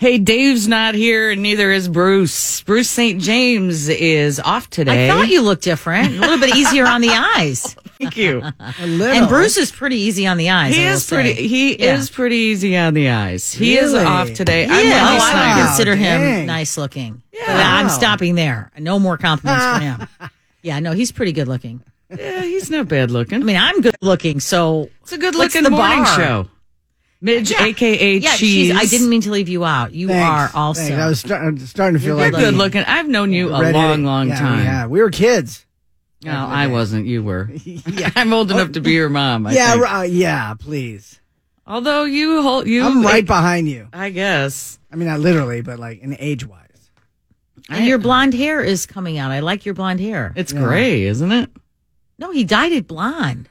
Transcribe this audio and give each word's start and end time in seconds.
Hey, 0.00 0.18
Dave's 0.18 0.68
not 0.68 0.94
here, 0.94 1.32
and 1.32 1.42
neither 1.42 1.72
is 1.72 1.88
Bruce. 1.88 2.60
Bruce 2.62 2.88
St. 2.88 3.20
James 3.20 3.88
is 3.88 4.38
off 4.38 4.70
today. 4.70 5.10
I 5.10 5.12
thought 5.12 5.28
you 5.28 5.42
looked 5.42 5.64
different. 5.64 6.14
A 6.16 6.20
little 6.20 6.38
bit 6.38 6.54
easier 6.54 6.86
on 6.86 7.00
the 7.00 7.08
eyes. 7.10 7.74
Thank 8.00 8.16
you. 8.16 8.40
A 8.60 8.86
little. 8.86 9.16
And 9.16 9.28
Bruce 9.28 9.56
is 9.56 9.72
pretty 9.72 9.96
easy 9.96 10.24
on 10.28 10.36
the 10.36 10.50
eyes. 10.50 10.76
He 10.76 10.86
I 10.86 10.92
is 10.92 11.04
pretty. 11.08 11.34
say. 11.34 11.48
He 11.48 11.76
Yeah. 11.84 11.96
is 11.96 12.10
pretty 12.10 12.36
easy 12.36 12.76
on 12.76 12.94
the 12.94 13.08
eyes. 13.10 13.52
He 13.52 13.76
is 13.76 13.92
off 13.92 14.32
today. 14.34 14.66
Yeah, 14.68 14.72
I'm 14.72 15.20
oh, 15.20 15.24
I 15.24 15.56
would 15.58 15.66
consider 15.66 15.96
him 15.96 16.20
dang. 16.20 16.46
nice 16.46 16.78
looking. 16.78 17.20
Yeah. 17.32 17.44
I'm 17.48 17.88
stopping 17.88 18.36
there. 18.36 18.70
No 18.78 19.00
more 19.00 19.18
compliments 19.18 19.64
for 19.64 19.80
him. 20.24 20.30
Yeah, 20.60 20.80
no, 20.80 20.90
he's 20.92 21.12
pretty 21.12 21.30
good 21.32 21.46
looking. 21.46 21.82
Yeah, 22.10 22.42
he's 22.42 22.68
not 22.68 22.88
bad 22.88 23.12
looking. 23.12 23.40
I 23.40 23.44
mean, 23.44 23.56
I'm 23.56 23.80
good 23.80 23.94
looking, 24.02 24.40
so 24.40 24.90
it's 25.02 25.12
a 25.12 25.18
good 25.18 25.36
looking 25.36 25.62
the 25.62 25.70
morning 25.70 26.02
bar? 26.02 26.16
show. 26.16 26.48
Midge, 27.20 27.52
aka 27.52 28.16
yeah, 28.18 28.36
Cheese. 28.36 28.68
she's, 28.68 28.76
I 28.76 28.84
didn't 28.84 29.08
mean 29.08 29.22
to 29.22 29.30
leave 29.30 29.48
you 29.48 29.64
out. 29.64 29.92
You 29.92 30.08
Thanks, 30.08 30.54
are 30.54 30.56
also. 30.56 30.82
thanks. 30.82 30.96
I 30.96 31.08
was 31.08 31.20
start, 31.20 31.58
starting 31.60 31.98
to 31.98 32.04
feel 32.04 32.16
You're 32.16 32.30
like 32.30 32.32
good 32.32 32.54
looking. 32.54 32.82
I've 32.82 33.08
known 33.08 33.32
you 33.32 33.52
a 33.52 33.60
ready 33.60 33.76
long, 33.76 34.04
long 34.04 34.28
yeah, 34.28 34.38
time. 34.38 34.64
Yeah, 34.64 34.86
we 34.86 35.00
were 35.00 35.10
kids. 35.10 35.66
No, 36.22 36.32
I 36.32 36.68
wasn't. 36.68 37.06
You 37.06 37.22
were. 37.22 37.50
I'm 38.16 38.32
old 38.32 38.50
enough 38.50 38.72
to 38.72 38.80
be 38.80 38.92
your 38.92 39.08
mom. 39.08 39.46
I 39.46 39.52
yeah, 39.52 39.72
think. 39.72 39.92
uh, 39.92 40.02
yeah. 40.02 40.54
Please, 40.54 41.20
Although 41.66 42.04
you 42.04 42.40
hold 42.42 42.68
you. 42.68 42.84
I'm 42.84 43.02
right 43.02 43.26
behind 43.26 43.68
you. 43.68 43.88
I 43.92 44.10
guess. 44.10 44.78
I 44.92 44.96
mean, 44.96 45.08
not 45.08 45.20
literally, 45.20 45.60
but 45.60 45.78
like 45.78 46.00
in 46.00 46.16
age 46.18 46.46
wise. 46.46 46.90
and 47.68 47.84
your 47.84 47.98
blonde 47.98 48.34
hair 48.34 48.60
is 48.60 48.86
coming 48.86 49.18
out. 49.18 49.32
I 49.32 49.40
like 49.40 49.66
your 49.66 49.74
blonde 49.74 50.00
hair. 50.00 50.32
It's 50.36 50.52
gray, 50.52 51.02
isn't 51.02 51.32
it? 51.32 51.50
No, 52.18 52.30
he 52.30 52.44
dyed 52.44 52.72
it 52.72 52.86
blonde. 52.86 53.48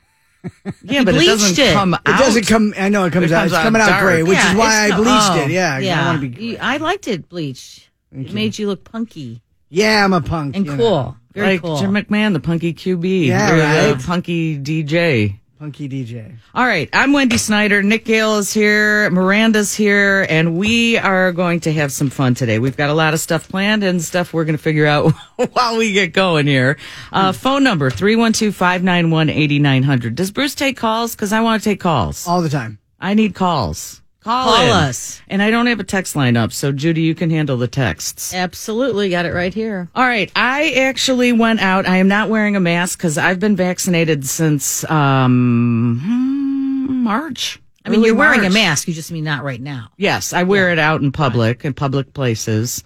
Yeah, 0.84 1.04
but 1.04 1.16
it 1.16 1.26
doesn't 1.26 1.58
it. 1.60 1.74
come 1.74 1.94
It 1.94 2.04
doesn't 2.06 2.48
come. 2.48 2.74
I 2.78 2.90
know 2.90 3.06
it 3.06 3.14
comes 3.14 3.32
It 3.32 3.36
out. 3.36 3.46
It's 3.46 3.56
out 3.56 3.64
coming 3.64 3.82
out 3.82 3.90
dark. 3.90 4.04
gray, 4.04 4.24
which 4.24 4.38
Yeah, 4.38 4.52
is 4.52 4.58
why 4.58 4.76
I 4.76 4.84
it's 4.86 4.92
not- 4.92 4.98
bleached 5.04 5.44
oh, 5.44 5.46
it. 5.46 5.52
Yeah, 5.52 5.70
'cause 5.76 5.84
I 5.84 5.86
yeah. 5.86 6.06
want 6.08 6.22
to 6.22 6.28
be. 6.30 6.46
You- 6.46 6.58
I 6.62 6.78
liked 6.78 7.08
it 7.08 7.28
bleached. 7.30 7.90
It 8.12 8.34
made 8.34 8.58
you 8.58 8.68
look 8.68 8.84
punky 8.86 9.42
Yeah, 9.70 10.06
I'm 10.06 10.14
a 10.14 10.22
punk 10.22 10.56
and 10.56 10.66
you 10.66 10.72
know. 10.72 10.78
cool. 10.78 11.18
Very 11.34 11.54
like 11.54 11.62
cool. 11.62 11.78
Jim 11.78 11.92
McMahon, 11.92 12.34
the 12.34 12.40
punky 12.40 12.74
QB. 12.74 13.28
Yeah, 13.28 13.56
the 13.56 13.64
uh, 13.64 13.94
right. 13.94 14.02
punky 14.04 14.58
DJ. 14.58 15.40
Punky 15.60 15.90
DJ. 15.90 16.36
All 16.54 16.66
right, 16.66 16.90
I'm 16.94 17.14
Wendy 17.14 17.38
Snyder. 17.38 17.82
Nick 17.82 18.06
Gale 18.06 18.38
is 18.38 18.54
here. 18.54 19.10
Miranda's 19.10 19.74
here, 19.74 20.26
and 20.30 20.56
we 20.58 20.98
are 20.98 21.32
going 21.32 21.62
to 21.62 21.74
have 21.74 21.92
some 21.92 22.10
fun 22.10 22.36
today. 22.36 22.60
We've 22.60 22.78
got 22.78 22.90
a 22.90 22.94
lot 22.94 23.14
of 23.14 23.20
stuff 23.20 23.50
planned 23.50 23.84
and 23.84 24.02
stuff 24.02 24.34
we're 24.34 24.46
going 24.46 24.58
to 24.58 24.62
figure 24.62 24.86
out 24.86 25.12
while 25.54 25.78
we 25.78 25.94
get 25.94 26.14
going 26.14 26.48
here. 26.48 26.78
Uh, 27.12 27.32
phone 27.32 27.64
number 27.64 27.90
312 27.90 28.56
591 28.56 29.30
8900. 29.30 30.16
Does 30.16 30.32
Bruce 30.32 30.56
take 30.56 30.78
calls? 30.78 31.16
Because 31.16 31.34
I 31.34 31.42
want 31.42 31.64
to 31.64 31.70
take 31.70 31.80
calls. 31.80 32.28
all 32.28 32.42
the 32.42 32.50
time. 32.50 32.80
I 33.00 33.14
need 33.14 33.34
calls. 33.36 34.02
Call, 34.28 34.44
Call 34.44 34.74
us. 34.74 35.22
And 35.30 35.42
I 35.42 35.50
don't 35.50 35.68
have 35.68 35.80
a 35.80 35.86
text 35.86 36.14
line 36.14 36.36
up, 36.36 36.52
so 36.52 36.74
Judy, 36.74 37.00
you 37.02 37.16
can 37.16 37.30
handle 37.30 37.56
the 37.56 37.70
texts. 37.70 38.34
Absolutely, 38.34 39.10
got 39.10 39.26
it 39.26 39.32
right 39.32 39.54
here. 39.54 39.88
All 39.96 40.04
right. 40.04 40.30
I 40.36 40.72
actually 40.72 41.32
went 41.32 41.62
out. 41.62 41.88
I 41.88 41.96
am 41.96 42.10
not 42.10 42.30
wearing 42.30 42.58
a 42.58 42.60
mask 42.60 43.00
because 43.00 43.18
I've 43.18 43.40
been 43.40 43.56
vaccinated 43.56 44.26
since 44.26 44.84
um, 44.92 46.02
hmm, 46.04 47.04
March. 47.04 47.62
I 47.86 47.90
mean, 47.90 48.04
you're 48.04 48.16
wearing 48.16 48.46
a 48.46 48.50
mask. 48.50 48.90
You 48.90 48.94
just 48.94 49.14
mean 49.14 49.24
not 49.24 49.46
right 49.46 49.62
now. 49.62 49.92
Yes, 49.96 50.34
I 50.34 50.44
wear 50.44 50.74
it 50.74 50.80
out 50.80 51.02
in 51.02 51.14
public, 51.14 51.64
in 51.64 51.74
public 51.74 52.14
places. 52.14 52.84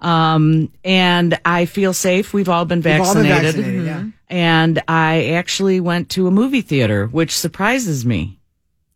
Um, 0.00 0.72
and 0.84 1.38
I 1.44 1.66
feel 1.66 1.92
safe. 1.92 2.34
We've 2.34 2.48
all 2.48 2.64
been 2.64 2.80
We've 2.80 3.00
all 3.00 3.14
been 3.14 3.28
vaccinated. 3.28 3.54
vaccinated, 3.54 3.84
yeah. 3.86 4.04
And 4.28 4.82
I 4.88 5.26
actually 5.34 5.78
went 5.78 6.10
to 6.10 6.26
a 6.26 6.32
movie 6.32 6.62
theater, 6.62 7.06
which 7.06 7.30
surprises 7.38 8.04
me. 8.04 8.40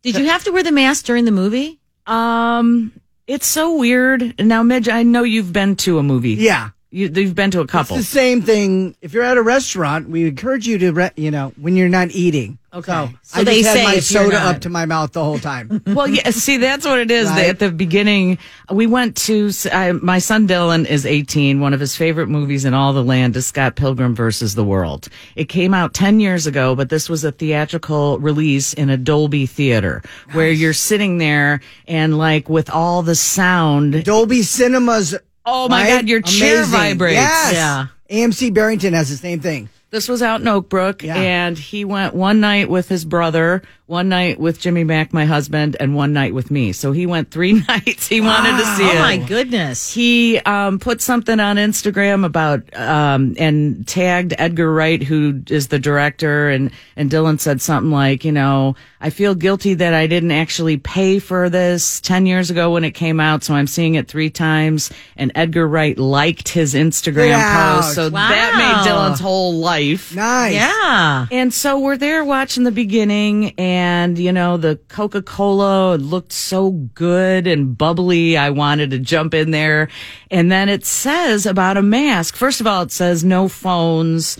Did 0.01 0.17
you 0.17 0.25
have 0.25 0.43
to 0.43 0.51
wear 0.51 0.61
the 0.61 0.73
mask 0.73 1.05
during 1.05 1.23
the 1.23 1.31
movie? 1.31 1.79
Um, 2.07 2.91
it's 3.27 3.47
so 3.47 3.75
weird. 3.77 4.35
Now, 4.39 4.63
Midge, 4.63 4.89
I 4.89 5.03
know 5.03 5.23
you've 5.23 5.51
been 5.53 5.75
to 5.77 5.97
a 5.97 6.03
movie. 6.03 6.31
Yeah. 6.31 6.69
You, 6.91 7.09
you've 7.13 7.35
been 7.35 7.51
to 7.51 7.59
a 7.59 7.67
couple. 7.67 7.97
It's 7.97 8.07
the 8.07 8.11
same 8.19 8.41
thing. 8.41 8.95
If 9.01 9.13
you're 9.13 9.23
at 9.23 9.37
a 9.37 9.41
restaurant, 9.41 10.07
we 10.09 10.27
encourage 10.27 10.65
you 10.65 10.77
to, 10.77 10.91
re- 10.93 11.11
you 11.17 11.29
know, 11.29 11.51
when 11.59 11.75
you're 11.75 11.89
not 11.89 12.11
eating. 12.11 12.57
Okay. 12.73 12.91
So, 12.91 13.09
So 13.23 13.39
I 13.41 13.43
they 13.43 13.61
just 13.61 13.75
had 13.75 13.83
my 13.83 13.95
if 13.95 14.11
you're 14.11 14.23
soda 14.23 14.35
not- 14.37 14.55
up 14.55 14.61
to 14.61 14.69
my 14.69 14.85
mouth 14.85 15.11
the 15.11 15.23
whole 15.23 15.39
time. 15.39 15.81
Well, 15.87 16.07
yeah. 16.07 16.29
See, 16.29 16.57
that's 16.57 16.85
what 16.85 16.99
it 16.99 17.09
is. 17.11 17.27
Right. 17.29 17.47
At 17.49 17.59
the 17.59 17.69
beginning, 17.71 18.37
we 18.71 18.85
went 18.87 19.17
to. 19.27 19.49
I, 19.73 19.91
my 19.93 20.19
son 20.19 20.47
Dylan 20.47 20.85
is 20.85 21.05
18. 21.05 21.59
One 21.59 21.73
of 21.73 21.79
his 21.81 21.95
favorite 21.97 22.27
movies 22.27 22.63
in 22.65 22.73
all 22.73 22.93
the 22.93 23.03
land 23.03 23.35
is 23.35 23.45
Scott 23.45 23.75
Pilgrim 23.75 24.13
versus 24.15 24.55
the 24.55 24.63
World. 24.63 25.07
It 25.35 25.45
came 25.49 25.73
out 25.73 25.93
10 25.93 26.19
years 26.21 26.47
ago, 26.47 26.75
but 26.75 26.89
this 26.89 27.09
was 27.09 27.23
a 27.25 27.31
theatrical 27.31 28.19
release 28.19 28.73
in 28.73 28.89
a 28.89 28.97
Dolby 28.97 29.45
theater 29.47 30.01
where 30.33 30.51
you're 30.51 30.73
sitting 30.73 31.17
there 31.17 31.61
and 31.87 32.17
like 32.17 32.47
with 32.49 32.69
all 32.69 33.01
the 33.03 33.15
sound. 33.15 34.03
Dolby 34.05 34.43
Cinemas. 34.43 35.15
Oh 35.45 35.67
my 35.69 35.83
right? 35.83 35.89
God, 36.01 36.09
your 36.09 36.21
chair 36.21 36.63
Amazing. 36.63 36.79
vibrates. 36.79 37.15
Yes. 37.15 37.53
Yeah. 37.53 37.87
AMC 38.09 38.53
Barrington 38.53 38.93
has 38.93 39.09
the 39.09 39.17
same 39.17 39.39
thing. 39.39 39.69
This 39.91 40.09
was 40.09 40.21
out 40.21 40.41
in 40.41 40.47
Oak 40.47 40.67
Brook, 40.67 41.03
Yeah. 41.03 41.15
and 41.15 41.57
he 41.57 41.85
went 41.85 42.13
one 42.13 42.41
night 42.41 42.69
with 42.69 42.89
his 42.89 43.05
brother, 43.05 43.61
one 43.85 44.09
night 44.09 44.39
with 44.39 44.59
Jimmy 44.59 44.83
Mack, 44.83 45.13
my 45.13 45.25
husband, 45.25 45.77
and 45.79 45.95
one 45.95 46.11
night 46.11 46.33
with 46.33 46.49
me. 46.51 46.73
So 46.73 46.91
he 46.91 47.05
went 47.05 47.31
three 47.31 47.53
nights. 47.67 48.07
He 48.07 48.19
wanted 48.19 48.57
to 48.57 48.65
see 48.75 48.83
Oh 48.83 48.91
it. 48.91 48.99
my 48.99 49.17
goodness. 49.17 49.93
he 49.93 50.39
um, 50.39 50.79
put 50.79 51.01
something 51.01 51.39
on 51.39 51.55
Instagram 51.57 52.25
about 52.25 52.75
um, 52.75 53.35
and 53.37 53.87
tagged 53.87 54.33
Edgar 54.37 54.73
Wright, 54.73 55.01
who 55.01 55.41
is 55.49 55.67
the 55.69 55.79
director, 55.79 56.49
and 56.49 56.71
and 56.97 57.09
Dylan 57.09 57.39
said 57.39 57.61
something 57.61 57.91
like, 57.91 58.25
you 58.25 58.31
know, 58.33 58.75
I 58.99 59.11
feel 59.11 59.35
guilty 59.35 59.75
that 59.75 59.93
I 59.93 60.07
didn't 60.07 60.31
actually 60.31 60.77
pay 60.77 61.19
for 61.19 61.49
this 61.49 62.01
ten 62.01 62.25
years 62.25 62.49
ago 62.49 62.71
when 62.71 62.83
it 62.83 62.91
came 62.91 63.19
out, 63.21 63.43
so 63.43 63.53
I'm 63.53 63.67
seeing 63.67 63.95
it 63.95 64.07
three 64.09 64.31
times. 64.31 64.91
And 65.15 65.31
Edgar 65.35 65.67
Wright 65.67 65.97
liked 65.97 66.49
his 66.49 66.73
Instagram 66.73 67.35
post, 67.77 67.93
so 67.95 68.09
Wow. 68.09 68.29
that 68.29 68.55
made 68.57 68.91
Dylan's 68.91 69.19
whole 69.21 69.53
life. 69.53 69.74
Nice. 70.15 70.53
Yeah. 70.53 71.27
And 71.31 71.53
so 71.53 71.79
we're 71.79 71.97
there 71.97 72.23
watching 72.23 72.63
the 72.63 72.71
beginning, 72.71 73.53
and 73.57 74.17
you 74.17 74.31
know, 74.31 74.57
the 74.57 74.77
Coca 74.87 75.21
Cola 75.21 75.95
looked 75.95 76.31
so 76.31 76.71
good 76.71 77.47
and 77.47 77.77
bubbly. 77.77 78.37
I 78.37 78.49
wanted 78.49 78.91
to 78.91 78.99
jump 78.99 79.33
in 79.33 79.51
there. 79.51 79.89
And 80.31 80.51
then 80.51 80.69
it 80.69 80.85
says 80.85 81.45
about 81.45 81.77
a 81.77 81.81
mask. 81.81 82.35
First 82.35 82.61
of 82.61 82.67
all, 82.67 82.83
it 82.83 82.91
says 82.91 83.23
no 83.23 83.47
phones, 83.47 84.37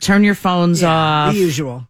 turn 0.00 0.24
your 0.24 0.34
phones 0.34 0.82
off. 0.82 1.34
The 1.34 1.40
usual. 1.40 1.88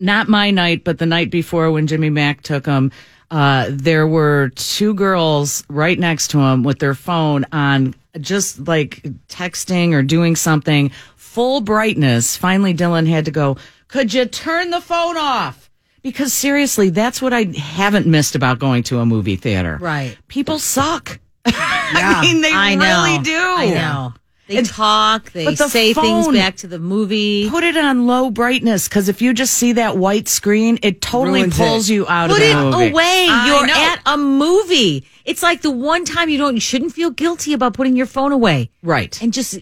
Not 0.00 0.28
my 0.28 0.50
night, 0.50 0.82
but 0.84 0.98
the 0.98 1.06
night 1.06 1.30
before 1.30 1.70
when 1.70 1.86
Jimmy 1.86 2.10
Mack 2.10 2.42
took 2.42 2.64
them. 2.64 2.90
Uh, 3.30 3.68
there 3.70 4.06
were 4.06 4.50
two 4.56 4.92
girls 4.92 5.64
right 5.68 5.98
next 5.98 6.28
to 6.28 6.38
him 6.38 6.64
with 6.64 6.80
their 6.80 6.94
phone 6.94 7.46
on 7.50 7.94
just 8.20 8.68
like 8.68 9.02
texting 9.28 9.94
or 9.94 10.02
doing 10.02 10.36
something 10.36 10.90
full 11.32 11.62
brightness. 11.62 12.36
Finally, 12.36 12.74
Dylan 12.74 13.08
had 13.08 13.24
to 13.24 13.30
go, 13.30 13.56
could 13.88 14.12
you 14.12 14.26
turn 14.26 14.68
the 14.70 14.80
phone 14.82 15.16
off? 15.16 15.70
Because 16.02 16.32
seriously, 16.32 16.90
that's 16.90 17.22
what 17.22 17.32
I 17.32 17.44
haven't 17.44 18.06
missed 18.06 18.34
about 18.34 18.58
going 18.58 18.82
to 18.84 18.98
a 18.98 19.06
movie 19.06 19.36
theater. 19.36 19.78
Right. 19.80 20.16
People 20.28 20.58
suck. 20.58 21.18
Yeah. 21.94 22.14
I 22.16 22.22
mean, 22.22 22.40
they 22.40 22.50
I 22.50 22.74
know. 22.74 22.84
really 23.04 23.22
do. 23.22 23.36
I 23.36 23.66
know. 23.74 24.14
They 24.46 24.62
talk, 24.62 25.30
they 25.32 25.54
the 25.54 25.68
say 25.68 25.92
things 25.92 26.26
back 26.28 26.56
to 26.56 26.66
the 26.66 26.78
movie. 26.78 27.50
Put 27.50 27.64
it 27.64 27.76
on 27.76 28.06
low 28.06 28.30
brightness 28.30 28.88
because 28.88 29.10
if 29.10 29.20
you 29.20 29.34
just 29.34 29.52
see 29.52 29.72
that 29.74 29.98
white 29.98 30.26
screen, 30.26 30.78
it 30.82 31.02
totally 31.02 31.40
Ruins 31.40 31.58
pulls 31.58 31.90
it. 31.90 31.94
you 31.94 32.08
out 32.08 32.30
Put 32.30 32.40
of 32.40 32.72
the 32.72 32.78
it 32.78 32.90
away. 32.90 33.26
I 33.30 33.46
You're 33.46 33.66
know. 33.66 33.74
at 33.74 34.00
a 34.06 34.16
movie. 34.16 35.06
It's 35.26 35.42
like 35.42 35.60
the 35.60 35.70
one 35.70 36.06
time 36.06 36.30
you 36.30 36.38
don't 36.38 36.54
you 36.54 36.60
shouldn't 36.60 36.92
feel 36.92 37.10
guilty 37.10 37.52
about 37.52 37.74
putting 37.74 37.94
your 37.94 38.06
phone 38.06 38.32
away 38.32 38.70
right. 38.82 39.20
and 39.20 39.34
just 39.34 39.58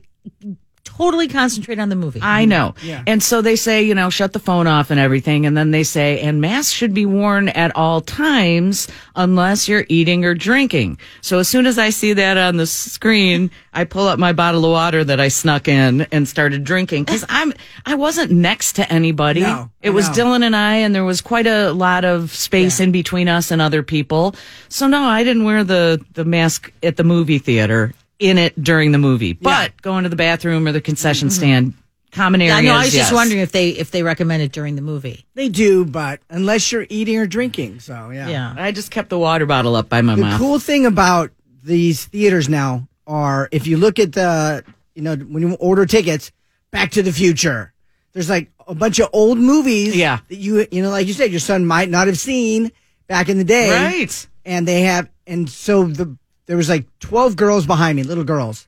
totally 1.00 1.28
concentrate 1.28 1.78
on 1.78 1.88
the 1.88 1.96
movie. 1.96 2.20
I 2.22 2.44
know. 2.44 2.74
Yeah. 2.82 3.02
And 3.06 3.22
so 3.22 3.40
they 3.40 3.56
say, 3.56 3.82
you 3.82 3.94
know, 3.94 4.10
shut 4.10 4.34
the 4.34 4.38
phone 4.38 4.66
off 4.66 4.90
and 4.90 5.00
everything. 5.00 5.46
And 5.46 5.56
then 5.56 5.70
they 5.70 5.82
say, 5.82 6.20
and 6.20 6.42
masks 6.42 6.72
should 6.72 6.92
be 6.92 7.06
worn 7.06 7.48
at 7.48 7.74
all 7.74 8.02
times 8.02 8.86
unless 9.16 9.66
you're 9.66 9.86
eating 9.88 10.26
or 10.26 10.34
drinking. 10.34 10.98
So 11.22 11.38
as 11.38 11.48
soon 11.48 11.64
as 11.64 11.78
I 11.78 11.88
see 11.88 12.12
that 12.12 12.36
on 12.36 12.58
the 12.58 12.66
screen, 12.66 13.50
I 13.72 13.84
pull 13.84 14.08
up 14.08 14.18
my 14.18 14.34
bottle 14.34 14.62
of 14.66 14.72
water 14.72 15.02
that 15.02 15.20
I 15.20 15.28
snuck 15.28 15.68
in 15.68 16.02
and 16.12 16.28
started 16.28 16.64
drinking 16.64 17.04
because 17.04 17.24
I'm, 17.30 17.54
I 17.86 17.94
wasn't 17.94 18.30
next 18.30 18.74
to 18.74 18.92
anybody. 18.92 19.40
No, 19.40 19.70
it 19.80 19.90
was 19.90 20.08
no. 20.08 20.24
Dylan 20.24 20.42
and 20.42 20.54
I, 20.54 20.76
and 20.76 20.94
there 20.94 21.04
was 21.04 21.22
quite 21.22 21.46
a 21.46 21.72
lot 21.72 22.04
of 22.04 22.34
space 22.34 22.78
in 22.78 22.92
between 22.92 23.26
us 23.26 23.50
and 23.50 23.62
other 23.62 23.82
people. 23.82 24.34
So 24.68 24.86
no, 24.86 25.04
I 25.04 25.24
didn't 25.24 25.44
wear 25.44 25.64
the, 25.64 26.04
the 26.12 26.26
mask 26.26 26.70
at 26.82 26.98
the 26.98 27.04
movie 27.04 27.38
theater 27.38 27.94
in 28.20 28.38
it 28.38 28.62
during 28.62 28.92
the 28.92 28.98
movie, 28.98 29.32
but 29.32 29.80
going 29.82 30.04
to 30.04 30.10
the 30.10 30.16
bathroom 30.16 30.68
or 30.68 30.72
the 30.72 30.80
concession 30.80 31.28
mm-hmm. 31.28 31.36
stand, 31.36 31.74
common 32.12 32.40
Yeah, 32.40 32.56
areas. 32.56 32.58
I 32.58 32.62
know. 32.62 32.74
I 32.74 32.84
was 32.84 32.94
yes. 32.94 33.04
just 33.06 33.14
wondering 33.14 33.40
if 33.40 33.50
they 33.50 33.70
if 33.70 33.90
they 33.90 34.02
recommend 34.02 34.42
it 34.42 34.52
during 34.52 34.76
the 34.76 34.82
movie. 34.82 35.26
They 35.34 35.48
do, 35.48 35.84
but 35.84 36.20
unless 36.28 36.70
you're 36.70 36.86
eating 36.88 37.16
or 37.18 37.26
drinking. 37.26 37.80
So, 37.80 38.10
yeah. 38.10 38.28
Yeah. 38.28 38.54
I 38.56 38.72
just 38.72 38.90
kept 38.90 39.08
the 39.08 39.18
water 39.18 39.46
bottle 39.46 39.74
up 39.74 39.88
by 39.88 40.02
my 40.02 40.14
The 40.14 40.20
mouth. 40.20 40.38
The 40.38 40.44
cool 40.44 40.58
thing 40.58 40.86
about 40.86 41.30
these 41.62 42.04
theaters 42.04 42.48
now 42.48 42.88
are 43.06 43.48
if 43.50 43.66
you 43.66 43.76
look 43.76 43.98
at 43.98 44.12
the, 44.12 44.64
you 44.94 45.02
know, 45.02 45.16
when 45.16 45.42
you 45.42 45.54
order 45.54 45.86
tickets, 45.86 46.30
Back 46.70 46.92
to 46.92 47.02
the 47.02 47.12
Future, 47.12 47.72
there's 48.12 48.30
like 48.30 48.50
a 48.68 48.74
bunch 48.74 49.00
of 49.00 49.08
old 49.12 49.38
movies 49.38 49.96
Yeah. 49.96 50.20
that 50.28 50.36
you, 50.36 50.66
you 50.70 50.82
know, 50.82 50.90
like 50.90 51.06
you 51.06 51.14
said, 51.14 51.30
your 51.30 51.40
son 51.40 51.66
might 51.66 51.88
not 51.88 52.06
have 52.06 52.18
seen 52.18 52.70
back 53.08 53.28
in 53.28 53.38
the 53.38 53.44
day. 53.44 53.70
Right. 53.70 54.26
And 54.44 54.68
they 54.68 54.82
have, 54.82 55.08
and 55.26 55.48
so 55.50 55.84
the, 55.84 56.16
there 56.50 56.56
was 56.56 56.68
like 56.68 56.84
twelve 56.98 57.36
girls 57.36 57.64
behind 57.64 57.94
me, 57.94 58.02
little 58.02 58.24
girls, 58.24 58.66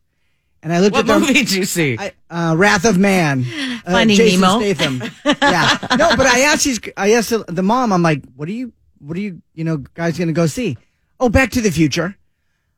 and 0.63 0.73
I 0.73 0.79
looked 0.79 0.93
What 0.95 1.01
at 1.01 1.07
them. 1.09 1.21
movie 1.23 1.33
did 1.35 1.51
you 1.51 1.65
see? 1.65 1.97
I, 1.99 2.13
uh, 2.31 2.55
Wrath 2.57 2.85
of 2.85 2.97
Man. 2.97 3.45
Uh, 3.85 3.91
Finding 3.91 4.17
Jason 4.17 4.41
Nemo. 4.41 4.61
Statham. 4.61 5.03
yeah. 5.43 5.79
No, 5.99 6.17
but 6.17 6.27
I 6.27 6.41
asked 6.43 6.65
these, 6.65 6.79
I 6.97 7.15
asked 7.15 7.31
the, 7.31 7.39
the 7.49 7.63
mom, 7.65 7.93
I'm 7.93 8.03
like, 8.03 8.23
what 8.37 8.49
are 8.49 8.53
you, 8.53 8.73
what 9.01 9.17
are 9.17 9.21
you, 9.21 9.43
you 9.55 9.65
know, 9.65 9.79
guys 9.79 10.17
going 10.17 10.29
to 10.29 10.33
go 10.35 10.47
see? 10.47 10.77
Oh, 11.19 11.29
Back 11.29 11.51
to 11.53 11.61
the 11.61 11.71
Future. 11.73 12.17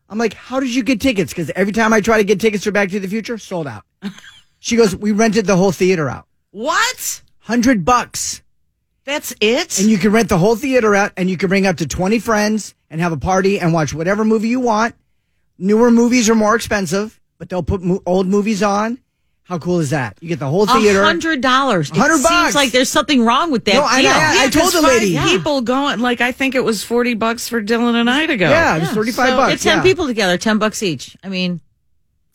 I'm 0.08 0.16
like, 0.16 0.32
how 0.32 0.60
did 0.60 0.74
you 0.74 0.82
get 0.82 1.00
tickets? 1.02 1.32
Because 1.32 1.50
every 1.54 1.72
time 1.74 1.92
I 1.92 2.00
try 2.00 2.16
to 2.16 2.24
get 2.24 2.40
tickets 2.40 2.64
for 2.64 2.70
Back 2.70 2.88
to 2.90 3.00
the 3.00 3.08
Future, 3.08 3.36
sold 3.38 3.66
out. 3.66 3.84
She 4.60 4.76
goes, 4.76 4.96
we 4.96 5.12
rented 5.12 5.44
the 5.44 5.56
whole 5.56 5.72
theater 5.72 6.08
out. 6.08 6.26
what? 6.50 7.20
Hundred 7.40 7.84
bucks. 7.84 8.40
That's 9.04 9.34
it? 9.42 9.78
And 9.78 9.90
you 9.90 9.98
can 9.98 10.10
rent 10.10 10.30
the 10.30 10.38
whole 10.38 10.56
theater 10.56 10.94
out 10.94 11.12
and 11.18 11.28
you 11.28 11.36
can 11.36 11.50
bring 11.50 11.66
up 11.66 11.76
to 11.76 11.86
20 11.86 12.18
friends 12.18 12.74
and 12.94 13.00
have 13.02 13.10
a 13.12 13.16
party 13.16 13.58
and 13.58 13.72
watch 13.72 13.92
whatever 13.92 14.24
movie 14.24 14.46
you 14.46 14.60
want. 14.60 14.94
Newer 15.58 15.90
movies 15.90 16.30
are 16.30 16.36
more 16.36 16.54
expensive, 16.54 17.20
but 17.38 17.48
they'll 17.48 17.62
put 17.64 17.82
mo- 17.82 18.00
old 18.06 18.28
movies 18.28 18.62
on. 18.62 18.98
How 19.42 19.58
cool 19.58 19.80
is 19.80 19.90
that? 19.90 20.16
You 20.20 20.28
get 20.28 20.38
the 20.38 20.46
whole 20.46 20.64
theater. 20.64 21.02
A 21.02 21.04
hundred 21.04 21.40
dollars. 21.40 21.90
It 21.90 21.96
100 21.96 22.18
seems 22.22 22.54
like 22.54 22.70
there's 22.70 22.88
something 22.88 23.24
wrong 23.24 23.50
with 23.50 23.64
that 23.64 23.74
No, 23.74 23.82
I- 23.82 24.00
deal. 24.00 24.10
I- 24.12 24.44
I 24.44 24.48
told 24.48 24.66
'cause 24.66 24.72
the 24.74 24.82
five 24.82 25.02
lady. 25.02 25.18
people 25.18 25.60
going. 25.60 25.98
Like 25.98 26.20
I 26.20 26.30
think 26.30 26.54
it 26.54 26.62
was 26.64 26.84
forty 26.84 27.14
bucks 27.14 27.48
for 27.48 27.60
Dylan 27.60 27.94
and 27.96 28.08
I 28.08 28.26
to 28.26 28.36
go. 28.36 28.48
Yeah, 28.48 28.76
it 28.76 28.80
was 28.80 28.90
35 28.90 29.28
So 29.30 29.36
bucks. 29.36 29.52
Get 29.54 29.60
ten 29.60 29.76
yeah. 29.78 29.82
people 29.82 30.06
together, 30.06 30.38
ten 30.38 30.58
bucks 30.58 30.82
each. 30.84 31.16
I 31.24 31.28
mean, 31.28 31.60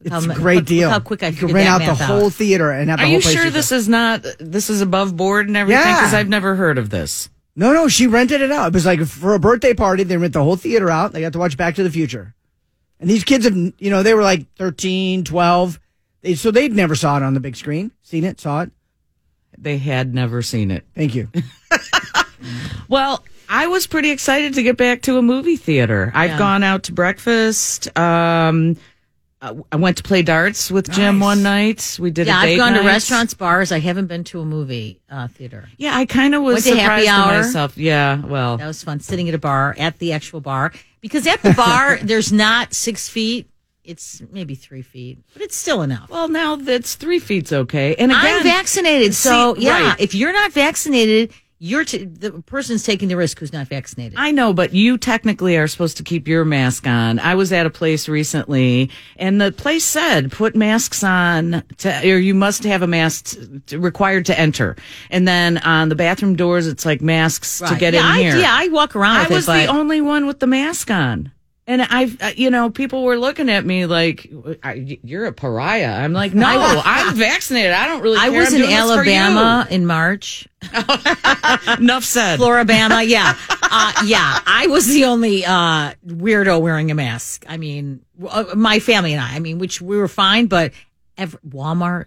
It's 0.02 0.14
how 0.14 0.20
a 0.20 0.36
great 0.36 0.56
look- 0.58 0.62
look 0.64 0.66
deal. 0.66 0.90
how 0.90 1.00
quick 1.00 1.24
I 1.24 1.28
you 1.30 1.38
can 1.38 1.54
rent 1.54 1.68
out 1.70 1.80
the 1.80 1.86
math 1.88 2.02
whole 2.02 2.26
out. 2.28 2.34
theater 2.34 2.70
and 2.72 2.90
have 2.90 3.00
the 3.00 3.04
Are 3.04 3.08
whole 3.08 3.16
you 3.16 3.22
place. 3.22 3.34
sure 3.34 3.46
yourself. 3.46 3.54
this 3.56 3.72
is 3.72 3.90
not 3.90 4.26
this 4.40 4.70
is 4.70 4.82
above 4.82 5.16
board 5.18 5.48
and 5.48 5.56
everything? 5.58 5.82
Yeah. 5.82 5.96
Because 5.96 6.14
I've 6.14 6.30
never 6.30 6.56
heard 6.56 6.78
of 6.78 6.90
this. 6.92 7.30
No, 7.60 7.74
no, 7.74 7.90
she 7.90 8.08
rented 8.08 8.40
it 8.40 8.52
out. 8.52 8.68
It 8.70 8.74
was 8.74 8.86
like 8.86 9.02
for 9.06 9.34
a 9.34 9.40
birthday 9.40 9.74
party. 9.74 10.04
They 10.04 10.16
rent 10.16 10.32
the 10.32 10.42
whole 10.44 10.56
theater 10.56 10.90
out. 10.90 11.12
They 11.12 11.20
got 11.20 11.34
to 11.34 11.40
watch 11.40 11.58
Back 11.58 11.76
to 11.76 11.84
the 11.84 11.90
Future. 11.92 12.34
And 13.02 13.10
these 13.10 13.26
kids 13.26 13.44
have, 13.44 13.54
you 13.56 13.90
know, 13.90 14.02
they 14.02 14.14
were 14.14 14.24
like 14.24 14.46
13, 14.56 15.26
12. 15.26 15.80
They, 16.22 16.36
so 16.36 16.52
they'd 16.52 16.72
never 16.74 16.96
saw 16.96 17.18
it 17.18 17.24
on 17.24 17.34
the 17.34 17.42
big 17.42 17.58
screen. 17.58 17.92
Seen 18.02 18.24
it, 18.24 18.40
saw 18.40 18.62
it. 18.62 18.72
They 19.58 19.78
had 19.78 20.14
never 20.14 20.42
seen 20.42 20.72
it. 20.72 20.86
Thank 20.96 21.16
you. 21.16 21.28
Well, 22.88 23.24
I 23.48 23.68
was 23.68 23.86
pretty 23.86 24.10
excited 24.12 24.54
to 24.56 24.64
get 24.64 24.78
back 24.78 25.02
to 25.04 25.18
a 25.18 25.22
movie 25.22 25.58
theater. 25.58 26.12
I've 26.16 26.32
Yeah. 26.32 26.38
gone 26.40 26.64
out 26.64 26.84
to 26.84 26.94
breakfast. 26.94 27.96
Um, 27.98 28.78
I 29.42 29.56
I 29.72 29.76
went 29.78 29.98
to 29.98 30.04
play 30.04 30.22
darts 30.22 30.70
with 30.70 30.90
Jim 30.92 31.20
Nice. 31.20 31.24
one 31.26 31.44
night. 31.44 31.98
We 32.02 32.12
did. 32.12 32.28
Yeah, 32.28 32.38
I've 32.40 32.58
gone 32.58 32.74
to 32.74 32.82
restaurants, 32.82 33.34
bars. 33.34 33.72
I 33.72 33.80
haven't 33.80 34.08
been 34.08 34.24
to 34.26 34.42
a 34.42 34.46
movie 34.46 35.00
uh, 35.10 35.28
theater. 35.30 35.70
Yeah, 35.78 35.96
I 35.96 36.06
kind 36.06 36.36
of 36.36 36.44
was 36.44 36.66
Went 36.66 36.78
to 36.78 36.82
happy 36.82 37.06
surprised 37.06 37.08
hour. 37.10 37.32
to 37.42 37.48
myself. 37.48 37.78
Yeah, 37.78 38.26
well, 38.26 38.58
That 38.58 38.68
was 38.68 38.84
fun 38.84 39.00
sitting 39.00 39.30
at 39.30 39.36
a 39.36 39.40
bar 39.40 39.76
at 39.80 40.00
the 40.00 40.12
actual 40.14 40.42
bar 40.42 40.74
because 41.02 41.26
at 41.26 41.42
the 41.42 41.54
bar 41.54 41.98
there's 42.04 42.32
not 42.34 42.74
six 42.74 43.08
feet. 43.08 43.50
It's 43.86 44.22
maybe 44.32 44.54
three 44.54 44.84
feet, 44.84 45.18
but 45.34 45.42
it's 45.42 45.56
still 45.58 45.82
enough. 45.82 46.10
well, 46.12 46.28
now 46.28 46.56
that's 46.56 46.94
three 46.96 47.18
feet's 47.18 47.52
okay. 47.52 47.96
And 47.96 48.12
again, 48.12 48.38
I'm 48.38 48.44
vaccinated, 48.44 49.16
so 49.16 49.56
See, 49.56 49.62
yeah. 49.64 49.90
right. 49.92 50.00
If 50.00 50.14
you're 50.14 50.34
not 50.34 50.52
vaccinated, 50.52 51.32
you're 51.60 51.84
t- 51.84 52.06
the 52.06 52.32
person's 52.44 52.84
taking 52.84 53.10
the 53.10 53.18
risk 53.18 53.38
who's 53.38 53.52
not 53.52 53.68
vaccinated. 53.68 54.18
I 54.18 54.32
know, 54.32 54.54
but 54.54 54.74
you 54.74 54.98
technically 54.98 55.58
are 55.58 55.68
supposed 55.68 55.98
to 55.98 56.04
keep 56.04 56.28
your 56.28 56.46
mask 56.46 56.88
on. 56.88 57.20
I 57.20 57.36
was 57.36 57.52
at 57.52 57.66
a 57.66 57.70
place 57.70 58.08
recently, 58.08 58.90
and 59.18 59.42
the 59.42 59.52
place 59.52 59.84
said 59.84 60.32
put 60.32 60.56
masks 60.56 61.04
on, 61.04 61.64
to, 61.80 62.12
or 62.12 62.18
you 62.18 62.34
must 62.34 62.64
have 62.64 62.82
a 62.82 62.88
mask 62.88 63.38
t- 63.66 63.76
required 63.76 64.26
to 64.28 64.40
enter. 64.40 64.78
And 65.10 65.28
then 65.28 65.58
on 65.60 65.90
the 65.90 65.96
bathroom 65.96 66.38
doors, 66.38 66.66
it's 66.66 66.86
like 66.86 67.02
masks 67.02 67.60
to 67.60 67.76
get 67.76 67.94
yeah, 67.94 68.00
in 68.00 68.06
I, 68.06 68.20
here. 68.22 68.38
Yeah, 68.38 68.56
I 68.58 68.70
walk 68.70 68.96
around. 68.96 69.18
I 69.18 69.28
was 69.28 69.48
it, 69.50 69.52
the 69.52 69.66
only 69.66 70.00
one 70.00 70.28
with 70.28 70.40
the 70.40 70.48
mask 70.48 70.90
on. 70.90 71.32
And 71.70 71.84
I've, 71.84 72.20
uh, 72.20 72.32
you 72.36 72.50
know, 72.50 72.72
people 72.72 73.04
were 73.04 73.20
looking 73.20 73.48
at 73.48 73.64
me 73.64 73.86
like, 73.86 74.28
"You're 75.04 75.28
a 75.28 75.32
pariah." 75.32 75.92
I'm 75.92 76.14
like, 76.14 76.34
"No, 76.34 76.48
I'm 76.48 77.14
vaccinated. 77.16 77.74
I 77.74 77.86
don't 77.86 78.02
really." 78.02 78.18
I 78.20 78.30
was 78.30 78.48
I'm 78.48 78.56
in 78.56 78.62
doing 78.62 78.72
this 78.76 78.96
for 78.96 79.04
you." 79.04 79.12
Alabama 79.14 79.68
in 79.70 79.86
March. 79.86 80.48
Enough 81.78 82.04
said. 82.04 82.40
Florabama, 82.40 83.08
yeah, 83.08 83.36
uh, 83.62 83.94
yeah. 84.04 84.40
I 84.48 84.66
was 84.68 84.88
the 84.88 85.06
only 85.06 85.46
uh, 85.46 85.94
weirdo 86.08 86.60
wearing 86.60 86.90
a 86.90 86.96
mask. 86.96 87.46
I 87.48 87.58
mean, 87.58 88.02
uh, 88.28 88.46
my 88.56 88.80
family 88.80 89.14
and 89.14 89.22
I. 89.22 89.36
I 89.36 89.40
mean, 89.40 89.60
which 89.60 89.80
we 89.80 89.96
were 89.96 90.08
fine, 90.08 90.48
but 90.48 90.74
ev 91.20 91.38
Walmart, 91.48 92.06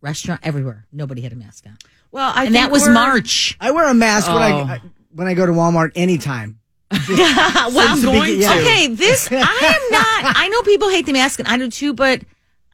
restaurant, 0.00 0.40
everywhere, 0.42 0.86
nobody 0.92 1.20
had 1.20 1.32
a 1.32 1.36
mask 1.36 1.66
on, 1.68 1.78
Well, 2.10 2.32
I 2.34 2.46
and 2.46 2.52
think 2.54 2.64
that 2.64 2.72
was 2.72 2.88
March. 2.88 3.56
I 3.60 3.70
wear 3.70 3.88
a 3.88 3.94
mask 3.94 4.26
when 4.26 4.38
Oh. 4.38 4.40
I, 4.40 4.72
I 4.74 4.80
when 5.12 5.28
I 5.28 5.34
go 5.34 5.46
to 5.46 5.52
Walmart 5.52 5.92
anytime. 5.94 6.58
well, 7.08 7.78
I'm 7.78 8.02
going 8.02 8.20
begin- 8.22 8.34
to. 8.38 8.42
yeah. 8.44 8.60
okay, 8.60 8.86
this 8.88 9.28
I 9.32 9.36
am 9.36 9.90
not. 9.90 10.36
I 10.36 10.48
know 10.48 10.62
people 10.62 10.88
hate 10.90 11.06
the 11.06 11.12
mask, 11.12 11.38
and 11.40 11.48
I 11.48 11.56
do 11.58 11.70
too, 11.70 11.94
but. 11.94 12.22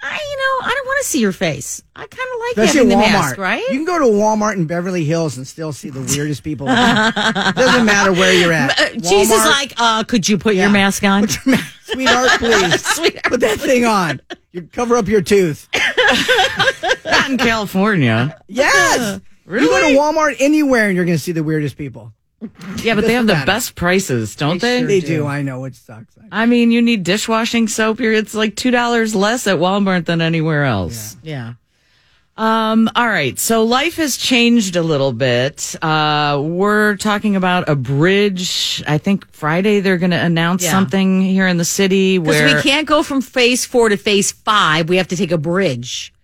I, 0.02 0.14
you 0.14 0.36
know, 0.62 0.66
I 0.66 0.74
don't 0.74 0.86
want 0.86 1.02
to 1.02 1.08
see 1.08 1.20
your 1.20 1.30
face. 1.32 1.82
I 1.94 2.06
kind 2.06 2.12
of 2.12 2.40
like 2.40 2.66
Especially 2.70 2.90
having 2.90 2.92
at 2.92 3.12
the 3.12 3.18
Walmart. 3.18 3.22
mask, 3.22 3.36
right? 3.38 3.62
You 3.68 3.76
can 3.76 3.84
go 3.84 3.98
to 3.98 4.06
Walmart 4.06 4.54
in 4.54 4.64
Beverly 4.66 5.04
Hills 5.04 5.36
and 5.36 5.46
still 5.46 5.74
see 5.74 5.90
the 5.90 6.00
weirdest 6.00 6.42
people. 6.42 6.66
Doesn't 6.68 7.84
matter 7.84 8.10
where 8.10 8.32
you're 8.32 8.50
at. 8.50 8.70
Uh, 8.80 8.88
Jesus, 8.98 9.38
Walmart, 9.38 9.50
like, 9.50 9.74
uh, 9.76 10.02
could 10.04 10.26
you 10.26 10.38
put 10.38 10.54
Yeah. 10.54 10.62
your 10.62 10.70
mask 10.70 11.04
on? 11.04 11.28
sweetheart, 11.28 12.30
please 12.38 12.82
Sweetheart. 12.94 13.24
put 13.24 13.40
that 13.40 13.60
thing 13.60 13.84
on. 13.84 14.22
You 14.52 14.62
cover 14.72 14.96
up 14.96 15.06
your 15.06 15.20
tooth. 15.20 15.68
Not 17.04 17.28
in 17.30 17.36
California. 17.36 18.40
Yes. 18.48 19.20
Really? 19.44 19.64
You 19.66 19.70
go 19.70 19.80
to 19.90 19.98
Walmart 20.18 20.36
anywhere 20.38 20.86
and 20.86 20.96
you're 20.96 21.04
going 21.04 21.18
to 21.18 21.22
see 21.22 21.32
the 21.32 21.42
weirdest 21.44 21.76
people. 21.76 22.14
Yeah, 22.82 22.94
but 22.94 23.04
they 23.04 23.12
have 23.14 23.26
the 23.26 23.34
matter. 23.34 23.46
best 23.46 23.74
prices, 23.74 24.34
don't 24.34 24.60
they? 24.60 24.82
They 24.82 25.00
do. 25.00 25.26
I 25.26 25.42
know 25.42 25.64
it 25.66 25.74
sucks. 25.74 26.14
I 26.32 26.46
mean, 26.46 26.70
you 26.70 26.80
need 26.80 27.02
dishwashing 27.02 27.68
soap 27.68 27.98
here. 27.98 28.12
It's 28.12 28.34
like 28.34 28.56
two 28.56 28.70
dollars 28.70 29.14
less 29.14 29.46
at 29.46 29.58
Walmart 29.58 30.06
than 30.06 30.20
anywhere 30.22 30.64
else. 30.64 31.16
yeah. 31.22 31.54
Um, 32.36 32.88
all 32.96 33.06
right. 33.08 33.38
So 33.38 33.64
life 33.64 33.96
has 33.96 34.16
changed 34.16 34.74
a 34.76 34.82
little 34.82 35.12
bit. 35.12 35.76
Uh, 35.84 36.40
we're 36.42 36.96
talking 36.96 37.36
about 37.36 37.68
a 37.68 37.76
bridge. 37.76 38.82
I 38.88 38.96
think 38.96 39.30
Friday 39.30 39.80
they're 39.80 39.98
going 39.98 40.12
to 40.12 40.16
announce 40.24 40.64
Yeah. 40.64 40.70
something 40.70 41.20
here 41.20 41.46
in 41.46 41.58
the 41.58 41.66
city 41.66 42.18
where 42.18 42.46
we 42.54 42.62
can't 42.62 42.86
go 42.86 43.02
from 43.02 43.20
phase 43.20 43.66
four 43.66 43.90
to 43.90 43.98
phase 43.98 44.32
five. 44.32 44.88
We 44.88 44.96
have 44.96 45.08
to 45.08 45.16
take 45.16 45.32
a 45.32 45.38
bridge. 45.38 46.14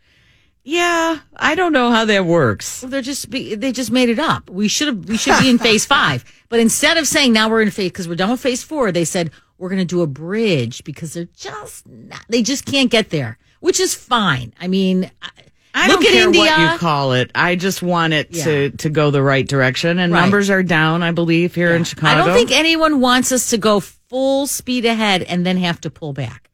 Yeah, 0.68 1.20
I 1.36 1.54
don't 1.54 1.72
know 1.72 1.92
how 1.92 2.04
that 2.06 2.26
works. 2.26 2.80
They're 2.80 3.00
just 3.00 3.30
be, 3.30 3.54
they 3.54 3.70
just 3.70 3.92
made 3.92 4.08
it 4.08 4.18
up. 4.18 4.50
We 4.50 4.66
should 4.66 4.88
have 4.88 5.08
we 5.08 5.16
should 5.16 5.38
be 5.38 5.48
in 5.48 5.58
phase 5.68 5.86
five. 5.86 6.24
But 6.48 6.58
instead 6.58 6.96
of 6.96 7.06
saying 7.06 7.32
now 7.32 7.48
we're 7.48 7.62
in 7.62 7.70
phase 7.70 7.92
because 7.92 8.08
we're 8.08 8.16
done 8.16 8.32
with 8.32 8.40
phase 8.40 8.64
four, 8.64 8.90
they 8.90 9.04
said 9.04 9.30
we're 9.58 9.68
going 9.68 9.78
to 9.78 9.84
do 9.84 10.02
a 10.02 10.08
bridge 10.08 10.82
because 10.82 11.14
they're 11.14 11.28
just 11.36 11.86
not, 11.86 12.24
they 12.28 12.42
just 12.42 12.66
can't 12.66 12.90
get 12.90 13.10
there, 13.10 13.38
which 13.60 13.78
is 13.78 13.94
fine. 13.94 14.52
I 14.60 14.66
mean, 14.66 15.08
I- 15.22 15.30
I 15.72 15.88
look 15.88 16.00
don't 16.00 16.06
at 16.06 16.12
care 16.14 16.24
India. 16.24 16.40
what 16.40 16.72
you 16.72 16.78
call 16.78 17.12
it. 17.12 17.30
I 17.34 17.54
just 17.54 17.82
want 17.82 18.12
it 18.14 18.32
to 18.32 18.70
to 18.70 18.88
go 18.90 19.10
the 19.12 19.22
right 19.22 19.46
direction. 19.46 19.98
And 20.00 20.12
Right. 20.12 20.22
numbers 20.22 20.50
are 20.50 20.62
down, 20.64 21.02
I 21.04 21.12
believe, 21.12 21.54
here 21.54 21.74
in 21.74 21.84
Chicago. 21.84 22.22
I 22.22 22.26
don't 22.26 22.34
think 22.34 22.50
anyone 22.50 23.00
wants 23.00 23.30
us 23.30 23.50
to 23.50 23.58
go 23.58 23.78
full 23.80 24.46
speed 24.48 24.84
ahead 24.86 25.22
and 25.22 25.44
then 25.46 25.58
have 25.58 25.80
to 25.82 25.90
pull 25.90 26.12
back. 26.14 26.45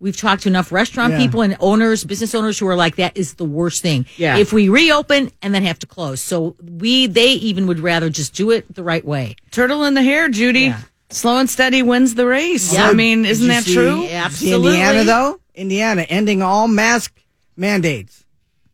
We've 0.00 0.16
talked 0.16 0.42
to 0.44 0.48
enough 0.48 0.72
restaurant 0.72 1.12
Yeah. 1.12 1.18
people 1.18 1.42
and 1.42 1.56
owners, 1.60 2.04
business 2.04 2.34
owners 2.34 2.58
who 2.58 2.66
are 2.66 2.74
like, 2.74 2.96
that 2.96 3.16
is 3.16 3.34
the 3.34 3.44
worst 3.44 3.82
thing. 3.82 4.06
Yeah. 4.16 4.38
If 4.38 4.52
we 4.52 4.68
reopen 4.70 5.30
and 5.42 5.54
then 5.54 5.62
have 5.64 5.78
to 5.80 5.86
close. 5.86 6.20
So 6.22 6.56
we, 6.62 7.06
they 7.06 7.32
even 7.32 7.66
would 7.66 7.80
rather 7.80 8.08
just 8.08 8.34
do 8.34 8.50
it 8.50 8.74
the 8.74 8.82
right 8.82 9.04
way. 9.04 9.36
Turtle 9.50 9.84
in 9.84 9.92
the 9.94 10.02
hare, 10.02 10.28
Judy. 10.30 10.60
Yeah. 10.60 10.80
Slow 11.10 11.36
and 11.38 11.50
steady 11.50 11.82
wins 11.82 12.14
the 12.14 12.26
race. 12.26 12.72
Yeah. 12.72 12.88
I 12.88 12.94
mean, 12.94 13.24
isn't 13.26 13.48
that 13.48 13.64
see- 13.64 13.74
true? 13.74 13.96
did 13.96 14.02
you 14.02 14.08
see 14.08 14.14
Absolutely. 14.14 14.70
Indiana, 14.80 15.04
though? 15.04 15.40
Indiana 15.54 16.02
ending 16.08 16.40
all 16.40 16.66
mask 16.68 17.20
mandates. 17.56 18.24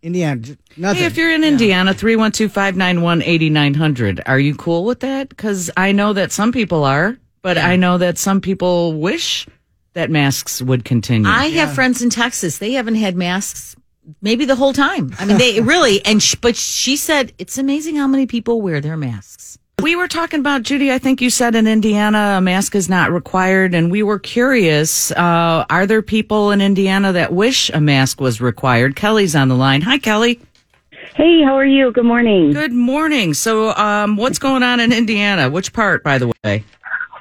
Indiana, 0.03 0.41
nothing. 0.77 1.01
Hey, 1.01 1.07
if 1.07 1.17
you're 1.17 1.33
in 1.33 1.43
Indiana, 1.43 1.93
312 1.93 2.53
591 2.53 3.23
8900, 3.23 4.23
are 4.27 4.39
you 4.39 4.55
cool 4.55 4.85
with 4.85 5.01
that? 5.01 5.29
Because 5.31 5.71
I 5.77 5.91
know 5.91 6.13
that 6.13 6.31
some 6.31 6.53
people 6.53 6.85
are, 6.85 7.17
but 7.43 7.59
I 7.59 7.75
know 7.75 7.99
that 7.99 8.17
some 8.19 8.41
people 8.41 8.93
wish 8.93 9.49
that 9.97 10.11
masks 10.11 10.61
would 10.61 10.85
continue. 10.85 11.29
I 11.29 11.47
have 11.47 11.75
friends 11.75 12.03
in 12.03 12.11
Texas. 12.11 12.59
They 12.59 12.73
haven't 12.73 12.97
had 12.97 13.17
masks 13.17 13.75
maybe 14.21 14.45
the 14.45 14.55
whole 14.55 14.75
time. 14.75 15.11
I 15.19 15.25
mean, 15.25 15.39
they 15.39 15.61
really, 15.63 16.05
and, 16.05 16.23
sh- 16.23 16.35
but 16.37 16.55
she 16.55 16.97
said 16.97 17.33
it's 17.39 17.57
amazing 17.57 17.97
how 17.97 18.07
many 18.07 18.27
people 18.27 18.61
wear 18.61 18.81
their 18.83 18.97
masks. 18.99 19.59
we 19.83 19.97
were 19.97 20.07
talking 20.07 20.41
about, 20.41 20.63
Judy, 20.63 20.93
I 20.93 20.99
think 20.99 21.23
you 21.23 21.31
said 21.31 21.55
in 21.55 21.67
Indiana 21.67 22.37
a 22.37 22.41
mask 22.43 22.75
is 22.75 22.91
not 22.91 23.11
required, 23.11 23.75
and 23.75 23.91
we 23.91 24.03
were 24.03 24.19
curious 24.19 25.13
uh, 25.13 25.65
are 25.71 25.87
there 25.87 26.03
people 26.03 26.51
in 26.51 26.61
Indiana 26.61 27.13
that 27.13 27.33
wish 27.33 27.71
a 27.71 27.81
mask 27.81 28.21
was 28.21 28.39
required? 28.39 28.97
Kelly's 28.97 29.35
on 29.35 29.49
the 29.49 29.57
line. 29.57 29.81
Hi, 29.81 29.97
Kelly. 29.97 30.41
Hey, 31.15 31.43
how 31.43 31.55
are 31.57 31.65
you? 31.65 31.91
Good 31.91 32.05
morning. 32.05 32.53
Good 32.53 32.73
morning. 32.73 33.33
So, 33.33 33.71
um, 33.71 34.19
what's 34.19 34.39
going 34.39 34.63
on 34.63 34.79
in 34.81 34.93
Indiana? 34.93 35.49
Which 35.49 35.73
part, 35.73 36.05
by 36.05 36.19
the 36.19 36.31
way? 36.45 36.65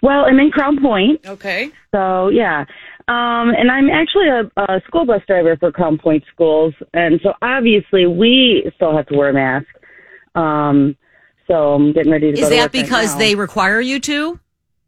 Well, 0.05 0.25
I'm 0.25 0.39
in 0.39 0.51
Crown 0.51 0.79
Point, 0.81 1.25
Okay. 1.25 1.71
so 1.91 2.29
yeah. 2.29 2.65
Um, 3.07 3.49
and 3.57 3.71
I'm 3.71 3.89
actually 3.89 4.27
a, 4.29 4.43
a 4.61 4.81
school 4.87 5.03
bus 5.05 5.21
driver 5.27 5.57
for 5.57 5.71
Crown 5.71 5.97
Point 5.97 6.23
schools, 6.31 6.75
and 6.93 7.19
so 7.23 7.33
obviously 7.41 8.05
we 8.05 8.69
still 8.75 8.95
have 8.95 9.07
to 9.07 9.15
wear 9.17 9.29
a 9.29 9.33
mask. 9.33 9.65
Um, 10.35 10.95
so 11.47 11.73
I'm 11.73 11.91
getting 11.93 12.11
ready 12.11 12.31
to 12.31 12.37
go 12.37 12.43
Is 12.43 12.49
to 12.49 12.55
that 12.55 12.61
right 12.61 12.71
because 12.71 13.13
now. 13.13 13.19
they 13.19 13.33
require 13.35 13.81
you 13.81 13.99
to? 14.01 14.39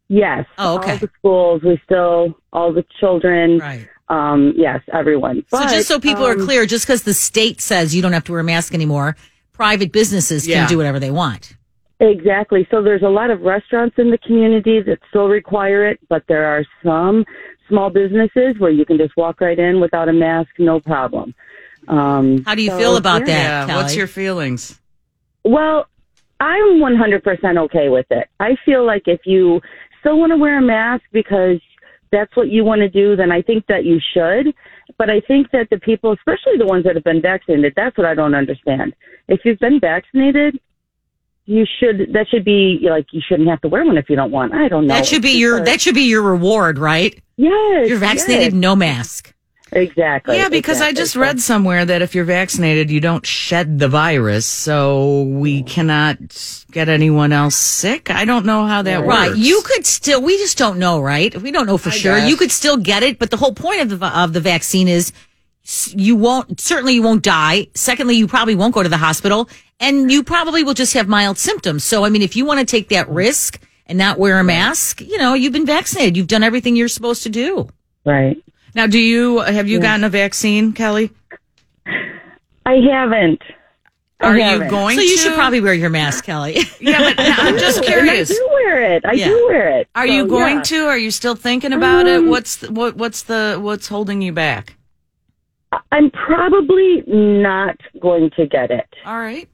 Yes. 0.08 0.46
Oh, 0.60 0.78
okay. 0.78 0.94
All 0.94 0.98
the 1.00 1.10
schools, 1.18 1.62
we 1.64 1.82
still, 1.84 2.38
all 2.54 2.72
the 2.72 2.86
children. 3.00 3.58
Right. 3.58 3.88
Um, 4.10 4.54
yes, 4.56 4.82
everyone. 4.94 5.44
So 5.50 5.58
But, 5.60 5.70
just 5.70 5.88
so 5.88 6.00
people 6.00 6.26
are 6.28 6.34
um, 6.34 6.46
clear, 6.46 6.66
just 6.68 6.86
because 6.86 7.04
the 7.04 7.14
state 7.16 7.60
says 7.60 7.94
you 7.96 8.02
don't 8.04 8.14
have 8.14 8.24
to 8.26 8.32
wear 8.34 8.42
a 8.42 8.44
mask 8.44 8.74
anymore, 8.76 9.18
private 9.52 9.92
businesses 9.92 10.48
Yeah. 10.48 10.60
can 10.62 10.70
do 10.70 10.78
whatever 10.78 11.00
they 11.00 11.12
want. 11.12 11.57
Exactly. 12.00 12.68
So 12.70 12.84
there's 12.84 13.02
a 13.02 13.10
lot 13.10 13.32
of 13.32 13.42
restaurants 13.42 13.96
in 13.98 14.12
the 14.12 14.20
community 14.20 14.82
that 14.82 15.00
still 15.10 15.28
require 15.28 15.88
it, 15.88 16.00
but 16.10 16.24
there 16.28 16.46
are 16.46 16.64
some 16.84 17.26
small 17.68 17.90
businesses 17.90 18.56
where 18.60 18.70
you 18.72 18.86
can 18.86 18.98
just 18.98 19.18
walk 19.18 19.42
right 19.42 19.58
in 19.58 19.80
without 19.80 20.08
a 20.08 20.14
mask, 20.14 20.50
no 20.60 20.80
problem. 20.80 21.34
Um, 21.88 22.44
How 22.44 22.54
do 22.56 22.62
you 22.62 22.70
so, 22.70 22.78
feel 22.78 22.98
about 22.98 23.22
yeah. 23.22 23.26
that, 23.26 23.34
Yeah. 23.34 23.66
Kelly? 23.66 23.84
What's 23.84 23.96
your 23.96 24.08
feelings? 24.08 24.80
Well, 25.44 25.88
I'm 26.40 26.80
100% 26.80 27.58
okay 27.66 27.90
with 27.90 28.06
it. 28.12 28.28
I 28.40 28.58
feel 28.64 28.86
like 28.86 29.04
if 29.08 29.22
you 29.26 29.62
still 30.00 30.20
want 30.20 30.32
to 30.32 30.38
wear 30.38 30.60
a 30.60 30.62
mask 30.62 31.04
because 31.12 31.60
that's 32.12 32.36
what 32.36 32.50
you 32.50 32.64
want 32.64 32.82
to 32.82 32.90
do, 32.90 33.16
then 33.16 33.32
I 33.32 33.42
think 33.42 33.66
that 33.68 33.86
you 33.86 34.00
should. 34.14 34.54
But 34.98 35.10
I 35.10 35.20
think 35.22 35.52
that 35.52 35.70
the 35.70 35.80
people, 35.80 36.14
especially 36.14 36.58
the 36.58 36.66
ones 36.66 36.84
that 36.86 36.96
have 36.96 37.04
been 37.04 37.22
vaccinated, 37.22 37.74
that's 37.76 37.98
what 37.98 38.06
I 38.06 38.14
don't 38.14 38.36
understand. 38.36 38.94
If 39.28 39.42
you've 39.44 39.60
been 39.60 39.80
vaccinated, 39.80 40.60
you 41.48 41.66
should, 41.80 42.14
that 42.14 42.28
should 42.30 42.44
be 42.46 42.80
like, 42.84 43.08
you 43.12 43.22
shouldn't 43.28 43.50
have 43.50 43.62
to 43.62 43.68
wear 43.68 43.84
one 43.86 43.98
if 43.98 44.10
you 44.10 44.16
don't 44.16 44.32
want. 44.32 44.54
I 44.54 44.68
don't 44.68 44.86
know. 44.86 44.94
that 44.94 45.06
should 45.06 45.22
be 45.24 45.30
It's 45.30 45.38
your 45.38 45.60
just 45.60 45.72
that 45.72 45.82
should 45.82 45.96
be 45.96 46.04
your 46.04 46.22
reward, 46.22 46.78
right? 46.78 47.20
yes. 47.38 47.90
You're 47.90 47.98
vaccinated, 47.98 48.54
no 48.54 48.76
mask. 48.76 49.34
Exactly. 49.74 50.38
Yeah, 50.38 50.48
because 50.48 50.80
I 50.80 50.94
just 50.94 51.18
read 51.18 51.42
somewhere 51.42 51.84
that 51.84 52.02
if 52.02 52.16
you're 52.16 52.24
vaccinated, 52.24 52.90
you 52.90 53.02
don't 53.02 53.26
shed 53.26 53.80
the 53.80 53.90
virus, 53.90 54.46
so 54.46 55.24
we 55.24 55.62
cannot 55.64 56.18
get 56.72 56.88
anyone 56.88 57.34
else 57.34 57.56
sick. 57.58 58.10
I 58.10 58.24
don't 58.24 58.46
know 58.46 58.66
how 58.66 58.82
that 58.84 59.00
works. 59.02 59.10
Right. 59.10 59.28
works. 59.32 59.40
You 59.40 59.62
could 59.66 59.86
still. 59.86 60.22
We 60.22 60.38
just 60.38 60.58
don't 60.58 60.80
know, 60.80 61.02
right? 61.02 61.36
We 61.42 61.52
don't 61.52 61.66
know 61.68 61.78
for 61.78 61.90
I 61.90 61.94
sure. 61.94 62.16
guess. 62.18 62.30
You 62.30 62.38
could 62.38 62.52
still 62.52 62.78
get 62.78 63.04
it, 63.04 63.20
but 63.20 63.30
the 63.30 63.36
whole 63.36 63.54
point 63.54 63.82
of 63.82 64.00
the 64.00 64.08
of 64.08 64.32
the 64.32 64.40
vaccine 64.40 64.88
is 64.88 65.12
s- 65.12 65.27
you 65.96 66.16
won't. 66.16 66.60
Certainly, 66.60 66.94
you 66.94 67.02
won't 67.02 67.24
die. 67.24 67.68
Secondly, 67.76 68.16
you 68.16 68.28
probably 68.28 68.56
won't 68.56 68.74
go 68.74 68.84
to 68.84 68.90
the 68.90 68.98
hospital, 68.98 69.50
and 69.80 70.12
you 70.12 70.24
probably 70.24 70.64
will 70.64 70.74
just 70.74 70.94
have 70.94 71.08
mild 71.08 71.38
symptoms. 71.38 71.84
So, 71.84 72.06
I 72.06 72.10
mean, 72.10 72.22
if 72.22 72.36
you 72.36 72.46
want 72.46 72.60
to 72.60 72.66
take 72.66 72.90
that 72.90 73.10
risk 73.10 73.62
and 73.86 73.98
not 73.98 74.18
wear 74.20 74.40
a 74.40 74.44
mask, 74.44 75.02
you 75.02 75.18
know, 75.18 75.34
you've 75.34 75.54
been 75.54 75.66
vaccinated. 75.66 76.16
You've 76.18 76.28
done 76.28 76.44
everything 76.44 76.76
you're 76.76 76.88
supposed 76.88 77.24
to 77.24 77.30
do. 77.30 77.68
Right. 78.06 78.38
now, 78.76 78.88
do 78.88 79.00
you 79.00 79.40
have 79.40 79.68
you 79.68 79.80
gotten 79.80 80.04
a 80.06 80.10
vaccine, 80.10 80.72
Kelly? 80.74 81.12
I 82.66 82.76
haven't. 82.90 83.42
Are 84.20 84.36
you 84.36 84.42
haven't. 84.44 84.70
going 84.70 84.96
So 84.98 85.02
you 85.04 85.16
to? 85.16 85.22
should 85.22 85.34
probably 85.36 85.62
wear 85.62 85.74
your 85.76 85.90
mask, 85.92 86.24
Kelly. 86.26 86.58
Yeah, 86.80 87.00
but 87.00 87.16
I'm 87.20 87.58
just 87.60 87.78
And 87.80 87.86
I 87.86 87.90
curious. 87.90 88.30
do 88.30 88.50
wear 88.52 88.94
it. 88.96 89.06
I 89.06 89.14
Yeah. 89.14 89.28
do 89.28 89.46
wear 89.48 89.80
it. 89.80 89.88
Are 89.96 90.08
So, 90.08 90.14
you 90.14 90.26
going 90.28 90.58
yeah. 90.58 90.64
to? 90.64 90.86
Are 90.88 90.98
you 90.98 91.12
still 91.12 91.36
thinking 91.36 91.72
about 91.72 92.08
it? 92.08 92.18
Um, 92.18 92.30
What's 92.30 92.56
the, 92.58 92.72
what 92.72 92.96
what's 92.96 93.24
the 93.24 93.58
what's 93.62 93.88
holding 93.88 94.22
you 94.24 94.32
back? 94.32 94.76
I'm 95.92 96.10
probably 96.12 97.04
not 97.08 97.78
going 98.02 98.30
to 98.38 98.46
get 98.48 98.72
it. 98.72 98.88
All 99.06 99.18
right. 99.18 99.48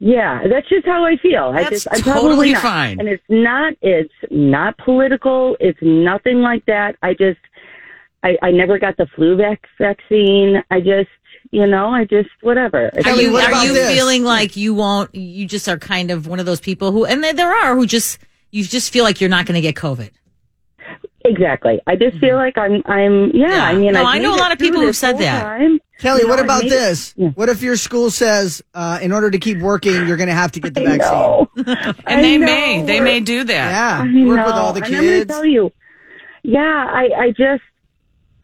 Yeah, 0.00 0.46
that's 0.48 0.68
just 0.68 0.86
how 0.86 1.04
I 1.04 1.16
feel. 1.16 1.52
I 1.54 1.68
just, 1.68 1.88
I'm 1.90 2.00
totally 2.00 2.28
probably 2.28 2.52
not. 2.52 2.62
fine. 2.62 3.00
And 3.00 3.08
it's 3.08 3.22
not, 3.28 3.74
it's 3.82 4.12
not 4.30 4.78
political. 4.78 5.56
It's 5.58 5.78
nothing 5.82 6.38
like 6.40 6.64
that. 6.66 6.94
I 7.02 7.14
just, 7.14 7.40
I, 8.22 8.36
I 8.40 8.50
never 8.52 8.78
got 8.78 8.96
the 8.96 9.06
flu 9.16 9.36
vac- 9.36 9.66
vaccine. 9.76 10.62
I 10.70 10.78
just, 10.80 11.08
you 11.50 11.66
know, 11.66 11.88
I 11.88 12.04
just, 12.04 12.28
whatever. 12.42 12.86
It's- 12.86 13.06
Are 13.06 13.20
you, 13.20 13.32
what 13.32 13.52
are 13.52 13.64
you 13.64 13.72
this? 13.72 13.92
feeling 13.92 14.22
like 14.22 14.56
you 14.56 14.72
won't? 14.72 15.12
You 15.16 15.46
just 15.46 15.68
are 15.68 15.78
kind 15.78 16.12
of 16.12 16.28
one 16.28 16.38
of 16.38 16.46
those 16.46 16.60
people 16.60 16.92
who, 16.92 17.04
and 17.04 17.24
there, 17.24 17.32
there 17.32 17.52
are 17.52 17.74
who 17.74 17.84
just 17.84 18.18
you 18.52 18.62
just 18.62 18.92
feel 18.92 19.02
like 19.04 19.20
you're 19.20 19.28
not 19.30 19.46
going 19.46 19.56
to 19.56 19.60
get 19.60 19.74
COVID. 19.74 20.10
Exactly. 21.28 21.80
I 21.86 21.94
just 21.96 22.18
feel 22.18 22.36
like 22.36 22.56
I'm, 22.56 22.82
I'm, 22.86 23.30
yeah, 23.34 23.48
Yeah. 23.48 23.64
I 23.64 23.74
mean, 23.76 23.92
No, 23.92 24.00
I've 24.00 24.06
I 24.16 24.18
know 24.18 24.34
a 24.34 24.36
lot 24.38 24.52
of 24.52 24.58
people 24.58 24.80
who've 24.80 24.96
said 24.96 25.18
that. 25.18 25.42
time. 25.42 25.78
Kelly, 26.00 26.22
You 26.22 26.28
what 26.28 26.36
know, 26.36 26.44
about 26.44 26.62
made 26.62 26.72
this? 26.72 27.12
Yeah. 27.16 27.28
What 27.30 27.48
if 27.48 27.60
your 27.60 27.76
school 27.76 28.10
says, 28.10 28.62
uh, 28.74 28.98
in 29.02 29.12
order 29.12 29.30
to 29.30 29.38
keep 29.38 29.58
working, 29.58 30.06
you're 30.06 30.16
going 30.16 30.28
to 30.28 30.34
have 30.34 30.52
to 30.52 30.60
get 30.60 30.74
the 30.74 30.80
I 30.86 30.96
vaccine? 30.96 31.12
know. 31.12 31.48
And 32.06 32.18
I 32.18 32.22
they 32.22 32.38
know. 32.38 32.46
may 32.46 32.82
they 32.82 33.00
may 33.00 33.20
do 33.20 33.44
that. 33.44 33.70
Yeah, 33.70 33.98
I 34.02 34.26
work 34.26 34.36
know. 34.38 34.44
with 34.46 34.54
all 34.54 34.72
the 34.72 34.82
And 34.84 34.94
I'm 34.94 35.02
going 35.04 35.20
to 35.20 35.26
tell 35.26 35.44
you, 35.44 35.72
yeah, 36.44 36.86
I, 36.88 37.08
I 37.24 37.30
just, 37.30 37.62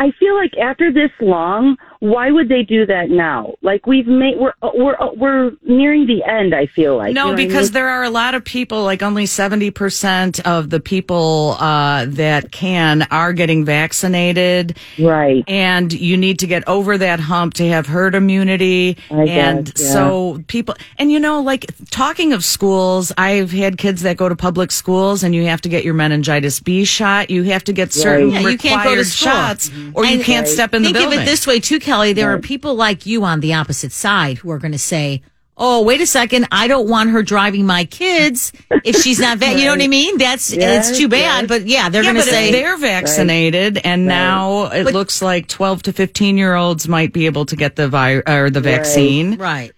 I 0.00 0.10
feel 0.18 0.34
like 0.36 0.56
after 0.58 0.92
this 0.92 1.10
long, 1.20 1.76
why 2.04 2.30
would 2.30 2.48
they 2.50 2.62
do 2.62 2.84
that 2.84 3.08
now? 3.08 3.54
Like 3.62 3.86
we've 3.86 4.06
made, 4.06 4.36
we're, 4.38 4.52
we're, 4.74 4.96
we're 5.16 5.52
nearing 5.62 6.06
the 6.06 6.22
end. 6.22 6.54
I 6.54 6.66
feel 6.66 6.98
like. 6.98 7.08
You 7.08 7.14
know 7.14 7.28
No, 7.28 7.32
I 7.32 7.36
because 7.36 7.68
mean? 7.68 7.72
there 7.74 7.88
are 7.88 8.02
a 8.04 8.10
lot 8.10 8.34
of 8.34 8.44
people, 8.44 8.82
like 8.84 9.02
only 9.02 9.24
70% 9.24 10.40
of 10.42 10.68
the 10.68 10.80
people 10.80 11.56
uh, 11.58 12.04
that 12.10 12.52
can 12.52 13.06
are 13.10 13.32
getting 13.32 13.64
vaccinated. 13.64 14.76
right. 14.98 15.42
And 15.48 15.92
you 15.92 16.16
need 16.18 16.38
to 16.40 16.46
get 16.46 16.66
over 16.68 16.98
that 16.98 17.20
hump 17.20 17.54
to 17.54 17.68
have 17.68 17.86
herd 17.86 18.14
immunity. 18.14 18.98
I 19.10 19.24
and 19.24 19.66
guess, 19.72 19.82
yeah. 19.82 19.92
so 19.92 20.42
people, 20.46 20.74
and 20.98 21.10
you 21.10 21.18
know, 21.18 21.40
like 21.40 21.66
talking 21.90 22.32
of 22.34 22.44
schools, 22.44 23.12
I've 23.16 23.50
had 23.50 23.78
kids 23.78 24.02
that 24.02 24.18
go 24.18 24.28
to 24.28 24.36
public 24.36 24.72
schools 24.72 25.22
and 25.22 25.34
you 25.34 25.44
have 25.46 25.62
to 25.62 25.68
get 25.70 25.84
your 25.84 25.94
meningitis 25.94 26.60
B 26.60 26.84
shot. 26.84 27.30
You 27.30 27.44
have 27.44 27.64
to 27.64 27.72
get 27.72 27.92
certain 27.94 28.30
Yeah, 28.30 28.40
you 28.40 28.58
can't 28.58 28.82
go 28.82 28.90
to 28.94 29.00
required 29.00 29.06
school. 29.06 29.32
shots 29.32 29.70
or 29.94 30.04
you 30.04 30.22
can't 30.22 30.46
step 30.46 30.74
in 30.74 30.82
the 30.82 30.88
Think 30.88 30.98
building. 30.98 31.18
of 31.20 31.22
it 31.24 31.30
this 31.30 31.46
way 31.46 31.60
too, 31.60 31.78
Kelly. 31.80 31.93
There 32.12 32.32
are 32.32 32.38
people 32.38 32.74
like 32.74 33.06
you 33.06 33.24
on 33.24 33.40
the 33.40 33.54
opposite 33.54 33.92
side 33.92 34.38
who 34.38 34.50
are 34.50 34.58
going 34.58 34.72
to 34.72 34.78
say, 34.78 35.22
"Oh, 35.56 35.82
wait 35.82 36.00
a 36.00 36.06
second, 36.06 36.48
I 36.50 36.66
don't 36.66 36.88
want 36.88 37.10
her 37.10 37.22
driving 37.22 37.64
my 37.66 37.84
kids 37.84 38.52
if 38.84 38.96
she's 39.02 39.20
not 39.20 39.38
va-" 39.38 39.58
You 39.58 39.64
know 39.66 39.70
what 39.72 39.82
I 39.82 39.88
mean? 39.88 40.18
That's 40.18 40.52
Yes, 40.52 40.90
it's 40.90 40.98
too 40.98 41.08
bad, 41.08 41.42
yes. 41.42 41.48
but 41.48 41.66
yeah, 41.66 41.88
they're 41.88 42.02
yeah, 42.02 42.12
going 42.12 42.24
to 42.24 42.28
say 42.30 42.46
if 42.48 42.52
they're 42.52 42.76
vaccinated, 42.76 43.78
and 43.84 44.06
now 44.06 44.64
it 44.66 44.84
But- 44.84 44.92
looks 44.94 45.22
like 45.22 45.46
twelve 45.48 45.82
to 45.84 45.92
fifteen 45.92 46.36
year 46.36 46.54
olds 46.54 46.88
might 46.88 47.12
be 47.12 47.26
able 47.26 47.46
to 47.46 47.56
get 47.56 47.76
the 47.76 47.88
vi- 47.88 48.22
or 48.26 48.50
the 48.50 48.60
vaccine. 48.60 49.36
right. 49.36 49.72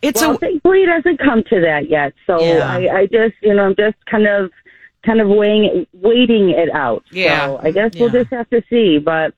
It's 0.00 0.20
well, 0.22 0.32
a 0.36 0.38
thankfully 0.38 0.82
it 0.84 0.88
hasn't 0.88 1.18
come 1.20 1.44
to 1.50 1.60
that 1.60 1.88
yet. 1.90 2.14
So 2.26 2.40
Yeah. 2.40 2.66
I, 2.66 3.00
I 3.00 3.06
just, 3.06 3.34
you 3.42 3.52
know, 3.54 3.64
I'm 3.66 3.76
just 3.76 3.96
kind 4.06 4.26
of, 4.26 4.50
kind 5.04 5.20
of 5.20 5.28
weighing, 5.28 5.86
waiting 5.92 6.48
it 6.50 6.70
out. 6.74 7.04
Yeah. 7.12 7.46
So 7.46 7.60
I 7.62 7.70
guess 7.72 7.92
we'll 7.96 8.08
just 8.08 8.30
have 8.30 8.48
to 8.50 8.62
see. 8.70 8.98
But 8.98 9.34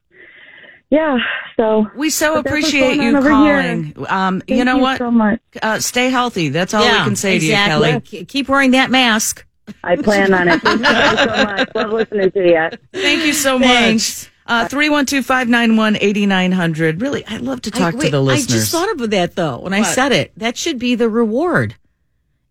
yeah, 0.94 1.18
so 1.56 1.90
we 1.96 2.08
so 2.10 2.34
But 2.36 2.44
that's 2.44 2.52
what's 2.52 2.68
appreciate 2.68 2.96
you 3.02 3.20
calling. 3.20 3.94
Um, 4.08 4.42
you 4.46 4.64
know 4.64 4.78
what? 4.78 4.98
so 4.98 5.10
much. 5.10 5.40
Uh, 5.60 5.80
stay 5.80 6.08
healthy. 6.08 6.50
That's 6.50 6.72
all 6.72 6.84
yeah, 6.84 7.00
we 7.00 7.04
can 7.08 7.16
say 7.16 7.34
exactly. 7.36 7.88
to 7.88 7.94
you, 7.94 8.00
Kelly. 8.00 8.24
Ke- 8.24 8.28
Keep 8.28 8.48
wearing 8.48 8.70
that 8.72 8.90
mask. 8.90 9.44
I 9.82 9.96
plan 9.96 10.32
on 10.32 10.46
it. 10.48 10.60
Thank 10.62 10.80
you 10.80 11.16
so 11.16 11.26
much. 11.26 11.68
Love 11.74 11.90
listening 11.90 12.30
to 12.30 12.46
you. 12.46 12.68
Thank 12.92 13.24
you 13.24 13.32
so 13.32 13.58
Thanks. 13.58 14.24
much. 14.24 14.30
Uh, 14.46 14.68
312-591-8900. 14.68 17.00
Really, 17.00 17.24
I'd 17.26 17.40
love 17.40 17.62
to 17.62 17.70
talk 17.70 17.94
I, 17.94 17.98
to 17.98 18.10
the 18.10 18.20
listeners. 18.20 18.54
I 18.54 18.58
just 18.58 18.72
thought 18.72 18.90
of 19.00 19.10
that 19.10 19.34
though 19.36 19.58
when 19.60 19.72
I 19.72 19.82
said 19.82 20.12
it. 20.12 20.32
That 20.36 20.56
should 20.56 20.78
be 20.78 20.94
the 20.94 21.08
reward. 21.08 21.74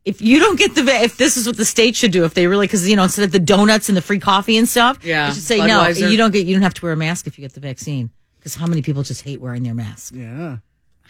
If 0.05 0.21
you 0.21 0.39
don't 0.39 0.57
get 0.59 0.75
the, 0.75 0.81
if 0.85 1.15
this 1.17 1.37
is 1.37 1.47
what 1.47 1.55
the 1.55 1.63
state 1.63 1.95
should 1.95 2.11
do, 2.11 2.25
if 2.25 2.33
they 2.33 2.45
really, 2.47 2.67
because 2.67 2.89
you 2.89 2.97
know, 2.97 3.03
instead 3.03 3.23
of 3.23 3.31
the 3.31 3.39
donuts 3.39 3.87
and 3.87 3.95
the 3.97 4.01
free 4.01 4.19
coffee 4.19 4.57
and 4.57 4.67
stuff, 4.67 4.99
Yeah, 5.05 5.27
they 5.29 5.33
should 5.35 5.43
say 5.43 5.59
Budweiser. 5.59 6.01
no. 6.01 6.07
You 6.09 6.17
don't 6.17 6.31
get, 6.31 6.45
you 6.45 6.53
don't 6.55 6.63
have 6.63 6.73
to 6.73 6.81
wear 6.83 6.91
a 6.93 6.97
mask 6.97 7.25
if 7.27 7.37
you 7.37 7.43
get 7.43 7.53
the 7.53 7.61
vaccine. 7.61 8.09
Because 8.43 8.55
how 8.55 8.67
many 8.67 8.81
people 8.81 9.03
just 9.03 9.21
hate 9.21 9.39
wearing 9.39 9.63
their 9.63 9.73
mask? 9.73 10.13
Yeah. 10.13 10.57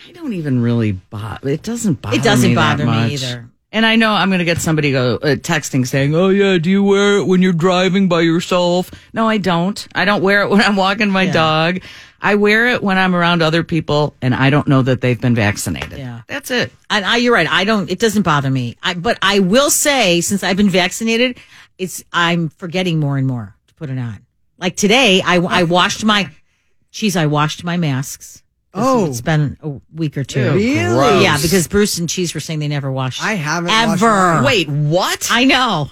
I 0.07 0.11
don't 0.11 0.33
even 0.33 0.61
really 0.61 0.91
bother. 0.91 1.49
It 1.49 1.63
doesn't 1.63 1.99
bother. 1.99 2.15
It 2.15 2.21
doesn't 2.21 2.51
me 2.51 2.55
bother 2.55 2.85
me 2.85 3.15
either. 3.15 3.49
And 3.71 3.87
I 3.87 3.95
know 3.95 4.11
I'm 4.13 4.29
going 4.29 4.37
to 4.37 4.45
get 4.45 4.59
somebody 4.61 4.91
go 4.91 5.15
uh, 5.15 5.35
texting 5.35 5.87
saying, 5.87 6.13
"Oh 6.13 6.29
yeah, 6.29 6.59
do 6.59 6.69
you 6.69 6.83
wear 6.83 7.17
it 7.17 7.25
when 7.25 7.41
you're 7.41 7.51
driving 7.53 8.07
by 8.07 8.21
yourself?" 8.21 8.91
No, 9.13 9.27
I 9.27 9.39
don't. 9.39 9.87
I 9.95 10.05
don't 10.05 10.21
wear 10.21 10.43
it 10.43 10.49
when 10.51 10.61
I'm 10.61 10.75
walking 10.75 11.09
my 11.09 11.25
dog. 11.25 11.79
I 12.21 12.35
wear 12.35 12.67
it 12.67 12.83
when 12.83 12.99
I'm 12.99 13.15
around 13.15 13.41
other 13.41 13.63
people 13.63 14.13
and 14.21 14.35
I 14.35 14.51
don't 14.51 14.67
know 14.67 14.83
that 14.83 15.01
they've 15.01 15.19
been 15.19 15.33
vaccinated. 15.33 15.97
Yeah. 15.97 16.21
That's 16.27 16.51
it. 16.51 16.71
And 16.91 17.03
I, 17.03 17.17
you're 17.17 17.33
right. 17.33 17.49
I 17.49 17.63
don't. 17.63 17.89
It 17.89 17.97
doesn't 17.97 18.21
bother 18.21 18.51
me. 18.51 18.77
I, 18.83 18.93
but 18.93 19.17
I 19.23 19.39
will 19.39 19.71
say, 19.71 20.21
since 20.21 20.43
I've 20.43 20.55
been 20.55 20.69
vaccinated, 20.69 21.39
it's 21.79 22.03
I'm 22.13 22.49
forgetting 22.49 22.99
more 22.99 23.17
and 23.17 23.25
more 23.25 23.55
to 23.67 23.73
put 23.73 23.89
it 23.89 23.97
on. 23.97 24.23
Like 24.59 24.75
today, 24.75 25.21
I 25.25 25.37
I 25.37 25.63
washed 25.63 26.05
my, 26.05 26.29
geez, 26.93 27.17
I 27.17 27.25
washed 27.25 27.65
my 27.65 27.75
masks. 27.75 28.39
'Cause 28.73 28.83
Oh. 28.87 29.05
it's 29.05 29.21
been 29.21 29.57
a 29.61 29.69
week 29.93 30.17
or 30.17 30.23
two. 30.23 30.53
Really? 30.53 30.87
gross. 30.95 31.21
Yeah, 31.23 31.37
because 31.39 31.67
Bruce 31.67 31.99
and 31.99 32.09
Cheese 32.09 32.33
were 32.33 32.39
saying 32.39 32.57
they 32.59 32.67
never 32.67 32.91
washed. 32.91 33.21
I 33.23 33.33
haven't 33.33 33.69
washed 33.69 34.01
ever. 34.01 34.33
mine. 34.35 34.43
Wait, 34.45 34.67
what? 34.69 35.27
I 35.29 35.43
know. 35.43 35.91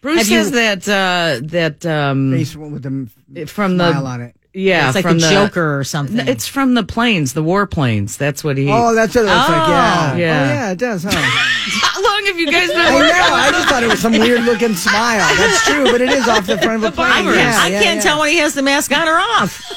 Bruce 0.00 0.20
have 0.20 0.28
you- 0.28 0.38
has 0.38 0.50
that 0.52 0.88
uh 0.88 1.40
that 1.48 1.84
um 1.84 2.32
Face 2.32 2.56
with 2.56 2.82
the 2.82 3.46
from 3.46 3.76
the 3.76 3.90
smile 3.90 4.06
on 4.06 4.20
it. 4.22 4.36
Yeah, 4.52 4.88
it's 4.88 4.94
like 4.96 5.04
from 5.04 5.18
the, 5.18 5.26
the 5.26 5.30
Joker 5.32 5.78
or 5.78 5.84
something. 5.84 6.26
It's 6.26 6.46
from 6.46 6.74
the 6.74 6.82
planes, 6.82 7.34
the 7.34 7.42
war 7.42 7.66
planes. 7.66 8.16
That's 8.16 8.42
what 8.42 8.56
he 8.56 8.68
Oh, 8.70 8.94
that's 8.94 9.14
what 9.14 9.22
it 9.22 9.28
looks 9.28 9.48
like. 9.48 9.68
Yeah. 9.68 10.10
Oh. 10.10 10.14
oh 10.14 10.16
yeah. 10.16 10.42
Oh, 10.42 10.54
yeah, 10.54 10.70
it 10.72 10.78
does, 10.78 11.04
huh? 11.04 11.10
How 11.14 12.02
long 12.02 12.24
have 12.26 12.38
you 12.38 12.50
guys 12.50 12.68
been 12.68 12.80
I 12.80 12.94
working? 12.94 13.08
know. 13.08 13.34
I 13.34 13.50
just 13.52 13.68
thought 13.68 13.82
it 13.82 13.88
was 13.90 14.00
some 14.00 14.12
weird 14.12 14.42
looking 14.44 14.74
smile. 14.74 15.18
That's 15.36 15.64
true, 15.66 15.84
but 15.84 16.00
it 16.00 16.10
is 16.10 16.26
off 16.28 16.46
the 16.46 16.58
front 16.58 16.82
of 16.84 16.92
a 16.92 16.94
plane. 16.94 17.24
virus. 17.24 17.36
Yeah, 17.38 17.58
I 17.60 17.68
yeah, 17.68 17.82
can't 17.82 17.96
yeah. 17.96 18.02
tell 18.02 18.18
when 18.18 18.30
he 18.30 18.38
has 18.38 18.54
the 18.54 18.62
mask 18.62 18.90
on 18.96 19.06
or 19.06 19.18
off. 19.18 19.62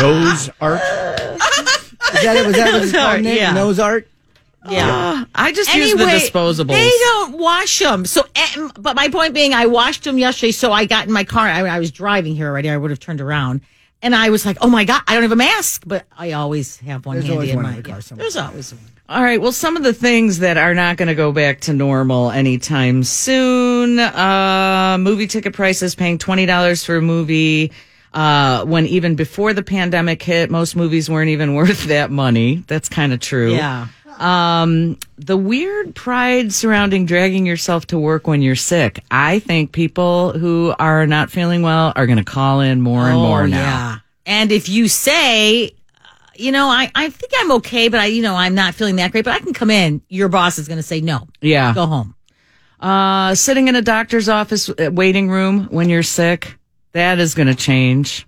Nose 0.00 0.50
art. 0.60 0.80
Is 0.80 2.22
that 2.22 2.36
it? 2.36 2.46
Was 2.46 2.56
that 2.56 2.72
what 2.72 2.82
it's 2.82 2.92
called, 2.96 3.22
Nick? 3.22 3.38
yeah. 3.38 3.52
Nose 3.52 3.78
art? 3.78 4.08
Yeah. 4.70 5.24
I 5.34 5.52
just 5.52 5.72
use 5.74 5.94
the 5.94 6.04
disposables. 6.04 6.68
They 6.68 6.90
don't 6.90 7.38
wash 7.38 7.78
them. 7.78 8.04
So, 8.04 8.24
eh, 8.34 8.68
but 8.78 8.96
my 8.96 9.08
point 9.08 9.34
being, 9.34 9.54
I 9.54 9.66
washed 9.66 10.04
them 10.04 10.18
yesterday. 10.18 10.52
So 10.52 10.72
I 10.72 10.86
got 10.86 11.06
in 11.06 11.12
my 11.12 11.24
car. 11.24 11.46
I, 11.46 11.60
I 11.66 11.78
was 11.78 11.90
driving 11.90 12.34
here 12.34 12.48
already. 12.48 12.70
I 12.70 12.76
would 12.76 12.90
have 12.90 13.00
turned 13.00 13.20
around, 13.20 13.60
and 14.02 14.14
I 14.14 14.30
was 14.30 14.46
like, 14.46 14.58
"Oh 14.60 14.68
my 14.68 14.84
god, 14.84 15.02
I 15.06 15.14
don't 15.14 15.22
have 15.22 15.32
a 15.32 15.36
mask." 15.36 15.82
But 15.86 16.06
I 16.16 16.32
always 16.32 16.78
have 16.78 17.06
one 17.06 17.16
There's 17.16 17.28
handy 17.28 17.50
in 17.50 17.56
one 17.56 17.64
my 17.64 17.70
in 17.70 17.76
the 17.76 17.82
car 17.82 17.96
yeah, 17.96 18.00
somewhere. 18.00 18.24
There's 18.24 18.36
always 18.36 18.72
one. 18.72 18.82
All 19.08 19.22
right. 19.22 19.40
Well, 19.40 19.52
some 19.52 19.76
of 19.76 19.84
the 19.84 19.92
things 19.92 20.40
that 20.40 20.56
are 20.56 20.74
not 20.74 20.96
going 20.96 21.08
to 21.08 21.14
go 21.14 21.30
back 21.30 21.60
to 21.62 21.72
normal 21.72 22.30
anytime 22.30 23.04
soon. 23.04 24.00
Uh, 24.00 24.96
movie 24.98 25.28
ticket 25.28 25.52
prices 25.54 25.94
paying 25.94 26.18
twenty 26.18 26.46
dollars 26.46 26.84
for 26.84 26.96
a 26.96 27.02
movie. 27.02 27.72
Uh, 28.12 28.64
when 28.64 28.86
even 28.86 29.14
before 29.14 29.52
the 29.52 29.62
pandemic 29.62 30.22
hit, 30.22 30.50
most 30.50 30.74
movies 30.74 31.10
weren't 31.10 31.28
even 31.28 31.54
worth 31.56 31.84
that 31.84 32.10
money. 32.10 32.64
That's 32.66 32.88
kind 32.88 33.12
of 33.12 33.20
true. 33.20 33.54
Yeah. 33.54 33.88
Um, 34.20 34.98
the 35.18 35.36
weird 35.36 35.94
pride 35.94 36.52
surrounding 36.52 37.06
dragging 37.06 37.46
yourself 37.46 37.86
to 37.88 37.98
work 37.98 38.26
when 38.26 38.42
you're 38.42 38.56
sick. 38.56 39.02
I 39.10 39.38
think 39.40 39.72
people 39.72 40.32
who 40.32 40.74
are 40.78 41.06
not 41.06 41.30
feeling 41.30 41.62
well 41.62 41.92
are 41.96 42.06
going 42.06 42.18
to 42.18 42.24
call 42.24 42.60
in 42.60 42.80
more 42.80 43.08
and 43.08 43.16
more 43.18 43.46
now. 43.46 43.56
Oh, 43.58 43.60
Yeah. 43.62 43.98
And 44.28 44.50
if 44.52 44.68
you 44.68 44.88
say, 44.88 45.66
uh, 45.66 45.70
you 46.34 46.50
know, 46.50 46.66
I, 46.68 46.90
I 46.94 47.10
think 47.10 47.32
I'm 47.38 47.52
okay, 47.52 47.88
but 47.88 48.00
I, 48.00 48.06
you 48.06 48.22
know, 48.22 48.34
I'm 48.34 48.54
not 48.54 48.74
feeling 48.74 48.96
that 48.96 49.12
great, 49.12 49.24
but 49.24 49.34
I 49.34 49.38
can 49.38 49.52
come 49.54 49.70
in, 49.70 50.00
your 50.08 50.28
boss 50.28 50.58
is 50.58 50.66
going 50.66 50.78
to 50.78 50.82
say, 50.82 51.00
no, 51.00 51.28
Yeah. 51.40 51.72
go 51.74 51.86
home. 51.86 52.14
Uh, 52.80 53.34
sitting 53.34 53.68
in 53.68 53.76
a 53.76 53.82
doctor's 53.82 54.28
office 54.28 54.68
uh, 54.68 54.90
waiting 54.92 55.30
room 55.30 55.66
when 55.70 55.88
you're 55.88 56.02
sick, 56.02 56.56
that 56.92 57.18
is 57.18 57.34
going 57.34 57.48
to 57.48 57.54
change. 57.54 58.26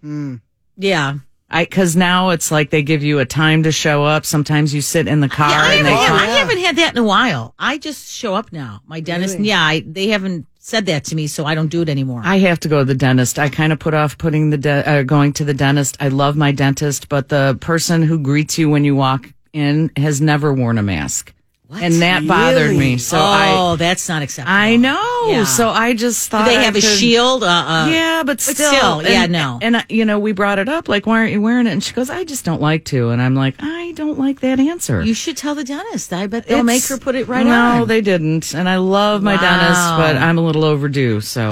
Yeah. 0.76 1.14
I 1.50 1.64
because 1.64 1.96
now 1.96 2.30
it's 2.30 2.50
like 2.50 2.70
they 2.70 2.82
give 2.82 3.02
you 3.02 3.18
a 3.20 3.24
time 3.24 3.62
to 3.62 3.72
show 3.72 4.04
up. 4.04 4.26
Sometimes 4.26 4.74
you 4.74 4.80
sit 4.82 5.06
in 5.08 5.20
the 5.20 5.28
car 5.28 5.48
Yeah, 5.50 5.62
I, 5.62 5.74
and 5.74 5.86
they 5.86 5.90
haven't, 5.92 6.06
come. 6.08 6.18
I 6.18 6.26
haven't 6.32 6.58
had 6.58 6.76
that 6.76 6.92
in 6.92 6.98
a 6.98 7.04
while. 7.04 7.54
I 7.58 7.78
just 7.78 8.12
show 8.12 8.34
up 8.34 8.52
now. 8.52 8.82
My 8.86 9.00
dentist, 9.00 9.36
Really? 9.36 9.48
yeah, 9.48 9.62
I, 9.62 9.80
they 9.86 10.08
haven't 10.08 10.46
said 10.58 10.84
that 10.86 11.04
to 11.04 11.16
me, 11.16 11.26
so 11.26 11.46
I 11.46 11.54
don't 11.54 11.68
do 11.68 11.80
it 11.80 11.88
anymore. 11.88 12.20
I 12.24 12.36
have 12.40 12.60
to 12.60 12.68
go 12.68 12.80
to 12.80 12.84
the 12.84 12.94
dentist. 12.94 13.38
I 13.38 13.48
kind 13.48 13.72
of 13.72 13.78
put 13.78 13.94
off 13.94 14.18
putting 14.18 14.50
the 14.50 14.58
de- 14.58 14.86
uh, 14.86 15.02
going 15.04 15.32
to 15.34 15.44
the 15.44 15.54
dentist. 15.54 15.96
I 16.00 16.08
love 16.08 16.36
my 16.36 16.52
dentist, 16.52 17.08
but 17.08 17.30
the 17.30 17.56
person 17.62 18.02
who 18.02 18.18
greets 18.18 18.58
you 18.58 18.68
when 18.68 18.84
you 18.84 18.94
walk 18.94 19.32
in 19.54 19.90
has 19.96 20.20
never 20.20 20.52
worn 20.52 20.76
a 20.76 20.82
mask, 20.82 21.32
and 21.70 21.94
that 22.02 22.26
bothered 22.26 22.74
me. 22.74 22.96
So 22.98 23.18
oh, 23.18 23.20
I 23.20 23.76
that's 23.76 24.08
not 24.08 24.22
acceptable. 24.22 24.54
I 24.56 24.76
know. 24.76 25.26
Yeah. 25.28 25.44
So 25.44 25.68
I 25.68 25.94
just 25.94 26.30
Do 26.30 26.38
thought 26.38 26.46
they 26.46 26.56
I 26.56 26.62
have 26.62 26.74
a 26.76 26.80
could- 26.80 26.98
shield? 26.98 27.44
Uh, 27.44 27.46
uh, 27.46 27.88
Yeah, 27.90 28.22
but 28.24 28.40
still, 28.40 28.54
still, 28.72 29.02
yeah, 29.02 29.26
no. 29.26 29.58
And 29.60 29.76
uh, 29.76 29.82
you 29.88 30.04
know, 30.04 30.18
we 30.18 30.32
brought 30.32 30.58
it 30.58 30.68
up, 30.68 30.88
like, 30.88 31.06
why 31.06 31.18
aren't 31.18 31.32
you 31.32 31.42
wearing 31.42 31.66
it? 31.66 31.72
And 31.72 31.84
she 31.84 31.92
goes, 31.92 32.08
I 32.10 32.24
just 32.24 32.44
don't 32.44 32.60
like 32.62 32.84
to. 32.86 33.10
And 33.10 33.20
I'm 33.20 33.34
like, 33.34 33.56
I 33.60 33.92
don't 33.92 34.18
like 34.18 34.40
that 34.40 34.58
answer. 34.60 35.02
You 35.02 35.14
should 35.14 35.36
tell 35.36 35.54
the 35.54 35.64
dentist. 35.64 36.12
I 36.12 36.26
bet 36.26 36.46
they'll 36.46 36.62
make 36.62 36.84
her 36.86 36.96
put 36.98 37.14
it 37.14 37.28
right 37.28 37.44
no, 37.46 37.52
on. 37.52 37.78
No, 37.80 37.84
they 37.84 38.00
didn't. 38.00 38.54
And 38.54 38.68
I 38.68 38.76
love 38.78 39.22
my 39.22 39.36
dentist, 39.36 39.80
but 39.96 40.16
I'm 40.16 40.38
a 40.38 40.42
little 40.42 40.64
overdue. 40.64 41.20
So, 41.20 41.50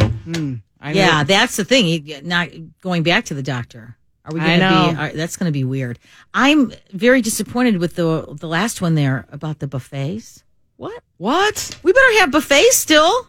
I 0.81 0.93
yeah, 0.93 1.19
know- 1.19 1.25
that's 1.25 1.57
the 1.57 1.65
thing. 1.65 2.09
Not 2.25 2.49
going 2.81 3.03
back 3.03 3.27
to 3.27 3.35
the 3.35 3.43
doctor. 3.43 3.97
Are 4.26 4.35
we 4.35 4.40
going 4.40 4.59
to 4.59 4.71
know. 4.71 4.92
be? 4.92 4.99
Are, 4.99 5.12
that's 5.12 5.37
going 5.37 5.47
to 5.49 5.52
be 5.52 5.64
weird. 5.64 5.99
I'm 6.35 6.73
very 6.92 7.23
disappointed 7.23 7.78
with 7.78 7.95
the 7.95 8.37
the 8.38 8.49
last 8.49 8.83
one 8.83 8.95
there 8.95 9.26
about 9.30 9.61
the 9.61 9.66
buffets. 9.68 10.42
What? 10.76 11.02
what? 11.16 11.78
We 11.83 11.92
better 11.92 12.18
have 12.21 12.30
buffets 12.33 12.76
still. 12.76 13.28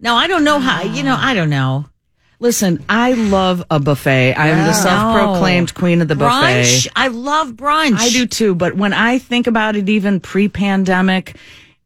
Now 0.00 0.16
I 0.16 0.26
don't 0.26 0.44
know 0.44 0.58
how. 0.60 0.82
You 0.82 1.02
know, 1.02 1.16
I 1.18 1.34
don't 1.34 1.50
know. 1.50 1.86
Listen, 2.40 2.84
I 2.88 3.14
love 3.14 3.64
a 3.70 3.80
buffet. 3.80 4.34
I 4.34 4.48
am 4.48 4.58
Yeah. 4.58 4.66
the 4.66 4.72
self-proclaimed 4.74 5.72
queen 5.74 6.02
of 6.02 6.08
the 6.08 6.16
buffet. 6.16 6.62
Brunch. 6.64 6.88
I 6.94 7.08
love 7.08 7.52
brunch. 7.52 7.96
I 7.96 8.10
do 8.10 8.26
too, 8.26 8.54
but 8.54 8.76
when 8.76 8.92
I 8.92 9.18
think 9.18 9.46
about 9.46 9.76
it, 9.76 9.88
even 9.88 10.20
pre-pandemic, 10.20 11.36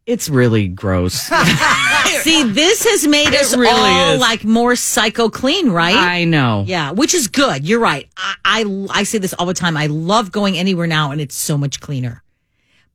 it's 0.08 0.30
really 0.30 0.68
gross. 0.68 1.14
See, 2.22 2.42
this 2.44 2.82
has 2.84 3.06
made 3.06 3.34
us 3.34 3.54
really 3.54 3.78
all 3.78 4.14
is. 4.14 4.20
like 4.20 4.42
more 4.42 4.74
psycho 4.74 5.28
clean, 5.28 5.70
right? 5.70 5.94
I 5.94 6.24
know. 6.24 6.64
Yeah, 6.66 6.92
which 6.92 7.12
is 7.12 7.28
good. 7.28 7.68
You're 7.68 7.78
right. 7.78 8.08
I, 8.16 8.34
I 8.44 8.86
I 8.90 9.02
say 9.02 9.18
this 9.18 9.34
all 9.34 9.44
the 9.44 9.52
time. 9.52 9.76
I 9.76 9.86
love 9.86 10.32
going 10.32 10.56
anywhere 10.56 10.86
now, 10.86 11.10
and 11.10 11.20
it's 11.20 11.34
so 11.34 11.58
much 11.58 11.80
cleaner. 11.80 12.23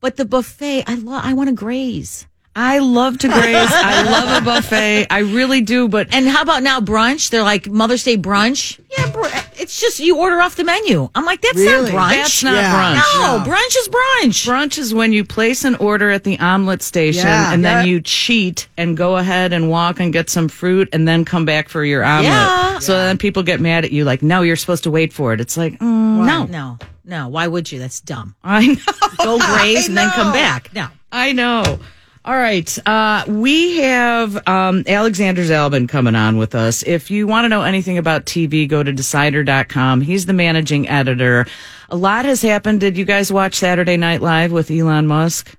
But 0.00 0.16
the 0.16 0.24
buffet, 0.24 0.84
I 0.88 0.96
love. 0.96 1.24
I 1.24 1.34
want 1.34 1.48
to 1.50 1.54
graze. 1.54 2.26
I 2.56 2.78
love 2.78 3.18
to 3.18 3.28
graze. 3.28 3.68
I 3.70 4.02
love 4.02 4.42
a 4.42 4.44
buffet. 4.44 5.06
I 5.10 5.20
really 5.20 5.60
do, 5.60 5.88
but 5.88 6.14
And 6.14 6.26
how 6.28 6.42
about 6.42 6.62
now 6.62 6.80
brunch? 6.80 7.30
They're 7.30 7.42
like 7.42 7.68
Mother's 7.68 8.04
Day 8.04 8.16
brunch. 8.16 8.78
Yeah, 8.96 9.10
br- 9.10 9.26
it's 9.58 9.80
just 9.80 9.98
you 9.98 10.16
order 10.18 10.40
off 10.40 10.54
the 10.54 10.62
menu. 10.62 11.08
I'm 11.16 11.24
like, 11.24 11.40
that's 11.40 11.56
Really? 11.56 11.90
not 11.90 12.10
brunch. 12.12 12.14
That's 12.16 12.42
not 12.44 12.54
Yeah. 12.54 12.72
brunch. 12.94 13.18
No, 13.18 13.38
No. 13.38 13.44
brunch 13.44 13.76
is 13.78 13.88
brunch. 13.88 14.46
Brunch 14.46 14.78
is 14.78 14.94
when 14.94 15.12
you 15.12 15.24
place 15.24 15.64
an 15.64 15.74
order 15.76 16.10
at 16.12 16.22
the 16.22 16.38
omelet 16.38 16.82
station 16.82 17.26
Yeah. 17.26 17.52
and 17.52 17.64
then 17.64 17.84
Yeah. 17.86 17.90
you 17.90 18.00
cheat 18.00 18.68
and 18.76 18.96
go 18.96 19.16
ahead 19.16 19.52
and 19.52 19.68
walk 19.68 19.98
and 19.98 20.12
get 20.12 20.30
some 20.30 20.48
fruit 20.48 20.88
and 20.92 21.08
then 21.08 21.24
come 21.24 21.44
back 21.44 21.68
for 21.68 21.84
your 21.84 22.04
omelet. 22.04 22.24
Yeah. 22.26 22.78
So 22.78 22.92
then 22.94 23.18
people 23.18 23.42
get 23.42 23.60
mad 23.60 23.84
at 23.84 23.90
you 23.90 24.04
like, 24.04 24.22
no, 24.22 24.42
you're 24.42 24.56
supposed 24.56 24.84
to 24.84 24.90
wait 24.92 25.12
for 25.12 25.32
it. 25.32 25.40
It's 25.40 25.56
like, 25.56 25.78
mm, 25.80 26.24
no. 26.24 26.44
no, 26.44 26.78
no. 27.04 27.28
Why 27.28 27.48
would 27.48 27.72
you? 27.72 27.80
That's 27.80 27.98
dumb. 28.00 28.36
I 28.44 28.66
know. 28.66 29.08
Go 29.18 29.38
graze 29.56 29.88
and 29.88 29.96
then 29.96 30.10
come 30.10 30.32
back. 30.32 30.70
No. 30.72 30.86
I 31.10 31.32
know. 31.32 31.80
All 32.24 32.34
right. 32.36 32.78
Uh, 32.86 33.24
we 33.28 33.78
have 33.80 34.48
um, 34.48 34.84
Alexander 34.86 35.42
Zalben 35.42 35.86
coming 35.88 36.14
on 36.16 36.38
with 36.38 36.54
us. 36.54 36.82
If 36.82 37.10
you 37.10 37.26
want 37.26 37.44
to 37.44 37.50
know 37.50 37.62
anything 37.62 37.98
about 37.98 38.24
TV, 38.24 38.66
go 38.66 38.82
to 38.82 38.92
decider.com. 38.92 40.00
He's 40.00 40.24
the 40.24 40.32
managing 40.32 40.88
editor. 40.88 41.46
A 41.90 41.96
lot 41.96 42.24
has 42.24 42.40
happened. 42.40 42.80
Did 42.80 42.96
you 42.96 43.04
guys 43.04 43.30
watch 43.30 43.56
Saturday 43.56 43.98
Night 43.98 44.22
Live 44.22 44.52
with 44.52 44.70
Elon 44.70 45.06
Musk? 45.06 45.54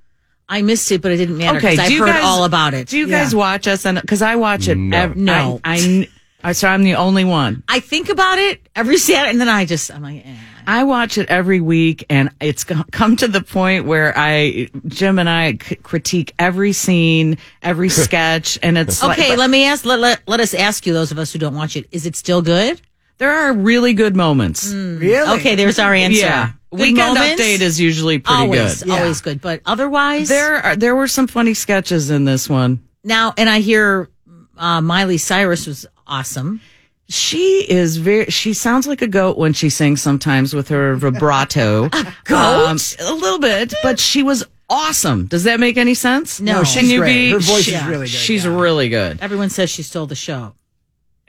I 0.49 0.63
missed 0.63 0.91
it, 0.91 1.03
but 1.03 1.11
it 1.11 1.17
didn't 1.17 1.37
matter 1.37 1.57
Okay, 1.59 1.71
because 1.71 1.87
do 1.87 1.93
I've 1.95 1.99
heard 2.07 2.13
guys- 2.15 2.23
all 2.23 2.43
about 2.45 2.73
it. 2.73 2.87
Do 2.87 2.97
you 2.97 3.07
Yeah. 3.07 3.23
guys 3.23 3.35
watch 3.35 3.67
us? 3.67 3.85
And 3.85 4.01
because 4.01 4.23
I 4.23 4.35
watch 4.35 4.67
it. 4.67 4.75
No. 4.75 4.97
ev- 4.97 5.15
No. 5.15 5.59
I, 5.63 6.07
I, 6.43 6.49
I 6.49 6.51
so 6.53 6.67
I'm 6.67 6.83
the 6.83 6.95
only 6.95 7.25
one. 7.25 7.63
I 7.67 7.79
think 7.79 8.09
about 8.09 8.39
it 8.39 8.59
every 8.75 8.97
Saturday, 8.97 9.29
and 9.31 9.39
then 9.41 9.49
I 9.49 9.65
just 9.65 9.91
I'm 9.91 10.01
like, 10.01 10.25
eh. 10.25 10.35
I 10.67 10.83
watch 10.83 11.17
it 11.17 11.29
every 11.29 11.61
week, 11.61 12.05
and 12.09 12.29
it's 12.39 12.63
come 12.63 13.15
to 13.17 13.27
the 13.27 13.41
point 13.41 13.85
where 13.85 14.13
I, 14.15 14.69
Jim 14.87 15.19
and 15.19 15.29
I, 15.29 15.57
c- 15.61 15.75
critique 15.75 16.33
every 16.39 16.73
scene, 16.73 17.37
every 17.61 17.89
sketch, 18.03 18.57
and 18.63 18.77
it's 18.77 19.01
like- 19.03 19.19
okay. 19.19 19.35
let 19.35 19.49
me 19.49 19.65
ask. 19.65 19.85
Let, 19.85 19.99
let 19.99 20.21
let 20.27 20.39
us 20.39 20.53
ask 20.53 20.85
you, 20.85 20.93
those 20.93 21.11
of 21.11 21.19
us 21.19 21.31
who 21.33 21.39
don't 21.39 21.55
watch 21.55 21.75
it, 21.75 21.87
is 21.91 22.05
it 22.05 22.15
still 22.15 22.41
good? 22.41 22.81
there 23.17 23.31
are 23.31 23.53
really 23.53 23.93
good 23.93 24.13
moments. 24.13 24.67
Really? 24.73 25.39
Okay, 25.39 25.55
there's 25.55 25.79
our 25.79 25.93
answer. 25.93 26.19
Yeah, 26.19 26.51
Good 26.71 26.81
Weekend 26.81 27.13
moments? 27.13 27.41
Update 27.41 27.61
is 27.61 27.79
usually 27.79 28.19
pretty 28.19 28.41
always 28.41 28.79
good. 28.83 28.89
Yeah. 28.89 28.99
always 28.99 29.21
good, 29.21 29.39
but 29.39 29.61
otherwise 29.65 30.27
There, 30.27 30.55
are, 30.57 30.75
there 30.75 30.95
were 30.97 31.07
some 31.07 31.25
funny 31.27 31.53
sketches 31.53 32.09
in 32.09 32.25
this 32.25 32.49
one. 32.49 32.85
now. 33.05 33.33
And 33.37 33.49
I 33.49 33.61
hear 33.61 34.09
uh, 34.57 34.81
Miley 34.81 35.17
Cyrus 35.17 35.65
was 35.65 35.85
awesome. 36.05 36.59
She 37.07 37.69
is 37.69 37.97
very. 37.97 38.25
She 38.25 38.53
sounds 38.53 38.87
like 38.87 39.01
a 39.03 39.07
goat 39.07 39.37
when 39.37 39.53
she 39.53 39.69
sings 39.69 40.01
sometimes 40.01 40.53
with 40.53 40.69
her 40.69 40.95
vibrato. 40.95 41.89
Um, 42.27 42.77
goat? 42.77 42.95
a 42.99 43.13
little 43.13 43.39
bit, 43.39 43.73
but 43.83 43.99
she 43.99 44.23
was 44.23 44.43
awesome. 44.69 45.27
Does 45.27 45.43
that 45.43 45.59
make 45.59 45.77
any 45.77 45.93
sense? 45.93 46.41
No, 46.41 46.55
Can 46.55 46.65
she's 46.65 46.91
you 46.91 46.99
great. 46.99 47.13
be- 47.27 47.29
Her 47.31 47.39
voice 47.39 47.63
she- 47.63 47.75
is 47.75 47.83
really 47.85 48.05
good, 48.07 48.09
She's 48.09 48.45
yeah. 48.45 48.59
really 48.59 48.89
good. 48.89 49.19
Everyone 49.21 49.49
says 49.49 49.69
she 49.69 49.83
stole 49.83 50.07
the 50.07 50.15
show. 50.15 50.53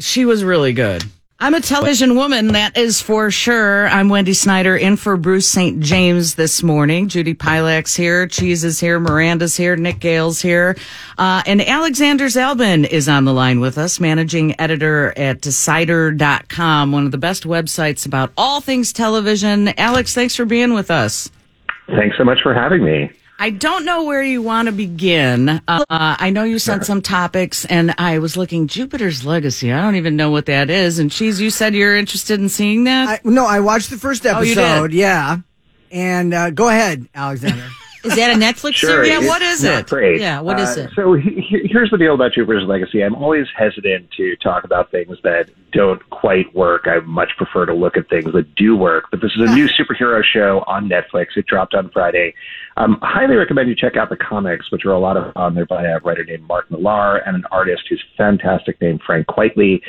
She 0.01 0.25
was 0.25 0.43
really 0.43 0.73
good. 0.73 1.05
I'm 1.39 1.53
a 1.53 1.61
television 1.61 2.17
woman, 2.17 2.49
that 2.55 2.79
is 2.79 3.03
for 3.03 3.31
sure. 3.31 3.87
I'm 3.89 4.09
Wendy 4.09 4.33
Snyder 4.33 4.75
in 4.75 4.97
for 4.97 5.19
Bruce 5.19 5.47
St. 5.47 5.81
James 5.81 6.35
this 6.35 6.63
morning. 6.63 7.09
Judy 7.09 7.35
Pilack's 7.35 7.95
here, 7.95 8.27
Cheese 8.27 8.65
is 8.65 8.81
here, 8.81 8.99
Miranda's 8.99 9.55
here, 9.55 9.77
Nick 9.77 10.01
Gale's 10.01 10.41
here. 10.41 10.79
Uh, 11.19 11.43
and 11.45 11.61
Alexander 11.61 12.25
Zalben 12.27 12.89
is 12.89 13.07
on 13.07 13.27
the 13.27 13.35
line 13.35 13.61
with 13.61 13.77
us, 13.77 14.01
managing 14.01 14.59
editor 14.59 15.13
at 15.19 15.43
Decider.com, 15.43 16.93
one 16.93 17.05
of 17.05 17.11
the 17.11 17.19
best 17.19 17.45
websites 17.45 18.07
about 18.07 18.33
all 18.39 18.63
things 18.63 18.95
television. 18.95 19.69
Alex, 19.79 20.15
thanks 20.15 20.35
for 20.35 20.47
being 20.47 20.73
with 20.73 20.91
us. 20.91 21.31
Thanks 21.87 22.17
so 22.17 22.25
much 22.25 22.39
for 22.43 22.55
having 22.55 22.83
me. 22.83 23.11
I 23.39 23.51
don't 23.51 23.85
know 23.85 24.05
where 24.05 24.23
you 24.23 24.41
want 24.41 24.67
to 24.67 24.73
begin. 24.73 25.49
Uh, 25.69 25.85
I 25.91 26.31
know 26.31 26.45
you 26.45 26.59
sent 26.59 26.87
some 26.87 27.03
topics, 27.03 27.65
and 27.67 27.95
I 27.99 28.19
was 28.19 28.37
looking 28.37 28.67
Jupiter's 28.67 29.27
Legacy. 29.27 29.73
I 29.73 29.83
don't 29.83 29.97
even 29.97 30.17
know 30.17 30.31
what 30.31 30.47
that 30.47 30.71
is. 30.71 30.99
And 30.99 31.11
Cheese, 31.11 31.39
you 31.41 31.51
said 31.51 31.75
you're 31.75 31.97
interested 31.97 32.41
in 32.41 32.49
seeing 32.49 32.85
that. 32.85 33.09
I, 33.09 33.21
no, 33.29 33.45
I 33.47 33.61
watched 33.61 33.91
the 33.91 33.99
first 33.99 34.25
Oh, 34.27 34.39
episode. 34.39 34.93
yeah. 34.93 35.39
And 35.91 36.33
uh, 36.33 36.51
go 36.51 36.69
ahead, 36.69 37.07
Alexander. 37.15 37.69
Is 38.07 38.17
that 38.17 38.31
a 38.37 38.39
Netflix 38.39 38.75
Sure. 38.75 38.91
series? 39.05 39.09
Yeah, 39.09 39.29
what 39.29 39.43
is 39.43 39.65
it? 39.65 39.87
Great. 39.87 40.21
Yeah, 40.21 40.41
what 40.41 40.59
is 40.61 40.77
Uh, 40.77 40.83
it? 40.83 40.91
So 40.95 41.15
he, 41.15 41.41
he- 41.41 41.69
here's 41.71 41.91
the 41.91 41.99
deal 41.99 42.15
about 42.15 42.33
Jupiter's 42.33 42.65
Legacy. 42.67 43.03
I'm 43.03 43.15
always 43.15 43.47
hesitant 43.57 44.11
to 44.17 44.37
talk 44.37 44.65
about 44.65 44.91
things 44.91 45.17
that 45.25 45.51
don't 45.73 46.09
quite 46.11 46.55
work. 46.55 46.87
I 46.87 47.01
much 47.01 47.31
prefer 47.37 47.67
to 47.67 47.75
look 47.75 47.97
at 47.97 48.09
things 48.09 48.33
that 48.33 48.55
do 48.55 48.77
work. 48.77 49.05
But 49.11 49.21
this 49.21 49.33
is 49.37 49.51
a 49.51 49.55
new 49.55 49.69
superhero 49.69 50.23
show 50.25 50.65
on 50.67 50.89
Netflix. 50.89 51.37
It 51.37 51.47
dropped 51.47 51.75
on 51.75 51.91
Friday. 51.91 52.35
Um, 52.79 52.99
highly 53.03 53.37
recommend 53.37 53.69
you 53.69 53.75
check 53.75 53.97
out 53.97 54.11
the 54.11 54.17
comics, 54.17 54.71
which 54.71 54.85
are 54.85 54.91
a 54.93 54.99
lot 54.99 55.17
of 55.17 55.33
fun. 55.35 55.55
They're 55.55 55.65
by 55.67 55.85
a 55.85 55.99
writer 56.01 56.25
named 56.25 56.45
Mark 56.47 56.71
Millar 56.71 57.17
and 57.19 57.35
an 57.37 57.45
artist 57.51 57.83
who's 57.89 58.03
fantastic 58.17 58.81
named 58.81 59.01
Frank 59.05 59.27
Quitely. 59.27 59.81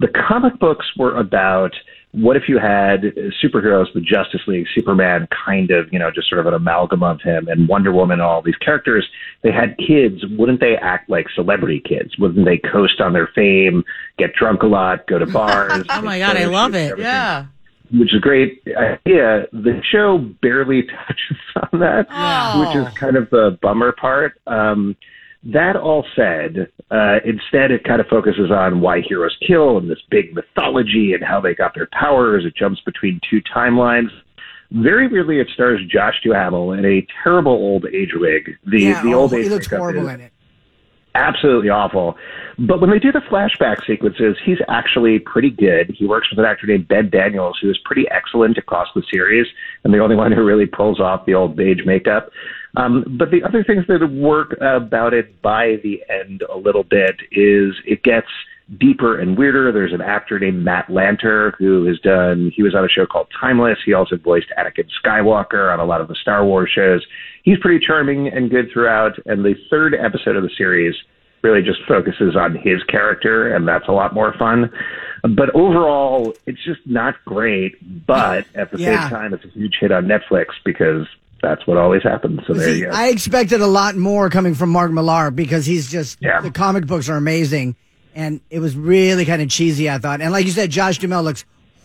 The 0.00 0.08
comic 0.08 0.58
books 0.60 0.86
were 0.96 1.16
about 1.16 1.74
what 2.18 2.34
if 2.36 2.44
you 2.48 2.58
had 2.58 3.02
superheroes, 3.44 3.92
the 3.92 4.00
Justice 4.00 4.40
League, 4.46 4.66
Superman, 4.74 5.28
kind 5.46 5.70
of, 5.70 5.92
you 5.92 5.98
know, 5.98 6.10
just 6.10 6.28
sort 6.30 6.40
of 6.40 6.46
an 6.46 6.54
amalgam 6.54 7.02
of 7.02 7.20
him, 7.20 7.46
and 7.48 7.68
Wonder 7.68 7.92
Woman, 7.92 8.20
all 8.22 8.40
these 8.40 8.56
characters, 8.56 9.06
they 9.42 9.52
had 9.52 9.76
kids. 9.76 10.24
Wouldn't 10.38 10.60
they 10.60 10.76
act 10.76 11.10
like 11.10 11.26
celebrity 11.34 11.82
kids? 11.86 12.16
Wouldn't 12.18 12.46
they 12.46 12.56
coast 12.56 13.00
on 13.02 13.12
their 13.12 13.28
fame, 13.34 13.84
get 14.18 14.34
drunk 14.34 14.62
a 14.62 14.66
lot, 14.66 15.06
go 15.06 15.18
to 15.18 15.26
bars? 15.26 15.84
Oh 15.90 16.00
my 16.00 16.18
God, 16.18 16.36
I 16.38 16.46
love 16.46 16.74
it. 16.74 16.98
Yeah. 16.98 17.46
which 17.92 18.12
is 18.12 18.16
a 18.18 18.20
great 18.20 18.62
idea. 18.76 19.46
The 19.52 19.80
show 19.92 20.18
barely 20.40 20.82
touches 21.06 21.36
on 21.70 21.80
that, 21.80 22.06
Oh. 22.10 22.60
which 22.60 22.76
is 22.88 22.94
kind 22.98 23.16
of 23.16 23.28
the 23.30 23.58
bummer 23.60 23.92
part. 23.92 24.40
Um, 24.46 24.96
that 25.44 25.76
all 25.76 26.04
said, 26.14 26.70
uh, 26.90 27.18
instead 27.24 27.70
it 27.70 27.84
kind 27.84 28.00
of 28.00 28.06
focuses 28.08 28.50
on 28.50 28.80
why 28.80 29.00
heroes 29.00 29.36
kill 29.46 29.78
and 29.78 29.88
this 29.88 30.00
big 30.10 30.34
mythology 30.34 31.12
and 31.14 31.22
how 31.22 31.40
they 31.40 31.54
got 31.54 31.74
their 31.74 31.88
powers. 31.92 32.44
It 32.44 32.56
jumps 32.56 32.80
between 32.80 33.20
two 33.28 33.40
timelines. 33.42 34.08
Very 34.72 35.06
weirdly, 35.06 35.38
it 35.38 35.48
stars 35.54 35.80
Josh 35.88 36.20
Duhamel 36.24 36.72
in 36.72 36.84
a 36.84 37.06
terrible 37.22 37.52
old 37.52 37.86
age 37.86 38.12
wig. 38.14 38.56
The 38.66 38.80
yeah, 38.80 39.02
the 39.02 39.14
oh, 39.14 39.20
old 39.20 39.32
he 39.32 39.40
age 39.40 39.48
looks 39.48 39.68
horrible 39.68 40.08
is- 40.08 40.14
in 40.14 40.20
it. 40.22 40.32
absolutely 41.14 41.70
awful. 41.70 42.16
But 42.58 42.80
when 42.80 42.90
they 42.90 42.98
do 42.98 43.12
the 43.12 43.20
flashback 43.20 43.86
sequences, 43.86 44.36
he's 44.44 44.58
actually 44.68 45.18
pretty 45.20 45.50
good. 45.50 45.94
He 45.96 46.06
works 46.06 46.30
with 46.30 46.38
an 46.38 46.46
actor 46.46 46.66
named 46.66 46.88
Ben 46.88 47.10
Daniels, 47.10 47.58
who 47.60 47.70
is 47.70 47.78
pretty 47.84 48.08
excellent 48.10 48.58
across 48.58 48.88
the 48.94 49.02
series, 49.10 49.46
and 49.84 49.94
the 49.94 49.98
only 49.98 50.16
one 50.16 50.32
who 50.32 50.42
really 50.42 50.66
pulls 50.66 50.98
off 50.98 51.26
the 51.26 51.34
old 51.34 51.60
age 51.60 51.82
makeup. 51.84 52.30
Um, 52.76 53.16
but 53.18 53.30
the 53.30 53.42
other 53.42 53.64
things 53.64 53.84
that 53.88 54.06
work 54.12 54.56
about 54.60 55.14
it 55.14 55.40
by 55.42 55.76
the 55.82 56.02
end 56.10 56.42
a 56.52 56.56
little 56.56 56.84
bit 56.84 57.16
is 57.32 57.74
it 57.86 58.02
gets 58.02 58.28
deeper 58.78 59.18
and 59.18 59.38
weirder. 59.38 59.72
There's 59.72 59.92
an 59.92 60.00
actor 60.02 60.38
named 60.38 60.62
Matt 60.64 60.88
Lanter 60.88 61.52
who 61.58 61.86
has 61.86 61.98
done, 62.00 62.52
he 62.54 62.62
was 62.62 62.74
on 62.74 62.84
a 62.84 62.88
show 62.88 63.06
called 63.06 63.28
Timeless. 63.40 63.78
He 63.84 63.94
also 63.94 64.16
voiced 64.16 64.48
Anakin 64.58 64.88
Skywalker 65.02 65.72
on 65.72 65.80
a 65.80 65.84
lot 65.84 66.00
of 66.00 66.08
the 66.08 66.16
Star 66.16 66.44
Wars 66.44 66.70
shows. 66.74 67.04
He's 67.44 67.58
pretty 67.58 67.84
charming 67.84 68.28
and 68.28 68.50
good 68.50 68.70
throughout. 68.72 69.12
And 69.24 69.44
the 69.44 69.54
third 69.70 69.94
episode 69.94 70.36
of 70.36 70.42
the 70.42 70.50
series 70.58 70.94
really 71.42 71.62
just 71.62 71.78
focuses 71.86 72.34
on 72.34 72.56
his 72.56 72.82
character, 72.88 73.54
and 73.54 73.68
that's 73.68 73.86
a 73.88 73.92
lot 73.92 74.12
more 74.12 74.34
fun. 74.36 74.70
But 75.22 75.54
overall, 75.54 76.34
it's 76.46 76.62
just 76.64 76.80
not 76.86 77.14
great. 77.24 77.76
But 78.06 78.46
at 78.54 78.72
the 78.72 78.78
Yeah. 78.78 79.02
same 79.02 79.10
time, 79.10 79.34
it's 79.34 79.44
a 79.44 79.48
huge 79.48 79.76
hit 79.80 79.92
on 79.92 80.06
Netflix 80.06 80.46
because 80.64 81.06
that's 81.42 81.66
what 81.66 81.76
always 81.76 82.02
happens. 82.02 82.40
So 82.46 82.54
there 82.54 82.68
See, 82.72 82.78
you 82.80 82.84
go. 82.86 82.90
I 82.92 83.08
expected 83.08 83.60
a 83.60 83.66
lot 83.66 83.96
more 83.96 84.30
coming 84.30 84.54
from 84.54 84.70
Mark 84.70 84.90
Millar 84.90 85.30
because 85.30 85.66
he's 85.66 85.90
just 85.90 86.18
Yeah. 86.20 86.40
the 86.40 86.50
comic 86.50 86.86
books 86.86 87.08
are 87.08 87.16
amazing, 87.16 87.76
and 88.14 88.40
it 88.50 88.60
was 88.60 88.76
really 88.76 89.24
kind 89.24 89.42
of 89.42 89.48
cheesy. 89.48 89.88
I 89.90 89.98
thought, 89.98 90.20
and 90.20 90.32
like 90.32 90.46
you 90.46 90.52
said, 90.52 90.70
Josh 90.70 90.98
Duhamel 90.98 91.22
looks 91.22 91.44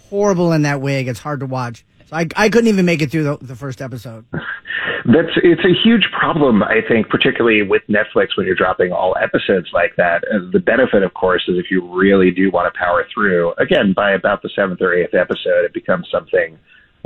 horrible 0.10 0.52
in 0.54 0.64
that 0.64 0.82
wig. 0.82 1.08
It's 1.08 1.20
hard 1.20 1.40
to 1.42 1.46
watch. 1.46 1.86
So 2.08 2.16
I, 2.16 2.28
I 2.36 2.50
couldn't 2.50 2.68
even 2.68 2.86
make 2.86 3.02
it 3.02 3.12
through 3.12 3.24
the, 3.24 3.38
the 3.42 3.56
first 3.56 3.82
episode. 3.82 4.26
That's 5.06 5.30
it's 5.38 5.66
a 5.66 5.74
huge 5.84 6.06
problem, 6.18 6.62
I 6.62 6.82
think, 6.88 7.10
particularly 7.10 7.64
with 7.64 7.82
Netflix 7.90 8.38
when 8.38 8.46
you're 8.46 8.56
dropping 8.56 8.92
all 8.92 9.16
episodes 9.20 9.68
like 9.74 9.96
that. 9.98 10.24
Uh, 10.32 10.40
the 10.54 10.60
benefit, 10.60 11.02
of 11.02 11.14
course, 11.16 11.44
is 11.48 11.58
if 11.58 11.72
you 11.72 11.82
really 11.98 12.30
do 12.30 12.52
want 12.52 12.72
to 12.72 12.78
power 12.78 13.06
through. 13.12 13.54
Again, 13.58 13.94
by 13.96 14.12
about 14.12 14.44
the 14.44 14.50
seventh 14.56 14.80
or 14.80 14.94
eighth 14.94 15.16
episode, 15.16 15.66
it 15.66 15.74
becomes 15.74 16.08
something 16.12 16.58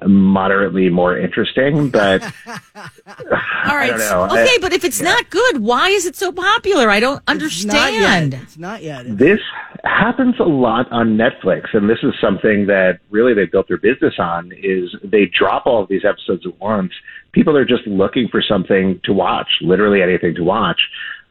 moderately 0.06 0.90
more 0.90 1.18
interesting. 1.18 1.90
But 1.90 2.24
All 2.76 3.76
right. 3.76 3.90
don't 3.90 4.00
know. 4.00 4.26
Okay, 4.26 4.44
I- 4.56 4.58
but 4.62 4.74
if 4.74 4.84
it's 4.84 5.02
not 5.02 5.30
good, 5.30 5.60
why 5.62 5.90
is 5.90 6.06
it 6.06 6.16
so 6.16 6.32
popular? 6.32 6.90
I 6.90 7.00
don't 7.00 7.22
It's 7.28 7.66
not 7.66 7.94
yet. 7.94 8.24
understand. 8.24 8.34
It's 8.44 8.58
not 8.58 8.84
yet. 8.84 9.18
This 9.18 9.40
happens 9.84 10.36
a 10.40 10.44
lot 10.44 10.92
on 10.92 11.18
Netflix, 11.18 11.74
and 11.74 11.90
this 11.90 12.00
is 12.04 12.14
something 12.20 12.66
that 12.68 13.00
really 13.10 13.34
they 13.34 13.46
built 13.46 13.68
their 13.68 13.78
business 13.78 14.16
on. 14.20 14.52
Is 14.62 14.96
they 15.04 15.26
drop 15.38 15.66
all 15.66 15.84
of 15.84 15.90
these 15.90 16.04
episodes 16.06 16.46
at 16.46 16.60
once. 16.60 16.92
People 17.32 17.56
are 17.58 17.66
just 17.66 17.86
looking 17.86 18.28
for 18.30 18.42
something 18.42 19.00
to 19.04 19.14
watch, 19.14 19.48
literally 19.62 20.02
anything 20.02 20.36
to 20.36 20.44
watch. 20.44 20.80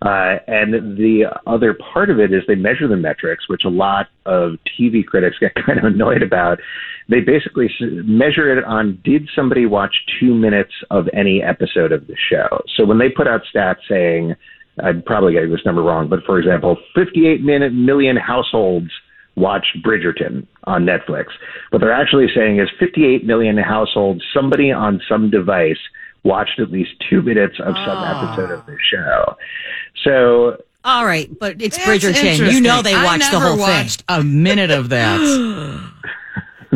Uh, 0.02 0.36
and 0.46 0.98
the 0.98 1.24
other 1.46 1.74
part 1.92 2.10
of 2.10 2.18
it 2.18 2.32
is 2.32 2.42
they 2.46 2.54
measure 2.54 2.86
the 2.86 2.96
metrics, 2.96 3.48
which 3.48 3.64
a 3.64 3.70
lot 3.70 4.08
of 4.26 4.52
TV 4.78 5.04
critics 5.04 5.36
get 5.40 5.54
kind 5.66 5.78
of 5.78 5.84
annoyed 5.84 6.22
about. 6.22 6.58
They 7.08 7.20
basically 7.20 7.70
measure 7.80 8.56
it 8.56 8.64
on 8.64 9.00
did 9.04 9.28
somebody 9.34 9.66
watch 9.66 9.94
two 10.20 10.34
minutes 10.34 10.72
of 10.90 11.08
any 11.12 11.42
episode 11.42 11.92
of 11.92 12.06
the 12.06 12.16
show. 12.30 12.62
So 12.76 12.84
when 12.84 12.98
they 12.98 13.08
put 13.08 13.28
out 13.28 13.42
stats 13.54 13.80
saying, 13.88 14.34
I'm 14.82 15.02
probably 15.02 15.34
getting 15.34 15.50
this 15.50 15.64
number 15.64 15.82
wrong, 15.82 16.08
but 16.08 16.24
for 16.24 16.38
example, 16.38 16.76
58 16.94 17.42
minute 17.42 17.72
million 17.72 18.16
households 18.16 18.90
watched 19.36 19.76
Bridgerton 19.84 20.46
on 20.64 20.84
Netflix. 20.84 21.26
What 21.70 21.80
they're 21.80 21.92
actually 21.92 22.26
saying 22.34 22.60
is 22.60 22.68
58 22.78 23.24
million 23.24 23.56
households, 23.56 24.22
somebody 24.32 24.70
on 24.70 25.00
some 25.08 25.30
device 25.30 25.78
watched 26.24 26.58
at 26.58 26.70
least 26.70 26.90
two 27.08 27.22
minutes 27.22 27.56
of 27.60 27.74
some 27.74 27.98
ah. 27.98 28.32
episode 28.32 28.50
of 28.50 28.66
the 28.66 28.76
show. 28.90 29.36
So 30.04 30.62
All 30.84 31.06
right, 31.06 31.30
but 31.38 31.62
it's 31.62 31.76
That's 31.76 32.04
Bridgerton. 32.04 32.52
You 32.52 32.60
know 32.60 32.82
they 32.82 32.94
watched 32.94 33.30
the 33.30 33.40
whole 33.40 33.56
thing. 33.56 33.58
never 33.58 33.72
whole 33.72 33.82
watched 33.82 34.04
a 34.08 34.22
minute 34.24 34.70
of 34.70 34.88
that. 34.90 35.90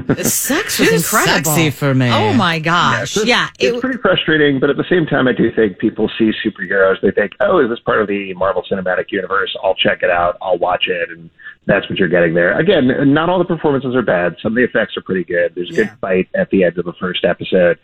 thing. 0.06 0.24
Sex 0.24 0.78
was 0.78 0.88
Too 0.88 0.94
incredible. 0.96 1.50
sexy 1.52 1.70
for 1.70 1.94
me. 1.94 2.10
Oh 2.10 2.32
my 2.32 2.58
gosh! 2.58 3.12
So 3.12 3.22
yeah, 3.22 3.48
it's 3.58 3.76
it, 3.76 3.80
pretty 3.80 3.98
frustrating, 3.98 4.60
but 4.60 4.70
at 4.70 4.76
the 4.76 4.84
same 4.88 5.06
time, 5.06 5.28
I 5.28 5.32
do 5.32 5.50
think 5.54 5.78
people 5.78 6.10
see 6.18 6.30
superheroes. 6.44 7.00
They 7.02 7.10
think, 7.10 7.32
oh, 7.40 7.62
is 7.62 7.68
this 7.68 7.80
part 7.80 8.00
of 8.00 8.08
the 8.08 8.34
Marvel 8.34 8.62
Cinematic 8.70 9.10
Universe? 9.10 9.54
I'll 9.62 9.74
check 9.74 10.02
it 10.02 10.10
out. 10.10 10.36
I'll 10.40 10.58
watch 10.58 10.84
it. 10.88 11.10
And 11.10 11.30
that's 11.66 11.88
what 11.90 11.98
you're 11.98 12.08
getting 12.08 12.34
there. 12.34 12.58
Again, 12.58 12.88
not 13.12 13.28
all 13.28 13.38
the 13.38 13.44
performances 13.44 13.94
are 13.94 14.02
bad. 14.02 14.36
Some 14.42 14.52
of 14.52 14.56
the 14.56 14.64
effects 14.64 14.96
are 14.96 15.02
pretty 15.02 15.24
good. 15.24 15.54
There's 15.54 15.70
a 15.70 15.74
Yeah. 15.74 15.84
good 15.84 15.98
fight 16.00 16.28
at 16.34 16.50
the 16.50 16.64
end 16.64 16.78
of 16.78 16.84
the 16.84 16.94
first 16.94 17.24
episode. 17.24 17.78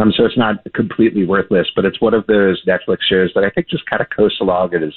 Um, 0.00 0.12
so 0.12 0.24
it's 0.24 0.36
not 0.36 0.64
completely 0.72 1.26
worthless, 1.26 1.68
but 1.76 1.84
it's 1.84 2.00
one 2.00 2.14
of 2.14 2.26
those 2.26 2.64
Netflix 2.64 3.02
shows 3.08 3.32
that 3.34 3.44
I 3.44 3.50
think 3.50 3.68
just 3.68 3.84
kind 3.86 4.00
of 4.00 4.08
coasts 4.08 4.40
along 4.40 4.74
and 4.74 4.84
is 4.84 4.94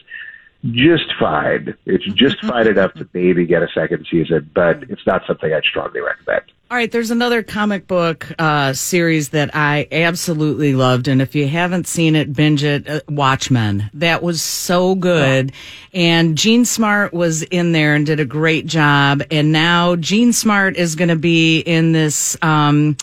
just 0.72 1.14
fine. 1.20 1.76
It's 1.86 2.06
just 2.14 2.40
fine 2.46 2.68
enough 2.68 2.94
to 2.94 3.10
maybe 3.14 3.46
get 3.46 3.64
a 3.64 3.68
second 3.74 4.08
season, 4.10 4.50
but 4.56 4.84
it's 4.84 5.06
not 5.06 5.24
something 5.28 5.52
I'd 5.54 5.66
strongly 5.66 6.00
recommend. 6.00 6.44
All 6.72 6.78
right, 6.78 6.90
there's 6.90 7.12
another 7.12 7.44
comic 7.44 7.86
book 7.86 8.32
uh, 8.40 8.74
series 8.74 9.30
that 9.30 9.52
I 9.54 9.88
absolutely 9.92 10.74
loved, 10.74 11.08
and 11.08 11.22
if 11.22 11.36
you 11.36 11.48
haven't 11.48 11.86
seen 11.86 12.16
it, 12.16 12.34
binge 12.34 12.64
it. 12.64 12.90
Uh, 12.90 13.02
Watchmen. 13.10 13.92
That 13.94 14.24
was 14.24 14.42
so 14.42 14.96
good, 14.96 15.52
and 15.94 16.36
Jean 16.38 16.66
Smart 16.66 17.14
was 17.14 17.44
in 17.44 17.74
there 17.74 17.94
and 17.94 18.06
did 18.06 18.20
a 18.20 18.26
great 18.26 18.66
job. 18.66 19.22
And 19.30 19.52
now 19.52 19.98
Jean 19.98 20.34
Smart 20.34 20.78
is 20.78 20.96
going 20.96 21.10
to 21.10 21.16
be 21.16 21.60
in 21.60 21.92
this. 21.92 22.38
Um, 22.42 22.98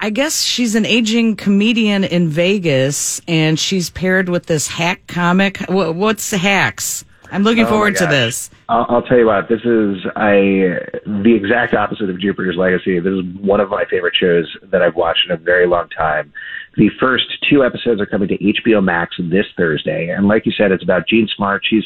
I 0.00 0.10
guess 0.10 0.42
she's 0.42 0.74
an 0.74 0.86
aging 0.86 1.36
comedian 1.36 2.04
in 2.04 2.28
Vegas, 2.28 3.20
and 3.26 3.58
she's 3.58 3.90
paired 3.90 4.28
with 4.28 4.46
this 4.46 4.68
hack 4.68 5.06
comic. 5.08 5.58
Wha- 5.68 5.90
What's 5.92 6.30
hacks? 6.30 7.04
I'm 7.30 7.42
looking 7.44 7.64
Oh, 7.64 7.68
forward 7.68 7.96
to 7.96 8.06
this. 8.06 8.50
I'll, 8.68 8.84
I'll 8.88 9.02
tell 9.02 9.16
you 9.18 9.26
what. 9.26 9.48
This 9.48 9.60
is 9.64 10.04
I 10.16 10.78
the 11.06 11.32
exact 11.34 11.72
opposite 11.74 12.10
of 12.10 12.20
Jupiter's 12.20 12.56
Legacy. 12.56 12.98
This 13.00 13.12
is 13.12 13.24
one 13.40 13.58
of 13.60 13.70
my 13.70 13.84
favorite 13.90 14.14
shows 14.14 14.44
that 14.70 14.82
I've 14.82 14.96
watched 14.96 15.24
in 15.26 15.32
a 15.32 15.36
very 15.38 15.66
long 15.66 15.88
time. 15.88 16.32
The 16.76 16.90
first 17.00 17.24
two 17.50 17.64
episodes 17.64 18.00
are 18.00 18.06
coming 18.06 18.28
to 18.28 18.38
HBO 18.38 18.84
Max 18.84 19.16
this 19.18 19.46
Thursday, 19.56 20.10
and 20.10 20.28
like 20.28 20.44
you 20.46 20.52
said, 20.52 20.72
it's 20.72 20.82
about 20.84 21.08
Jean 21.08 21.26
Smart. 21.34 21.62
She's 21.68 21.84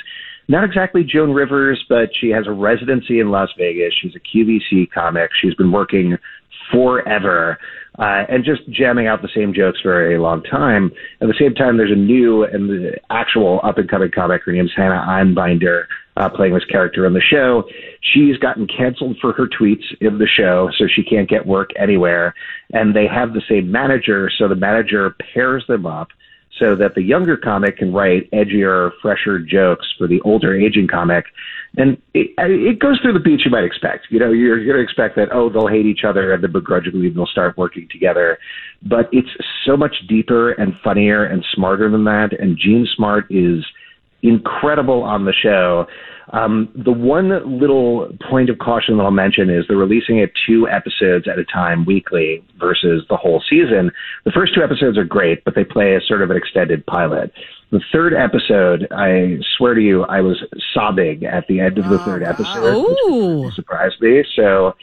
not 0.48 0.64
exactly 0.64 1.02
Joan 1.04 1.32
Rivers, 1.32 1.84
but 1.88 2.10
she 2.14 2.30
has 2.30 2.46
a 2.46 2.52
residency 2.52 3.20
in 3.20 3.30
Las 3.30 3.48
Vegas. 3.56 3.94
She's 4.00 4.14
a 4.16 4.20
QVC 4.20 4.90
comic. 4.90 5.30
She's 5.40 5.54
been 5.54 5.72
working 5.72 6.18
forever 6.72 7.58
uh, 7.98 8.24
and 8.28 8.44
just 8.44 8.68
jamming 8.68 9.06
out 9.06 9.22
the 9.22 9.28
same 9.34 9.54
jokes 9.54 9.80
for 9.80 10.14
a 10.14 10.20
long 10.20 10.42
time. 10.42 10.92
At 11.20 11.28
the 11.28 11.34
same 11.38 11.54
time, 11.54 11.76
there's 11.76 11.92
a 11.92 11.94
new 11.94 12.44
and 12.44 12.68
the 12.68 12.96
actual 13.10 13.60
up 13.62 13.78
and 13.78 13.88
coming 13.88 14.10
comic. 14.10 14.42
Her 14.44 14.52
name's 14.52 14.72
Hannah 14.76 15.04
Einbinder, 15.08 15.84
uh, 16.16 16.28
playing 16.28 16.54
this 16.54 16.64
character 16.64 17.06
in 17.06 17.14
the 17.14 17.20
show. 17.20 17.64
She's 18.00 18.36
gotten 18.38 18.66
canceled 18.66 19.16
for 19.20 19.32
her 19.32 19.46
tweets 19.46 19.84
in 20.00 20.18
the 20.18 20.26
show, 20.26 20.70
so 20.76 20.86
she 20.86 21.02
can't 21.02 21.28
get 21.28 21.46
work 21.46 21.70
anywhere. 21.78 22.34
And 22.72 22.94
they 22.94 23.06
have 23.06 23.32
the 23.32 23.42
same 23.48 23.70
manager, 23.70 24.30
so 24.36 24.48
the 24.48 24.56
manager 24.56 25.16
pairs 25.32 25.64
them 25.66 25.86
up 25.86 26.08
so 26.58 26.74
that 26.76 26.94
the 26.94 27.02
younger 27.02 27.36
comic 27.36 27.78
can 27.78 27.92
write 27.92 28.30
edgier, 28.30 28.92
fresher 29.02 29.38
jokes 29.38 29.86
for 29.98 30.06
the 30.06 30.20
older 30.22 30.54
aging 30.54 30.88
comic. 30.88 31.26
And 31.76 31.98
it, 32.14 32.30
it 32.38 32.78
goes 32.78 32.98
through 33.00 33.12
the 33.12 33.20
beats 33.20 33.44
you 33.44 33.50
might 33.50 33.64
expect. 33.64 34.06
You 34.10 34.18
know, 34.18 34.32
you're 34.32 34.64
going 34.64 34.76
to 34.76 34.82
expect 34.82 35.16
that, 35.16 35.28
oh, 35.32 35.50
they'll 35.50 35.68
hate 35.68 35.86
each 35.86 36.04
other 36.08 36.32
and 36.32 36.42
then 36.42 36.52
begrudgingly 36.52 37.10
they'll 37.10 37.26
start 37.26 37.56
working 37.58 37.86
together. 37.90 38.38
But 38.82 39.08
it's 39.12 39.28
so 39.66 39.76
much 39.76 39.94
deeper 40.08 40.52
and 40.52 40.74
funnier 40.82 41.24
and 41.24 41.44
smarter 41.54 41.90
than 41.90 42.04
that. 42.04 42.30
And 42.38 42.56
Jean 42.58 42.88
Smart 42.96 43.26
is 43.30 43.64
incredible 44.22 45.02
on 45.02 45.24
the 45.24 45.34
show. 45.34 45.86
Um, 46.32 46.68
the 46.74 46.92
one 46.92 47.60
little 47.60 48.08
point 48.28 48.50
of 48.50 48.58
caution 48.58 48.96
that 48.96 49.04
I'll 49.04 49.10
mention 49.12 49.48
is 49.48 49.64
they're 49.68 49.76
releasing 49.76 50.18
it 50.18 50.32
two 50.46 50.68
episodes 50.68 51.28
at 51.28 51.38
a 51.38 51.44
time 51.44 51.84
weekly 51.84 52.42
versus 52.58 53.04
the 53.08 53.16
whole 53.16 53.42
season. 53.48 53.92
The 54.24 54.32
first 54.32 54.54
two 54.54 54.62
episodes 54.62 54.98
are 54.98 55.04
great, 55.04 55.44
but 55.44 55.54
they 55.54 55.62
play 55.62 55.94
as 55.94 56.02
sort 56.08 56.22
of 56.22 56.30
an 56.30 56.36
extended 56.36 56.84
pilot. 56.86 57.32
The 57.72 57.80
third 57.92 58.14
episode, 58.14 58.86
I 58.92 59.38
swear 59.56 59.74
to 59.74 59.80
you, 59.80 60.04
I 60.04 60.20
was 60.20 60.40
sobbing 60.72 61.24
at 61.24 61.46
the 61.48 61.60
end 61.60 61.78
of 61.78 61.88
the 61.88 61.98
third 61.98 62.22
episode, 62.22 62.86
which 63.44 63.54
surprised 63.54 64.00
me. 64.00 64.22
So 64.36 64.74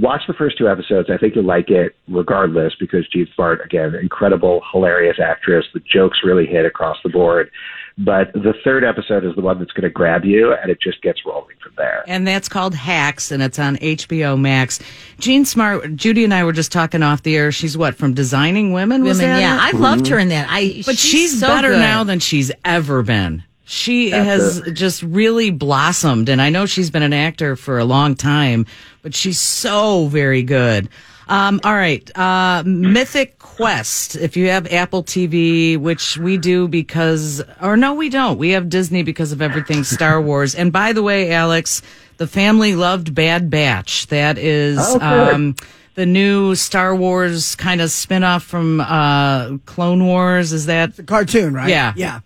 watch 0.00 0.22
the 0.26 0.34
first 0.34 0.56
two 0.56 0.68
episodes. 0.68 1.10
I 1.12 1.18
think 1.18 1.34
you'll 1.36 1.44
like 1.44 1.70
it 1.70 1.94
regardless 2.08 2.74
because 2.80 3.06
Jean 3.08 3.28
Smart, 3.34 3.60
again, 3.64 3.94
incredible, 3.94 4.62
hilarious 4.72 5.18
actress. 5.22 5.66
The 5.74 5.80
jokes 5.80 6.18
really 6.24 6.46
hit 6.46 6.64
across 6.64 6.96
the 7.04 7.10
board. 7.10 7.50
But 7.96 8.32
the 8.32 8.54
third 8.64 8.82
episode 8.82 9.24
is 9.24 9.36
the 9.36 9.40
one 9.40 9.60
that's 9.60 9.70
going 9.70 9.84
to 9.84 9.90
grab 9.90 10.24
you, 10.24 10.52
and 10.52 10.68
it 10.68 10.80
just 10.80 11.00
gets 11.00 11.24
rolling 11.24 11.54
from 11.62 11.74
there. 11.76 12.02
And 12.08 12.26
that's 12.26 12.48
called 12.48 12.74
Hacks, 12.74 13.30
and 13.30 13.40
it's 13.40 13.58
on 13.58 13.76
HBO 13.76 14.38
Max. 14.38 14.80
Jean 15.20 15.44
Smart, 15.44 15.94
Judy 15.94 16.24
and 16.24 16.34
I 16.34 16.42
were 16.42 16.52
just 16.52 16.72
talking 16.72 17.04
off 17.04 17.22
the 17.22 17.36
air. 17.36 17.52
She's 17.52 17.78
what 17.78 17.94
from 17.94 18.12
Designing 18.12 18.72
Women? 18.72 19.04
Was 19.04 19.20
Women, 19.20 19.38
yeah, 19.38 19.68
it? 19.68 19.74
I 19.74 19.78
loved 19.78 20.08
her 20.08 20.18
in 20.18 20.28
that. 20.30 20.48
I, 20.50 20.82
but 20.84 20.98
she's, 20.98 21.38
so 21.38 21.46
better 21.46 21.70
good. 21.70 21.78
now 21.78 22.02
than 22.02 22.18
she's 22.18 22.50
ever 22.64 23.04
been. 23.04 23.44
She 23.64 24.10
That's 24.10 24.58
has 24.58 24.72
just 24.72 25.02
really 25.04 25.50
blossomed, 25.50 26.28
and 26.28 26.42
I 26.42 26.50
know 26.50 26.66
she's 26.66 26.90
been 26.90 27.04
an 27.04 27.12
actor 27.12 27.54
for 27.54 27.78
a 27.78 27.84
long 27.84 28.16
time, 28.16 28.66
but 29.02 29.14
she's 29.14 29.38
so 29.38 30.06
very 30.08 30.42
good. 30.42 30.88
Um, 31.28 31.60
all 31.64 31.74
right, 31.74 32.18
uh, 32.18 32.62
Mythic 32.66 33.38
Quest. 33.56 34.16
If 34.16 34.36
you 34.36 34.48
have 34.48 34.72
Apple 34.72 35.04
TV, 35.04 35.78
which 35.78 36.18
we 36.18 36.36
do 36.36 36.68
because, 36.68 37.42
or 37.62 37.76
no, 37.76 37.94
we 37.94 38.08
don't. 38.08 38.38
We 38.38 38.50
have 38.50 38.68
Disney 38.68 39.02
because 39.02 39.32
of 39.32 39.40
everything 39.40 39.84
Star 39.84 40.20
Wars. 40.20 40.54
And 40.54 40.72
by 40.72 40.92
the 40.92 41.02
way, 41.02 41.32
Alex, 41.32 41.82
the 42.16 42.26
family 42.26 42.74
loved 42.74 43.14
Bad 43.14 43.50
Batch. 43.50 44.08
That 44.08 44.38
is. 44.38 44.78
Oh, 44.80 45.00
um, 45.00 45.54
the 45.94 46.06
new 46.06 46.54
Star 46.56 46.96
Wars 46.96 47.54
kind 47.54 47.80
of 47.80 47.90
spin-off 47.90 48.42
from 48.42 48.80
uh, 48.80 49.58
Clone 49.58 50.04
Wars. 50.04 50.52
Is 50.52 50.66
that 50.66 50.96
The 50.96 51.04
cartoon, 51.04 51.54
right? 51.54 51.68
Yeah. 51.68 51.92
Yeah. 51.96 52.20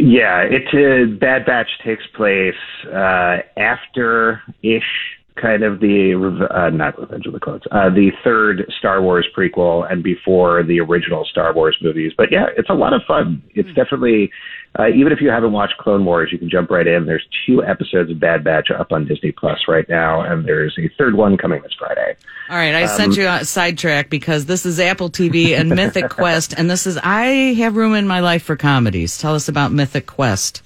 Yeah, 0.00 0.42
it 0.42 0.68
uh, 0.68 1.10
Bad 1.18 1.44
Batch 1.44 1.70
takes 1.84 2.06
place 2.14 2.54
uh, 2.86 3.38
after 3.56 4.42
ish, 4.62 5.17
kind 5.40 5.62
of 5.62 5.80
the 5.80 6.48
uh, 6.50 6.70
not 6.70 6.98
Revenge 6.98 7.26
of 7.26 7.32
the 7.32 7.40
Clones, 7.40 7.62
uh, 7.70 7.90
the 7.90 8.10
third 8.24 8.70
Star 8.78 9.02
Wars 9.02 9.26
prequel, 9.36 9.90
and 9.90 10.02
before 10.02 10.62
the 10.62 10.80
original 10.80 11.24
Star 11.24 11.52
Wars 11.54 11.76
movies. 11.82 12.12
But 12.16 12.30
yeah, 12.30 12.46
it's 12.56 12.70
a 12.70 12.74
lot 12.74 12.92
of 12.92 13.02
fun. 13.06 13.42
It's 13.54 13.68
definitely 13.74 14.30
uh, 14.78 14.88
even 14.88 15.12
if 15.12 15.20
you 15.20 15.30
haven't 15.30 15.52
watched 15.52 15.76
Clone 15.78 16.04
Wars, 16.04 16.28
you 16.30 16.38
can 16.38 16.48
jump 16.48 16.70
right 16.70 16.86
in. 16.86 17.06
There's 17.06 17.26
two 17.46 17.64
episodes 17.64 18.10
of 18.10 18.20
Bad 18.20 18.44
Batch 18.44 18.68
up 18.70 18.92
on 18.92 19.06
Disney 19.06 19.32
Plus 19.32 19.58
right 19.66 19.88
now, 19.88 20.20
and 20.20 20.46
there's 20.46 20.76
a 20.78 20.88
third 20.96 21.14
one 21.14 21.36
coming 21.36 21.62
this 21.62 21.72
Friday. 21.78 22.16
All 22.50 22.56
right, 22.56 22.74
I 22.74 22.86
sent 22.86 23.16
you 23.16 23.26
a 23.26 23.44
sidetrack 23.44 24.10
because 24.10 24.46
this 24.46 24.66
is 24.66 24.78
Apple 24.78 25.10
TV 25.10 25.58
and 25.58 25.70
Mythic 25.74 26.10
Quest, 26.10 26.54
and 26.56 26.70
this 26.70 26.86
is 26.86 26.98
I 27.02 27.54
have 27.58 27.76
room 27.76 27.94
in 27.94 28.06
my 28.06 28.20
life 28.20 28.42
for 28.42 28.56
comedies. 28.56 29.18
Tell 29.18 29.34
us 29.34 29.48
about 29.48 29.72
Mythic 29.72 30.06
Quest. 30.06 30.62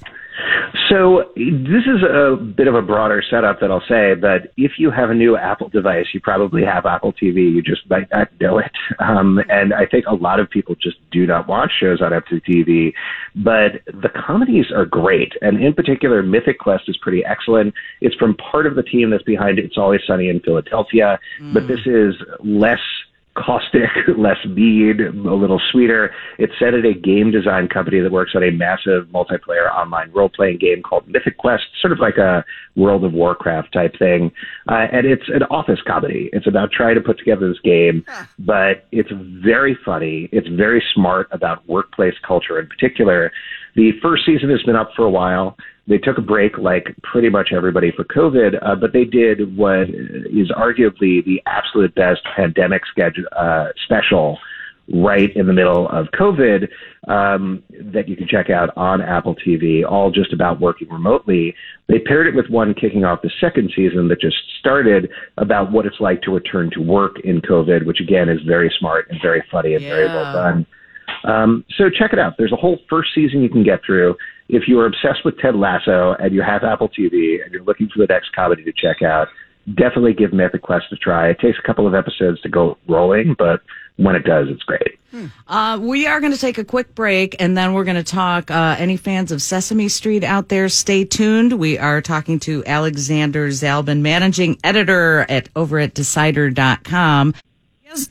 So 0.88 1.33
this 1.37 1.85
is 1.87 2.03
a 2.03 2.37
bit 2.37 2.66
of 2.66 2.75
a 2.75 2.83
broader 2.83 3.23
setup 3.29 3.61
that 3.61 3.71
I'll 3.71 3.85
say, 3.88 4.14
but 4.14 4.53
if 4.57 4.73
you 4.79 4.90
have 4.90 5.11
a 5.11 5.14
new 5.14 5.37
Apple 5.37 5.68
device, 5.68 6.07
you 6.12 6.21
probably 6.21 6.64
have 6.64 6.87
Apple 6.87 7.12
TV. 7.12 7.53
You 7.53 7.62
just 7.62 7.88
might 7.88 8.11
not 8.11 8.29
know 8.40 8.59
it. 8.59 8.71
Um, 8.99 9.40
and 9.49 9.73
I 9.73 9.87
think 9.87 10.07
a 10.07 10.14
lot 10.14 10.40
of 10.40 10.51
people 10.51 10.75
just 10.75 10.97
do 11.11 11.27
not 11.27 11.49
watch 11.49 11.71
shows 11.79 12.01
on 12.01 12.12
Apple 12.12 12.40
TV, 12.40 12.92
but 13.37 13.83
the 13.87 14.09
comedies 14.09 14.66
are 14.75 14.85
great. 14.85 15.33
And 15.40 15.62
in 15.62 15.75
particular, 15.75 16.23
Mythic 16.23 16.59
Quest 16.59 16.85
is 16.88 16.97
pretty 16.99 17.25
excellent. 17.25 17.75
It's 18.01 18.14
from 18.16 18.37
part 18.37 18.66
of 18.66 18.75
the 18.75 18.83
team 18.83 19.11
that's 19.11 19.23
behind 19.23 19.59
It's 19.59 19.79
Always 19.79 20.01
Sunny 20.07 20.29
in 20.29 20.40
Philadelphia, 20.40 21.18
but 21.53 21.68
this 21.68 21.81
is 21.87 22.14
less 22.40 22.81
caustic, 23.35 23.88
less 24.18 24.37
mean, 24.47 25.01
a 25.01 25.35
little 25.35 25.61
sweeter. 25.71 26.11
It's 26.38 26.53
set 26.59 26.75
at 26.75 26.85
a 26.85 26.95
game 26.95 27.31
design 27.31 27.68
company 27.68 28.01
that 28.01 28.12
works 28.12 28.33
on 28.35 28.42
a 28.42 28.51
massive 28.51 29.07
multiplayer 29.09 29.73
online 29.75 30.11
role 30.12 30.29
playing 30.29 30.59
game 30.59 30.83
called 30.83 31.09
Mythic 31.09 31.38
Quest, 31.38 31.64
sort 31.81 31.92
of 31.92 31.99
like 31.99 32.16
a 32.18 32.45
World 32.77 33.05
of 33.05 33.12
Warcraft 33.12 33.73
type 33.73 33.99
thing. 33.99 34.33
Uh, 34.68 34.87
and 34.92 35.07
it's 35.07 35.29
an 35.29 35.42
office 35.45 35.81
comedy. 35.87 36.31
It's 36.33 36.47
about 36.47 36.71
trying 36.73 36.95
to 36.97 37.01
put 37.01 37.18
together 37.18 37.49
this 37.49 37.61
game, 37.61 38.05
but 38.38 38.87
it's 38.92 39.11
very 39.12 39.77
funny. 39.85 40.29
It's 40.33 40.49
very 40.49 40.83
smart 40.95 41.29
about 41.33 41.66
workplace 41.68 42.14
culture 42.27 42.59
in 42.59 42.66
particular. 42.66 43.33
The 43.75 43.92
first 44.03 44.27
season 44.27 44.51
has 44.51 44.62
been 44.62 44.77
up 44.77 44.90
for 44.95 45.05
a 45.05 45.11
while. 45.11 45.57
They 45.88 45.99
took 45.99 46.18
a 46.18 46.23
break, 46.23 46.59
like 46.59 46.95
pretty 47.03 47.29
much 47.29 47.51
everybody, 47.55 47.92
for 47.95 48.05
COVID, 48.05 48.59
uh, 48.64 48.77
but 48.77 48.92
they 48.92 49.05
did 49.05 49.57
what 49.57 49.88
is 49.88 50.51
arguably 50.57 51.25
the 51.25 51.42
absolute 51.47 51.95
best 51.95 52.21
pandemic 52.37 52.83
schedule, 52.87 53.25
uh, 53.37 53.68
special 53.85 54.38
right 54.92 55.35
in 55.37 55.47
the 55.47 55.53
middle 55.53 55.88
of 55.88 56.07
COVID 56.18 56.68
um, 57.09 57.62
that 57.92 58.09
you 58.09 58.16
can 58.16 58.27
check 58.29 58.51
out 58.51 58.71
on 58.77 59.01
Apple 59.01 59.35
TV, 59.35 59.88
all 59.88 60.11
just 60.11 60.33
about 60.33 60.61
working 60.61 60.88
remotely. 60.88 61.55
They 61.88 61.99
paired 62.01 62.27
it 62.27 62.35
with 62.35 62.49
one 62.49 62.75
kicking 62.75 63.05
off 63.05 63.23
the 63.23 63.31
second 63.40 63.73
season 63.75 64.09
that 64.09 64.21
just 64.21 64.37
started 64.59 65.11
about 65.38 65.73
what 65.73 65.87
it's 65.87 66.01
like 66.01 66.23
to 66.23 66.31
return 66.33 66.71
to 66.75 66.81
work 66.81 67.21
in 67.25 67.40
COVID, 67.40 67.87
which 67.87 68.01
again 68.01 68.29
is 68.29 68.40
very 68.47 68.73
smart 68.79 69.09
and 69.11 69.21
very 69.23 69.42
funny 69.51 69.75
and 69.75 69.85
very 69.85 70.07
well 70.07 70.33
done. 70.33 70.66
Um, 71.25 71.64
so 71.77 71.88
check 71.88 72.12
it 72.12 72.18
out. 72.18 72.35
There's 72.37 72.53
a 72.53 72.57
whole 72.57 72.79
first 72.90 73.11
season 73.14 73.42
you 73.42 73.49
can 73.49 73.62
get 73.62 73.81
through. 73.87 74.16
If 74.48 74.64
you 74.68 74.78
are 74.81 74.87
obsessed 74.87 75.24
with 75.24 75.38
Ted 75.38 75.55
Lasso 75.55 76.14
and 76.18 76.35
you 76.35 76.42
have 76.42 76.62
Apple 76.64 76.88
TV 76.88 77.42
and 77.42 77.52
you're 77.52 77.62
looking 77.62 77.88
for 77.88 78.00
the 78.00 78.07
next 78.07 78.33
comedy 78.35 78.64
to 78.64 78.72
check 78.72 79.02
out, 79.02 79.28
definitely 79.74 80.12
give 80.14 80.33
Mythic 80.33 80.62
Quest 80.62 80.87
a 80.92 80.96
try. 80.96 81.28
It 81.28 81.38
takes 81.40 81.59
a 81.59 81.66
couple 81.66 81.87
of 81.87 81.94
episodes 81.94 82.40
to 82.42 82.48
go 82.48 82.76
rolling, 82.88 83.35
but 83.38 83.61
when 83.96 84.16
it 84.16 84.24
does, 84.24 84.48
it's 84.48 84.62
great. 84.62 84.98
Uh, 85.46 85.78
we 85.81 86.07
are 86.07 86.20
going 86.20 86.33
to 86.33 86.38
take 86.38 86.57
a 86.59 86.64
quick 86.64 86.94
break, 86.94 87.37
and 87.38 87.57
then 87.57 87.74
we're 87.74 87.85
going 87.85 87.96
to 87.96 88.02
talk. 88.02 88.50
Uh, 88.50 88.76
any 88.78 88.96
fans 88.96 89.31
of 89.31 89.42
Sesame 89.42 89.88
Street 89.88 90.24
out 90.24 90.48
there, 90.48 90.68
stay 90.68 91.05
tuned. 91.05 91.52
We 91.52 91.78
are 91.78 92.00
talking 92.00 92.38
to 92.40 92.64
Alexander 92.64 93.48
Zalben, 93.48 94.00
managing 94.00 94.59
editor 94.64 95.26
at 95.28 95.50
over 95.55 95.78
at 95.78 95.92
Decider.com. 95.94 97.35
Yes, 97.85 98.09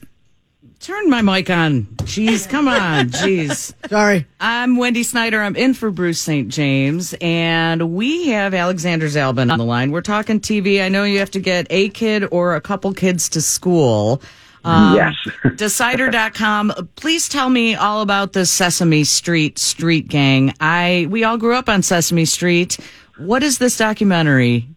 turn 0.81 1.09
my 1.09 1.21
mic 1.21 1.49
on. 1.49 1.83
Jeez, 2.03 2.49
come 2.49 2.67
on, 2.67 3.09
jeez. 3.09 3.73
Sorry. 3.89 4.25
I'm 4.39 4.77
Wendy 4.77 5.03
Snyder. 5.03 5.41
I'm 5.41 5.55
in 5.55 5.73
for 5.73 5.91
Bruce 5.91 6.19
St. 6.19 6.49
James, 6.49 7.13
and 7.21 7.93
we 7.93 8.29
have 8.29 8.53
Alexander 8.53 9.05
Zalben 9.07 9.51
on 9.51 9.59
the 9.59 9.65
line. 9.65 9.91
We're 9.91 10.01
talking 10.01 10.39
TV. 10.39 10.83
I 10.83 10.89
know 10.89 11.03
you 11.03 11.19
have 11.19 11.31
to 11.31 11.39
get 11.39 11.67
a 11.69 11.89
kid 11.89 12.25
or 12.31 12.55
a 12.55 12.61
couple 12.61 12.93
kids 12.93 13.29
to 13.29 13.41
school. 13.41 14.21
Um, 14.63 14.95
yes. 14.95 15.13
Decider.com. 15.55 16.89
Please 16.95 17.29
tell 17.29 17.49
me 17.49 17.75
all 17.75 18.01
about 18.01 18.33
the 18.33 18.45
Sesame 18.45 19.03
Street 19.03 19.59
Street 19.59 20.07
Gang. 20.07 20.53
I 20.59 21.07
we 21.09 21.23
all 21.23 21.37
grew 21.37 21.55
up 21.55 21.69
on 21.69 21.81
Sesame 21.83 22.25
Street. 22.25 22.77
What 23.17 23.43
is 23.43 23.59
this 23.59 23.77
documentary? 23.77 24.67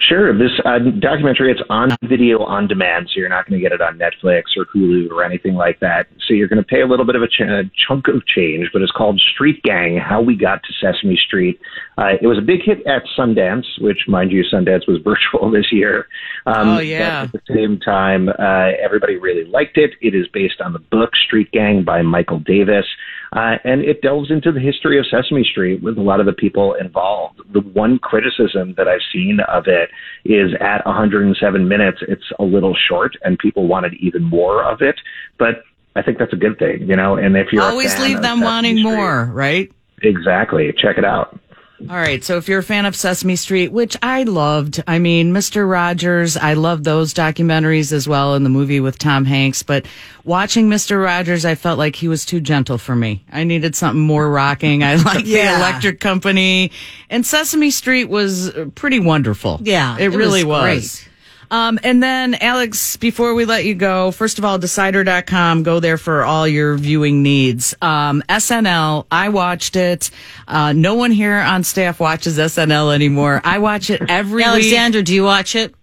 Sure. 0.00 0.36
This 0.36 0.52
uh, 0.64 0.78
documentary, 1.00 1.50
it's 1.50 1.60
on 1.70 1.90
video 2.02 2.40
on 2.44 2.66
demand, 2.68 3.08
so 3.12 3.20
you're 3.20 3.28
not 3.28 3.48
going 3.48 3.60
to 3.60 3.62
get 3.62 3.72
it 3.72 3.80
on 3.80 3.98
Netflix 3.98 4.56
or 4.56 4.64
Hulu 4.66 5.10
or 5.10 5.24
anything 5.24 5.54
like 5.54 5.80
that. 5.80 6.06
So 6.26 6.34
you're 6.34 6.48
going 6.48 6.62
to 6.62 6.66
pay 6.66 6.80
a 6.80 6.86
little 6.86 7.04
bit 7.04 7.16
of 7.16 7.22
a 7.22 7.28
ch- 7.28 7.40
a 7.40 7.62
chunk 7.86 8.08
of 8.08 8.24
change, 8.26 8.70
but 8.72 8.82
it's 8.82 8.92
called 8.92 9.20
Street 9.20 9.62
Gang, 9.62 9.96
How 9.98 10.20
We 10.22 10.36
Got 10.36 10.62
to 10.64 10.72
Sesame 10.80 11.16
Street. 11.16 11.60
Uh, 11.96 12.12
it 12.20 12.26
was 12.26 12.38
a 12.38 12.42
big 12.42 12.62
hit 12.62 12.86
at 12.86 13.02
Sundance, 13.18 13.66
which, 13.80 14.06
mind 14.08 14.30
you, 14.32 14.44
Sundance 14.44 14.86
was 14.88 15.00
virtual 15.04 15.50
this 15.50 15.72
year. 15.72 16.06
Um, 16.46 16.68
Oh, 16.68 16.78
yeah. 16.80 17.22
At 17.22 17.32
the 17.32 17.40
same 17.54 17.78
time, 17.80 18.28
uh, 18.28 18.70
everybody 18.82 19.16
really 19.16 19.44
liked 19.44 19.76
it. 19.78 19.92
It 20.00 20.14
is 20.14 20.26
based 20.28 20.60
on 20.60 20.72
the 20.72 20.78
book 20.78 21.16
Street 21.16 21.50
Gang 21.52 21.82
by 21.82 22.02
Michael 22.02 22.38
Davis. 22.40 22.86
Uh, 23.32 23.56
and 23.64 23.82
it 23.82 24.00
delves 24.02 24.30
into 24.30 24.50
the 24.52 24.60
history 24.60 24.98
of 24.98 25.06
Sesame 25.06 25.44
Street 25.44 25.82
with 25.82 25.98
a 25.98 26.00
lot 26.00 26.20
of 26.20 26.26
the 26.26 26.32
people 26.32 26.74
involved. 26.74 27.40
The 27.52 27.60
one 27.60 27.98
criticism 27.98 28.74
that 28.76 28.88
I've 28.88 29.00
seen 29.12 29.38
of 29.48 29.66
it 29.66 29.90
is 30.24 30.52
at 30.60 30.84
107 30.86 31.68
minutes, 31.68 31.98
it's 32.08 32.24
a 32.38 32.44
little 32.44 32.74
short, 32.88 33.12
and 33.24 33.38
people 33.38 33.66
wanted 33.66 33.94
even 33.94 34.22
more 34.24 34.64
of 34.64 34.80
it. 34.80 34.96
But 35.38 35.62
I 35.94 36.02
think 36.02 36.18
that's 36.18 36.32
a 36.32 36.36
good 36.36 36.58
thing, 36.58 36.88
you 36.88 36.96
know. 36.96 37.16
And 37.16 37.36
if 37.36 37.52
you're 37.52 37.62
Always 37.62 37.98
leave 37.98 38.22
them 38.22 38.38
Sesame 38.38 38.44
wanting 38.44 38.78
Street- 38.78 38.84
more, 38.96 39.24
right? 39.26 39.70
Exactly. 40.02 40.72
Check 40.76 40.96
it 40.96 41.04
out. 41.04 41.38
All 41.80 41.94
right. 41.96 42.24
So 42.24 42.36
if 42.38 42.48
you're 42.48 42.58
a 42.58 42.62
fan 42.62 42.86
of 42.86 42.96
Sesame 42.96 43.36
Street, 43.36 43.70
which 43.70 43.96
I 44.02 44.24
loved, 44.24 44.82
I 44.88 44.98
mean, 44.98 45.32
Mr. 45.32 45.68
Rogers, 45.70 46.36
I 46.36 46.54
love 46.54 46.82
those 46.82 47.14
documentaries 47.14 47.92
as 47.92 48.08
well 48.08 48.34
in 48.34 48.42
the 48.42 48.50
movie 48.50 48.80
with 48.80 48.98
Tom 48.98 49.24
Hanks. 49.24 49.62
But 49.62 49.86
watching 50.24 50.68
Mr. 50.68 51.00
Rogers, 51.02 51.44
I 51.44 51.54
felt 51.54 51.78
like 51.78 51.94
he 51.94 52.08
was 52.08 52.24
too 52.24 52.40
gentle 52.40 52.78
for 52.78 52.96
me. 52.96 53.24
I 53.30 53.44
needed 53.44 53.76
something 53.76 54.00
more 54.00 54.28
rocking. 54.28 54.82
I 54.82 54.94
like 55.04 55.24
Yeah. 55.24 55.52
the 55.52 55.58
electric 55.60 56.00
company 56.00 56.72
and 57.10 57.24
Sesame 57.24 57.70
Street 57.70 58.06
was 58.06 58.50
pretty 58.74 58.98
wonderful. 58.98 59.60
Yeah, 59.62 59.96
It, 59.98 60.12
it 60.12 60.16
really 60.16 60.42
was 60.44 60.74
was. 60.76 61.07
Great. 61.48 61.58
Um, 61.58 61.78
and 61.82 62.02
then 62.02 62.34
Alex, 62.34 62.96
before 62.96 63.34
we 63.34 63.44
let 63.44 63.64
you 63.64 63.74
go, 63.74 64.10
first 64.10 64.38
of 64.38 64.44
all, 64.44 64.58
decider.com, 64.58 65.62
go 65.62 65.80
there 65.80 65.98
for 65.98 66.24
all 66.24 66.46
your 66.46 66.76
viewing 66.76 67.22
needs. 67.22 67.74
Um, 67.80 68.22
SNL, 68.28 69.06
I 69.10 69.28
watched 69.30 69.76
it. 69.76 70.10
Uh, 70.46 70.72
no 70.72 70.94
one 70.94 71.10
here 71.10 71.36
on 71.36 71.64
staff 71.64 72.00
watches 72.00 72.38
SNL 72.38 72.94
anymore. 72.94 73.40
I 73.44 73.58
watch 73.58 73.90
it 73.90 74.02
every 74.08 74.38
week. 74.38 74.46
Alexander, 74.46 75.02
do 75.02 75.14
you 75.14 75.24
watch 75.24 75.54
it? 75.54 75.74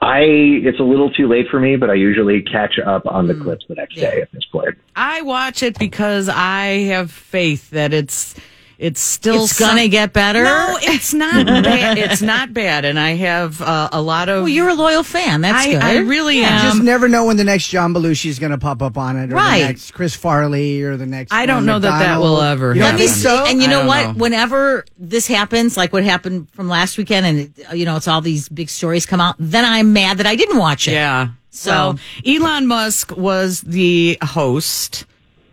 I 0.00 0.20
it's 0.20 0.80
a 0.80 0.84
little 0.84 1.10
too 1.10 1.28
late 1.28 1.48
for 1.50 1.60
me, 1.60 1.76
but 1.76 1.90
I 1.90 1.94
usually 1.94 2.40
catch 2.40 2.78
up 2.78 3.04
on 3.06 3.26
the 3.26 3.34
clips 3.34 3.66
the 3.68 3.74
next 3.74 3.96
day 3.96 4.22
at 4.22 4.32
this 4.32 4.44
point. 4.46 4.78
I 4.96 5.22
watch 5.22 5.62
it 5.62 5.78
because 5.78 6.28
I 6.28 6.84
have 6.86 7.10
faith 7.10 7.70
that 7.70 7.92
it's 7.92 8.34
It's 8.78 9.00
still 9.00 9.42
It's 9.42 9.58
gonna 9.58 9.88
get 9.88 10.12
better? 10.12 10.44
No, 10.44 10.78
it's 10.80 11.12
not 11.12 11.46
bad. 11.64 11.98
It's 11.98 12.22
not 12.22 12.54
bad, 12.54 12.84
and 12.84 12.96
I 12.96 13.10
have 13.16 13.60
uh, 13.60 13.88
a 13.92 14.00
lot 14.00 14.28
of. 14.28 14.42
Well, 14.42 14.48
you're 14.48 14.68
a 14.68 14.74
loyal 14.74 15.02
fan. 15.02 15.40
That's 15.40 15.66
I, 15.66 15.70
good. 15.72 15.82
I 15.82 15.96
really 15.98 16.38
am. 16.44 16.62
just 16.62 16.82
never 16.84 17.08
know 17.08 17.26
when 17.26 17.36
the 17.36 17.42
next 17.42 17.66
John 17.70 17.92
Belushi 17.92 18.26
is 18.26 18.38
going 18.38 18.52
to 18.52 18.58
pop 18.58 18.80
up 18.80 18.96
on 18.96 19.16
it, 19.16 19.32
or 19.32 19.34
Right. 19.34 19.62
the 19.62 19.66
next 19.66 19.90
Chris 19.90 20.14
Farley, 20.14 20.80
or 20.82 20.96
the 20.96 21.06
next. 21.06 21.32
I 21.32 21.44
don't 21.46 21.66
Norm 21.66 21.82
know 21.82 21.88
that 21.90 21.98
that 21.98 22.18
will 22.20 22.40
ever 22.40 22.72
You 22.72 22.82
don't 22.82 22.98
so? 23.08 23.46
And 23.46 23.60
you 23.60 23.66
know 23.66 23.84
what? 23.84 24.06
know. 24.06 24.12
Whenever 24.12 24.84
this 24.96 25.26
happens, 25.26 25.76
like 25.76 25.92
what 25.92 26.04
happened 26.04 26.48
from 26.52 26.68
last 26.68 26.96
weekend, 26.98 27.26
and 27.26 27.76
you 27.76 27.84
know, 27.84 27.96
it's 27.96 28.06
all 28.06 28.20
these 28.20 28.48
big 28.48 28.68
stories 28.70 29.06
come 29.06 29.20
out, 29.20 29.34
then 29.40 29.64
I'm 29.64 29.92
mad 29.92 30.18
that 30.18 30.26
I 30.26 30.36
didn't 30.36 30.56
watch 30.58 30.86
it. 30.86 30.92
Yeah. 30.92 31.30
So- 31.50 31.96
So 32.24 32.30
Elon 32.30 32.68
Musk 32.68 33.16
was 33.16 33.62
the 33.62 34.18
host. 34.22 35.04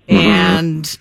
And 0.07 0.95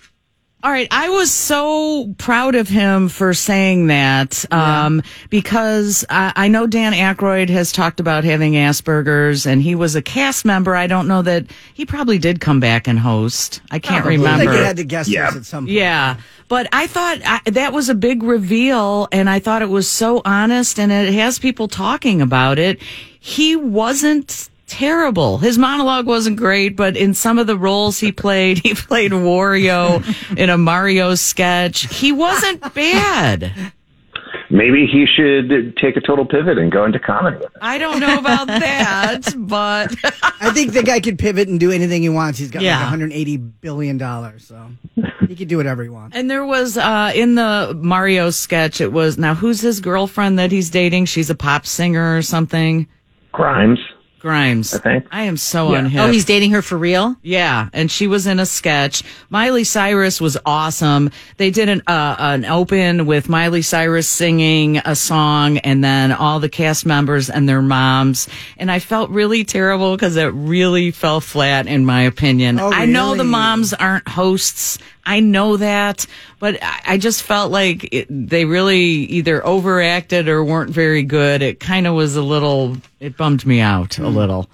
all 0.65 0.71
right, 0.71 0.87
I 0.89 1.09
was 1.09 1.29
so 1.31 2.11
proud 2.17 2.55
of 2.55 2.67
him 2.67 3.07
for 3.07 3.35
saying 3.35 3.85
that 3.85 4.51
um, 4.51 5.03
because 5.29 6.03
I, 6.09 6.33
I 6.35 6.47
know 6.47 6.65
Dan 6.65 6.93
Aykroyd 6.93 7.49
has 7.49 7.71
talked 7.71 7.99
about 7.99 8.23
having 8.23 8.53
Asperger's 8.53 9.45
and 9.45 9.61
he 9.61 9.75
was 9.75 9.95
a 9.95 10.01
cast 10.01 10.43
member. 10.43 10.75
I 10.75 10.87
don't 10.87 11.07
know 11.07 11.21
that 11.21 11.45
he 11.75 11.85
probably 11.85 12.17
did 12.17 12.41
come 12.41 12.59
back 12.59 12.87
and 12.87 12.97
host. 12.97 13.61
I 13.69 13.77
can't 13.77 14.05
I 14.05 14.09
remember. 14.09 14.45
think 14.45 14.59
it 14.59 14.65
had 14.65 14.77
to 14.77 14.83
guess 14.83 15.07
Yeah. 15.07 15.27
this 15.27 15.35
at 15.41 15.45
some 15.45 15.65
point. 15.65 15.73
Yeah. 15.73 16.17
But 16.47 16.67
I 16.73 16.87
thought 16.87 17.19
I, 17.23 17.41
that 17.51 17.71
was 17.71 17.89
a 17.89 17.95
big 17.95 18.23
reveal, 18.23 19.07
and 19.11 19.29
I 19.29 19.37
thought 19.37 19.61
it 19.61 19.69
was 19.69 19.87
so 19.87 20.23
honest, 20.25 20.79
and 20.79 20.91
it 20.91 21.13
has 21.13 21.37
people 21.37 21.67
talking 21.67 22.23
about 22.23 22.57
it. 22.57 22.81
He 23.19 23.55
wasn't 23.55 24.49
terrible. 24.67 25.37
His 25.37 25.57
monologue 25.57 26.05
wasn't 26.07 26.37
great, 26.37 26.75
but 26.75 26.95
in 26.97 27.13
some 27.13 27.39
of 27.39 27.47
the 27.47 27.57
roles 27.57 27.99
he 27.99 28.11
played, 28.11 28.57
he 28.63 28.73
played 28.73 29.11
Wario 29.11 30.03
in 30.37 30.49
a 30.49 30.57
Mario 30.57 31.15
sketch. 31.15 31.81
He 31.95 32.11
wasn't 32.11 32.61
bad. 32.73 33.51
Maybe 34.51 34.85
he 34.85 35.05
should 35.07 35.75
take 35.77 35.97
a 35.97 36.01
total 36.01 36.23
pivot 36.23 36.59
and 36.59 36.71
go 36.71 36.85
into 36.85 36.99
comedy. 36.99 37.37
with 37.37 37.47
it. 37.47 37.51
I 37.61 37.79
don't 37.79 37.99
know 37.99 38.19
about 38.19 38.45
that, 38.47 39.21
but 39.35 39.95
I 40.39 40.51
think 40.51 40.73
the 40.73 40.83
guy 40.83 40.99
could 40.99 41.17
pivot 41.17 41.47
and 41.47 41.59
do 41.59 41.71
anything 41.71 42.03
he 42.03 42.09
wants. 42.09 42.37
He's 42.37 42.51
got 42.51 42.61
Yeah. 42.61 42.75
like 42.75 42.83
180 42.83 43.37
billion 43.37 43.97
dollars, 43.97 44.45
so 44.45 44.67
he 45.27 45.35
could 45.35 45.47
do 45.47 45.57
whatever 45.57 45.81
he 45.81 45.89
wants. 45.89 46.15
And 46.15 46.29
there 46.29 46.45
was 46.45 46.77
uh, 46.77 47.11
in 47.15 47.33
the 47.35 47.75
Mario 47.81 48.29
sketch, 48.29 48.81
it 48.81 48.93
was 48.93 49.17
now 49.17 49.33
who's 49.33 49.61
his 49.61 49.79
girlfriend 49.79 50.37
that 50.37 50.51
he's 50.51 50.69
dating? 50.69 51.05
She's 51.05 51.31
a 51.31 51.35
pop 51.35 51.65
singer 51.65 52.15
or 52.15 52.21
something. 52.21 52.87
Grimes. 53.31 53.79
Grimes. 54.25 54.73
I 54.73 54.79
think. 54.79 55.05
I 55.11 55.23
am 55.25 55.37
so 55.37 55.71
Yeah. 55.73 55.81
unhip. 55.81 55.99
Oh, 55.99 56.11
he's 56.11 56.25
dating 56.25 56.49
her 56.51 56.63
for 56.63 56.77
real? 56.79 57.15
Yeah, 57.21 57.69
and 57.73 57.91
she 57.91 58.07
was 58.07 58.25
in 58.25 58.39
a 58.39 58.45
sketch. 58.47 59.03
Miley 59.29 59.63
Cyrus 59.63 60.19
was 60.19 60.35
awesome. 60.47 61.11
They 61.37 61.51
did 61.51 61.69
an 61.69 61.83
uh, 61.85 62.15
an 62.17 62.43
open 62.45 63.05
with 63.05 63.29
Miley 63.29 63.61
Cyrus 63.61 64.07
singing 64.07 64.77
a 64.83 64.95
song, 64.95 65.59
and 65.59 65.83
then 65.83 66.11
all 66.11 66.39
the 66.39 66.49
cast 66.49 66.87
members 66.87 67.29
and 67.29 67.47
their 67.47 67.61
moms. 67.61 68.27
And 68.57 68.71
I 68.71 68.79
felt 68.79 69.11
really 69.11 69.43
terrible 69.43 69.95
because 69.95 70.15
it 70.15 70.33
really 70.33 70.89
fell 70.89 71.21
flat, 71.21 71.67
in 71.67 71.85
my 71.85 72.01
opinion. 72.01 72.59
Oh, 72.59 72.71
I 72.71 72.87
know 72.87 73.13
the 73.13 73.23
moms 73.23 73.75
aren't 73.75 74.07
hosts. 74.07 74.79
I 75.07 75.19
know 75.19 75.57
that, 75.57 76.07
but 76.45 76.61
I 76.61 76.81
I 76.85 76.97
just 76.99 77.23
felt 77.23 77.51
like 77.51 77.89
it, 77.91 78.05
they 78.09 78.45
really 78.45 78.77
either 78.77 79.43
overacted 79.43 80.29
or 80.29 80.43
weren't 80.43 80.69
very 80.69 81.01
good. 81.01 81.41
It 81.41 81.59
kind 81.59 81.87
of 81.87 81.95
was 81.95 82.15
a 82.15 82.21
little. 82.21 82.77
It 82.99 83.17
bummed 83.17 83.47
me 83.47 83.61
out 83.61 83.97
a 83.97 84.01
mm. 84.01 84.13
little. 84.13 84.47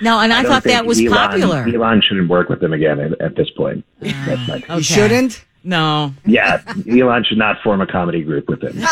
No, 0.00 0.20
and 0.20 0.32
I, 0.32 0.42
don't 0.42 0.52
thought 0.52 0.62
that 0.64 0.86
was 0.86 1.00
Elon, 1.00 1.12
popular. 1.12 1.64
Elon 1.68 2.00
shouldn't 2.00 2.28
work 2.28 2.48
with 2.48 2.60
them 2.60 2.72
again 2.72 3.00
at, 3.00 3.20
at 3.20 3.34
this 3.34 3.50
point. 3.50 3.84
Ah, 4.04 4.24
That's 4.26 4.68
my 4.68 4.76
He 4.76 4.82
shouldn't. 4.82 5.44
No, 5.64 6.14
Yeah, 6.24 6.62
Elon 6.88 7.24
should 7.24 7.38
not 7.38 7.60
form 7.62 7.80
a 7.80 7.86
comedy 7.88 8.22
group 8.22 8.48
with 8.48 8.62
him. 8.62 8.80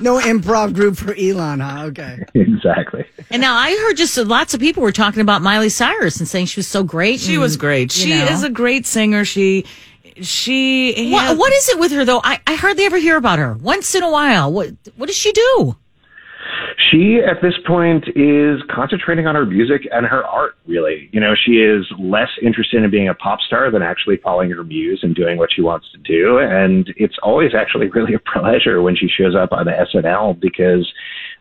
No 0.00 0.18
improv 0.18 0.74
group 0.74 0.96
for 0.96 1.14
Elon, 1.14 1.60
huh? 1.60 1.84
Okay. 1.86 2.24
exactly. 2.34 3.04
And 3.30 3.40
now 3.40 3.54
I 3.54 3.70
heard 3.70 3.94
just 3.94 4.16
lots 4.16 4.54
of 4.54 4.60
people 4.60 4.82
were 4.82 4.92
talking 4.92 5.20
about 5.20 5.42
Miley 5.42 5.68
Cyrus 5.68 6.18
and 6.18 6.28
saying 6.28 6.46
she 6.46 6.58
was 6.58 6.68
so 6.68 6.82
great. 6.82 7.20
She 7.20 7.34
and, 7.34 7.42
was 7.42 7.56
great. 7.56 7.92
She 7.92 8.10
know. 8.10 8.26
is 8.26 8.42
a 8.42 8.50
great 8.50 8.86
singer. 8.86 9.24
She 9.24 9.64
she 10.20 11.10
What, 11.12 11.22
has- 11.22 11.38
what 11.38 11.52
is 11.52 11.68
it 11.70 11.78
with 11.78 11.92
her 11.92 12.04
though? 12.04 12.20
I, 12.22 12.40
I 12.46 12.54
hardly 12.54 12.84
ever 12.84 12.98
hear 12.98 13.16
about 13.16 13.38
her. 13.38 13.54
Once 13.54 13.94
in 13.94 14.02
a 14.02 14.10
while, 14.10 14.52
what 14.52 14.70
what 14.96 15.06
does 15.06 15.16
she 15.16 15.32
do? 15.32 15.76
She, 16.90 17.18
at 17.20 17.40
this 17.42 17.54
point, 17.66 18.04
is 18.16 18.60
concentrating 18.70 19.26
on 19.26 19.34
her 19.34 19.46
music 19.46 19.86
and 19.92 20.04
her 20.06 20.24
art, 20.24 20.56
really. 20.66 21.08
You 21.12 21.20
know, 21.20 21.34
she 21.34 21.52
is 21.52 21.86
less 21.98 22.28
interested 22.42 22.82
in 22.82 22.90
being 22.90 23.08
a 23.08 23.14
pop 23.14 23.40
star 23.40 23.70
than 23.70 23.82
actually 23.82 24.16
following 24.18 24.50
her 24.50 24.64
muse 24.64 25.00
and 25.02 25.14
doing 25.14 25.38
what 25.38 25.50
she 25.52 25.62
wants 25.62 25.86
to 25.92 25.98
do. 25.98 26.38
And 26.38 26.92
it's 26.96 27.16
always 27.22 27.54
actually 27.54 27.88
really 27.94 28.14
a 28.14 28.18
pleasure 28.18 28.82
when 28.82 28.96
she 28.96 29.08
shows 29.08 29.34
up 29.34 29.52
on 29.52 29.66
SNL 29.66 30.40
because 30.40 30.90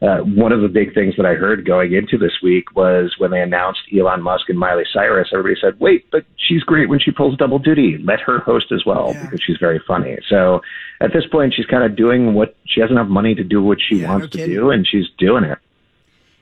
uh, 0.01 0.17
one 0.19 0.51
of 0.51 0.61
the 0.61 0.67
big 0.67 0.93
things 0.95 1.13
that 1.17 1.25
I 1.27 1.35
heard 1.35 1.65
going 1.65 1.93
into 1.93 2.17
this 2.17 2.31
week 2.41 2.75
was 2.75 3.13
when 3.19 3.29
they 3.29 3.41
announced 3.41 3.81
Elon 3.95 4.21
Musk 4.23 4.49
and 4.49 4.57
Miley 4.57 4.83
Cyrus, 4.91 5.29
everybody 5.31 5.59
said, 5.61 5.79
wait, 5.79 6.05
but 6.11 6.25
she's 6.37 6.63
great 6.63 6.89
when 6.89 6.99
she 6.99 7.11
pulls 7.11 7.37
double 7.37 7.59
duty. 7.59 7.99
Let 8.03 8.19
her 8.21 8.39
host 8.39 8.71
as 8.71 8.83
well 8.85 9.11
Yeah. 9.13 9.21
because 9.23 9.41
she's 9.45 9.57
very 9.59 9.79
funny. 9.87 10.17
So 10.27 10.61
at 11.01 11.13
this 11.13 11.25
point, 11.31 11.53
she's 11.55 11.67
kind 11.67 11.83
of 11.83 11.95
doing 11.95 12.33
what 12.33 12.55
she 12.65 12.81
has 12.81 12.89
enough 12.89 13.07
money 13.09 13.35
to 13.35 13.43
do 13.43 13.61
what 13.61 13.77
she 13.79 13.97
Yeah, 13.97 14.09
wants 14.09 14.23
no 14.23 14.27
to 14.29 14.37
kidding. 14.39 14.55
do, 14.55 14.71
and 14.71 14.87
she's 14.87 15.05
doing 15.19 15.43
it. 15.43 15.59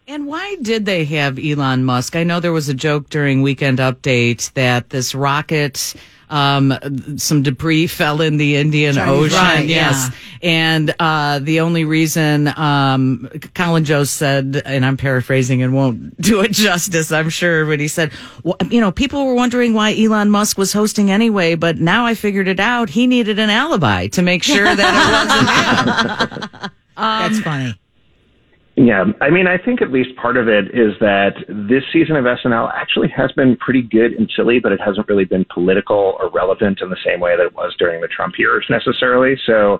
And 0.07 0.25
why 0.25 0.55
did 0.61 0.85
they 0.85 1.03
have 1.05 1.37
Elon 1.37 1.83
Musk? 1.83 2.15
I 2.15 2.23
know 2.23 2.39
there 2.39 2.53
was 2.53 2.67
a 2.69 2.73
joke 2.73 3.09
during 3.09 3.41
Weekend 3.43 3.77
Update 3.77 4.51
that 4.53 4.89
this 4.89 5.13
rocket, 5.13 5.93
um, 6.29 7.17
some 7.17 7.43
debris 7.43 7.87
fell 7.87 8.21
in 8.21 8.37
the 8.37 8.55
Indian 8.57 8.95
Chinese 8.95 9.33
Ocean. 9.33 9.37
rocket, 9.37 9.65
yes. 9.65 10.11
And 10.41 10.93
uh, 10.99 11.39
the 11.39 11.59
only 11.61 11.83
reason 11.85 12.47
um, 12.47 13.29
Colin 13.55 13.83
Jost 13.83 14.15
said, 14.15 14.61
and 14.65 14.85
I'm 14.85 14.95
paraphrasing 14.95 15.61
and 15.61 15.73
won't 15.73 16.19
do 16.21 16.41
it 16.41 16.51
justice, 16.51 17.11
I'm 17.11 17.29
sure, 17.29 17.65
but 17.65 17.79
he 17.79 17.87
said, 17.87 18.11
well, 18.43 18.55
you 18.69 18.79
know, 18.79 18.91
people 18.91 19.25
were 19.25 19.33
wondering 19.33 19.73
why 19.73 19.95
Elon 19.95 20.29
Musk 20.29 20.57
was 20.57 20.71
hosting 20.71 21.11
anyway, 21.11 21.55
but 21.55 21.77
now 21.77 22.05
I 22.05 22.15
figured 22.15 22.47
it 22.47 22.59
out. 22.59 22.89
He 22.89 23.07
needed 23.07 23.39
an 23.39 23.49
alibi 23.49 24.07
to 24.07 24.21
make 24.21 24.43
sure 24.43 24.63
that 24.63 26.39
it 26.39 26.47
wasn't 26.47 26.61
him. 26.61 26.71
That's 26.95 27.39
funny. 27.39 27.75
Yeah, 28.79 29.03
I 29.19 29.29
mean, 29.29 29.45
I 29.45 29.57
think 29.57 29.81
at 29.81 29.91
least 29.91 30.15
part 30.15 30.37
of 30.37 30.47
it 30.47 30.67
is 30.67 30.95
that 31.01 31.33
this 31.49 31.83
season 31.91 32.15
of 32.15 32.23
SNL 32.23 32.71
actually 32.73 33.09
has 33.09 33.29
been 33.33 33.57
pretty 33.57 33.81
good 33.81 34.13
and 34.13 34.31
silly, 34.33 34.59
but 34.59 34.71
it 34.71 34.79
hasn't 34.79 35.09
really 35.09 35.25
been 35.25 35.45
political 35.53 36.15
or 36.17 36.29
relevant 36.29 36.79
in 36.81 36.89
the 36.89 36.95
same 37.05 37.19
way 37.19 37.35
that 37.35 37.47
it 37.47 37.53
was 37.53 37.75
during 37.77 37.99
the 37.99 38.07
Trump 38.07 38.35
years 38.39 38.65
necessarily. 38.69 39.35
So 39.45 39.79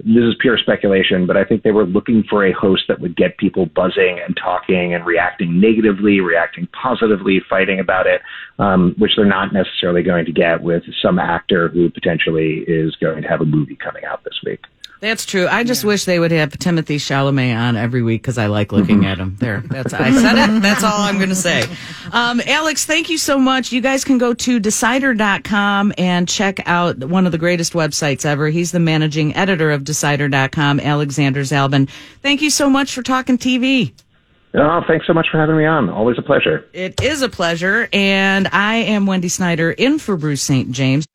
this 0.00 0.24
is 0.24 0.34
pure 0.40 0.58
speculation, 0.58 1.28
but 1.28 1.36
I 1.36 1.44
think 1.44 1.62
they 1.62 1.70
were 1.70 1.86
looking 1.86 2.24
for 2.28 2.44
a 2.44 2.52
host 2.52 2.82
that 2.88 3.00
would 3.00 3.16
get 3.16 3.38
people 3.38 3.66
buzzing 3.66 4.18
and 4.26 4.36
talking 4.36 4.94
and 4.94 5.06
reacting 5.06 5.60
negatively, 5.60 6.18
reacting 6.18 6.66
positively, 6.72 7.40
fighting 7.48 7.78
about 7.78 8.08
it, 8.08 8.20
um, 8.58 8.96
which 8.98 9.12
they're 9.14 9.26
not 9.26 9.52
necessarily 9.52 10.02
going 10.02 10.24
to 10.24 10.32
get 10.32 10.60
with 10.60 10.82
some 11.00 11.20
actor 11.20 11.68
who 11.68 11.88
potentially 11.88 12.64
is 12.66 12.96
going 12.96 13.22
to 13.22 13.28
have 13.28 13.42
a 13.42 13.46
movie 13.46 13.76
coming 13.76 14.02
out 14.04 14.24
this 14.24 14.40
week. 14.44 14.64
That's 15.00 15.24
true. 15.24 15.48
I 15.48 15.64
just 15.64 15.82
wish 15.82 16.04
they 16.04 16.18
would 16.18 16.30
have 16.30 16.50
Timothée 16.50 16.96
Chalamet 16.96 17.56
on 17.56 17.76
every 17.76 18.02
week 18.02 18.20
because 18.20 18.36
I 18.36 18.46
like 18.46 18.70
looking 18.70 19.06
at 19.06 19.16
him. 19.16 19.34
There, 19.40 19.60
that's 19.60 19.94
I 19.94 20.12
said 20.12 20.36
it. 20.36 20.62
That's 20.62 20.84
all 20.84 21.00
I'm 21.00 21.16
going 21.16 21.30
to 21.30 21.34
say. 21.34 21.64
Um, 22.12 22.42
Alex, 22.44 22.84
thank 22.84 23.08
you 23.08 23.16
so 23.16 23.38
much. 23.38 23.72
You 23.72 23.80
guys 23.80 24.04
can 24.04 24.18
go 24.18 24.34
to 24.34 24.60
Decider.com 24.60 25.94
and 25.96 26.28
check 26.28 26.60
out 26.66 26.98
one 27.02 27.24
of 27.24 27.32
the 27.32 27.38
greatest 27.38 27.72
websites 27.72 28.26
ever. 28.26 28.48
He's 28.50 28.72
the 28.72 28.80
managing 28.80 29.34
editor 29.34 29.70
of 29.70 29.84
Decider.com, 29.84 30.80
Alexander 30.80 31.40
Zalben. 31.42 31.88
Thank 32.20 32.42
you 32.42 32.50
so 32.50 32.68
much 32.68 32.92
for 32.92 33.02
talking 33.02 33.38
TV. 33.38 33.92
Oh, 34.52 34.82
thanks 34.86 35.06
so 35.06 35.12
much 35.14 35.28
for 35.30 35.38
having 35.38 35.56
me 35.56 35.64
on. 35.64 35.88
Always 35.88 36.18
a 36.18 36.22
pleasure. 36.22 36.68
It 36.72 37.00
is 37.00 37.22
a 37.22 37.28
pleasure. 37.28 37.88
And 37.92 38.48
I 38.48 38.76
am 38.76 39.06
Wendy 39.06 39.28
Snyder 39.28 39.70
in 39.70 39.98
for 39.98 40.16
Bruce 40.16 40.42
St. 40.42 40.72
James. 40.72 41.06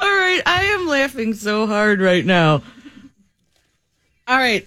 All 0.00 0.08
right. 0.08 0.40
I 0.46 0.64
am 0.66 0.86
laughing 0.86 1.34
so 1.34 1.66
hard 1.66 2.00
right 2.00 2.24
now. 2.24 2.62
All 4.26 4.36
right. 4.36 4.66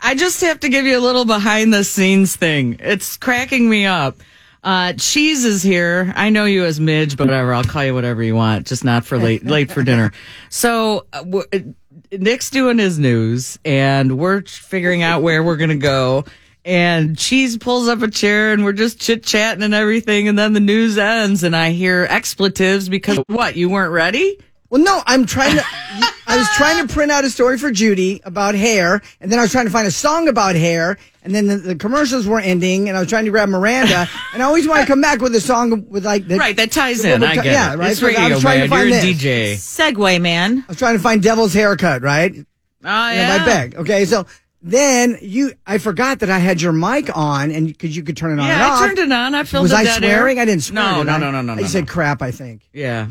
I 0.00 0.14
just 0.14 0.40
have 0.42 0.60
to 0.60 0.68
give 0.68 0.86
you 0.86 0.98
a 0.98 1.00
little 1.00 1.24
behind 1.24 1.72
the 1.72 1.84
scenes 1.84 2.36
thing. 2.36 2.76
It's 2.80 3.16
cracking 3.16 3.68
me 3.68 3.86
up. 3.86 4.16
Uh, 4.62 4.94
Cheese 4.94 5.44
is 5.44 5.62
here. 5.62 6.12
I 6.16 6.30
know 6.30 6.44
you 6.44 6.64
as 6.64 6.80
Midge, 6.80 7.16
but 7.16 7.26
whatever. 7.28 7.54
I'll 7.54 7.64
call 7.64 7.84
you 7.84 7.94
whatever 7.94 8.22
you 8.22 8.34
want, 8.34 8.66
just 8.66 8.84
not 8.84 9.04
for 9.04 9.18
late, 9.18 9.44
late 9.46 9.70
for 9.70 9.82
dinner. 9.82 10.12
So, 10.48 11.06
uh, 11.12 11.22
w- 11.22 11.74
Nick's 12.10 12.50
doing 12.50 12.78
his 12.78 12.98
news 12.98 13.58
and 13.64 14.18
we're 14.18 14.42
figuring 14.42 15.02
out 15.02 15.22
where 15.22 15.42
we're 15.42 15.56
going 15.56 15.70
to 15.70 15.76
go. 15.76 16.24
And 16.64 17.16
Cheese 17.16 17.56
pulls 17.58 17.86
up 17.86 18.02
a 18.02 18.10
chair 18.10 18.52
and 18.52 18.64
we're 18.64 18.72
just 18.72 19.00
chit 19.00 19.22
chatting 19.22 19.62
and 19.62 19.72
everything. 19.74 20.26
And 20.26 20.38
then 20.38 20.52
the 20.52 20.60
news 20.60 20.98
ends 20.98 21.44
and 21.44 21.54
I 21.54 21.70
hear 21.70 22.06
expletives 22.10 22.88
because 22.88 23.18
what? 23.28 23.56
You 23.56 23.68
weren't 23.68 23.92
ready? 23.92 24.40
Well, 24.70 24.82
no, 24.82 25.02
I'm 25.06 25.26
trying 25.26 25.56
to. 25.56 25.64
I 26.28 26.36
was 26.38 26.48
trying 26.56 26.86
to 26.86 26.92
print 26.92 27.12
out 27.12 27.24
a 27.24 27.30
story 27.30 27.56
for 27.56 27.70
Judy 27.70 28.20
about 28.24 28.54
hair, 28.56 29.00
and 29.20 29.30
then 29.30 29.38
I 29.38 29.42
was 29.42 29.52
trying 29.52 29.66
to 29.66 29.70
find 29.70 29.86
a 29.86 29.90
song 29.92 30.26
about 30.28 30.56
hair, 30.56 30.98
and 31.22 31.32
then 31.34 31.46
the, 31.46 31.56
the 31.56 31.76
commercials 31.76 32.26
were 32.26 32.40
ending, 32.40 32.88
and 32.88 32.96
I 32.96 33.00
was 33.00 33.08
trying 33.08 33.26
to 33.26 33.30
grab 33.30 33.48
Miranda, 33.48 34.08
and 34.34 34.42
I 34.42 34.46
always 34.46 34.66
want 34.66 34.80
to 34.80 34.86
come 34.86 35.00
back 35.00 35.20
with 35.20 35.34
a 35.36 35.40
song 35.40 35.86
with 35.88 36.04
like 36.04 36.26
the, 36.26 36.36
Right, 36.36 36.56
that 36.56 36.72
ties 36.72 37.02
the 37.02 37.14
in. 37.14 37.20
little 37.20 37.32
I 37.32 37.36
ti- 37.36 37.42
get 37.44 37.52
yeah, 37.52 37.72
it. 37.74 37.76
right. 37.76 37.90
It's 37.92 38.00
So 38.00 38.06
I 38.06 38.10
radio, 38.10 38.28
was 38.34 38.40
trying 38.42 38.58
man. 38.58 38.68
to 38.68 38.74
find 38.74 38.88
You're 38.88 38.98
a 38.98 39.02
this. 39.02 39.22
DJ. 39.22 39.92
Segue, 39.92 40.20
man. 40.20 40.58
I 40.58 40.64
was 40.68 40.76
trying 40.78 40.96
to 40.96 41.02
find 41.02 41.22
Devil's 41.22 41.54
haircut, 41.54 42.02
right? 42.02 42.32
Oh, 42.34 42.38
You 43.10 43.16
yeah. 43.16 43.32
know, 43.32 43.38
my 43.38 43.44
bag. 43.46 43.74
Okay, 43.76 44.04
so 44.04 44.26
then 44.62 45.16
you, 45.22 45.52
I 45.64 45.78
forgot 45.78 46.18
that 46.20 46.30
I 46.30 46.38
had 46.40 46.60
your 46.60 46.72
mic 46.72 47.16
on, 47.16 47.52
and 47.52 47.68
because 47.68 47.96
you 47.96 48.02
could 48.02 48.16
turn 48.16 48.32
it 48.36 48.42
on. 48.42 48.50
and 48.50 48.58
Yeah, 48.58 48.66
off. 48.68 48.80
I 48.82 48.86
turned 48.86 48.98
it 48.98 49.12
on. 49.12 49.34
I 49.36 49.44
filled 49.44 49.62
Was 49.62 49.70
the 49.70 49.76
I 49.78 49.84
dead 49.84 50.02
air. 50.02 50.16
swearing? 50.18 50.40
I 50.40 50.44
didn't 50.44 50.64
swear. 50.64 50.82
No, 50.82 50.98
did 50.98 51.06
no, 51.06 51.12
I? 51.12 51.18
no, 51.18 51.30
no, 51.30 51.40
no, 51.42 51.52
I 51.52 51.56
no. 51.60 51.66
said 51.68 51.86
crap. 51.86 52.20
I 52.20 52.32
think. 52.32 52.68
Yeah. 52.72 53.10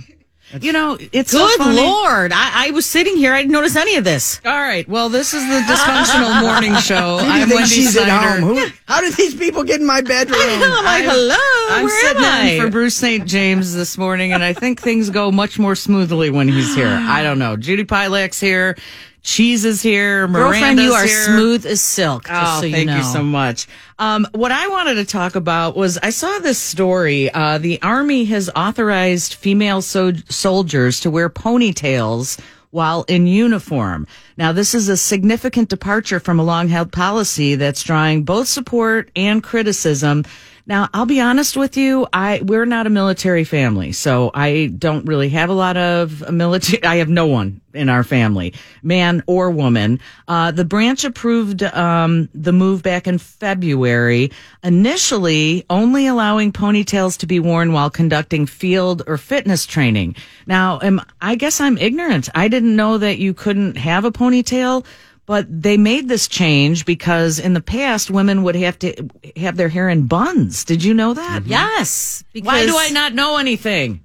You 0.62 0.72
know, 0.72 0.98
it's 1.12 1.34
Good 1.34 1.58
funny. 1.58 1.76
lord! 1.76 2.32
I, 2.32 2.68
I 2.68 2.72
was 2.72 2.86
sitting 2.86 3.18
here. 3.18 3.34
I 3.34 3.42
didn't 3.42 3.52
notice 3.52 3.76
any 3.76 3.96
of 3.96 4.04
this. 4.04 4.40
All 4.46 4.52
right. 4.54 4.88
Well, 4.88 5.10
this 5.10 5.34
is 5.34 5.42
the 5.48 5.60
dysfunctional 5.62 6.40
morning 6.48 6.76
show. 6.76 7.18
Who 7.18 7.26
do 7.26 7.30
I'm 7.32 7.48
think 7.50 7.60
Wendy 7.62 7.70
she's 7.76 7.94
Snyder. 7.94 8.12
at 8.12 8.40
home? 8.40 8.56
Who, 8.56 8.68
how 8.86 9.02
did 9.02 9.16
these 9.16 9.36
people 9.36 9.64
get 9.64 9.82
in 9.82 9.88
my 9.88 10.02
bedroom? 10.02 10.38
I'm 10.40 10.86
like, 10.86 11.04
hello. 11.04 11.76
I'm 11.76 11.84
where 11.86 12.02
sitting 12.08 12.24
am 12.24 12.46
I? 12.46 12.50
in 12.52 12.62
for 12.62 12.70
Bruce 12.70 12.96
St. 12.96 13.26
James 13.26 13.74
this 13.74 13.98
morning, 13.98 14.34
and 14.34 14.44
I 14.44 14.54
think 14.54 14.80
things 14.82 15.10
go 15.10 15.32
much 15.32 15.58
more 15.60 15.76
smoothly 15.76 16.30
when 16.30 16.48
he's 16.48 16.74
here. 16.76 16.88
I 17.02 17.24
don't 17.24 17.40
know. 17.40 17.58
Judy 17.58 17.84
Pielach's 17.84 18.40
here. 18.40 18.78
Cheese 19.26 19.66
is 19.66 19.82
here. 19.82 20.28
Miranda's 20.28 20.60
Girlfriend, 20.60 20.80
you 20.80 20.94
are 20.94 21.04
here. 21.06 21.24
smooth 21.26 21.66
as 21.66 21.82
silk. 21.82 22.28
Oh, 22.30 22.60
so 22.62 22.68
you 22.68 22.74
thank 22.76 22.88
know. 22.88 22.98
you 22.98 23.04
so 23.04 23.24
much. 23.24 23.68
Um, 23.98 24.28
what 24.34 24.52
I 24.52 24.68
wanted 24.68 24.96
to 24.96 25.06
talk 25.06 25.36
about 25.36 25.76
was 25.76 25.98
I 25.98 26.12
saw 26.12 26.38
this 26.40 26.60
story. 26.60 27.32
Uh, 27.32 27.58
the 27.58 27.82
Army 27.82 28.26
has 28.26 28.52
authorized 28.56 29.34
female 29.34 29.82
so- 29.82 30.14
soldiers 30.30 31.00
to 31.00 31.10
wear 31.10 31.28
ponytails 31.30 32.40
while 32.70 33.04
in 33.08 33.26
uniform. 33.26 34.06
Now, 34.38 34.52
this 34.52 34.76
is 34.76 34.90
a 34.90 34.98
significant 34.98 35.70
departure 35.70 36.20
from 36.20 36.40
a 36.40 36.44
long 36.44 36.68
held 36.68 36.92
policy 36.92 37.56
that's 37.56 37.82
drawing 37.82 38.26
both 38.26 38.48
support 38.48 39.10
and 39.16 39.42
criticism. 39.42 40.24
Now, 40.68 40.90
I'll 40.96 41.06
be 41.06 41.22
honest 41.22 41.56
with 41.56 41.78
you. 41.78 42.08
I, 42.12 42.42
we're 42.44 42.66
not 42.66 42.88
a 42.88 42.90
military 42.90 43.44
family, 43.44 43.92
so 43.92 44.32
I 44.34 44.74
don't 44.78 45.06
really 45.06 45.30
have 45.30 45.50
a 45.50 45.54
lot 45.54 45.78
of 45.78 46.32
military. 46.32 46.84
I 46.84 46.96
have 46.98 47.10
no 47.10 47.28
one 47.28 47.62
in 47.76 47.88
our 47.88 48.04
family, 48.04 48.54
man 48.82 49.22
or 49.28 49.52
woman. 49.52 50.00
Uh, 50.28 50.50
the 50.50 50.66
branch 50.66 51.04
approved, 51.04 51.62
um, 51.62 52.30
the 52.34 52.52
move 52.52 52.82
back 52.82 53.06
in 53.06 53.20
February, 53.20 54.32
initially 54.64 55.66
only 55.70 56.08
allowing 56.08 56.52
ponytails 56.52 57.20
to 57.20 57.28
be 57.28 57.40
worn 57.40 57.72
while 57.72 57.92
conducting 57.92 58.48
field 58.48 59.04
or 59.06 59.18
fitness 59.18 59.68
training. 59.68 60.16
Now, 60.48 60.80
am, 60.82 61.00
I 61.22 61.36
guess 61.36 61.62
I'm 61.62 61.78
ignorant. 61.78 62.30
I 62.34 62.48
didn't 62.48 62.76
know 62.76 62.98
that 62.98 63.20
you 63.20 63.36
couldn't 63.36 63.78
have 63.78 64.04
a 64.04 64.12
ponytail. 64.12 64.84
But 65.26 65.48
they 65.50 65.78
made 65.78 66.08
this 66.08 66.28
change 66.28 66.86
because 66.86 67.40
in 67.40 67.54
the 67.54 67.62
past, 67.62 68.12
women 68.12 68.44
would 68.44 68.56
have 68.56 68.78
to 68.80 69.10
have 69.38 69.58
their 69.58 69.70
hair 69.70 69.90
in 69.90 70.06
buns. 70.06 70.64
Did 70.64 70.84
you 70.84 70.94
know 70.94 71.14
that? 71.16 71.42
Mm-hmm. 71.42 71.52
Yes. 71.52 72.24
Because, 72.32 72.48
Why 72.48 72.66
do 72.66 72.78
I 72.78 72.90
not 72.90 73.14
know 73.14 73.38
anything? 73.38 74.02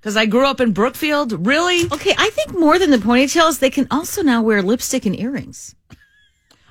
Because 0.00 0.16
I 0.16 0.26
grew 0.26 0.46
up 0.46 0.60
in 0.60 0.72
Brookfield. 0.72 1.46
Really? 1.46 1.86
Okay, 1.90 2.14
I 2.16 2.30
think 2.30 2.58
more 2.58 2.78
than 2.78 2.90
the 2.90 2.98
ponytails, 2.98 3.58
they 3.58 3.70
can 3.70 3.86
also 3.90 4.22
now 4.22 4.42
wear 4.42 4.62
lipstick 4.62 5.06
and 5.06 5.18
earrings. 5.18 5.74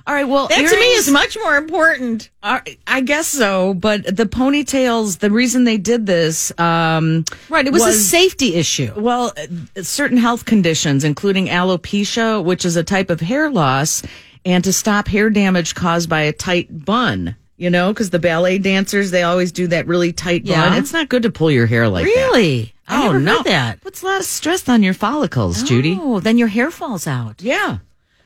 All 0.08 0.14
right. 0.14 0.26
Well, 0.26 0.48
That 0.48 0.56
to 0.70 0.76
me 0.76 0.92
is 0.94 1.10
much 1.10 1.36
more 1.44 1.58
important. 1.58 2.30
Uh, 2.42 2.60
I 2.86 3.02
guess 3.02 3.26
so, 3.26 3.74
but 3.74 4.04
the 4.16 4.24
ponytails, 4.24 5.18
the 5.18 5.30
reason 5.30 5.64
they 5.64 5.76
did 5.76 6.06
this, 6.06 6.50
um, 6.58 7.26
Right, 7.50 7.66
it 7.66 7.74
was, 7.74 7.84
a 7.84 7.92
safety 7.92 8.54
issue. 8.54 8.90
well, 8.96 9.34
uh, 9.36 9.82
certain 9.82 10.16
health 10.16 10.46
conditions, 10.46 11.04
including 11.04 11.48
alopecia, 11.48 12.42
which 12.42 12.64
is 12.64 12.74
a 12.76 12.82
type 12.82 13.10
of 13.10 13.20
hair 13.20 13.50
loss, 13.50 14.02
and 14.46 14.64
to 14.64 14.72
stop 14.72 15.08
hair 15.08 15.28
damage 15.28 15.74
caused 15.74 16.08
by 16.08 16.22
a 16.22 16.32
tight 16.32 16.86
bun. 16.86 17.36
You 17.58 17.68
know, 17.70 17.92
because 17.92 18.08
the 18.10 18.20
ballet 18.20 18.56
dancers, 18.58 19.10
they 19.10 19.24
always 19.24 19.50
do 19.52 19.66
that 19.66 19.86
really 19.88 20.12
tight 20.14 20.46
Yeah. 20.46 20.70
bun. 20.70 20.78
It's 20.78 20.92
not 20.94 21.08
good 21.10 21.24
to 21.24 21.30
pull 21.30 21.50
your 21.50 21.66
hair 21.66 21.86
like 21.88 22.06
that. 22.06 22.10
Really? 22.10 22.72
I 22.86 23.02
oh, 23.02 23.12
never 23.12 23.20
no. 23.20 23.36
heard 23.38 23.46
that. 23.46 23.80
Puts 23.82 24.02
a 24.02 24.06
lot 24.06 24.20
of 24.20 24.24
stress 24.26 24.68
on 24.68 24.82
your 24.82 24.94
follicles, 24.94 25.62
Judy. 25.64 25.98
Oh, 26.00 26.20
then 26.20 26.38
your 26.38 26.48
hair 26.48 26.70
falls 26.70 27.06
out. 27.06 27.42
Yeah. 27.42 27.78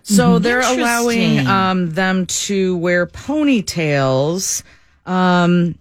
So 0.03 0.39
they're 0.39 0.61
allowing 0.61 1.47
um, 1.47 1.93
them 1.93 2.27
to 2.27 2.77
wear 2.77 3.07
ponytails. 3.07 4.63
Um, 5.07 5.79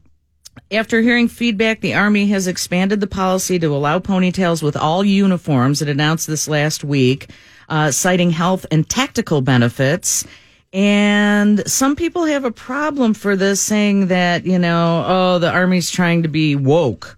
after 0.71 1.01
hearing 1.01 1.27
feedback, 1.27 1.81
the 1.81 1.95
Army 1.95 2.27
has 2.27 2.47
expanded 2.47 2.99
the 2.99 3.07
policy 3.07 3.59
to 3.59 3.75
allow 3.75 3.99
ponytails 3.99 4.61
with 4.61 4.77
all 4.77 5.03
uniforms. 5.03 5.81
It 5.81 5.89
announced 5.89 6.27
this 6.27 6.47
last 6.47 6.83
week, 6.83 7.29
uh, 7.67 7.91
citing 7.91 8.31
health 8.31 8.65
and 8.71 8.87
tactical 8.87 9.41
benefits. 9.41 10.25
And 10.73 11.69
some 11.69 11.95
people 11.95 12.25
have 12.25 12.45
a 12.45 12.51
problem 12.51 13.13
for 13.13 13.35
this, 13.35 13.59
saying 13.59 14.07
that, 14.07 14.45
you 14.45 14.59
know, 14.59 15.03
oh, 15.05 15.39
the 15.39 15.51
Army's 15.51 15.91
trying 15.91 16.23
to 16.23 16.29
be 16.29 16.55
woke. 16.55 17.17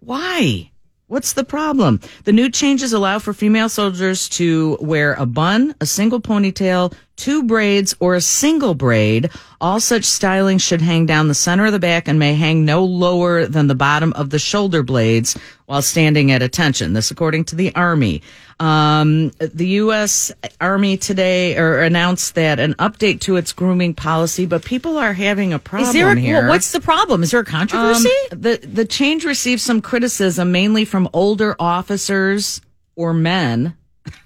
Why? 0.00 0.70
What's 1.08 1.32
the 1.32 1.42
problem? 1.42 2.00
The 2.24 2.34
new 2.34 2.50
changes 2.50 2.92
allow 2.92 3.18
for 3.18 3.32
female 3.32 3.70
soldiers 3.70 4.28
to 4.30 4.76
wear 4.78 5.14
a 5.14 5.24
bun, 5.24 5.74
a 5.80 5.86
single 5.86 6.20
ponytail, 6.20 6.92
two 7.18 7.42
braids, 7.42 7.94
or 8.00 8.14
a 8.14 8.20
single 8.20 8.74
braid. 8.74 9.30
All 9.60 9.80
such 9.80 10.04
styling 10.04 10.58
should 10.58 10.80
hang 10.80 11.04
down 11.04 11.28
the 11.28 11.34
center 11.34 11.66
of 11.66 11.72
the 11.72 11.78
back 11.78 12.08
and 12.08 12.18
may 12.18 12.34
hang 12.34 12.64
no 12.64 12.84
lower 12.84 13.44
than 13.44 13.66
the 13.66 13.74
bottom 13.74 14.12
of 14.14 14.30
the 14.30 14.38
shoulder 14.38 14.82
blades 14.82 15.36
while 15.66 15.82
standing 15.82 16.30
at 16.32 16.40
attention. 16.40 16.92
This 16.94 17.10
according 17.10 17.44
to 17.46 17.56
the 17.56 17.74
Army. 17.74 18.22
Um, 18.60 19.30
the 19.38 19.66
U.S. 19.66 20.32
Army 20.60 20.96
today 20.96 21.56
or 21.58 21.80
announced 21.80 22.34
that 22.36 22.58
an 22.58 22.74
update 22.74 23.20
to 23.22 23.36
its 23.36 23.52
grooming 23.52 23.94
policy, 23.94 24.46
but 24.46 24.64
people 24.64 24.96
are 24.96 25.12
having 25.12 25.52
a 25.52 25.58
problem 25.58 25.88
Is 25.88 25.92
there 25.94 26.10
a, 26.10 26.18
here. 26.18 26.48
what's 26.48 26.72
the 26.72 26.80
problem? 26.80 27.22
Is 27.22 27.32
there 27.32 27.40
a 27.40 27.44
controversy? 27.44 28.10
Um, 28.32 28.40
the 28.40 28.60
the 28.62 28.84
change 28.84 29.24
received 29.24 29.60
some 29.60 29.80
criticism, 29.80 30.50
mainly 30.50 30.84
from 30.84 31.08
older 31.12 31.54
officers 31.58 32.60
or 32.96 33.12
men. 33.12 33.76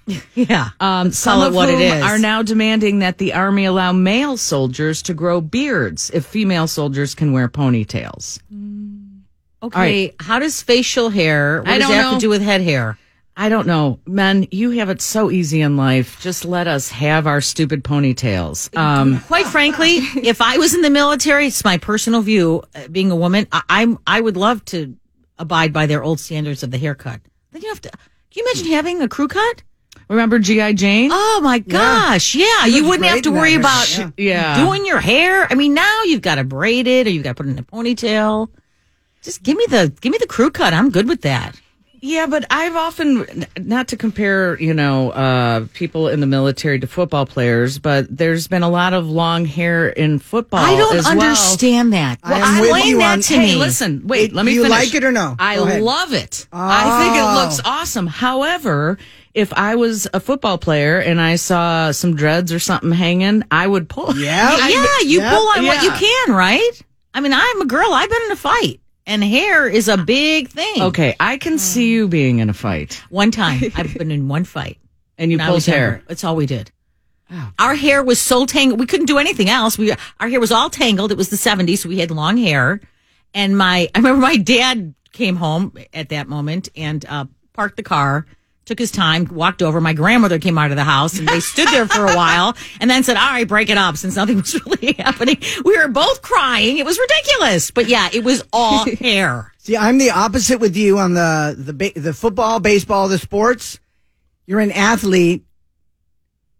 yeah. 0.35 0.69
Um, 0.79 1.11
some 1.11 1.41
of 1.41 1.53
what 1.53 1.69
it 1.69 1.79
is. 1.79 2.03
are 2.03 2.17
now 2.19 2.41
demanding 2.41 2.99
that 2.99 3.17
the 3.17 3.33
army 3.33 3.65
allow 3.65 3.91
male 3.91 4.37
soldiers 4.37 5.01
to 5.03 5.13
grow 5.13 5.41
beards 5.41 6.09
if 6.13 6.25
female 6.25 6.67
soldiers 6.67 7.15
can 7.15 7.31
wear 7.31 7.47
ponytails. 7.49 8.39
okay. 9.61 10.13
How 10.19 10.39
does 10.39 10.61
facial 10.61 11.09
hair, 11.09 11.59
what 11.61 11.69
I 11.69 11.77
does 11.77 11.87
don't 11.87 11.91
that 11.91 12.03
have 12.03 12.11
know. 12.13 12.17
to 12.19 12.21
do 12.21 12.29
with 12.29 12.41
head 12.41 12.61
hair? 12.61 12.97
I 13.35 13.49
don't 13.49 13.65
know, 13.65 13.99
men. 14.05 14.47
You 14.51 14.71
have 14.71 14.89
it 14.89 15.01
so 15.01 15.31
easy 15.31 15.61
in 15.61 15.75
life. 15.75 16.21
Just 16.21 16.45
let 16.45 16.67
us 16.67 16.89
have 16.91 17.25
our 17.25 17.41
stupid 17.41 17.83
ponytails. 17.83 18.75
Um, 18.77 19.19
Quite 19.27 19.47
frankly, 19.47 19.97
if 20.21 20.39
I 20.39 20.57
was 20.57 20.75
in 20.75 20.81
the 20.83 20.91
military, 20.91 21.47
it's 21.47 21.63
my 21.63 21.79
personal 21.79 22.21
view. 22.21 22.61
Uh, 22.75 22.87
being 22.89 23.09
a 23.09 23.15
woman, 23.15 23.47
I, 23.51 23.63
I'm 23.69 23.97
I 24.05 24.21
would 24.21 24.37
love 24.37 24.63
to 24.65 24.95
abide 25.39 25.73
by 25.73 25.87
their 25.87 26.03
old 26.03 26.19
standards 26.19 26.61
of 26.61 26.69
the 26.69 26.77
haircut. 26.77 27.21
Then 27.51 27.63
you 27.63 27.69
have 27.69 27.81
to. 27.81 27.89
Can 27.89 27.99
you 28.35 28.51
imagine 28.51 28.71
having 28.71 29.01
a 29.01 29.07
crew 29.07 29.27
cut? 29.27 29.63
Remember 30.13 30.39
GI 30.39 30.73
Jane? 30.75 31.09
Oh 31.11 31.41
my 31.43 31.59
gosh! 31.59 32.35
Yeah, 32.35 32.65
you 32.65 32.85
wouldn't 32.87 33.07
have 33.09 33.23
to 33.23 33.31
worry 33.31 33.55
about 33.55 33.97
yeah. 33.97 34.11
Yeah. 34.17 34.65
doing 34.65 34.85
your 34.85 34.99
hair. 34.99 35.47
I 35.49 35.55
mean, 35.55 35.73
now 35.73 36.03
you've 36.03 36.21
got 36.21 36.35
to 36.35 36.43
braid 36.43 36.87
it 36.87 37.07
or 37.07 37.09
you've 37.09 37.23
got 37.23 37.31
to 37.31 37.35
put 37.43 37.47
it 37.47 37.51
in 37.51 37.59
a 37.59 37.63
ponytail. 37.63 38.49
Just 39.21 39.43
give 39.43 39.57
me 39.57 39.65
the 39.69 39.93
give 40.01 40.11
me 40.11 40.17
the 40.19 40.27
crew 40.27 40.51
cut. 40.51 40.73
I'm 40.73 40.89
good 40.91 41.07
with 41.07 41.21
that. 41.21 41.59
Yeah, 42.05 42.25
but 42.27 42.43
I've 42.51 42.75
often 42.75 43.45
not 43.57 43.87
to 43.87 43.95
compare, 43.95 44.59
you 44.59 44.73
know, 44.73 45.11
uh, 45.11 45.67
people 45.73 46.09
in 46.09 46.19
the 46.19 46.27
military 46.27 46.77
to 46.81 46.85
football 46.87 47.25
players, 47.25 47.79
but 47.79 48.07
there's 48.09 48.49
been 48.49 48.61
a 48.61 48.69
lot 48.69 48.91
of 48.93 49.07
long 49.09 49.45
hair 49.45 49.87
in 49.87 50.19
football. 50.19 50.59
I 50.59 50.75
don't 50.75 50.97
as 50.97 51.05
well. 51.05 51.13
understand 51.21 51.93
that. 51.93 52.19
I 52.21 52.31
Well, 52.31 52.43
am 52.43 52.59
with 52.59 52.69
explain 52.71 52.87
you 52.89 52.97
that 52.97 53.13
on- 53.13 53.21
to 53.21 53.33
Hey, 53.35 53.53
me. 53.53 53.55
listen, 53.55 54.01
wait, 54.03 54.31
It- 54.31 54.35
let 54.35 54.43
me 54.45 54.51
you 54.51 54.63
finish. 54.63 54.77
like 54.77 54.93
it 54.95 55.05
or 55.05 55.13
no? 55.13 55.37
I 55.39 55.55
love 55.79 56.11
it. 56.11 56.45
I 56.51 57.03
think 57.05 57.15
it 57.15 57.23
Oh. 57.25 57.41
looks 57.41 57.61
awesome. 57.63 58.07
However, 58.07 58.97
if 59.33 59.51
I 59.53 59.75
was 59.75 60.07
a 60.13 60.19
football 60.19 60.57
player 60.57 60.99
and 60.99 61.19
I 61.19 61.35
saw 61.37 61.91
some 61.91 62.15
dreads 62.15 62.53
or 62.53 62.59
something 62.59 62.91
hanging, 62.91 63.43
I 63.51 63.65
would 63.67 63.89
pull. 63.89 64.15
Yeah. 64.17 64.57
yeah, 64.67 64.85
you 65.05 65.19
Yep. 65.21 65.33
pull 65.33 65.47
on 65.49 65.65
what 65.65 65.83
you 65.83 65.91
can, 65.91 66.33
right? 66.35 66.71
I 67.13 67.19
mean, 67.21 67.33
I'm 67.33 67.61
a 67.61 67.65
girl. 67.65 67.91
I've 67.93 68.09
been 68.09 68.21
in 68.25 68.31
a 68.31 68.35
fight, 68.35 68.79
and 69.05 69.23
hair 69.23 69.67
is 69.67 69.87
a 69.87 69.97
big 69.97 70.49
thing. 70.49 70.81
Okay, 70.81 71.15
I 71.19 71.37
can 71.37 71.57
see 71.59 71.91
you 71.91 72.07
being 72.07 72.39
in 72.39 72.49
a 72.49 72.53
fight 72.53 73.01
One 73.09 73.31
time, 73.31 73.61
I've 73.75 73.93
been 73.95 74.11
in 74.11 74.27
one 74.27 74.43
fight. 74.45 74.77
and 75.17 75.31
you 75.31 75.37
pulled 75.37 75.63
hair. 75.65 75.89
younger. 75.91 76.03
That's 76.07 76.23
all 76.23 76.35
we 76.35 76.45
did. 76.47 76.71
Our 77.57 77.73
hair 77.73 78.03
was 78.03 78.19
so 78.19 78.45
tangled. 78.45 78.79
We 78.79 78.85
couldn't 78.85 79.07
do 79.07 79.17
anything 79.17 79.49
else. 79.49 79.75
We 79.77 79.91
our 80.19 80.27
hair 80.27 80.39
was 80.39 80.51
all 80.51 80.69
tangled. 80.69 81.11
It 81.11 81.17
was 81.17 81.29
the 81.29 81.35
70s, 81.35 81.79
so 81.79 81.89
we 81.89 81.97
had 81.99 82.11
long 82.11 82.37
hair. 82.37 82.79
And 83.33 83.57
my 83.57 83.89
I 83.95 83.97
remember 83.99 84.21
my 84.21 84.37
dad 84.37 84.93
came 85.13 85.35
home 85.37 85.73
at 85.93 86.09
that 86.09 86.27
moment 86.27 86.69
and 86.75 87.03
uh, 87.09 87.25
parked 87.53 87.77
the 87.77 87.83
car, 87.83 88.25
took 88.65 88.79
his 88.79 88.91
time, 88.91 89.25
walked 89.25 89.61
over. 89.61 89.81
My 89.81 89.93
grandmother 89.93 90.39
came 90.39 90.57
out 90.57 90.71
of 90.71 90.77
the 90.77 90.83
house 90.83 91.19
and 91.19 91.27
they 91.27 91.39
stood 91.39 91.67
there 91.69 91.87
for 91.87 92.05
a 92.05 92.15
while 92.15 92.55
and 92.79 92.89
then 92.89 93.03
said, 93.03 93.17
"All 93.17 93.29
right, 93.31 93.47
break 93.47 93.69
it 93.69 93.77
up," 93.77 93.97
since 93.97 94.15
nothing 94.15 94.37
was 94.41 94.53
really 94.65 94.93
happening. 94.93 95.37
We 95.65 95.77
were 95.77 95.87
both 95.89 96.21
crying. 96.21 96.77
It 96.77 96.85
was 96.85 96.97
ridiculous, 96.99 97.71
but 97.71 97.87
yeah, 97.87 98.09
it 98.13 98.23
was 98.23 98.43
all 98.53 98.85
hair. 98.99 99.51
See, 99.57 99.77
I'm 99.77 99.97
the 99.97 100.11
opposite 100.11 100.59
with 100.59 100.75
you 100.75 100.97
on 100.99 101.13
the 101.13 101.55
the 101.57 101.73
ba- 101.73 101.99
the 101.99 102.13
football, 102.13 102.59
baseball, 102.59 103.07
the 103.07 103.17
sports. 103.17 103.79
you're 104.45 104.59
an 104.59 104.71
athlete. 104.71 105.45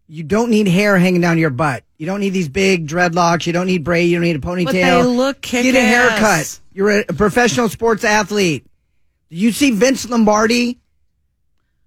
You 0.07 0.23
don't 0.23 0.49
need 0.51 0.67
hair 0.67 0.97
hanging 0.97 1.21
down 1.21 1.37
your 1.37 1.49
butt. 1.49 1.83
You 1.97 2.05
don't 2.05 2.19
need 2.19 2.31
these 2.31 2.49
big 2.49 2.87
dreadlocks. 2.87 3.47
You 3.47 3.53
don't 3.53 3.67
need 3.67 3.83
braid. 3.83 4.09
You 4.09 4.17
don't 4.17 4.25
need 4.25 4.35
a 4.35 4.39
ponytail. 4.39 4.65
But 4.65 4.71
they 4.73 5.03
look 5.03 5.41
Get 5.41 5.65
a 5.65 5.71
kick-ass. 5.71 6.19
haircut. 6.19 6.59
You're 6.73 6.89
a, 6.91 7.05
a 7.09 7.13
professional 7.13 7.69
sports 7.69 8.03
athlete. 8.03 8.65
You 9.29 9.51
see 9.53 9.71
Vince 9.71 10.07
Lombardi 10.09 10.79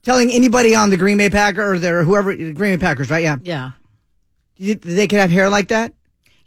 telling 0.06 0.30
anybody 0.30 0.74
on 0.74 0.88
the 0.90 0.96
Green 0.96 1.18
Bay 1.18 1.28
Packer 1.28 1.72
or 1.72 1.78
their 1.80 2.04
whoever 2.04 2.32
Green 2.34 2.54
Bay 2.54 2.78
Packers, 2.78 3.10
right? 3.10 3.22
Yeah, 3.24 3.36
Yeah. 3.42 3.70
You- 4.56 4.76
they 4.76 5.06
could 5.08 5.18
have 5.18 5.30
hair 5.30 5.50
like 5.50 5.68
that. 5.68 5.92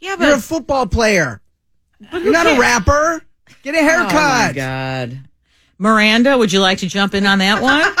Yeah, 0.00 0.16
but 0.16 0.26
You're 0.28 0.36
a 0.36 0.40
football 0.40 0.86
player. 0.86 1.40
You're 2.12 2.32
not 2.32 2.46
a 2.46 2.58
rapper. 2.58 3.22
Get 3.62 3.74
a 3.74 3.78
haircut. 3.78 4.14
oh 4.14 4.46
my 4.46 4.52
god. 4.54 5.20
Miranda, 5.78 6.38
would 6.38 6.50
you 6.52 6.60
like 6.60 6.78
to 6.78 6.86
jump 6.88 7.14
in 7.14 7.26
on 7.26 7.38
that 7.38 7.62
one? 7.62 7.84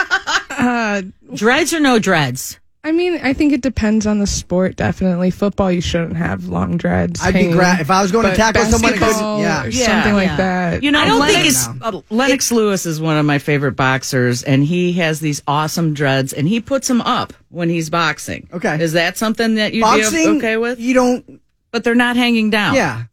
Uh, 0.60 1.00
dreads 1.34 1.72
or 1.72 1.80
no 1.80 1.98
dreads? 1.98 2.58
I 2.82 2.92
mean, 2.92 3.20
I 3.22 3.34
think 3.34 3.52
it 3.52 3.60
depends 3.60 4.06
on 4.06 4.20
the 4.20 4.26
sport. 4.26 4.76
Definitely, 4.76 5.30
football 5.30 5.70
you 5.70 5.82
shouldn't 5.82 6.16
have 6.16 6.48
long 6.48 6.78
dreads. 6.78 7.20
I'd 7.22 7.34
be 7.34 7.48
gra- 7.52 7.78
if 7.78 7.90
I 7.90 8.00
was 8.00 8.10
going 8.10 8.24
to 8.30 8.34
tackle 8.34 8.64
someone. 8.64 8.92
It 8.92 8.94
could, 8.94 9.00
basketball 9.00 9.40
yeah, 9.42 9.64
or 9.64 9.68
Yeah, 9.68 9.86
something 9.86 10.12
yeah. 10.14 10.28
like 10.28 10.36
that. 10.38 10.82
You 10.82 10.90
know, 10.90 11.00
I 11.00 11.04
don't 11.06 11.20
think 11.26 11.36
Lennox, 11.36 11.66
it's- 11.66 11.78
uh, 11.82 12.00
Lennox 12.08 12.50
Lewis 12.52 12.86
is 12.86 12.98
one 12.98 13.18
of 13.18 13.26
my 13.26 13.38
favorite 13.38 13.72
boxers, 13.76 14.42
and 14.42 14.64
he 14.64 14.92
has 14.94 15.20
these 15.20 15.42
awesome 15.46 15.92
dreads, 15.92 16.32
and 16.32 16.48
he 16.48 16.58
puts 16.60 16.88
them 16.88 17.02
up 17.02 17.34
when 17.50 17.68
he's 17.68 17.90
boxing. 17.90 18.48
Okay. 18.52 18.80
is 18.82 18.94
that 18.94 19.18
something 19.18 19.56
that 19.56 19.74
you'd 19.74 19.82
boxing. 19.82 20.32
be 20.32 20.38
okay 20.38 20.56
with? 20.56 20.80
You 20.80 20.94
don't. 20.94 21.40
But 21.72 21.84
they're 21.84 21.94
not 21.94 22.16
hanging 22.16 22.48
down. 22.48 22.74
Yeah, 22.76 23.04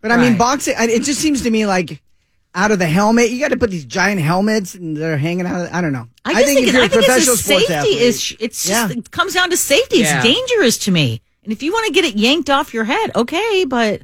but 0.00 0.10
I 0.10 0.16
mean, 0.16 0.36
boxing. 0.36 0.74
It 0.76 1.04
just 1.04 1.20
seems 1.20 1.42
to 1.42 1.50
me 1.50 1.66
like 1.66 2.02
out 2.54 2.70
of 2.70 2.78
the 2.78 2.86
helmet, 2.86 3.30
you 3.30 3.40
got 3.40 3.48
to 3.48 3.56
put 3.56 3.70
these 3.70 3.84
giant 3.84 4.20
helmets, 4.20 4.74
and 4.74 4.96
they're 4.96 5.18
hanging 5.18 5.46
out. 5.46 5.72
I 5.72 5.80
don't 5.80 5.92
know. 5.92 6.06
I 6.24 6.34
just 6.42 6.46
think, 6.46 6.68
if 6.68 6.72
you're 6.74 6.82
I 6.82 6.86
a 6.86 6.88
think 6.88 7.04
professional 7.04 7.34
it's 7.34 7.40
a 7.42 7.44
sports 7.44 7.66
safety 7.66 7.74
athlete, 7.74 8.02
issue. 8.02 8.36
It's 8.40 8.64
just, 8.64 8.70
Yeah. 8.90 8.98
it 8.98 9.10
comes 9.10 9.34
down 9.34 9.50
to 9.50 9.56
safety. 9.56 9.98
Yeah. 9.98 10.16
It's 10.16 10.24
dangerous 10.24 10.78
to 10.78 10.90
me. 10.90 11.20
And 11.42 11.52
if 11.52 11.62
you 11.62 11.72
want 11.72 11.86
to 11.88 11.92
get 11.92 12.04
it 12.04 12.16
yanked 12.16 12.48
off 12.50 12.72
your 12.72 12.84
head, 12.84 13.10
okay, 13.16 13.64
but 13.66 14.02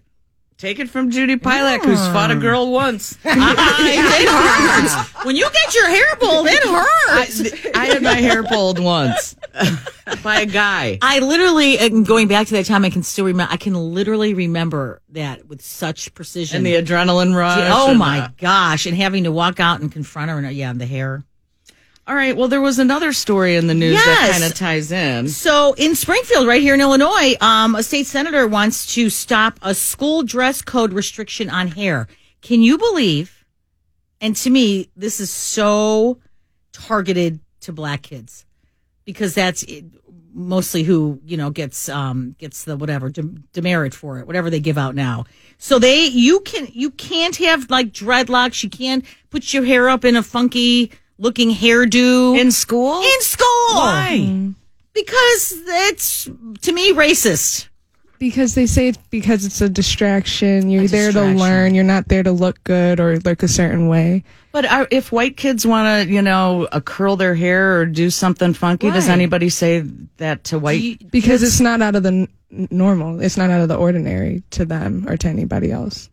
Take 0.61 0.79
it 0.79 0.91
from 0.91 1.11
Judy 1.11 1.37
Pielach, 1.37 1.83
who's 1.83 2.07
fought 2.09 2.31
a 2.31 2.37
girl 2.37 2.71
once. 2.71 3.17
it 3.25 4.29
hurts. 4.29 5.25
When 5.25 5.35
you 5.35 5.49
get 5.51 5.75
your 5.75 5.89
hair 5.89 6.17
pulled, 6.17 6.49
it 6.49 6.63
hurts. 6.63 7.75
I 7.75 7.87
had 7.87 8.03
my 8.03 8.17
hair 8.17 8.43
pulled 8.43 8.79
once 8.79 9.37
by 10.23 10.43
a 10.43 10.45
guy. 10.45 10.99
I 11.01 11.21
literally, 11.21 11.79
and 11.79 12.07
going 12.07 12.29
back 12.29 12.49
to 12.49 12.53
that 12.57 12.67
time, 12.67 12.85
I 12.85 12.91
can 12.91 13.03
still 13.03 13.25
remember. 13.25 13.51
I 13.51 13.57
can 13.57 13.73
literally 13.73 14.35
remember 14.35 15.01
that 15.13 15.47
with 15.49 15.63
such 15.63 16.13
precision. 16.13 16.59
And 16.59 16.67
the 16.67 16.75
adrenaline 16.75 17.35
rush. 17.35 17.71
oh 17.73 17.95
my 17.95 18.21
uh, 18.21 18.29
gosh! 18.37 18.85
And 18.85 18.95
having 18.95 19.25
to 19.25 19.33
walk 19.33 19.61
out 19.61 19.81
and 19.81 19.91
confront 19.91 20.31
her, 20.31 20.37
and 20.37 20.53
yeah, 20.53 20.75
the 20.75 20.85
hair. 20.85 21.25
All 22.07 22.15
right. 22.15 22.37
Well, 22.37 22.49
there 22.49 22.61
was 22.61 22.79
another 22.79 23.13
story 23.13 23.57
in 23.57 23.67
the 23.69 23.75
news 23.75 23.95
that 24.05 24.29
kind 24.33 24.45
of 24.45 24.55
ties 24.59 24.91
in. 24.91 25.29
So 25.29 25.75
in 25.75 25.95
Springfield, 25.95 26.47
right 26.47 26.61
here 26.61 26.75
in 26.75 26.81
Illinois, 26.81 27.37
um, 27.41 27.75
a 27.77 27.83
state 27.83 28.07
senator 28.07 28.47
wants 28.49 28.95
to 28.95 29.11
stop 29.11 29.59
a 29.63 29.75
school 29.75 30.23
dress 30.23 30.61
code 30.63 30.93
restriction 30.93 31.49
on 31.51 31.69
hair. 31.69 32.09
Can 32.43 32.63
you 32.63 32.79
believe? 32.79 33.45
And 34.21 34.35
to 34.37 34.51
me, 34.51 34.89
this 34.97 35.21
is 35.21 35.31
so 35.31 36.19
targeted 36.73 37.41
to 37.61 37.73
black 37.73 38.03
kids 38.03 38.45
because 39.05 39.35
that's 39.35 39.63
it- 39.65 39.85
mostly 40.33 40.85
who 40.85 41.21
you 41.25 41.37
know 41.37 41.51
gets 41.51 41.89
um 41.89 42.37
gets 42.39 42.63
the 42.63 42.77
whatever 42.77 43.09
dem- 43.11 43.43
demerit 43.53 43.93
for 43.93 44.21
it 44.21 44.27
whatever 44.29 44.49
they 44.49 44.61
give 44.61 44.79
out 44.79 44.95
now 44.95 45.25
so 45.59 45.81
they 45.81 46.05
you 46.07 46.39
can 46.41 46.69
you 46.73 46.89
can't 46.93 47.35
have 47.37 47.69
like 47.69 47.91
dreadlocks 47.93 48.63
you 48.63 48.71
can't 48.71 49.05
put 49.31 49.53
your 49.53 49.65
hair 49.65 49.89
up 49.89 50.05
in 50.05 50.15
a 50.15 50.23
funky 50.23 50.93
looking 51.21 51.51
hairdo 51.51 52.37
In 52.39 52.51
school? 52.51 53.01
in 53.03 53.21
school 53.21 53.75
Why? 53.75 54.51
because 54.95 55.53
it's 55.67 56.25
to 56.63 56.73
me 56.73 56.93
racist. 56.93 57.69
because 58.19 58.55
they 58.55 58.67
say 58.67 58.89
it's 58.89 58.99
because 59.11 59.45
it's 59.45 59.61
a 59.61 59.69
distraction. 59.69 60.69
You're 60.71 60.87
there 60.89 61.09
distraction. 61.13 61.37
to 61.37 61.41
learn. 61.43 61.75
You're 61.75 61.85
not 61.85 62.09
there 62.09 62.23
to 62.23 62.33
look 62.33 62.63
good 62.65 62.99
or 63.01 63.19
look 63.19 63.43
a 63.43 63.49
certain 63.49 63.87
way. 63.89 64.25
But 64.53 64.65
are, 64.67 64.89
if 64.91 65.13
white 65.13 65.37
kids 65.37 65.65
want 65.65 66.09
to, 66.09 66.13
you 66.13 66.21
know, 66.23 66.67
uh, 66.73 66.81
curl 66.81 67.15
their 67.17 67.35
hair 67.37 67.79
or 67.79 67.87
do 67.87 68.11
something 68.11 68.53
funky, 68.53 68.91
does 68.91 69.07
Right. 69.07 69.15
anybody 69.15 69.49
say 69.49 69.85
that 70.17 70.43
to 70.45 70.59
white? 70.59 71.09
Because 71.13 71.43
it's 71.45 71.61
not 71.61 71.81
out 71.83 71.95
of 71.95 72.03
the 72.03 72.27
n- 72.53 72.69
normal. 72.71 73.21
It's 73.21 73.37
not 73.37 73.49
out 73.51 73.61
of 73.61 73.69
the 73.69 73.77
ordinary 73.77 74.43
to 74.51 74.65
them 74.65 75.05
or 75.09 75.17
to 75.19 75.29
anybody 75.29 75.71
else. 75.71 76.11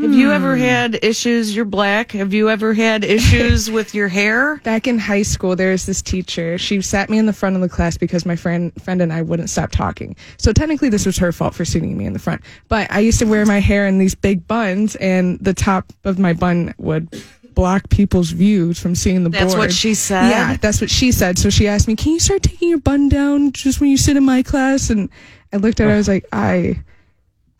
Have 0.00 0.12
you 0.12 0.26
Hmm. 0.28 0.32
ever 0.32 0.56
had 0.56 0.98
issues? 1.02 1.54
You're 1.54 1.64
black. 1.64 2.12
Have 2.12 2.34
you 2.34 2.50
ever 2.50 2.74
had 2.74 3.04
issues 3.16 3.70
with 3.70 3.94
your 3.94 4.08
hair? 4.08 4.56
Back 4.64 4.88
in 4.88 4.98
high 4.98 5.22
school, 5.22 5.54
there 5.54 5.70
was 5.70 5.86
this 5.86 6.02
teacher. 6.02 6.58
She 6.58 6.80
sat 6.82 7.08
me 7.10 7.16
in 7.18 7.26
the 7.26 7.32
front 7.32 7.54
of 7.54 7.62
the 7.62 7.68
class 7.68 7.96
because 7.96 8.26
my 8.26 8.34
friend 8.34 8.72
friend 8.82 9.00
and 9.00 9.12
I 9.12 9.22
wouldn't 9.22 9.50
stop 9.50 9.70
talking. 9.70 10.16
So 10.36 10.52
technically, 10.52 10.88
this 10.88 11.06
was 11.06 11.16
her 11.18 11.30
fault 11.30 11.54
for 11.54 11.64
sitting 11.64 11.96
me 11.96 12.06
in 12.06 12.12
the 12.12 12.18
front. 12.18 12.40
But 12.68 12.90
I 12.90 12.98
used 12.98 13.20
to 13.20 13.24
wear 13.24 13.46
my 13.46 13.60
hair 13.60 13.86
in 13.86 13.98
these 13.98 14.16
big 14.16 14.48
buns, 14.48 14.96
and 14.96 15.38
the 15.40 15.54
top 15.54 15.92
of 16.02 16.18
my 16.18 16.32
bun 16.32 16.74
would 16.78 17.08
block 17.54 17.88
people's 17.88 18.30
views 18.32 18.80
from 18.80 18.96
seeing 18.96 19.22
the 19.22 19.30
board. 19.30 19.42
That's 19.42 19.54
board. 19.54 19.66
what 19.66 19.72
she 19.72 19.94
said? 19.94 20.28
Yeah, 20.28 20.56
that's 20.60 20.80
what 20.80 20.90
she 20.90 21.12
said. 21.12 21.38
So 21.38 21.50
she 21.50 21.68
asked 21.68 21.86
me, 21.86 21.94
"Can 21.94 22.12
you 22.14 22.18
start 22.18 22.42
taking 22.42 22.68
your 22.68 22.78
bun 22.78 23.08
down 23.08 23.52
just 23.52 23.80
when 23.80 23.90
you 23.90 23.96
sit 23.96 24.16
in 24.16 24.24
my 24.24 24.42
class?" 24.42 24.90
And 24.90 25.08
I 25.52 25.58
looked 25.58 25.78
at 25.78 25.86
her. 25.86 25.92
I 25.94 25.96
was 25.98 26.08
like, 26.08 26.26
"I, 26.32 26.82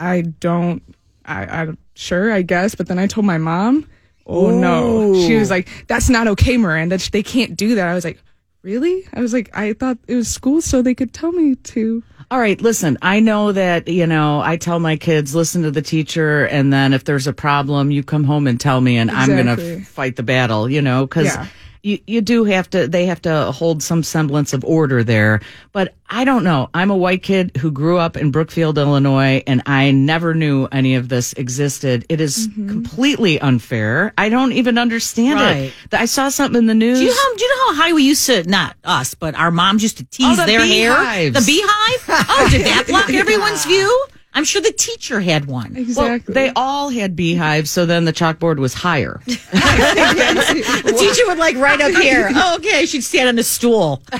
I 0.01 0.23
don't. 0.41 0.83
I, 1.25 1.47
I'm 1.47 1.79
sure, 1.95 2.33
I 2.33 2.43
guess." 2.43 2.75
But 2.75 2.87
then 2.89 2.99
I 2.99 3.07
told 3.07 3.27
my 3.27 3.39
mom. 3.39 3.89
Oh 4.27 4.51
no! 4.59 5.15
She 5.27 5.37
was 5.37 5.51
oh. 5.51 5.55
like, 5.57 5.69
"That's 5.87 6.09
not 6.09 6.27
okay, 6.29 6.57
Miranda. 6.57 6.99
They 7.13 7.23
can't 7.23 7.57
do 7.57 7.75
that." 7.75 7.89
I 7.89 7.95
was 7.95 8.05
like, 8.05 8.23
"Really?" 8.63 9.07
I 9.13 9.21
was 9.21 9.33
like, 9.33 9.51
"I 9.55 9.75
thought 9.75 9.99
it 10.09 10.15
was 10.15 10.29
school, 10.29 10.63
so 10.63 10.81
they 10.81 10.95
could 10.95 11.13
tell 11.13 11.33
me 11.33 11.57
to." 11.57 12.03
All 12.31 12.41
right, 12.41 12.59
listen, 12.61 12.97
I 13.03 13.21
know 13.21 13.53
that, 13.53 13.87
you 13.87 14.07
know, 14.07 14.41
I 14.41 14.57
tell 14.57 14.81
my 14.81 14.97
kids, 14.97 15.35
listen 15.35 15.63
to 15.63 15.71
the 15.71 15.83
teacher, 15.83 16.47
and 16.47 16.73
then 16.73 16.95
if 16.95 17.05
there's 17.05 17.27
a 17.27 17.35
problem, 17.35 17.91
you 17.91 18.03
come 18.03 18.25
home 18.25 18.47
and 18.47 18.59
tell 18.59 18.81
me, 18.81 18.97
and 18.97 19.11
I'm 19.11 19.29
going 19.29 19.55
to 19.57 19.81
fight 19.85 20.17
the 20.17 20.23
battle, 20.23 20.69
you 20.69 20.81
know, 20.81 21.07
because 21.07 21.27
Yeah. 21.27 21.47
You, 21.85 21.99
you 22.07 22.21
do 22.23 22.45
have 22.45 22.69
to, 22.71 22.89
they 22.89 23.05
have 23.07 23.21
to 23.23 23.53
hold 23.53 23.83
some 23.83 24.03
semblance 24.03 24.53
of 24.55 24.65
order 24.65 25.05
there. 25.05 25.41
But 25.73 25.95
I 26.09 26.25
don't 26.25 26.43
know. 26.43 26.71
I'm 26.73 26.91
a 26.91 26.97
white 26.97 27.23
kid 27.23 27.57
who 27.59 27.71
grew 27.71 27.99
up 27.99 28.17
in 28.17 28.31
Brookfield, 28.31 28.79
Illinois, 28.79 29.43
and 29.47 29.63
I 29.67 29.91
never 29.91 30.33
knew 30.35 30.67
any 30.73 30.95
of 30.95 31.09
this 31.11 31.35
existed. 31.35 32.07
It 32.09 32.21
is 32.21 32.49
Mm-hmm. 32.49 32.69
completely 32.69 33.39
unfair. 33.41 34.13
I 34.17 34.29
don't 34.31 34.53
even 34.53 34.79
understand 34.79 35.41
Right. 35.41 35.73
it. 35.85 35.95
I 35.95 36.07
saw 36.07 36.31
something 36.31 36.59
in 36.59 36.67
the 36.67 36.75
news. 36.75 36.99
Do 36.99 37.05
you 37.05 37.11
know 37.11 37.17
how, 37.17 37.37
do 37.37 37.45
you 37.45 37.51
know 37.57 37.75
how 37.75 37.83
high 37.83 37.93
we 37.93 38.03
used 38.05 38.27
to 38.27 38.45
not 38.49 38.77
us, 38.85 39.15
but 39.15 39.35
our 39.35 39.51
moms 39.51 39.83
used 39.83 39.99
to 39.99 40.05
tease 40.05 40.27
Oh, 40.27 40.37
the 40.37 40.47
their 40.47 40.65
hair? 40.65 41.31
The 41.31 41.43
beehive? 41.45 42.27
Oh, 42.31 42.49
did 42.51 42.65
that 42.67 42.85
block 42.89 43.11
everyone's 43.13 43.65
view? 43.67 44.07
I'm 44.37 44.45
sure 44.45 44.61
the 44.61 44.73
teacher 44.73 45.21
had 45.21 45.45
one. 45.47 45.73
Well, 45.75 45.83
Exactly. 45.83 46.35
they 46.35 46.51
all 46.57 46.89
had 46.89 47.15
beehives, 47.15 47.71
so 47.71 47.87
then 47.87 48.05
the 48.05 48.13
chalkboard 48.13 48.59
was 48.59 48.75
higher. 48.75 49.21
The 49.27 50.95
teacher 50.99 51.27
would 51.29 51.39
like 51.39 51.57
right 51.57 51.81
up 51.81 51.93
here. 52.03 52.31
Oh, 52.35 52.57
okay, 52.57 52.85
she'd 52.87 53.03
stand 53.03 53.29
on 53.29 53.39
a 53.39 53.43
stool. 53.43 54.03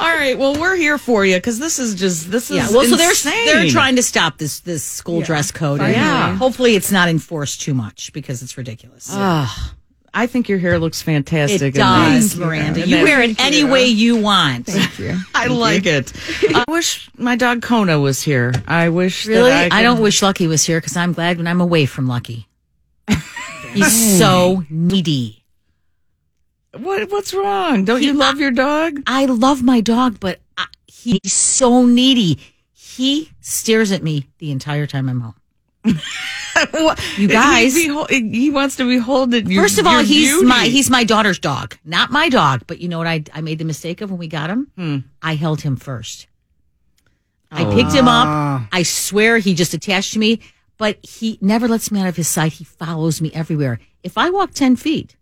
All 0.00 0.10
right, 0.10 0.36
well, 0.38 0.58
we're 0.60 0.76
here 0.76 0.98
for 0.98 1.24
you 1.24 1.36
because 1.36 1.58
this 1.58 1.78
is 1.78 1.94
just 1.94 2.30
this 2.30 2.50
is 2.50 2.56
Yeah. 2.56 2.68
Well, 2.70 2.84
so 2.84 2.96
they're 2.96 3.10
insane. 3.10 3.46
they're 3.46 3.68
trying 3.70 3.96
to 3.96 4.02
stop 4.02 4.38
this 4.38 4.60
this 4.60 4.82
school 4.84 5.22
dress 5.22 5.50
code. 5.50 5.80
Yeah. 5.80 6.36
Hopefully, 6.36 6.74
it's 6.76 6.92
not 6.92 7.08
enforced 7.08 7.62
too 7.62 7.74
much 7.74 8.12
because 8.12 8.42
it's 8.42 8.56
ridiculous. 8.58 9.10
I 10.14 10.28
think 10.28 10.48
your 10.48 10.58
hair 10.58 10.78
looks 10.78 11.02
fantastic. 11.02 11.74
it 11.74 11.78
does, 11.78 12.36
Miranda. 12.36 12.82
And 12.82 12.90
You 12.90 13.02
wear 13.02 13.20
it 13.20 13.40
any 13.40 13.64
way 13.64 13.86
you 13.86 14.16
want. 14.16 14.66
Thank 14.66 14.98
you. 14.98 15.18
I 15.34 15.48
like 15.48 15.86
it. 15.86 16.12
I 16.54 16.64
wish 16.68 17.10
my 17.18 17.34
dog 17.34 17.62
Kona 17.62 17.98
was 17.98 18.22
here. 18.22 18.52
I 18.68 18.90
wish. 18.90 19.26
Really? 19.26 19.50
that 19.50 19.72
I, 19.72 19.80
I, 19.80 19.82
don't 19.82 20.00
wish 20.00 20.22
Lucky 20.22 20.46
was 20.46 20.64
here 20.64 20.80
because 20.80 20.96
I'm 20.96 21.12
glad 21.12 21.36
when 21.36 21.48
I'm 21.48 21.60
away 21.60 21.84
from 21.84 22.06
Lucky. 22.06 22.46
He's 23.72 24.18
so 24.18 24.64
needy. 24.70 25.44
What, 26.76 27.10
what's 27.10 27.34
wrong? 27.34 27.84
Don't 27.84 28.02
you 28.02 28.14
love 28.14 28.38
your 28.38 28.50
dog? 28.52 29.02
I 29.06 29.26
love 29.26 29.62
my 29.62 29.80
dog, 29.80 30.18
but 30.18 30.40
I, 30.56 30.66
he's 30.86 31.32
so 31.32 31.84
needy. 31.84 32.40
He 32.72 33.30
stares 33.40 33.92
at 33.92 34.02
me 34.02 34.28
the 34.38 34.50
entire 34.50 34.86
time 34.86 35.08
I'm 35.08 35.20
home. 35.20 35.34
You 37.16 37.28
guys. 37.28 37.74
he, 37.74 37.88
he 38.30 38.50
wants 38.50 38.76
to 38.76 38.88
behold 38.88 39.34
it. 39.34 39.48
First 39.48 39.78
of 39.78 39.86
all, 39.86 40.02
he's 40.04 40.42
my 40.42 40.66
he's 40.66 40.88
my 40.88 41.02
daughter's 41.02 41.38
dog, 41.38 41.76
not 41.84 42.10
my 42.12 42.28
dog. 42.28 42.62
But 42.66 42.80
you 42.80 42.88
know 42.88 42.98
what 42.98 43.08
I 43.08 43.24
I 43.32 43.40
made 43.40 43.58
the 43.58 43.64
mistake 43.64 44.00
of 44.00 44.10
when 44.10 44.18
we 44.18 44.28
got 44.28 44.50
him? 44.50 44.70
Hmm. 44.76 44.98
I 45.20 45.34
held 45.34 45.62
him 45.62 45.76
first. 45.76 46.28
I 47.50 47.64
oh. 47.64 47.74
picked 47.74 47.92
him 47.92 48.06
up. 48.06 48.26
Ah. 48.28 48.68
I 48.70 48.84
swear 48.84 49.38
he 49.38 49.54
just 49.54 49.74
attached 49.74 50.12
to 50.12 50.18
me, 50.18 50.40
but 50.78 51.04
he 51.04 51.38
never 51.40 51.66
lets 51.66 51.90
me 51.90 52.00
out 52.00 52.06
of 52.06 52.16
his 52.16 52.28
sight. 52.28 52.52
He 52.52 52.64
follows 52.64 53.20
me 53.20 53.32
everywhere. 53.34 53.80
If 54.04 54.16
I 54.16 54.30
walk 54.30 54.52
ten 54.52 54.76
feet 54.76 55.16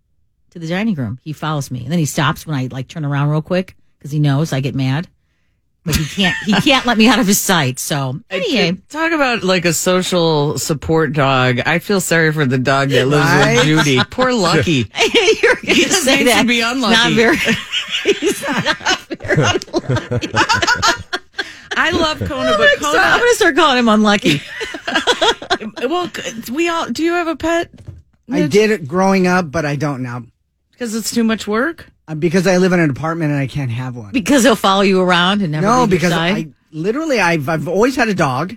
to 0.50 0.58
the 0.58 0.68
dining 0.68 0.94
room, 0.94 1.18
he 1.22 1.32
follows 1.32 1.70
me, 1.70 1.82
and 1.82 1.90
then 1.90 1.98
he 1.98 2.06
stops 2.06 2.46
when 2.46 2.56
I 2.56 2.68
like 2.70 2.88
turn 2.88 3.06
around 3.06 3.30
real 3.30 3.42
quick 3.42 3.74
because 3.98 4.10
he 4.10 4.18
knows 4.18 4.52
I 4.52 4.60
get 4.60 4.74
mad. 4.74 5.08
But 5.84 5.96
he 5.96 6.04
can't. 6.04 6.36
He 6.44 6.52
can't 6.52 6.86
let 6.86 6.96
me 6.98 7.08
out 7.08 7.18
of 7.18 7.26
his 7.26 7.40
sight. 7.40 7.78
So 7.78 8.20
anyway, 8.30 8.78
Talk 8.88 9.12
about 9.12 9.42
like 9.42 9.64
a 9.64 9.72
social 9.72 10.58
support 10.58 11.12
dog. 11.12 11.60
I 11.66 11.78
feel 11.80 12.00
sorry 12.00 12.32
for 12.32 12.44
the 12.46 12.58
dog 12.58 12.90
that 12.90 13.06
lives 13.06 13.24
Right? 13.24 13.56
with 13.56 13.64
Judy. 13.84 14.00
Poor 14.10 14.32
Lucky. 14.34 14.90
you're 15.42 15.54
going 15.56 15.66
to 15.66 15.74
His 15.74 16.02
say 16.02 16.16
name 16.16 16.26
that. 16.26 16.38
should 16.38 16.46
be 16.48 16.60
It's 16.60 16.70
unlucky. 16.72 16.94
Not 16.94 17.12
very. 17.12 17.36
He's 18.04 18.42
not 18.42 18.98
very 19.00 20.30
I 21.74 21.90
love 21.90 22.18
Kona, 22.18 22.54
but 22.58 22.78
So 22.80 22.98
I'm 22.98 23.18
going 23.18 23.30
to 23.30 23.36
start 23.36 23.56
calling 23.56 23.78
him 23.78 23.88
unlucky. 23.88 24.42
Well, 25.82 26.10
we 26.52 26.68
all. 26.68 26.90
Do 26.90 27.02
you 27.02 27.12
have 27.12 27.28
a 27.28 27.36
pet? 27.36 27.70
I 28.30 28.46
did 28.46 28.70
it 28.70 28.86
growing 28.86 29.26
up, 29.26 29.50
but 29.50 29.64
I 29.66 29.76
don't 29.76 30.02
now 30.02 30.24
Because 30.70 30.94
it's 30.94 31.10
too 31.12 31.24
much 31.24 31.46
work. 31.46 31.86
Because 32.18 32.46
I 32.46 32.56
live 32.58 32.72
in 32.72 32.80
an 32.80 32.90
apartment 32.90 33.30
and 33.32 33.40
I 33.40 33.46
can't 33.46 33.70
have 33.70 33.96
one. 33.96 34.12
Because 34.12 34.42
he'll 34.44 34.56
follow 34.56 34.82
you 34.82 35.00
around 35.00 35.42
and 35.42 35.52
never 35.52 35.66
no, 35.66 35.80
leave 35.82 35.90
your 35.90 35.98
because 35.98 36.12
side. 36.12 36.36
I 36.36 36.48
literally 36.72 37.20
I've 37.20 37.48
I've 37.48 37.68
always 37.68 37.96
had 37.96 38.08
a 38.08 38.14
dog. 38.14 38.56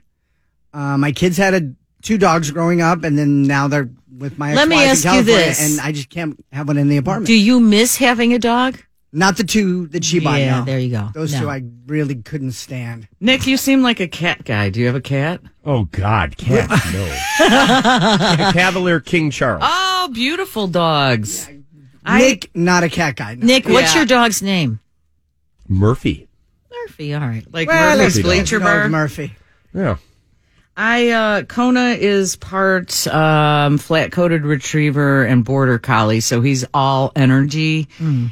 Uh, 0.73 0.97
my 0.97 1.11
kids 1.11 1.37
had 1.37 1.53
a, 1.53 1.71
two 2.01 2.17
dogs 2.17 2.51
growing 2.51 2.81
up, 2.81 3.03
and 3.03 3.17
then 3.17 3.43
now 3.43 3.67
they're 3.67 3.89
with 4.17 4.37
my. 4.37 4.53
Let 4.53 4.67
me 4.67 4.75
ex-wife 4.75 4.85
in 4.85 4.89
ask 4.91 5.03
you 5.05 5.09
California, 5.11 5.45
this. 5.45 5.71
and 5.79 5.87
I 5.87 5.91
just 5.91 6.09
can't 6.09 6.45
have 6.51 6.67
one 6.67 6.77
in 6.77 6.89
the 6.89 6.97
apartment. 6.97 7.27
Do 7.27 7.33
you 7.33 7.59
miss 7.59 7.97
having 7.97 8.33
a 8.33 8.39
dog? 8.39 8.77
Not 9.13 9.37
the 9.37 9.45
two 9.45 9.87
that 9.87 10.03
she 10.03 10.19
bought. 10.19 10.39
Yeah, 10.41 10.59
no. 10.59 10.65
there 10.65 10.79
you 10.79 10.91
go. 10.91 11.09
Those 11.13 11.31
No. 11.31 11.39
two 11.41 11.49
I 11.49 11.63
really 11.87 12.15
couldn't 12.15 12.51
stand. 12.51 13.07
Nick, 13.21 13.47
you 13.47 13.55
seem 13.55 13.81
like 13.81 14.01
a 14.01 14.09
cat 14.09 14.43
guy. 14.43 14.69
Do 14.69 14.81
you 14.81 14.87
have 14.87 14.95
a 14.95 14.99
cat? 15.01 15.39
Oh 15.63 15.85
God, 15.85 16.35
cat 16.35 16.69
no. 16.93 18.51
Cavalier 18.51 18.99
King 18.99 19.31
Charles. 19.31 19.63
Oh, 19.65 20.09
beautiful 20.13 20.67
dogs. 20.67 21.49
I- 22.05 22.19
Nick, 22.19 22.51
not 22.55 22.83
a 22.83 22.89
cat 22.89 23.15
guy. 23.15 23.35
no. 23.35 23.45
Nick, 23.45 23.67
what's 23.67 23.93
Yeah. 23.93 23.99
your 24.01 24.05
dog's 24.05 24.41
name? 24.41 24.79
Murphy. 25.67 26.27
Murphy. 26.71 27.13
All 27.13 27.21
right. 27.21 27.45
Like 27.51 27.67
Well, 27.67 27.97
Murphy's 27.97 28.17
let's 28.17 28.25
Bleacher 28.27 28.59
Bar. 28.59 28.89
Murphy. 28.89 29.33
Yeah. 29.73 29.95
I 30.77 31.09
uh 31.09 31.43
Kona 31.43 31.91
is 31.97 32.35
part 32.35 33.07
um 33.07 33.77
flat 33.77 34.11
coated 34.11 34.43
retriever 34.43 35.23
and 35.23 35.45
border 35.45 35.79
collie, 35.79 36.19
so 36.19 36.41
he's 36.41 36.65
all 36.73 37.13
energy. 37.15 37.87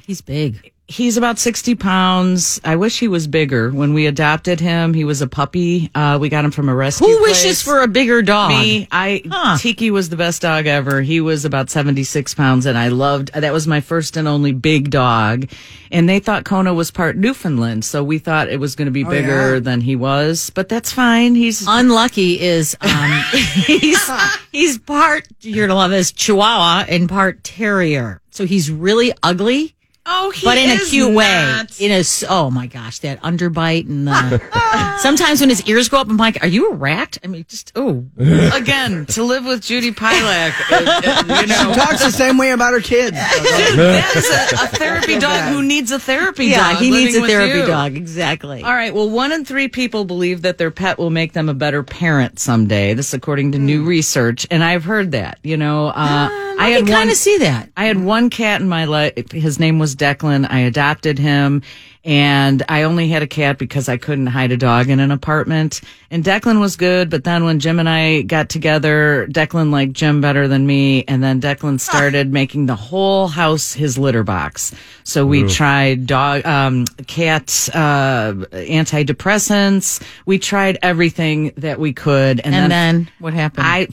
He's 0.06 0.20
big. 0.22 0.73
He's 0.94 1.18
about 1.18 1.40
60 1.40 1.74
pounds. 1.74 2.62
I 2.64 2.76
wish 2.76 3.00
he 3.00 3.08
was 3.08 3.26
bigger. 3.26 3.72
When 3.72 3.96
we 3.96 4.06
adopted 4.06 4.60
him, 4.60 4.94
he 4.94 5.06
was 5.06 5.24
a 5.24 5.28
puppy. 5.28 5.90
Uh, 5.96 6.20
we 6.22 6.30
got 6.30 6.46
him 6.46 6.52
from 6.52 6.70
a 6.70 6.76
rescue. 6.76 7.08
Who 7.08 7.18
place. 7.18 7.44
wishes 7.44 7.64
for 7.64 7.82
a 7.82 7.88
bigger 7.88 8.22
dog? 8.22 8.52
me? 8.52 8.88
I 8.92 9.24
Huh. 9.28 9.58
Tiki 9.58 9.90
was 9.90 10.10
the 10.10 10.18
best 10.18 10.44
dog 10.44 10.68
ever. 10.68 11.02
He 11.02 11.20
was 11.20 11.46
about 11.46 11.72
76 11.72 12.36
pounds, 12.36 12.68
and 12.68 12.78
I 12.78 12.90
loved. 12.90 13.34
That 13.34 13.52
was 13.52 13.66
my 13.66 13.82
first 13.82 14.18
and 14.18 14.28
only 14.28 14.52
big 14.52 14.92
dog. 14.92 15.50
And 15.92 16.08
they 16.08 16.20
thought 16.20 16.46
Kona 16.46 16.76
was 16.76 16.92
part 16.92 17.18
Newfoundland, 17.18 17.86
so 17.86 18.04
we 18.04 18.20
thought 18.20 18.50
it 18.50 18.60
was 18.60 18.76
going 18.76 18.86
to 18.86 18.92
be 18.92 19.04
bigger 19.04 19.56
yeah. 19.56 19.60
than 19.62 19.82
he 19.82 19.96
was. 19.96 20.52
But 20.52 20.70
that's 20.70 20.92
fine. 20.92 21.34
He's 21.34 21.66
Unlucky 21.68 22.40
is 22.40 22.78
um 22.82 23.24
he's 23.66 24.12
he's 24.52 24.78
part 24.78 25.28
you're 25.42 25.66
gonna 25.66 25.80
love 25.80 25.90
this 25.90 26.12
Chihuahua 26.12 26.86
and 26.88 27.10
part 27.10 27.44
Terrier. 27.44 28.22
So 28.30 28.46
he's 28.46 28.72
really 28.72 29.14
ugly, 29.22 29.73
oh, 30.06 30.32
he 30.32 30.46
but 30.46 30.58
in 30.58 30.70
a 30.70 30.74
is 30.74 30.90
cute 30.90 31.14
way. 31.14 31.64
In 31.80 31.92
a 31.92 32.04
oh 32.30 32.50
my 32.50 32.68
gosh, 32.68 33.00
that 33.00 33.22
underbite 33.22 33.88
and 33.88 34.08
the, 34.08 34.98
sometimes 35.02 35.40
when 35.40 35.50
his 35.50 35.64
ears 35.68 35.90
go 35.90 35.98
up, 35.98 36.10
I'm 36.10 36.18
like, 36.18 36.44
are 36.44 36.48
you 36.48 36.72
a 36.72 36.76
rat? 36.76 37.18
I 37.24 37.28
mean, 37.28 37.46
just 37.48 37.72
oh, 37.76 38.06
Again, 38.18 39.06
to 39.08 39.24
live 39.24 39.46
with 39.46 39.62
Judy 39.62 39.92
Pielach, 39.92 40.54
uh, 40.72 40.76
uh, 40.76 41.42
you 41.42 41.48
know, 41.48 41.74
Talks 41.74 42.04
the 42.04 42.12
same 42.12 42.38
way 42.38 42.52
about 42.52 42.74
her 42.74 42.82
kids. 42.82 43.12
that 43.12 44.14
is 44.16 44.60
a, 44.60 44.66
a 44.66 44.68
therapy 44.68 45.20
dog 45.20 45.52
who 45.54 45.64
needs 45.64 45.92
a 45.92 46.00
therapy 46.00 46.46
yeah, 46.46 46.74
dog. 46.74 46.82
he 46.82 46.92
needs 46.92 47.16
a 47.16 47.26
therapy 47.26 47.60
you. 47.60 47.66
dog 47.66 47.96
exactly. 47.96 48.64
All 48.64 48.74
right. 48.74 48.94
Well, 48.94 49.10
one 49.10 49.32
in 49.32 49.46
three 49.46 49.68
people 49.68 50.06
believe 50.06 50.44
that 50.44 50.58
their 50.58 50.72
pet 50.72 50.98
will 50.98 51.10
make 51.10 51.34
them 51.34 51.50
a 51.50 51.54
better 51.54 51.84
parent 51.84 52.40
someday. 52.40 52.94
This, 52.94 53.14
according 53.14 53.54
to 53.54 53.60
new 53.60 53.84
research, 53.84 54.46
and 54.52 54.64
I've 54.64 54.84
heard 54.84 55.12
that. 55.12 55.40
You 55.44 55.58
know, 55.58 55.88
uh, 55.88 56.30
I 56.60 56.66
I 56.66 56.70
had 56.70 56.86
can 56.86 56.94
kind 56.96 57.10
of 57.10 57.16
see 57.16 57.38
that. 57.40 57.70
I 57.76 57.86
had 57.86 58.04
one 58.04 58.30
cat 58.30 58.62
in 58.62 58.70
my 58.70 58.86
life. 58.86 59.32
His 59.32 59.60
name 59.60 59.80
was 59.80 59.96
Declan. 59.96 60.48
I 60.50 60.60
adopted 60.60 61.20
him. 61.20 61.62
And 62.06 62.64
I 62.68 62.84
only 62.84 63.08
had 63.08 63.24
a 63.24 63.28
cat 63.28 63.58
because 63.58 63.88
I 63.88 63.96
couldn't 63.96 64.28
hide 64.28 64.52
a 64.52 64.58
dog 64.58 64.90
in 64.90 65.00
an 65.00 65.10
apartment. 65.10 65.80
And 66.12 66.22
Declan 66.22 66.60
was 66.60 66.76
good, 66.76 67.10
but 67.10 67.24
then 67.24 67.46
when 67.46 67.60
Jim 67.62 67.80
and 67.80 67.88
I 67.88 68.24
got 68.24 68.50
together, 68.50 69.26
Declan 69.32 69.72
liked 69.72 69.94
Jim 69.94 70.20
better 70.20 70.50
than 70.50 70.68
me. 70.68 71.06
And 71.08 71.24
then 71.24 71.40
Declan 71.40 71.80
started 71.80 72.34
making 72.34 72.66
the 72.66 72.76
whole 72.76 73.30
house 73.30 73.72
his 73.72 73.98
litter 73.98 74.24
box. 74.24 74.76
So 75.06 75.26
we 75.26 75.48
tried 75.48 76.06
dog, 76.06 76.46
um, 76.46 76.84
cat, 77.08 77.70
uh, 77.74 78.34
antidepressants. 78.52 80.04
We 80.26 80.40
tried 80.40 80.80
everything 80.82 81.54
that 81.56 81.80
we 81.80 81.94
could. 81.94 82.42
And, 82.42 82.54
And 82.54 82.70
then 82.70 82.70
then 82.70 83.12
what 83.20 83.34
happened? 83.34 83.66
I, 83.66 83.88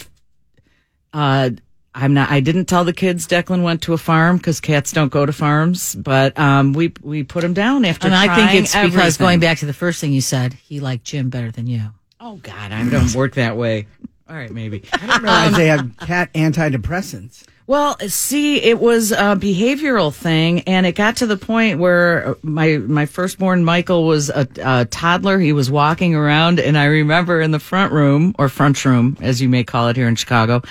uh, 1.13 1.51
I'm 1.95 2.15
not. 2.15 2.31
I 2.31 2.41
didn't 2.41 2.67
tell 2.67 2.85
the 2.85 2.93
kids 2.93 3.27
Declan 3.27 3.63
went 3.63 3.83
to 3.83 3.93
a 3.93 3.99
farm 3.99 4.37
because 4.37 4.61
cats 4.61 4.93
don't 4.93 5.11
go 5.11 5.27
to 5.27 5.33
farms. 5.33 5.95
But 5.97 6.39
um, 6.39 6.73
we 6.73 6.93
we 7.03 7.25
put 7.25 7.43
him 7.43 7.53
down 7.53 7.85
after. 7.85 8.07
and 8.07 8.15
I 8.15 8.35
think 8.35 8.51
trying 8.51 8.65
it's 8.65 8.95
because 8.95 9.17
going 9.17 9.41
back 9.41 9.59
to 9.59 9.67
the 9.67 9.73
first 9.73 10.01
thing 10.01 10.13
you 10.13 10.21
said, 10.21 10.55
he 10.55 10.81
liked 10.81 11.05
Jim 11.05 11.31
better 11.31 11.51
than 11.51 11.67
you. 11.67 11.83
Oh 12.21 12.37
God, 12.37 12.73
I 12.73 12.89
don't 12.89 13.15
work 13.15 13.35
that 13.35 13.57
way. 13.57 13.87
All 14.29 14.37
right, 14.37 14.51
maybe. 14.51 14.85
I 14.93 14.99
didn't 14.99 15.23
realize 15.23 15.57
they 15.57 15.67
have 15.67 15.97
cat 15.99 16.33
antidepressants. 16.35 17.45
Well, 17.67 17.97
see, 18.09 18.61
it 18.61 18.81
was 18.81 19.13
a 19.13 19.37
behavioral 19.37 20.13
thing, 20.13 20.63
and 20.63 20.87
it 20.87 20.97
got 20.97 21.17
to 21.19 21.27
the 21.27 21.37
point 21.37 21.79
where 21.79 22.37
my 22.43 22.79
my 22.79 23.07
firstborn 23.07 23.65
Michael 23.65 24.07
was 24.07 24.29
a, 24.29 24.47
a 24.63 24.85
toddler. 24.85 25.39
He 25.39 25.53
was 25.53 25.71
walking 25.71 26.15
around, 26.15 26.61
and 26.61 26.77
I 26.79 26.87
remember 26.87 27.41
in 27.41 27.51
the 27.51 27.61
front 27.61 27.93
room 27.93 28.35
or 28.39 28.49
front 28.49 28.85
room, 28.85 29.17
as 29.21 29.41
you 29.41 29.49
may 29.49 29.65
call 29.65 29.89
it 29.89 29.97
here 29.97 30.09
in 30.09 30.17
Chicago, 30.17 30.63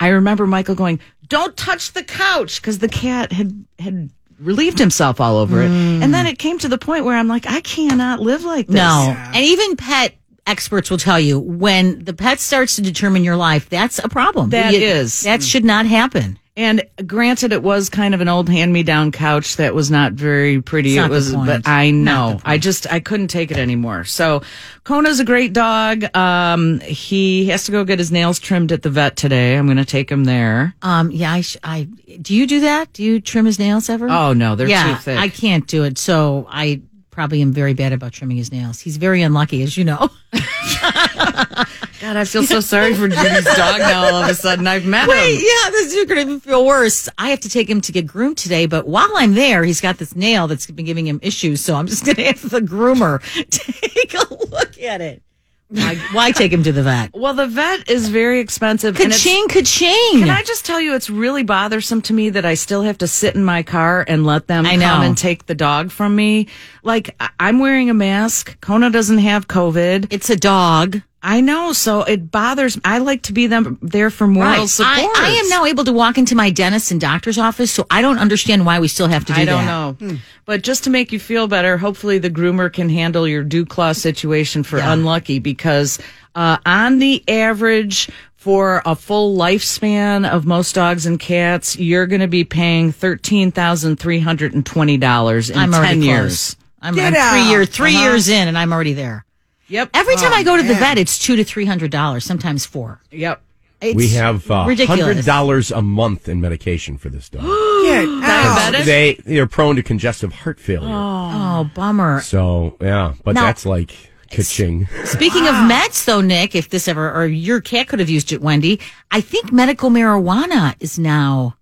I 0.00 0.08
remember 0.08 0.46
Michael 0.46 0.74
going, 0.74 0.98
"Don't 1.28 1.56
touch 1.56 1.92
the 1.92 2.02
couch," 2.02 2.60
because 2.60 2.78
the 2.78 2.88
cat 2.88 3.32
had 3.32 3.64
had 3.78 4.10
relieved 4.40 4.78
himself 4.78 5.20
all 5.20 5.36
over 5.36 5.62
it, 5.62 5.68
mm. 5.70 6.02
and 6.02 6.12
then 6.14 6.26
it 6.26 6.38
came 6.38 6.58
to 6.58 6.68
the 6.68 6.78
point 6.78 7.04
where 7.04 7.16
I'm 7.16 7.28
like, 7.28 7.46
I 7.46 7.60
cannot 7.60 8.20
live 8.20 8.42
like 8.42 8.66
this. 8.66 8.76
No. 8.76 9.14
And 9.34 9.44
even 9.44 9.76
pet 9.76 10.14
experts 10.46 10.90
will 10.90 10.98
tell 10.98 11.20
you 11.20 11.38
when 11.38 12.04
the 12.04 12.12
pet 12.12 12.40
starts 12.40 12.76
to 12.76 12.82
determine 12.82 13.22
your 13.22 13.36
life, 13.36 13.68
that's 13.68 13.98
a 13.98 14.08
problem. 14.08 14.50
That 14.50 14.72
You- 14.72 14.80
is. 14.80 15.20
That 15.20 15.42
should 15.42 15.64
not 15.64 15.86
happen. 15.86 16.38
And 16.60 16.82
granted, 17.06 17.52
it 17.52 17.62
was 17.62 17.88
kind 17.88 18.12
of 18.12 18.20
an 18.20 18.28
old 18.28 18.46
hand-me-down 18.46 19.12
couch 19.12 19.56
that 19.56 19.74
was 19.74 19.90
not 19.90 20.12
very 20.12 20.60
pretty. 20.60 20.94
It 20.94 21.00
not 21.00 21.08
the 21.08 21.14
was, 21.14 21.34
but 21.34 21.66
I 21.66 21.90
know. 21.90 22.38
I 22.44 22.58
just 22.58 22.86
I 22.92 23.00
couldn't 23.00 23.28
take 23.28 23.50
it 23.50 23.56
anymore. 23.56 24.04
So, 24.04 24.42
Kona's 24.84 25.20
a 25.20 25.24
great 25.24 25.54
dog. 25.54 26.14
Um, 26.14 26.80
he 26.80 27.46
has 27.46 27.64
to 27.64 27.72
go 27.72 27.82
get 27.84 27.98
his 27.98 28.12
nails 28.12 28.38
trimmed 28.38 28.72
at 28.72 28.82
the 28.82 28.90
vet 28.90 29.16
today. 29.16 29.56
I'm 29.56 29.64
going 29.68 29.78
to 29.78 29.86
take 29.86 30.12
him 30.12 30.24
there. 30.24 30.74
Um, 30.82 31.10
yeah, 31.10 31.32
I, 31.32 31.40
sh- 31.40 31.56
I, 31.64 31.84
do 32.20 32.34
you 32.34 32.46
do 32.46 32.60
that? 32.60 32.92
Do 32.92 33.04
you 33.04 33.22
trim 33.22 33.46
his 33.46 33.58
nails 33.58 33.88
ever? 33.88 34.10
Oh 34.10 34.34
no, 34.34 34.54
they're 34.54 34.68
yeah, 34.68 34.96
too 34.96 35.00
thick. 35.00 35.18
I 35.18 35.30
can't 35.30 35.66
do 35.66 35.84
it. 35.84 35.96
So 35.96 36.46
I 36.50 36.82
probably 37.10 37.40
am 37.40 37.54
very 37.54 37.72
bad 37.72 37.94
about 37.94 38.12
trimming 38.12 38.36
his 38.36 38.52
nails. 38.52 38.80
He's 38.80 38.98
very 38.98 39.22
unlucky, 39.22 39.62
as 39.62 39.78
you 39.78 39.84
know. 39.84 40.10
God, 42.00 42.16
I 42.16 42.24
feel 42.24 42.44
so 42.44 42.60
sorry 42.60 42.94
for 42.94 43.08
Judy's 43.08 43.44
dog 43.44 43.78
now. 43.80 44.04
All 44.04 44.22
of 44.22 44.28
a 44.30 44.34
sudden, 44.34 44.66
I've 44.66 44.86
met 44.86 45.06
Wait, 45.08 45.34
him. 45.36 45.42
yeah, 45.42 45.70
this 45.70 45.92
is 45.94 46.06
going 46.06 46.26
to 46.28 46.40
feel 46.40 46.64
worse. 46.64 47.08
I 47.18 47.28
have 47.30 47.40
to 47.40 47.48
take 47.50 47.68
him 47.68 47.80
to 47.82 47.92
get 47.92 48.06
groomed 48.06 48.38
today, 48.38 48.64
but 48.66 48.88
while 48.88 49.10
I'm 49.16 49.34
there, 49.34 49.62
he's 49.64 49.80
got 49.82 49.98
this 49.98 50.16
nail 50.16 50.46
that's 50.48 50.66
been 50.70 50.86
giving 50.86 51.06
him 51.06 51.20
issues. 51.22 51.60
So 51.60 51.74
I'm 51.76 51.86
just 51.86 52.04
going 52.06 52.16
to 52.16 52.24
have 52.24 52.48
the 52.48 52.60
groomer 52.60 53.20
take 53.50 54.14
a 54.14 54.34
look 54.50 54.80
at 54.80 55.00
it. 55.02 55.22
Why, 55.68 55.94
why 56.12 56.30
take 56.32 56.50
him 56.52 56.64
to 56.64 56.72
the 56.72 56.82
vet? 56.82 57.10
Well, 57.14 57.34
the 57.34 57.46
vet 57.46 57.88
is 57.88 58.08
very 58.08 58.40
expensive. 58.40 58.96
and 58.96 59.12
it's- 59.12 59.22
Ka-ching, 59.22 59.46
ka-ching. 59.48 60.20
Can 60.20 60.30
I 60.30 60.42
just 60.42 60.64
tell 60.66 60.80
you, 60.80 60.94
it's 60.96 61.08
really 61.08 61.44
bothersome 61.44 62.02
to 62.02 62.12
me 62.12 62.30
that 62.30 62.44
I 62.44 62.54
still 62.54 62.82
have 62.82 62.98
to 62.98 63.06
sit 63.06 63.36
in 63.36 63.44
my 63.44 63.62
car 63.62 64.04
and 64.08 64.26
let 64.26 64.48
them 64.48 64.66
I 64.66 64.70
come 64.70 64.80
know. 64.80 65.02
and 65.02 65.16
take 65.16 65.46
the 65.46 65.54
dog 65.54 65.92
from 65.92 66.16
me. 66.16 66.48
Like, 66.82 67.14
I'm 67.38 67.60
wearing 67.60 67.88
a 67.88 67.94
mask. 67.94 68.60
Kona 68.60 68.90
doesn't 68.90 69.18
have 69.18 69.46
COVID. 69.46 70.08
It's 70.10 70.28
a 70.30 70.34
dog. 70.36 71.02
I 71.22 71.40
know, 71.42 71.72
so 71.74 72.02
it 72.02 72.30
bothers. 72.30 72.76
me. 72.76 72.82
I 72.84 72.98
like 72.98 73.22
to 73.24 73.32
be 73.34 73.46
them 73.46 73.78
there 73.82 74.08
for 74.10 74.26
moral 74.26 74.66
support. 74.66 74.96
I, 74.96 75.12
I 75.16 75.30
am 75.42 75.48
now 75.50 75.66
able 75.66 75.84
to 75.84 75.92
walk 75.92 76.16
into 76.16 76.34
my 76.34 76.50
dentist 76.50 76.90
and 76.90 77.00
doctor's 77.00 77.36
office, 77.36 77.70
so 77.70 77.86
I 77.90 78.00
don't 78.00 78.18
understand 78.18 78.64
why 78.64 78.80
we 78.80 78.88
still 78.88 79.08
have 79.08 79.24
to 79.26 79.32
do 79.34 79.44
that. 79.44 79.48
I 79.48 79.66
don't 79.96 80.00
know, 80.00 80.16
but 80.46 80.62
just 80.62 80.84
to 80.84 80.90
make 80.90 81.12
you 81.12 81.18
feel 81.20 81.46
better, 81.46 81.76
hopefully 81.76 82.18
the 82.18 82.30
groomer 82.30 82.72
can 82.72 82.88
handle 82.88 83.28
your 83.28 83.42
dew 83.44 83.66
claw 83.66 83.92
situation 83.92 84.62
for 84.62 84.78
Yeah. 84.78 84.92
unlucky 84.94 85.38
because 85.40 85.98
uh, 86.34 86.56
on 86.64 86.98
the 86.98 87.22
average. 87.28 88.08
For 88.40 88.80
a 88.86 88.94
full 88.96 89.36
lifespan 89.36 90.26
of 90.26 90.46
most 90.46 90.74
dogs 90.74 91.04
and 91.04 91.20
cats, 91.20 91.76
you're 91.78 92.06
going 92.06 92.22
to 92.22 92.26
be 92.26 92.44
paying 92.44 92.90
thirteen 92.90 93.52
thousand 93.52 93.96
three 94.00 94.18
hundred 94.18 94.54
and 94.54 94.64
twenty 94.64 94.96
dollars 94.96 95.50
in 95.50 95.58
I'm 95.58 95.72
ten 95.72 96.00
years. 96.00 96.54
close. 96.54 96.56
I'm, 96.80 96.98
I'm 96.98 97.12
three 97.12 97.20
out. 97.20 97.50
years, 97.50 97.68
3 97.68 97.94
Uh-huh. 97.94 98.02
years 98.04 98.28
in, 98.30 98.48
and 98.48 98.56
I'm 98.56 98.72
already 98.72 98.94
there. 98.94 99.26
Yep. 99.70 99.90
Every 99.94 100.16
time 100.16 100.32
I 100.32 100.42
go 100.42 100.56
to 100.56 100.62
the 100.62 100.72
man. 100.74 100.80
vet, 100.80 100.98
it's 100.98 101.18
two 101.18 101.36
to 101.36 101.44
three 101.44 101.64
hundred 101.64 101.90
dollars, 101.90 102.24
sometimes 102.24 102.66
four. 102.66 103.00
Yep. 103.10 103.40
It's 103.80 103.96
we 103.96 104.08
have 104.08 104.50
uh, 104.50 104.64
ridiculous. 104.68 105.00
hundred 105.00 105.24
dollars 105.24 105.70
a 105.70 105.80
month 105.80 106.28
in 106.28 106.40
medication 106.40 106.98
for 106.98 107.08
this 107.08 107.28
dog. 107.30 107.42
Diabetic? 107.44 108.84
They 108.84 109.14
they're 109.24 109.46
prone 109.46 109.76
to 109.76 109.82
congestive 109.82 110.32
heart 110.32 110.60
failure. 110.60 110.88
Oh, 110.92 111.70
bummer. 111.74 112.20
So 112.20 112.76
yeah, 112.80 113.14
but 113.24 113.34
Now- 113.36 113.42
that's 113.46 113.64
like 113.64 113.94
kitching. 114.28 114.86
Speaking 115.04 115.46
of 115.46 115.54
meds, 115.54 116.04
though, 116.04 116.20
Nick, 116.20 116.54
if 116.54 116.68
this 116.68 116.86
ever, 116.88 117.10
or 117.12 117.26
your 117.26 117.60
cat 117.60 117.88
could 117.88 117.98
have 118.00 118.10
used 118.10 118.32
it, 118.32 118.40
Wendy, 118.42 118.80
I 119.10 119.20
think 119.20 119.50
medical 119.52 119.90
marijuana 119.90 120.74
is 120.80 120.98
now 120.98 121.56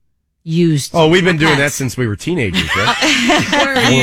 used. 0.49 0.93
Oh, 0.95 1.09
we've 1.09 1.25
been 1.25 1.37
doing 1.37 1.59
that 1.59 1.73
since 1.73 1.97
we 1.97 2.07
were 2.07 2.17
teenagers, 2.17 2.69
right? 2.75 2.97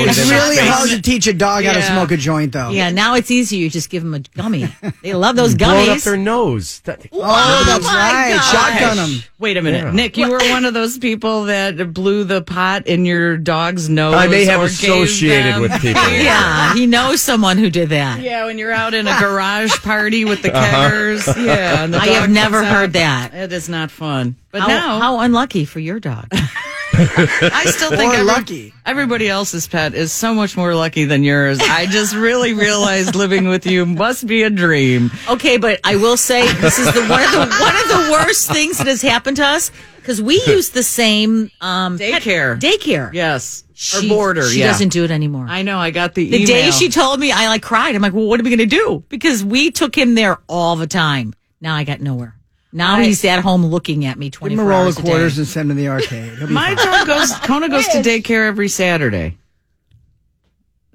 It's 0.08 0.30
really 0.30 0.58
hard 0.58 0.90
to 0.90 1.02
teach 1.02 1.28
a 1.28 1.34
dog 1.34 1.64
how 1.66 1.74
to 1.74 1.80
Yeah. 1.80 1.92
smoke 1.94 2.12
a 2.12 2.18
joint, 2.18 2.52
though. 2.54 2.70
Yeah, 2.70 2.90
now 2.92 3.16
it's 3.16 3.32
easier. 3.32 3.60
You 3.60 3.70
just 3.70 3.90
give 3.90 4.04
them 4.04 4.14
a 4.14 4.20
gummy. 4.20 4.68
They 5.02 5.14
love 5.14 5.36
those 5.36 5.54
Blow 5.56 5.70
it 5.78 5.90
up 5.90 5.98
gummies. 5.98 6.04
their 6.06 6.18
nose. 6.18 6.80
That- 6.86 7.06
Oh, 7.12 7.64
that's 7.68 7.86
my 7.86 7.94
right. 7.94 8.34
gosh. 8.36 8.52
Shotgun 8.52 8.98
them. 8.98 9.24
Wait 9.40 9.58
a 9.58 9.62
minute, 9.62 9.84
Yeah. 9.84 9.92
Nick. 9.92 10.18
You 10.18 10.30
were 10.32 10.40
one 10.50 10.66
of 10.66 10.74
those 10.74 10.98
people 10.98 11.46
that 11.46 11.94
blew 11.94 12.24
the 12.24 12.42
pot 12.42 12.88
in 12.88 13.06
your 13.06 13.38
dog's 13.38 13.90
nose. 13.90 14.16
I 14.16 14.28
may 14.28 14.46
have 14.46 14.60
or 14.62 14.64
gave 14.68 14.74
associated 15.04 15.56
them- 15.56 15.62
with 15.62 15.72
people. 15.82 16.02
yeah, 16.10 16.74
he 16.74 16.86
knows 16.88 17.22
someone 17.22 17.58
who 17.58 17.70
did 17.70 17.90
that. 17.90 18.22
Yeah, 18.22 18.46
when 18.46 18.58
you're 18.58 18.72
out 18.72 18.94
in 18.94 19.08
a 19.08 19.20
garage 19.20 19.74
party 19.84 20.26
with 20.26 20.42
the 20.42 20.56
uh-huh. 20.56 20.90
keggers. 20.90 21.46
Yeah, 21.46 21.84
and 21.84 21.94
the 21.94 21.98
I 22.00 22.08
have 22.08 22.24
dog 22.24 22.30
never 22.32 22.60
out. 22.64 22.66
heard 22.72 22.94
that. 22.94 23.34
It 23.34 23.52
is 23.54 23.68
not 23.70 23.92
fun. 23.92 24.36
But 24.56 24.62
How, 24.62 24.68
now 24.70 25.00
how 25.00 25.20
unlucky 25.20 25.66
for 25.66 25.82
your 25.82 26.00
dog. 26.00 26.28
I 26.32 27.66
still 27.76 27.90
think 27.90 28.14
Or 28.14 28.18
every- 28.18 28.24
lucky. 28.26 28.74
everybody 28.86 29.28
else's 29.28 29.68
pet 29.68 29.94
is 29.94 30.14
so 30.14 30.34
much 30.34 30.56
more 30.56 30.74
lucky 30.76 31.04
than 31.04 31.26
yours. 31.26 31.60
I 31.62 31.88
just 31.88 32.16
really 32.16 32.54
realized 32.54 33.16
living 33.16 33.50
with 33.50 33.66
you 33.66 33.86
must 33.86 34.26
be 34.26 34.44
a 34.44 34.50
dream. 34.50 35.12
Okay, 35.30 35.58
but 35.58 35.82
I 35.84 35.98
will 35.98 36.16
say 36.16 36.50
this 36.62 36.80
is 36.80 36.86
the 36.94 37.02
one 37.08 37.22
of 37.22 37.32
the 37.32 37.40
one 37.60 37.76
of 37.76 37.88
the 37.90 38.10
worst 38.14 38.50
things 38.50 38.78
that 38.78 38.88
has 38.88 39.02
happened 39.02 39.36
to 39.38 39.46
us 39.46 39.72
because 39.98 40.22
we 40.22 40.36
use 40.48 40.70
the 40.70 40.84
same 40.84 41.52
um, 41.60 41.98
pet- 41.98 42.22
Daycare. 42.22 42.58
daycare. 42.58 43.12
Yes, 43.12 43.66
She, 43.74 44.06
or 44.06 44.10
border. 44.16 44.44
She 44.48 44.60
yeah. 44.62 44.68
doesn't 44.68 44.90
do 44.94 45.04
it 45.04 45.12
anymore. 45.12 45.48
I 45.50 45.64
know. 45.64 45.78
I 45.80 45.92
got 45.92 46.14
the, 46.14 46.30
the 46.30 46.38
email. 46.38 46.48
day 46.48 46.72
she 46.72 46.88
told 46.88 47.20
me, 47.20 47.34
I 47.34 47.50
like 47.50 47.62
cried. 47.62 47.94
I'm 47.94 48.02
like, 48.02 48.14
well, 48.14 48.28
what 48.28 48.40
are 48.40 48.44
we 48.44 48.56
going 48.56 48.70
to 48.70 48.74
do? 48.74 49.04
Because 49.10 49.44
we 49.44 49.72
took 49.72 49.98
him 49.98 50.16
there 50.16 50.38
all 50.48 50.78
the 50.78 50.88
time. 50.88 51.34
Now 51.60 51.76
I 51.76 51.84
got 51.84 52.00
nowhere. 52.00 52.35
Now 52.76 52.98
he's 53.00 53.24
at 53.24 53.40
home 53.40 53.66
looking 53.66 54.04
at 54.06 54.18
me 54.20 54.26
Give 54.28 54.40
24 54.40 54.54
him 54.64 54.68
a 54.68 54.70
roll 54.70 54.84
hours 54.84 54.98
of 54.98 55.04
a 55.04 55.06
day. 55.08 55.12
quarters 55.14 55.38
and 55.38 55.48
send 55.48 55.72
him 55.72 55.78
to 55.78 55.82
the 55.82 55.88
arcade. 55.90 56.40
My 56.50 56.76
fine. 56.76 56.86
dog 56.86 57.08
goes. 57.08 57.32
Kona 57.44 57.70
goes 57.70 57.88
to 57.88 58.00
daycare 58.02 58.48
every 58.48 58.68
Saturday. 58.68 59.38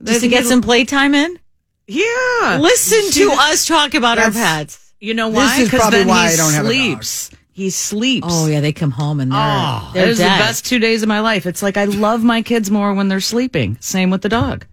Just 0.03 0.20
to 0.20 0.28
get 0.28 0.45
some 0.47 0.62
playtime 0.62 1.14
in. 1.14 1.39
Yeah. 1.87 2.59
Listen 2.61 3.11
to 3.12 3.33
us 3.33 3.66
talk 3.66 3.95
about 3.95 4.18
our 4.18 4.31
pets. 4.31 4.93
You 5.01 5.14
know 5.14 5.28
This 5.31 5.37
why? 5.37 5.57
is 5.61 5.64
Because 5.68 5.81
probably 5.81 5.99
then 6.01 6.09
why 6.09 6.28
he 6.28 6.35
I 6.35 6.37
don't 6.37 6.53
have 6.53 6.66
a 6.66 6.68
dog. 6.68 6.74
sleeps. 6.74 7.31
He 7.53 7.70
sleeps. 7.70 8.26
Oh 8.31 8.47
yeah, 8.47 8.61
they 8.61 8.72
come 8.72 8.91
home 8.91 9.18
and 9.20 9.33
they're 9.33 9.39
Oh, 9.41 9.91
they're 9.95 10.05
that 10.07 10.11
is 10.12 10.18
the 10.18 10.24
best 10.24 10.66
two 10.66 10.78
days 10.78 11.03
of 11.03 11.09
my 11.09 11.20
life. 11.20 11.47
It's 11.47 11.62
like 11.62 11.76
I 11.76 11.85
love 11.87 12.22
my 12.22 12.43
kids 12.43 12.70
more 12.70 12.93
when 12.95 13.09
they're 13.09 13.20
sleeping. 13.20 13.76
Same 13.81 14.11
with 14.11 14.22
the 14.22 14.28
dog. 14.28 14.66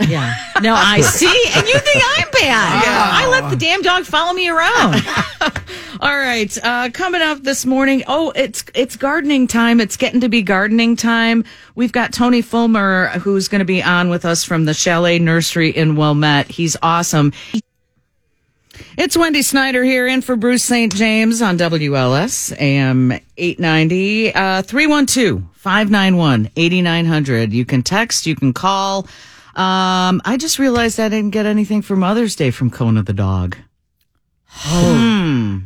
Yeah. 0.00 0.34
No, 0.60 0.74
I 0.74 1.00
see. 1.02 1.26
And 1.54 1.68
you 1.68 1.78
think 1.78 2.02
I'm 2.18 2.28
bad. 2.32 2.84
I 3.14 3.28
let 3.28 3.48
the 3.50 3.56
damn 3.56 3.82
dog 3.82 4.04
follow 4.04 4.32
me 4.32 4.48
around. 4.48 5.00
All 6.00 6.18
right, 6.18 6.58
uh, 6.64 6.90
coming 6.92 7.22
up 7.22 7.44
this 7.44 7.64
morning. 7.64 8.02
Oh, 8.08 8.32
it's 8.34 8.64
it's 8.74 8.96
gardening 8.96 9.46
time. 9.46 9.80
It's 9.80 9.96
getting 9.96 10.20
to 10.22 10.28
be 10.28 10.42
gardening 10.42 10.96
time. 10.96 11.44
We've 11.76 11.92
got 11.92 12.12
Tony 12.12 12.42
Fulmer 12.42 13.06
who's 13.20 13.46
going 13.48 13.60
to 13.60 13.64
be 13.64 13.80
on 13.82 14.10
with 14.10 14.24
us 14.24 14.42
from 14.44 14.64
the 14.64 14.74
Chalet 14.74 15.18
Nursery 15.20 15.70
in 15.70 15.94
Wilmette. 15.96 16.50
He's 16.50 16.76
awesome. 16.82 17.32
It's 18.98 19.16
Wendy 19.16 19.42
Snyder 19.42 19.84
here 19.84 20.08
in 20.08 20.20
for 20.20 20.34
Bruce 20.34 20.64
St. 20.64 20.92
James 20.94 21.40
on 21.40 21.56
WLS 21.56 22.52
AM 22.60 23.12
890 23.36 24.34
uh 24.34 24.62
312-591-8900. 24.62 27.52
You 27.52 27.64
can 27.64 27.84
text, 27.84 28.26
you 28.26 28.34
can 28.34 28.52
call. 28.52 29.06
Um 29.56 30.20
I 30.24 30.36
just 30.38 30.58
realized 30.58 30.98
I 31.00 31.08
didn't 31.08 31.30
get 31.30 31.46
anything 31.46 31.82
for 31.82 31.96
Mother's 31.96 32.34
Day 32.36 32.50
from 32.50 32.70
Kona 32.70 33.02
the 33.02 33.12
dog. 33.12 33.56
Oh 34.66 35.60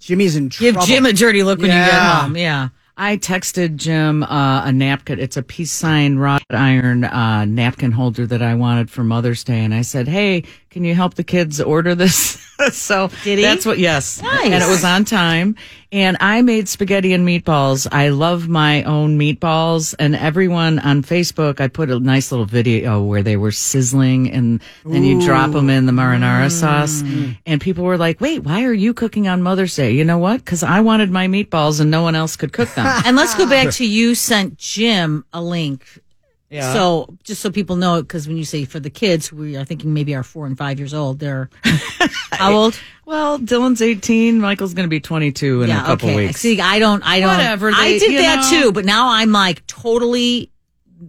Jimmy's 0.00 0.36
in 0.36 0.50
trouble. 0.50 0.72
Give 0.80 0.84
Jim 0.86 1.06
a 1.06 1.12
dirty 1.12 1.42
look 1.42 1.58
when 1.58 1.68
you 1.70 1.76
get 1.76 1.86
Yeah. 1.88 2.22
home. 2.22 2.36
Yeah. 2.36 2.68
I 2.96 3.16
texted 3.16 3.74
Jim 3.76 4.22
uh, 4.22 4.62
a 4.64 4.70
napkin. 4.72 5.18
It's 5.18 5.36
a 5.36 5.42
peace 5.42 5.72
sign 5.72 6.16
wrought 6.18 6.44
iron 6.50 7.02
uh, 7.04 7.44
napkin 7.44 7.90
holder 7.90 8.24
that 8.26 8.40
I 8.40 8.54
wanted 8.54 8.88
for 8.88 9.02
Mother's 9.02 9.42
Day, 9.42 9.64
and 9.64 9.74
I 9.74 9.82
said, 9.82 10.06
"Hey, 10.06 10.44
can 10.74 10.82
you 10.84 10.94
help 10.94 11.14
the 11.14 11.22
kids 11.24 11.60
order 11.60 11.94
this?" 11.94 12.44
so 12.72 13.08
Did 13.22 13.38
he? 13.38 13.44
that's 13.44 13.64
what. 13.64 13.78
Yes, 13.78 14.20
Nice. 14.20 14.44
and 14.46 14.54
it 14.54 14.68
was 14.68 14.84
on 14.84 15.04
time. 15.04 15.56
And 15.92 16.16
I 16.18 16.42
made 16.42 16.68
spaghetti 16.68 17.12
and 17.12 17.26
meatballs. 17.26 17.86
I 17.92 18.08
love 18.08 18.48
my 18.48 18.82
own 18.82 19.16
meatballs, 19.16 19.94
and 19.96 20.16
everyone 20.16 20.80
on 20.80 21.02
Facebook, 21.02 21.60
I 21.60 21.68
put 21.68 21.88
a 21.88 22.00
nice 22.00 22.32
little 22.32 22.46
video 22.46 23.00
where 23.00 23.22
they 23.22 23.36
were 23.36 23.52
sizzling, 23.52 24.28
and 24.32 24.60
then 24.84 25.04
you 25.04 25.20
drop 25.20 25.52
them 25.52 25.70
in 25.70 25.86
the 25.86 25.92
marinara 25.92 26.46
mm. 26.46 26.50
sauce, 26.50 27.02
and 27.46 27.60
people 27.60 27.84
were 27.84 27.96
like, 27.96 28.20
"Wait, 28.20 28.42
why 28.42 28.64
are 28.64 28.72
you 28.72 28.92
cooking 28.92 29.28
on 29.28 29.42
Mother's 29.42 29.76
Day?" 29.76 29.92
You 29.92 30.04
know 30.04 30.18
what? 30.18 30.44
Because 30.44 30.64
I 30.64 30.80
wanted 30.80 31.10
my 31.10 31.28
meatballs, 31.28 31.80
and 31.80 31.90
no 31.92 32.02
one 32.02 32.16
else 32.16 32.34
could 32.34 32.52
cook 32.52 32.70
them. 32.74 32.84
And 33.06 33.16
let's 33.16 33.34
go 33.34 33.46
back 33.48 33.72
to 33.74 33.86
you 33.86 34.14
sent 34.14 34.56
Jim 34.56 35.24
a 35.32 35.42
link. 35.42 35.86
Yeah. 36.54 36.72
So 36.72 37.08
just 37.24 37.42
so 37.42 37.50
people 37.50 37.74
know, 37.76 38.00
because 38.00 38.28
when 38.28 38.36
you 38.36 38.44
say 38.44 38.64
for 38.64 38.78
the 38.78 38.90
kids, 38.90 39.32
we 39.32 39.56
are 39.56 39.64
thinking 39.64 39.92
maybe 39.92 40.14
are 40.14 40.22
four 40.22 40.46
and 40.46 40.56
five 40.56 40.78
years 40.78 40.94
old. 40.94 41.18
They're 41.18 41.50
how 42.30 42.52
old? 42.54 42.78
Well, 43.04 43.38
Dylan's 43.40 43.82
18. 43.82 44.40
Michael's 44.40 44.72
going 44.72 44.84
to 44.84 44.90
be 44.90 45.00
22 45.00 45.62
in 45.62 45.70
a 45.70 45.74
couple 45.80 46.10
okay. 46.10 46.16
weeks. 46.28 46.40
See, 46.40 46.60
I 46.60 46.78
don't, 46.78 47.02
I 47.02 47.18
don't. 47.18 47.30
Whatever, 47.36 47.70
I 47.74 47.98
did 47.98 48.18
that 48.22 48.50
know. 48.52 48.60
too, 48.62 48.72
but 48.72 48.84
now 48.84 49.08
I'm 49.08 49.32
like 49.32 49.66
totally 49.66 50.52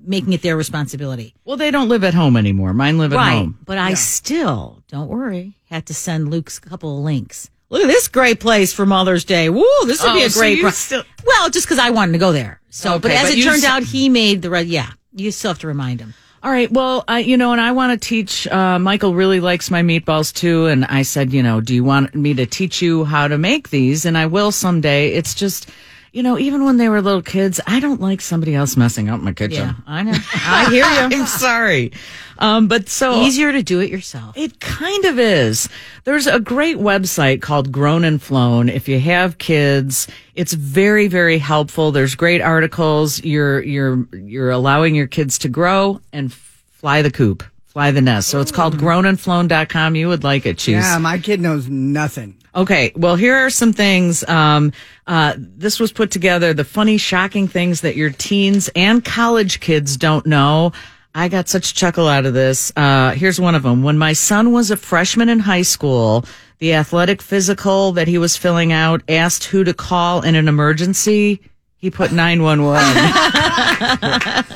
making 0.03 0.33
it 0.33 0.41
their 0.41 0.57
responsibility. 0.57 1.35
Well, 1.45 1.57
they 1.57 1.69
don't 1.69 1.89
live 1.89 2.03
at 2.03 2.13
home 2.15 2.37
anymore. 2.37 2.73
Mine 2.73 2.97
live 2.97 3.13
at 3.13 3.17
right. 3.17 3.31
home. 3.33 3.59
But 3.65 3.77
I 3.77 3.93
still, 3.93 4.83
don't 4.87 5.07
worry, 5.09 5.53
had 5.65 5.85
to 5.85 5.93
send 5.93 6.31
Luke's 6.31 6.57
a 6.57 6.61
couple 6.61 6.97
of 6.97 7.03
links. 7.03 7.49
Look 7.69 7.83
at 7.83 7.87
this 7.87 8.07
great 8.07 8.39
place 8.39 8.73
for 8.73 8.85
Mother's 8.85 9.25
Day. 9.25 9.49
Woo, 9.49 9.63
this 9.85 10.03
would 10.03 10.13
be 10.13 10.23
Oh, 10.23 10.25
a 10.25 10.29
great. 10.29 10.57
you 10.57 10.63
pro- 10.63 10.71
still- 10.71 11.03
well, 11.25 11.49
just 11.49 11.65
because 11.67 11.79
I 11.79 11.91
wanted 11.91 12.13
to 12.13 12.17
go 12.17 12.31
there. 12.31 12.61
So, 12.69 12.99
but 12.99 13.11
as 13.11 13.29
but 13.29 13.37
it 13.37 13.43
turned 13.43 13.63
s- 13.63 13.69
out, 13.69 13.83
he 13.83 14.09
made 14.09 14.41
the 14.41 14.49
right. 14.49 14.65
Yeah, 14.67 14.91
you 15.15 15.31
still 15.31 15.51
have 15.51 15.59
to 15.59 15.67
remind 15.67 15.99
him. 15.99 16.13
All 16.43 16.51
right. 16.51 16.71
Well, 16.71 17.03
you 17.09 17.37
know, 17.37 17.53
and 17.53 17.61
I 17.61 17.71
want 17.71 17.99
to 17.99 18.07
teach. 18.07 18.45
Uh, 18.47 18.77
Michael 18.77 19.15
really 19.15 19.39
likes 19.39 19.71
my 19.71 19.81
meatballs 19.81 20.31
too, 20.31 20.67
and 20.67 20.85
I 20.85 21.01
said, 21.01 21.33
you 21.33 21.41
know, 21.41 21.59
do 21.59 21.73
you 21.73 21.83
want 21.83 22.13
me 22.13 22.35
to 22.35 22.45
teach 22.45 22.83
you 22.83 23.03
how 23.03 23.27
to 23.27 23.37
make 23.37 23.71
these? 23.71 24.05
And 24.05 24.15
I 24.15 24.27
will 24.27 24.51
someday. 24.51 25.07
It's 25.13 25.33
just, 25.33 25.71
you 26.15 26.23
know, 26.23 26.39
even 26.39 26.63
when 26.63 26.77
they 26.77 26.87
were 26.87 27.01
little 27.01 27.21
kids, 27.21 27.59
I 27.67 27.81
don't 27.81 27.99
like 27.99 28.21
somebody 28.21 28.55
else 28.55 28.77
messing 28.77 29.09
up 29.09 29.19
my 29.19 29.33
kitchen. 29.33 29.67
Yeah, 29.67 29.73
I 29.85 30.01
know. 30.01 30.13
I 30.33 30.69
hear 30.69 30.85
you. 30.85 31.21
I'm 31.21 31.27
sorry, 31.27 31.91
um, 32.39 32.69
but 32.69 32.87
so 32.87 33.15
Easier 33.15 33.51
to 33.51 33.61
do 33.61 33.81
it 33.81 33.89
yourself. 33.89 34.37
It 34.37 34.61
kind 34.61 35.03
of 35.03 35.19
is. 35.19 35.67
There's 36.05 36.25
a 36.25 36.39
great 36.39 36.77
website 36.77 37.41
called 37.41 37.69
Grown 37.69 38.05
and 38.05 38.21
Flown. 38.21 38.69
If 38.69 38.87
you 38.87 38.97
have 38.97 39.39
kids, 39.39 40.07
it's 40.35 40.53
very, 40.53 41.09
very 41.09 41.37
helpful. 41.37 41.91
There's 41.91 42.15
great 42.15 42.39
articles. 42.39 43.21
You're, 43.21 43.61
you're, 43.61 44.07
you're 44.13 44.51
allowing 44.51 44.95
your 44.95 45.07
kids 45.07 45.37
to 45.39 45.49
grow 45.49 45.99
and 46.13 46.31
fly 46.31 47.01
the 47.01 47.11
coop, 47.11 47.43
fly 47.65 47.91
the 47.91 48.01
nest. 48.01 48.29
So 48.29 48.39
it's 48.39 48.51
called 48.53 48.77
grownandflown.com. 48.77 49.95
You 49.97 50.07
would 50.07 50.23
like 50.23 50.45
it, 50.45 50.59
Cheese. 50.59 50.75
Yeah, 50.75 50.97
my 50.97 51.17
kid 51.17 51.41
knows 51.41 51.67
nothing. 51.67 52.37
Okay, 52.55 52.93
well, 52.95 53.17
here 53.17 53.35
are 53.35 53.49
some 53.49 53.73
things. 53.73 54.23
Um, 54.29 54.71
uh, 55.07 55.33
this 55.37 55.77
was 55.77 55.91
put 55.91 56.09
together 56.09 56.53
the 56.53 56.63
funny, 56.63 56.97
shocking 56.97 57.49
things 57.49 57.81
that 57.81 57.97
your 57.97 58.11
teens 58.11 58.69
and 58.77 59.03
college 59.03 59.59
kids 59.59 59.97
don't 59.97 60.25
know. 60.25 60.71
I 61.13 61.27
got 61.27 61.49
such 61.49 61.71
a 61.71 61.73
chuckle 61.73 62.07
out 62.07 62.25
of 62.25 62.33
this. 62.33 62.71
Uh, 62.75 63.11
here's 63.11 63.41
one 63.41 63.55
of 63.55 63.63
them. 63.63 63.83
When 63.83 63.97
my 63.97 64.13
son 64.13 64.53
was 64.53 64.71
a 64.71 64.77
freshman 64.77 65.27
in 65.27 65.39
high 65.39 65.63
school, 65.63 66.23
the 66.59 66.73
athletic 66.73 67.21
physical 67.21 67.91
that 67.93 68.07
he 68.07 68.17
was 68.17 68.37
filling 68.37 68.71
out 68.71 69.01
asked 69.09 69.45
who 69.45 69.65
to 69.65 69.73
call 69.73 70.21
in 70.21 70.35
an 70.35 70.47
emergency. 70.47 71.41
He 71.85 71.91
put 71.91 72.11
911. 72.11 74.43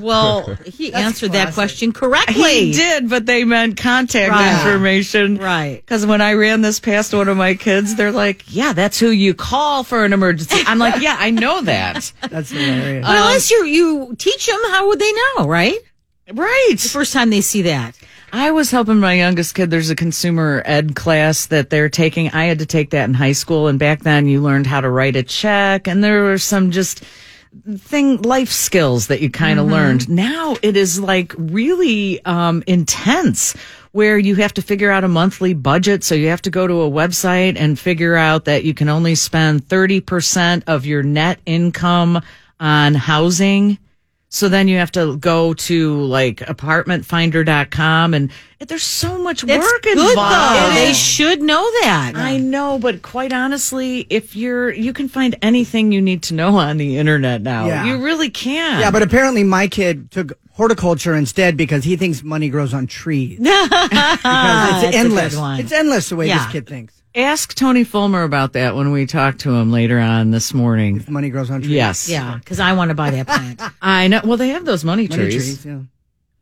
Well, 0.00 0.56
he 0.66 0.92
answered 0.92 1.32
that 1.32 1.54
question 1.54 1.92
correctly. 1.92 2.66
he 2.66 2.72
did, 2.72 3.08
but 3.08 3.24
they 3.24 3.44
meant 3.44 3.76
contact 3.76 4.32
Right. 4.32 4.58
information. 4.58 5.36
Right. 5.36 5.76
Because 5.76 6.04
when 6.04 6.20
I 6.20 6.32
ran 6.34 6.60
this 6.62 6.80
past 6.80 7.14
one 7.14 7.28
of 7.28 7.36
my 7.36 7.54
kids, 7.54 7.94
they're 7.94 8.10
like, 8.10 8.42
yeah, 8.48 8.72
that's 8.72 8.98
who 8.98 9.10
you 9.10 9.32
call 9.32 9.84
for 9.84 10.04
an 10.04 10.12
emergency. 10.12 10.56
I'm 10.66 10.78
like, 10.78 11.00
yeah, 11.00 11.16
I 11.18 11.30
know 11.30 11.62
that. 11.62 12.12
That's 12.30 12.50
hilarious. 12.50 13.06
But 13.06 13.16
um, 13.16 13.22
unless 13.26 13.50
you 13.52 13.64
you 13.64 14.16
teach 14.18 14.46
them, 14.46 14.58
how 14.70 14.88
would 14.88 14.98
they 14.98 15.12
know? 15.12 15.46
Right. 15.46 15.78
right. 16.32 16.74
The 16.76 16.88
first 16.88 17.12
time 17.12 17.30
they 17.30 17.40
see 17.42 17.62
that. 17.62 17.96
I 18.36 18.50
was 18.50 18.70
helping 18.70 19.00
my 19.00 19.14
youngest 19.14 19.54
kid. 19.54 19.70
There's 19.70 19.88
a 19.88 19.96
consumer 19.96 20.62
ed 20.66 20.94
class 20.94 21.46
that 21.46 21.70
they're 21.70 21.88
taking. 21.88 22.28
I 22.32 22.44
had 22.44 22.58
to 22.58 22.66
take 22.66 22.90
that 22.90 23.08
in 23.08 23.14
high 23.14 23.32
school. 23.32 23.66
And 23.66 23.78
back 23.78 24.02
then 24.02 24.26
you 24.26 24.42
learned 24.42 24.66
how 24.66 24.82
to 24.82 24.90
write 24.90 25.16
a 25.16 25.22
check 25.22 25.88
and 25.88 26.04
there 26.04 26.22
were 26.22 26.36
some 26.36 26.70
just 26.70 27.02
thing, 27.78 28.20
life 28.20 28.50
skills 28.50 29.06
that 29.06 29.22
you 29.22 29.30
kind 29.30 29.58
of 29.58 29.68
learned. 29.68 30.10
Now 30.10 30.54
it 30.60 30.76
is 30.76 31.00
like 31.00 31.32
really, 31.38 32.22
um, 32.26 32.62
intense 32.66 33.54
where 33.92 34.18
you 34.18 34.34
have 34.34 34.52
to 34.52 34.60
figure 34.60 34.90
out 34.90 35.02
a 35.02 35.08
monthly 35.08 35.54
budget. 35.54 36.04
So 36.04 36.14
you 36.14 36.28
have 36.28 36.42
to 36.42 36.50
go 36.50 36.66
to 36.66 36.82
a 36.82 36.90
website 36.90 37.56
and 37.56 37.78
figure 37.78 38.16
out 38.16 38.44
that 38.44 38.64
you 38.64 38.74
can 38.74 38.90
only 38.90 39.14
spend 39.14 39.66
30% 39.66 40.64
of 40.66 40.84
your 40.84 41.02
net 41.02 41.40
income 41.46 42.20
on 42.60 42.94
housing. 42.96 43.78
So 44.28 44.48
then 44.48 44.68
you 44.68 44.78
have 44.78 44.92
to 44.92 45.16
go 45.18 45.54
to 45.54 46.00
like 46.02 46.38
apartmentfinder.com 46.38 48.14
and 48.14 48.30
there's 48.58 48.82
so 48.82 49.18
much 49.18 49.44
It's 49.44 49.52
work 49.52 49.82
good 49.82 49.98
involved. 49.98 50.16
though. 50.16 50.70
They 50.74 50.92
should 50.94 51.42
know 51.42 51.62
that. 51.82 52.12
I 52.16 52.38
know, 52.38 52.78
but 52.78 53.02
quite 53.02 53.32
honestly, 53.32 54.06
if 54.10 54.34
you're, 54.34 54.72
you 54.72 54.92
can 54.92 55.08
find 55.08 55.36
anything 55.42 55.92
you 55.92 56.00
need 56.00 56.22
to 56.24 56.34
know 56.34 56.56
on 56.56 56.76
the 56.78 56.96
internet 56.98 57.42
now. 57.42 57.66
Yeah. 57.66 57.84
You 57.84 58.02
really 58.02 58.30
can. 58.30 58.80
Yeah, 58.80 58.90
but 58.90 59.02
apparently 59.02 59.44
my 59.44 59.68
kid 59.68 60.10
took 60.10 60.38
horticulture 60.52 61.14
instead 61.14 61.56
because 61.56 61.84
he 61.84 61.96
thinks 61.96 62.22
money 62.22 62.48
grows 62.48 62.72
on 62.72 62.86
trees. 62.86 63.38
because 63.38 63.68
That's 63.70 64.82
a 64.84 64.86
it's 64.88 64.96
good 64.96 65.04
endless. 65.04 65.36
one. 65.36 65.60
It's 65.60 65.72
endless 65.72 66.08
the 66.08 66.16
way 66.16 66.28
Yeah. 66.28 66.38
this 66.44 66.52
kid 66.52 66.66
thinks. 66.66 66.94
ask 67.14 67.54
Tony 67.54 67.84
Fulmer 67.84 68.22
about 68.22 68.54
that 68.54 68.74
when 68.74 68.90
we 68.90 69.04
talk 69.04 69.36
to 69.38 69.54
him 69.54 69.70
later 69.70 69.98
on 69.98 70.30
this 70.30 70.54
morning. 70.54 71.04
Money 71.08 71.28
grows 71.28 71.50
on 71.50 71.60
trees. 71.60 71.72
Yes. 71.72 72.08
Yeah, 72.08 72.36
because 72.38 72.58
I 72.58 72.72
want 72.72 72.88
to 72.88 72.94
buy 72.94 73.10
that 73.10 73.26
plant. 73.26 73.60
I 73.82 74.08
know. 74.08 74.22
Well, 74.24 74.38
they 74.38 74.48
have 74.48 74.64
those 74.64 74.82
money, 74.82 75.06
Money 75.08 75.22
trees. 75.24 75.34
trees. 75.62 75.66
Yeah. 75.66 75.80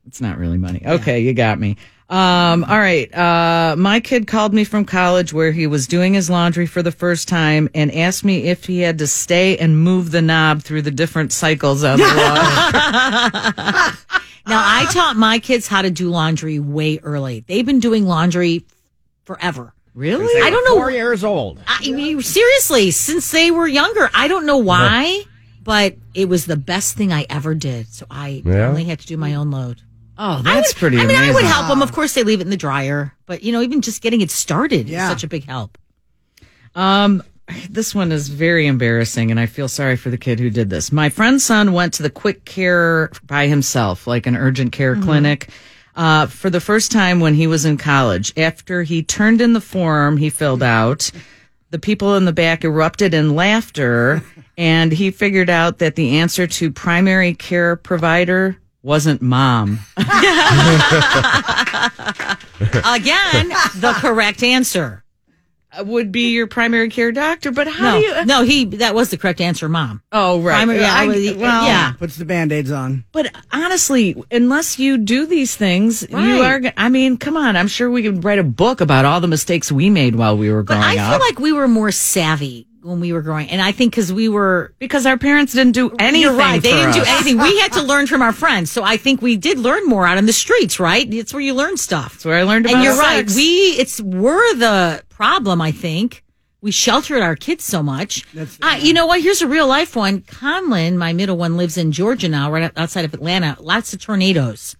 It's 0.07 0.21
not 0.21 0.39
really 0.39 0.59
money. 0.59 0.83
Okay, 0.87 1.21
you 1.21 1.33
got 1.35 1.59
me. 1.59 1.77
Um, 2.11 2.64
all 2.64 2.78
right. 2.78 3.12
Uh, 3.14 3.74
my 3.78 3.98
kid 4.00 4.26
called 4.26 4.52
me 4.52 4.64
from 4.64 4.84
college 4.84 5.32
where 5.32 5.52
he 5.52 5.66
was 5.66 5.86
doing 5.86 6.12
his 6.14 6.28
laundry 6.28 6.66
for 6.66 6.82
the 6.82 6.92
first 6.92 7.28
time 7.28 7.68
and 7.74 7.92
asked 7.94 8.24
me 8.24 8.44
if 8.44 8.66
he 8.66 8.80
had 8.80 8.98
to 8.98 9.07
stay 9.07 9.57
and 9.57 9.78
move 9.82 10.11
the 10.11 10.20
knob 10.22 10.62
through 10.62 10.82
the 10.82 10.90
different 10.90 11.32
cycles 11.32 11.82
on 11.82 11.98
the 11.98 12.05
water. 12.05 13.96
Now, 14.46 14.61
I 14.62 14.84
taught 14.92 15.16
my 15.16 15.38
kids 15.38 15.66
how 15.66 15.80
to 15.80 15.90
do 15.90 16.11
laundry 16.11 16.59
way 16.59 16.98
early. 17.02 17.44
They've 17.46 17.64
been 17.64 17.80
doing 17.80 18.05
laundry 18.05 18.66
forever. 19.24 19.72
really? 19.94 20.26
I 20.42 20.50
don't 20.50 20.62
know. 20.66 20.74
Four 20.74 20.90
years 20.90 21.24
old. 21.24 21.62
I 21.66 21.90
mean, 21.90 22.20
seriously, 22.20 22.90
since 22.90 23.30
they 23.30 23.50
were 23.50 23.66
younger, 23.66 24.11
I 24.12 24.28
don't 24.28 24.44
know 24.44 24.59
why, 24.59 25.22
but 25.62 25.96
it 26.12 26.28
was 26.28 26.44
the 26.44 26.59
best 26.59 26.94
thing 26.94 27.11
I 27.11 27.24
ever 27.30 27.55
did. 27.55 27.88
So 27.88 28.05
I 28.11 28.42
Yeah? 28.44 28.68
only 28.68 28.84
had 28.84 28.98
to 29.00 29.07
do 29.07 29.16
my 29.16 29.34
own 29.34 29.50
load. 29.50 29.80
Oh, 30.17 30.43
that's 30.43 30.75
would- 30.75 30.77
pretty 30.79 30.97
I 30.99 31.01
mean, 31.07 31.11
amazing. 31.17 31.31
I 31.31 31.35
would 31.35 31.45
help 31.45 31.69
them. 31.69 31.83
Of 31.83 31.93
course, 31.93 32.15
they 32.15 32.23
leave 32.23 32.41
it 32.41 32.45
in 32.45 32.51
the 32.51 32.57
dryer, 32.57 33.12
but 33.27 33.43
you 33.43 33.53
know, 33.53 33.61
even 33.62 33.81
just 33.81 34.01
getting 34.03 34.21
it 34.21 34.31
started 34.31 34.89
Yeah. 34.89 35.05
is 35.05 35.09
such 35.11 35.25
a 35.25 35.29
big 35.29 35.45
help. 35.45 35.77
Um, 36.75 37.23
this 37.69 37.95
one 37.95 38.11
is 38.12 38.29
very 38.29 38.67
embarrassing, 38.67 39.31
and 39.31 39.39
I 39.39 39.47
feel 39.47 39.69
sorry 39.69 39.97
for 39.97 40.11
the 40.11 40.17
kid 40.19 40.41
who 40.41 40.51
did 40.51 40.71
this. 40.71 40.91
My 40.93 41.09
friend's 41.09 41.45
son 41.45 41.73
went 41.73 41.93
to 41.95 42.03
the 42.03 42.11
quick 42.11 42.45
care 42.45 43.11
by 43.27 43.47
himself, 43.49 44.07
like 44.07 44.27
an 44.27 44.37
urgent 44.37 44.73
care 44.73 44.97
clinic, 44.97 45.49
uh, 45.97 46.27
for 46.27 46.49
the 46.51 46.61
first 46.61 46.91
time 46.91 47.21
when 47.21 47.35
he 47.35 47.47
was 47.47 47.65
in 47.65 47.77
college. 47.77 48.33
After 48.37 48.83
he 48.83 49.03
turned 49.03 49.41
in 49.41 49.53
the 49.53 49.61
form 49.61 50.17
he 50.17 50.31
filled 50.31 50.62
out, 50.62 51.11
the 51.71 51.79
people 51.79 52.17
in 52.17 52.25
the 52.25 52.33
back 52.33 52.65
erupted 52.65 53.15
in 53.15 53.35
laughter, 53.35 54.23
and 54.59 54.91
he 54.91 55.11
figured 55.11 55.51
out 55.51 55.79
that 55.79 55.97
the 55.97 56.19
answer 56.19 56.47
to 56.47 56.71
primary 56.71 57.35
care 57.35 57.77
provider 57.77 58.57
wasn't 58.85 59.20
mom. 59.22 59.80
Again, 62.85 63.49
the 63.76 63.93
correct 63.97 64.43
answer. 64.43 65.01
Uh, 65.76 65.82
would 65.85 66.12
be 66.12 66.30
your 66.32 66.47
primary 66.47 66.89
care 66.89 67.11
doctor, 67.11 67.51
but 67.51 67.66
how 67.66 67.95
No, 67.95 67.99
do 68.01 68.07
you? 68.07 68.12
Uh, 68.12 68.24
no, 68.24 68.43
he 68.45 68.64
that 68.76 68.95
was 68.95 69.11
the 69.11 69.16
correct 69.16 69.41
answer, 69.41 69.68
mom. 69.68 70.03
Oh, 70.12 70.41
right. 70.41 70.55
Primary- 70.59 70.80
yeah, 70.80 70.95
I- 70.95 71.03
I 71.03 71.07
was- 71.07 71.35
well, 71.35 71.64
yeah. 71.66 71.93
Puts 71.99 72.14
the 72.16 72.24
band-aids 72.24 72.70
on. 72.70 73.05
But 73.11 73.35
honestly, 73.53 74.14
unless 74.30 74.78
you 74.78 74.99
do 74.99 75.26
these 75.26 75.57
things, 75.57 76.07
you 76.09 76.43
are. 76.43 76.61
g- 76.61 76.70
I 76.76 76.89
mean, 76.91 77.16
come 77.16 77.37
on. 77.37 77.57
I'm 77.57 77.66
sure 77.68 77.91
we 77.91 78.03
could 78.05 78.22
write 78.22 78.39
a 78.39 78.45
book 78.45 78.80
about 78.80 79.05
all 79.05 79.20
the 79.20 79.26
mistakes 79.26 79.72
we 79.72 79.91
made 79.91 80.14
while 80.14 80.37
we 80.39 80.49
were 80.53 80.62
But 80.62 80.74
growing 80.78 80.99
I 80.99 81.03
up. 81.03 81.11
feel 81.11 81.26
like 81.26 81.41
we 81.41 81.51
were 81.53 81.66
more 81.66 81.91
savvy 81.91 82.68
when 82.85 83.01
we 83.01 83.12
were 83.12 83.22
growing, 83.22 83.49
and 83.51 83.61
I 83.62 83.72
think 83.72 83.93
because 83.93 84.12
we 84.12 84.28
were 84.28 84.74
because 84.78 85.07
our 85.07 85.16
parents 85.18 85.53
didn't 85.55 85.72
do 85.72 85.91
anything. 85.99 86.20
You're 86.22 86.32
right. 86.35 86.62
They 86.62 86.70
didn't 86.72 86.95
do 86.95 87.03
anything. 87.05 87.39
We 87.39 87.59
had 87.61 87.72
to 87.72 87.82
learn 87.82 88.07
from 88.07 88.22
our 88.22 88.32
friends. 88.32 88.70
So 88.70 88.82
I 88.85 88.97
think 88.97 89.22
we 89.22 89.37
did 89.37 89.59
learn 89.59 89.87
more 89.87 90.07
out 90.07 90.18
in 90.18 90.26
the 90.26 90.32
streets, 90.32 90.78
right? 90.78 91.12
It's 91.12 91.32
where 91.32 91.43
you 91.43 91.55
learn 91.55 91.76
stuff. 91.76 92.12
That's 92.12 92.24
where 92.26 92.39
I 92.39 92.43
learned 92.43 92.66
about 92.66 92.74
And 92.76 92.85
you're 92.85 92.97
right. 92.97 93.18
sex. 93.28 93.35
We 93.37 93.43
it's 93.78 94.01
we're 94.01 94.55
the 94.57 95.03
problem. 95.09 95.61
I 95.62 95.72
think 95.72 96.22
we 96.61 96.70
sheltered 96.70 97.20
our 97.22 97.37
kids 97.37 97.64
so 97.64 97.82
much. 97.82 98.24
That's- 98.32 98.59
uh, 98.62 98.78
you 98.80 98.93
know 98.95 99.07
what? 99.07 99.20
Here's 99.22 99.43
a 99.43 99.49
real 99.49 99.66
life 99.66 99.97
one. 99.97 100.20
Conlin, 100.22 100.97
my 100.97 101.12
middle 101.12 101.37
one, 101.37 101.57
lives 101.57 101.76
in 101.76 101.93
Georgia 101.93 102.28
now, 102.28 102.51
right 102.51 102.70
outside 102.76 103.05
of 103.05 103.12
Atlanta. 103.14 103.57
Lots 103.61 103.93
of 103.93 104.01
tornadoes. 104.01 104.76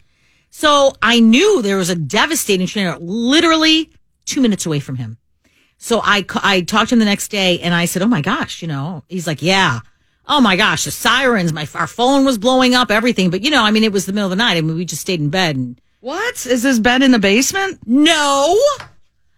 So 0.51 0.93
I 1.03 1.21
knew 1.21 1.63
there 1.63 1.77
was 1.77 1.91
a 1.91 1.97
devastating 1.97 2.67
tornado 2.67 2.99
literally 3.01 3.91
two 4.25 4.41
minutes 4.41 4.65
away 4.67 4.81
from 4.81 4.97
him. 4.97 5.19
So 5.85 6.01
I, 6.03 6.25
I 6.43 6.63
talked 6.63 6.89
to 6.89 6.95
him 6.95 6.99
the 6.99 7.05
next 7.05 7.29
day 7.29 7.61
and 7.61 7.75
I 7.75 7.85
said, 7.85 8.01
Oh 8.01 8.07
my 8.07 8.23
gosh, 8.23 8.63
you 8.63 8.69
know, 8.69 9.05
he's 9.07 9.27
like, 9.27 9.43
yeah. 9.43 9.81
Oh 10.27 10.41
my 10.41 10.57
gosh, 10.57 10.85
the 10.85 10.91
sirens, 10.91 11.53
my, 11.53 11.69
our 11.75 11.87
phone 11.87 12.25
was 12.25 12.39
blowing 12.39 12.75
up, 12.75 12.91
everything. 12.91 13.29
But 13.29 13.43
you 13.43 13.51
know, 13.51 13.63
I 13.63 13.71
mean, 13.71 13.85
it 13.85 13.93
was 13.93 14.07
the 14.07 14.15
middle 14.15 14.25
of 14.25 14.31
the 14.31 14.43
night. 14.43 14.57
I 14.57 14.63
mean, 14.63 14.77
we 14.77 14.87
just 14.87 15.03
stayed 15.03 15.21
in 15.21 15.29
bed 15.29 15.57
and 15.57 15.79
What 16.01 16.47
is 16.47 16.63
this 16.63 16.79
bed 16.79 17.03
in 17.03 17.11
the 17.11 17.19
basement? 17.19 17.81
no. 17.85 18.59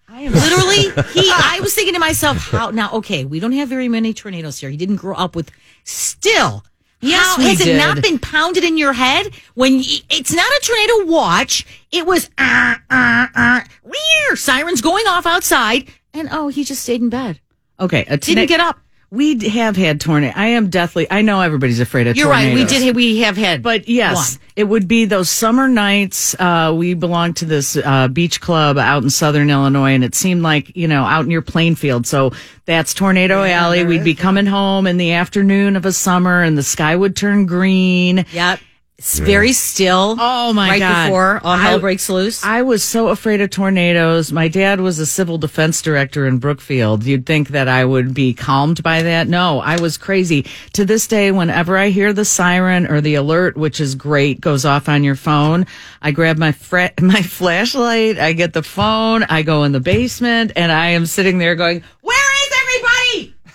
I 0.08 0.20
am 0.20 0.32
literally 0.34 0.82
he 1.14 1.28
I 1.34 1.58
was 1.62 1.74
thinking 1.74 1.94
to 1.94 1.98
myself, 2.00 2.36
how 2.36 2.70
now 2.70 2.92
okay, 2.92 3.24
we 3.24 3.40
don't 3.40 3.50
have 3.50 3.68
very 3.68 3.88
many 3.88 4.14
tornadoes 4.14 4.60
here. 4.60 4.70
He 4.70 4.76
didn't 4.76 4.96
grow 4.96 5.16
up 5.16 5.34
with 5.34 5.50
still. 5.82 6.64
Yes, 7.00 7.26
how, 7.26 7.42
has 7.42 7.58
did. 7.58 7.68
it 7.74 7.76
not 7.76 8.00
been 8.00 8.20
pounded 8.20 8.62
in 8.62 8.78
your 8.78 8.92
head 8.92 9.34
when 9.54 9.78
y 9.78 9.98
it's 10.10 10.32
not 10.32 10.46
a 10.46 10.60
tornado 10.62 11.12
watch? 11.12 11.66
It 11.90 12.06
was 12.06 12.30
uh, 12.38 12.76
uh, 12.88 13.26
uh, 13.34 13.60
rear 13.82 14.36
sirens 14.36 14.80
going 14.80 15.08
off 15.08 15.26
outside, 15.26 15.88
and 16.16 16.28
oh, 16.32 16.48
he 16.48 16.64
just 16.64 16.82
stayed 16.82 17.00
in 17.02 17.08
bed. 17.08 17.40
Okay, 17.78 18.04
a 18.08 18.16
Didn't 18.16 18.46
get 18.46 18.60
up. 18.60 18.78
We 19.08 19.38
have 19.50 19.76
had 19.76 20.00
tornado. 20.00 20.32
I 20.36 20.48
am 20.48 20.68
deathly. 20.68 21.06
I 21.08 21.22
know 21.22 21.40
everybody's 21.40 21.78
afraid 21.78 22.08
of 22.08 22.16
tornadoes. 22.16 22.18
You're 22.18 22.32
tornadoes. 22.34 22.72
right. 22.72 22.80
We 22.80 22.86
did. 22.86 22.96
We 22.96 23.18
have 23.20 23.36
had, 23.36 23.62
But 23.62 23.88
yes, 23.88 24.36
one. 24.36 24.46
it 24.56 24.64
would 24.64 24.88
be 24.88 25.04
those 25.04 25.30
summer 25.30 25.68
nights. 25.68 26.34
Uh, 26.34 26.74
we 26.76 26.94
belonged 26.94 27.36
to 27.36 27.44
this 27.44 27.76
uh, 27.76 28.08
beach 28.08 28.40
club 28.40 28.78
out 28.78 29.04
in 29.04 29.10
southern 29.10 29.48
Illinois, 29.48 29.92
and 29.92 30.02
it 30.02 30.16
seemed 30.16 30.42
like, 30.42 30.76
you 30.76 30.88
know, 30.88 31.04
out 31.04 31.26
near 31.26 31.40
Plainfield. 31.40 32.04
So 32.04 32.32
that's 32.64 32.94
Tornado 32.94 33.44
Alley. 33.44 33.84
We'd 33.84 34.02
be 34.02 34.16
coming 34.16 34.44
home 34.46 34.88
in 34.88 34.96
the 34.96 35.12
afternoon 35.12 35.76
of 35.76 35.86
a 35.86 35.92
summer, 35.92 36.42
and 36.42 36.58
the 36.58 36.64
sky 36.64 36.96
would 36.96 37.14
turn 37.14 37.46
green. 37.46 38.26
Yep. 38.32 38.58
It's 38.98 39.18
very 39.18 39.52
still. 39.52 40.16
Oh, 40.18 40.54
my 40.54 40.70
right 40.70 40.78
God. 40.78 41.06
before 41.08 41.40
all 41.44 41.56
hell 41.58 41.74
I- 41.74 41.78
breaks 41.78 42.08
loose. 42.08 42.42
I 42.42 42.62
was 42.62 42.82
so 42.82 43.08
afraid 43.08 43.42
of 43.42 43.50
tornadoes. 43.50 44.32
My 44.32 44.48
dad 44.48 44.80
was 44.80 44.98
a 44.98 45.04
civil 45.04 45.36
defense 45.36 45.82
director 45.82 46.26
in 46.26 46.38
Brookfield. 46.38 47.04
You'd 47.04 47.26
think 47.26 47.48
that 47.48 47.68
I 47.68 47.84
would 47.84 48.14
be 48.14 48.32
calmed 48.32 48.82
by 48.82 49.02
that. 49.02 49.28
No, 49.28 49.60
I 49.60 49.78
was 49.78 49.98
crazy. 49.98 50.46
To 50.72 50.86
this 50.86 51.06
day, 51.06 51.30
whenever 51.30 51.76
I 51.76 51.90
hear 51.90 52.14
the 52.14 52.24
siren 52.24 52.86
or 52.86 53.02
the 53.02 53.16
alert, 53.16 53.54
which 53.58 53.80
is 53.80 53.94
great, 53.94 54.40
goes 54.40 54.64
off 54.64 54.88
on 54.88 55.04
your 55.04 55.14
phone, 55.16 55.66
I 56.00 56.10
grab 56.12 56.38
my 56.38 56.52
fre- 56.52 56.86
my 57.02 57.20
flashlight, 57.20 58.18
I 58.18 58.32
get 58.32 58.54
the 58.54 58.62
phone, 58.62 59.24
I 59.24 59.42
go 59.42 59.64
in 59.64 59.72
the 59.72 59.80
basement, 59.80 60.52
and 60.56 60.72
I 60.72 60.88
am 60.88 61.04
sitting 61.04 61.36
there 61.36 61.54
going, 61.54 61.82
"Where 62.00 62.16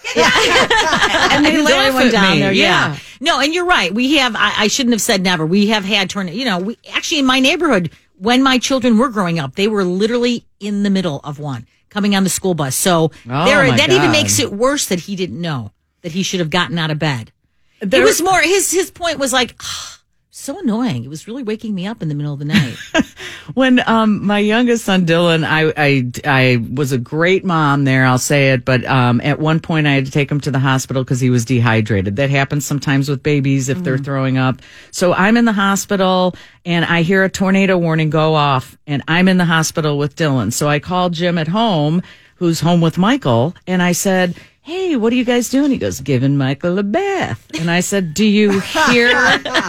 is 0.05 0.11
everybody?" 0.17 1.35
and 1.35 1.45
they 1.45 1.51
There's 1.51 1.65
laugh 1.65 1.93
only 1.93 2.05
at 2.07 2.11
down 2.11 2.33
me. 2.35 2.39
there. 2.41 2.51
Yeah. 2.53 2.97
No, 3.19 3.39
and 3.39 3.53
you're 3.53 3.65
right. 3.65 3.93
We 3.93 4.15
have. 4.17 4.35
I, 4.35 4.53
I 4.57 4.67
shouldn't 4.67 4.93
have 4.93 5.01
said 5.01 5.21
never. 5.21 5.45
We 5.45 5.67
have 5.67 5.85
had 5.85 6.09
tornado. 6.09 6.35
You 6.37 6.45
know, 6.45 6.59
we 6.59 6.77
actually 6.93 7.19
in 7.19 7.25
my 7.25 7.39
neighborhood 7.39 7.91
when 8.17 8.43
my 8.43 8.57
children 8.59 8.97
were 8.97 9.09
growing 9.09 9.39
up, 9.39 9.55
they 9.55 9.67
were 9.67 9.83
literally 9.83 10.45
in 10.59 10.83
the 10.83 10.89
middle 10.89 11.19
of 11.23 11.39
one 11.39 11.65
coming 11.89 12.15
on 12.15 12.23
the 12.23 12.29
school 12.29 12.53
bus. 12.53 12.75
So 12.75 13.11
Oh, 13.29 13.45
there, 13.45 13.67
my 13.67 13.75
that 13.77 13.89
even 13.91 14.11
makes 14.11 14.39
it 14.39 14.51
worse 14.51 14.87
that 14.87 15.01
he 15.01 15.15
didn't 15.15 15.41
know 15.41 15.71
that 16.01 16.11
he 16.13 16.23
should 16.23 16.39
have 16.39 16.49
gotten 16.49 16.77
out 16.77 16.91
of 16.91 16.99
bed. 16.99 17.31
There- 17.79 18.01
it 18.01 18.03
was 18.05 18.21
more 18.21 18.39
his 18.41 18.71
his 18.71 18.91
point 18.91 19.17
was 19.19 19.33
like. 19.33 19.55
"Ah, 19.61 19.97
so 20.41 20.59
annoying. 20.59 21.03
It 21.03 21.09
was 21.09 21.27
really 21.27 21.43
waking 21.43 21.75
me 21.75 21.87
up 21.87 22.01
in 22.01 22.09
the 22.09 22.15
middle 22.15 22.33
of 22.33 22.39
the 22.39 22.45
night. 22.45 22.75
when 23.53 23.81
um 23.87 24.25
my 24.25 24.39
youngest 24.39 24.85
son 24.85 25.05
Dylan, 25.05 25.43
I 25.43 25.73
I 25.77 26.11
I 26.25 26.65
was 26.73 26.91
a 26.91 26.97
great 26.97 27.45
mom 27.45 27.83
there. 27.83 28.05
I'll 28.05 28.17
say 28.17 28.51
it, 28.51 28.65
but 28.65 28.83
um 28.85 29.21
at 29.21 29.39
one 29.39 29.59
point 29.59 29.87
I 29.87 29.91
had 29.91 30.05
to 30.05 30.11
take 30.11 30.31
him 30.31 30.39
to 30.41 30.51
the 30.51 30.59
hospital 30.59 31.03
because 31.03 31.19
he 31.19 31.29
was 31.29 31.45
dehydrated. 31.45 32.15
That 32.15 32.29
happens 32.29 32.65
sometimes 32.65 33.09
with 33.09 33.23
babies 33.23 33.69
if 33.69 33.83
they're 33.83 33.97
throwing 33.97 34.37
up. 34.37 34.61
So 34.91 35.13
I'm 35.13 35.37
in 35.37 35.45
the 35.45 35.53
hospital 35.53 36.35
and 36.65 36.85
I 36.85 37.01
hear 37.01 37.23
a 37.23 37.29
tornado 37.29 37.77
warning 37.77 38.09
go 38.09 38.35
off, 38.35 38.77
and 38.85 39.03
I'm 39.07 39.27
in 39.27 39.37
the 39.37 39.45
hospital 39.45 39.97
with 39.97 40.15
Dylan. 40.15 40.53
So 40.53 40.67
I 40.67 40.79
called 40.79 41.13
Jim 41.13 41.37
at 41.37 41.47
home, 41.47 42.01
who's 42.35 42.59
home 42.59 42.81
with 42.81 42.97
Michael, 42.97 43.55
and 43.67 43.81
I 43.81 43.93
said. 43.93 44.35
Hey, 44.63 44.95
what 44.95 45.11
are 45.11 45.15
you 45.15 45.25
guys 45.25 45.49
doing? 45.49 45.71
He 45.71 45.77
goes, 45.79 45.99
giving 46.01 46.37
Michael 46.37 46.77
a 46.77 46.83
bath. 46.83 47.45
And 47.59 47.69
I 47.69 47.79
said, 47.79 48.13
Do 48.13 48.23
you 48.25 48.59
hear 48.59 49.09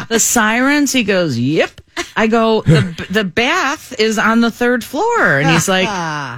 the 0.08 0.18
sirens? 0.20 0.92
He 0.92 1.02
goes, 1.02 1.38
Yep. 1.38 1.80
I 2.14 2.26
go, 2.26 2.60
the, 2.62 3.06
the 3.10 3.24
bath 3.24 3.98
is 3.98 4.18
on 4.18 4.42
the 4.42 4.50
third 4.50 4.84
floor. 4.84 5.38
And 5.38 5.48
he's 5.48 5.66
like, 5.66 5.88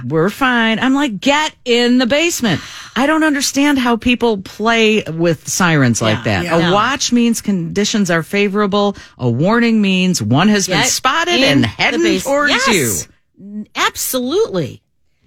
We're 0.05 0.29
fine. 0.29 0.79
I'm 0.79 0.93
like, 0.93 1.19
Get 1.19 1.53
in 1.65 1.97
the 1.97 2.05
basement. 2.05 2.61
I 2.95 3.07
don't 3.07 3.25
understand 3.25 3.77
how 3.77 3.97
people 3.97 4.37
play 4.37 5.03
with 5.03 5.49
sirens 5.49 6.01
like 6.01 6.23
that. 6.23 6.45
yeah. 6.45 6.69
a 6.69 6.73
watch 6.73 7.11
means 7.11 7.41
conditions 7.41 8.09
are 8.09 8.23
favorable. 8.23 8.95
A 9.17 9.29
warning 9.29 9.81
means 9.81 10.21
one 10.21 10.47
has 10.47 10.67
been 10.67 10.85
spotted 10.85 11.41
and 11.41 11.65
heading 11.65 12.19
towards 12.21 12.51
Yes. 12.53 13.07
you. 13.37 13.65
Absolutely. 13.75 14.81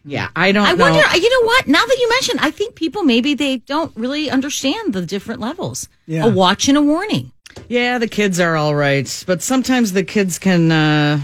Yeah, 0.04 0.28
I 0.36 0.52
don't 0.52 0.66
I 0.66 0.72
know. 0.72 0.84
wonder. 0.84 1.16
You 1.16 1.40
know 1.40 1.46
what? 1.46 1.66
Now 1.66 1.84
that 1.84 1.96
you 1.98 2.08
mentioned, 2.08 2.40
I 2.40 2.50
think 2.50 2.74
people 2.74 3.02
maybe 3.02 3.34
they 3.34 3.58
don't 3.58 3.94
really 3.96 4.30
understand 4.30 4.92
the 4.92 5.02
different 5.04 5.40
levels. 5.40 5.88
Yeah. 6.06 6.24
A 6.24 6.30
watch 6.30 6.68
and 6.68 6.78
a 6.78 6.82
warning. 6.82 7.32
Yeah, 7.68 7.98
the 7.98 8.08
kids 8.08 8.38
are 8.40 8.56
all 8.56 8.74
right, 8.74 9.24
but 9.26 9.42
sometimes 9.42 9.92
the 9.92 10.04
kids 10.04 10.38
can 10.38 10.70
uh, 10.70 11.20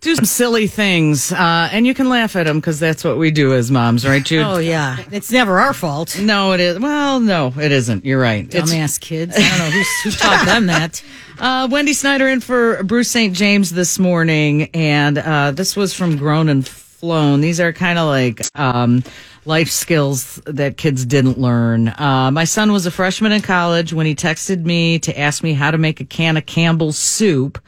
do 0.00 0.14
some 0.14 0.24
silly 0.24 0.66
things, 0.66 1.32
uh, 1.32 1.68
and 1.72 1.86
you 1.86 1.92
can 1.92 2.08
laugh 2.08 2.36
at 2.36 2.46
them 2.46 2.58
because 2.60 2.78
that's 2.78 3.02
what 3.04 3.18
we 3.18 3.30
do 3.30 3.52
as 3.54 3.70
moms, 3.70 4.06
right, 4.06 4.24
Jude? 4.24 4.44
Oh 4.46 4.58
yeah, 4.58 4.98
it's 5.10 5.30
never 5.30 5.58
our 5.58 5.74
fault. 5.74 6.18
No, 6.18 6.52
it 6.52 6.60
is. 6.60 6.78
Well, 6.78 7.20
no, 7.20 7.52
it 7.60 7.72
isn't. 7.72 8.04
You're 8.04 8.20
right. 8.20 8.44
It's 8.54 8.72
Dumbass 8.72 9.00
kids. 9.00 9.34
I 9.36 9.40
don't 9.40 9.58
know 9.58 9.70
who's, 9.70 10.00
who 10.04 10.10
taught 10.12 10.46
them 10.46 10.66
that. 10.66 11.02
Uh, 11.40 11.66
Wendy 11.70 11.94
Snyder 11.94 12.28
in 12.28 12.40
for 12.40 12.82
Bruce 12.82 13.08
St. 13.10 13.34
James 13.34 13.70
this 13.70 13.98
morning, 13.98 14.64
and 14.74 15.16
uh, 15.16 15.50
this 15.52 15.74
was 15.74 15.94
from 15.94 16.18
Grown 16.18 16.50
and 16.50 16.68
Flown. 17.00 17.40
These 17.40 17.60
are 17.60 17.72
kind 17.72 17.98
of 17.98 18.08
like 18.08 18.42
um, 18.54 19.02
life 19.46 19.70
skills 19.70 20.36
that 20.44 20.76
kids 20.76 21.06
didn't 21.06 21.38
learn. 21.38 21.88
Uh, 21.88 22.30
my 22.30 22.44
son 22.44 22.72
was 22.72 22.84
a 22.84 22.90
freshman 22.90 23.32
in 23.32 23.40
college 23.40 23.94
when 23.94 24.04
he 24.04 24.14
texted 24.14 24.64
me 24.64 24.98
to 24.98 25.18
ask 25.18 25.42
me 25.42 25.54
how 25.54 25.70
to 25.70 25.78
make 25.78 26.00
a 26.00 26.04
can 26.04 26.36
of 26.36 26.44
Campbell's 26.44 26.98
soup. 26.98 27.58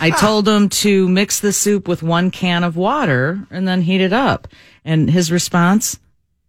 I 0.00 0.10
told 0.10 0.48
him 0.48 0.68
to 0.68 1.08
mix 1.08 1.38
the 1.38 1.52
soup 1.52 1.86
with 1.86 2.02
one 2.02 2.32
can 2.32 2.64
of 2.64 2.76
water 2.76 3.46
and 3.50 3.66
then 3.68 3.82
heat 3.82 4.00
it 4.00 4.12
up. 4.12 4.48
And 4.84 5.08
his 5.08 5.30
response, 5.30 6.00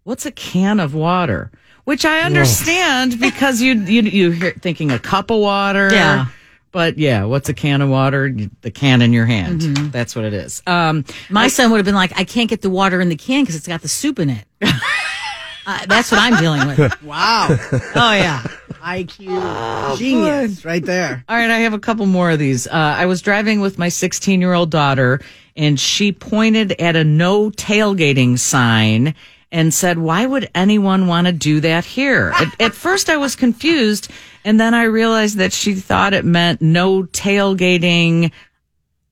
what's 0.03 0.25
a 0.25 0.31
can 0.31 0.79
of 0.79 0.95
water? 0.95 1.51
Which 1.83 2.05
I 2.05 2.21
understand 2.21 3.19
because 3.19 3.61
you 3.61 3.73
you 3.73 4.01
you 4.01 4.31
hear 4.31 4.51
thinking 4.51 4.89
a 4.89 4.99
cup 4.99 5.29
of 5.29 5.39
water. 5.39 5.89
Yeah. 5.91 6.25
But 6.71 6.97
yeah, 6.97 7.25
what's 7.25 7.49
a 7.49 7.53
can 7.53 7.81
of 7.81 7.89
water? 7.89 8.33
The 8.61 8.71
can 8.71 9.01
in 9.01 9.11
your 9.13 9.25
hand. 9.25 9.61
That's 9.91 10.15
what 10.15 10.25
it 10.25 10.33
is. 10.33 10.63
Um, 10.65 11.05
My 11.29 11.47
son 11.49 11.71
would 11.71 11.77
have 11.77 11.85
been 11.85 11.95
like, 11.95 12.17
I 12.17 12.23
can't 12.23 12.49
get 12.49 12.61
the 12.61 12.69
water 12.69 13.01
in 13.01 13.09
the 13.09 13.15
can 13.17 13.43
because 13.43 13.55
it's 13.55 13.67
got 13.67 13.81
the 13.81 13.87
soup 13.89 14.19
in 14.19 14.29
it. 14.29 14.45
uh, 14.61 15.85
that's 15.87 16.11
what 16.11 16.19
I'm 16.21 16.39
dealing 16.39 16.67
with. 16.67 17.01
Wow. 17.03 17.47
Oh 17.49 18.13
yeah. 18.13 18.41
IQ 18.81 19.97
genius 19.97 20.65
right 20.65 20.83
there. 20.83 21.23
All 21.27 21.35
right, 21.35 21.49
I 21.49 21.59
have 21.59 21.73
a 21.73 21.79
couple 21.79 22.05
more 22.05 22.31
of 22.31 22.39
these. 22.39 22.67
Uh, 22.67 22.71
I 22.71 23.05
was 23.05 23.21
driving 23.21 23.59
with 23.61 23.77
my 23.77 23.89
16 23.89 24.39
year 24.41 24.53
old 24.53 24.71
daughter, 24.71 25.19
and 25.55 25.79
she 25.79 26.11
pointed 26.11 26.71
at 26.73 26.95
a 26.95 27.03
no 27.03 27.51
tailgating 27.51 28.39
sign 28.39 29.13
and 29.51 29.73
said, 29.73 29.97
Why 29.99 30.25
would 30.25 30.49
anyone 30.55 31.07
want 31.07 31.27
to 31.27 31.33
do 31.33 31.59
that 31.59 31.85
here? 31.85 32.31
At, 32.35 32.61
at 32.61 32.73
first, 32.73 33.09
I 33.09 33.17
was 33.17 33.35
confused, 33.35 34.09
and 34.43 34.59
then 34.59 34.73
I 34.73 34.83
realized 34.83 35.37
that 35.37 35.53
she 35.53 35.75
thought 35.75 36.13
it 36.13 36.25
meant 36.25 36.61
no 36.61 37.03
tailgating 37.03 38.31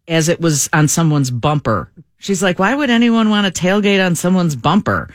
as 0.07 0.29
it 0.29 0.41
was 0.41 0.69
on 0.73 0.87
someone's 0.87 1.31
bumper. 1.31 1.91
She's 2.17 2.43
like, 2.43 2.59
Why 2.59 2.75
would 2.75 2.89
anyone 2.89 3.29
want 3.29 3.53
to 3.53 3.61
tailgate 3.61 4.05
on 4.05 4.15
someone's 4.15 4.55
bumper? 4.55 5.09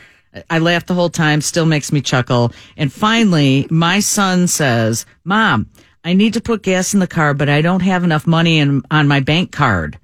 I 0.49 0.59
laughed 0.59 0.87
the 0.87 0.93
whole 0.93 1.09
time, 1.09 1.41
still 1.41 1.65
makes 1.65 1.91
me 1.91 2.01
chuckle. 2.01 2.51
And 2.75 2.91
finally, 2.91 3.67
my 3.69 3.99
son 3.99 4.47
says, 4.47 5.05
Mom, 5.23 5.69
I 6.03 6.13
need 6.13 6.33
to 6.33 6.41
put 6.41 6.61
gas 6.61 6.93
in 6.93 6.99
the 6.99 7.07
car, 7.07 7.33
but 7.33 7.49
I 7.49 7.61
don't 7.61 7.81
have 7.81 8.03
enough 8.03 8.27
money 8.27 8.59
in, 8.59 8.83
on 8.91 9.07
my 9.07 9.21
bank 9.21 9.51
card. 9.51 9.97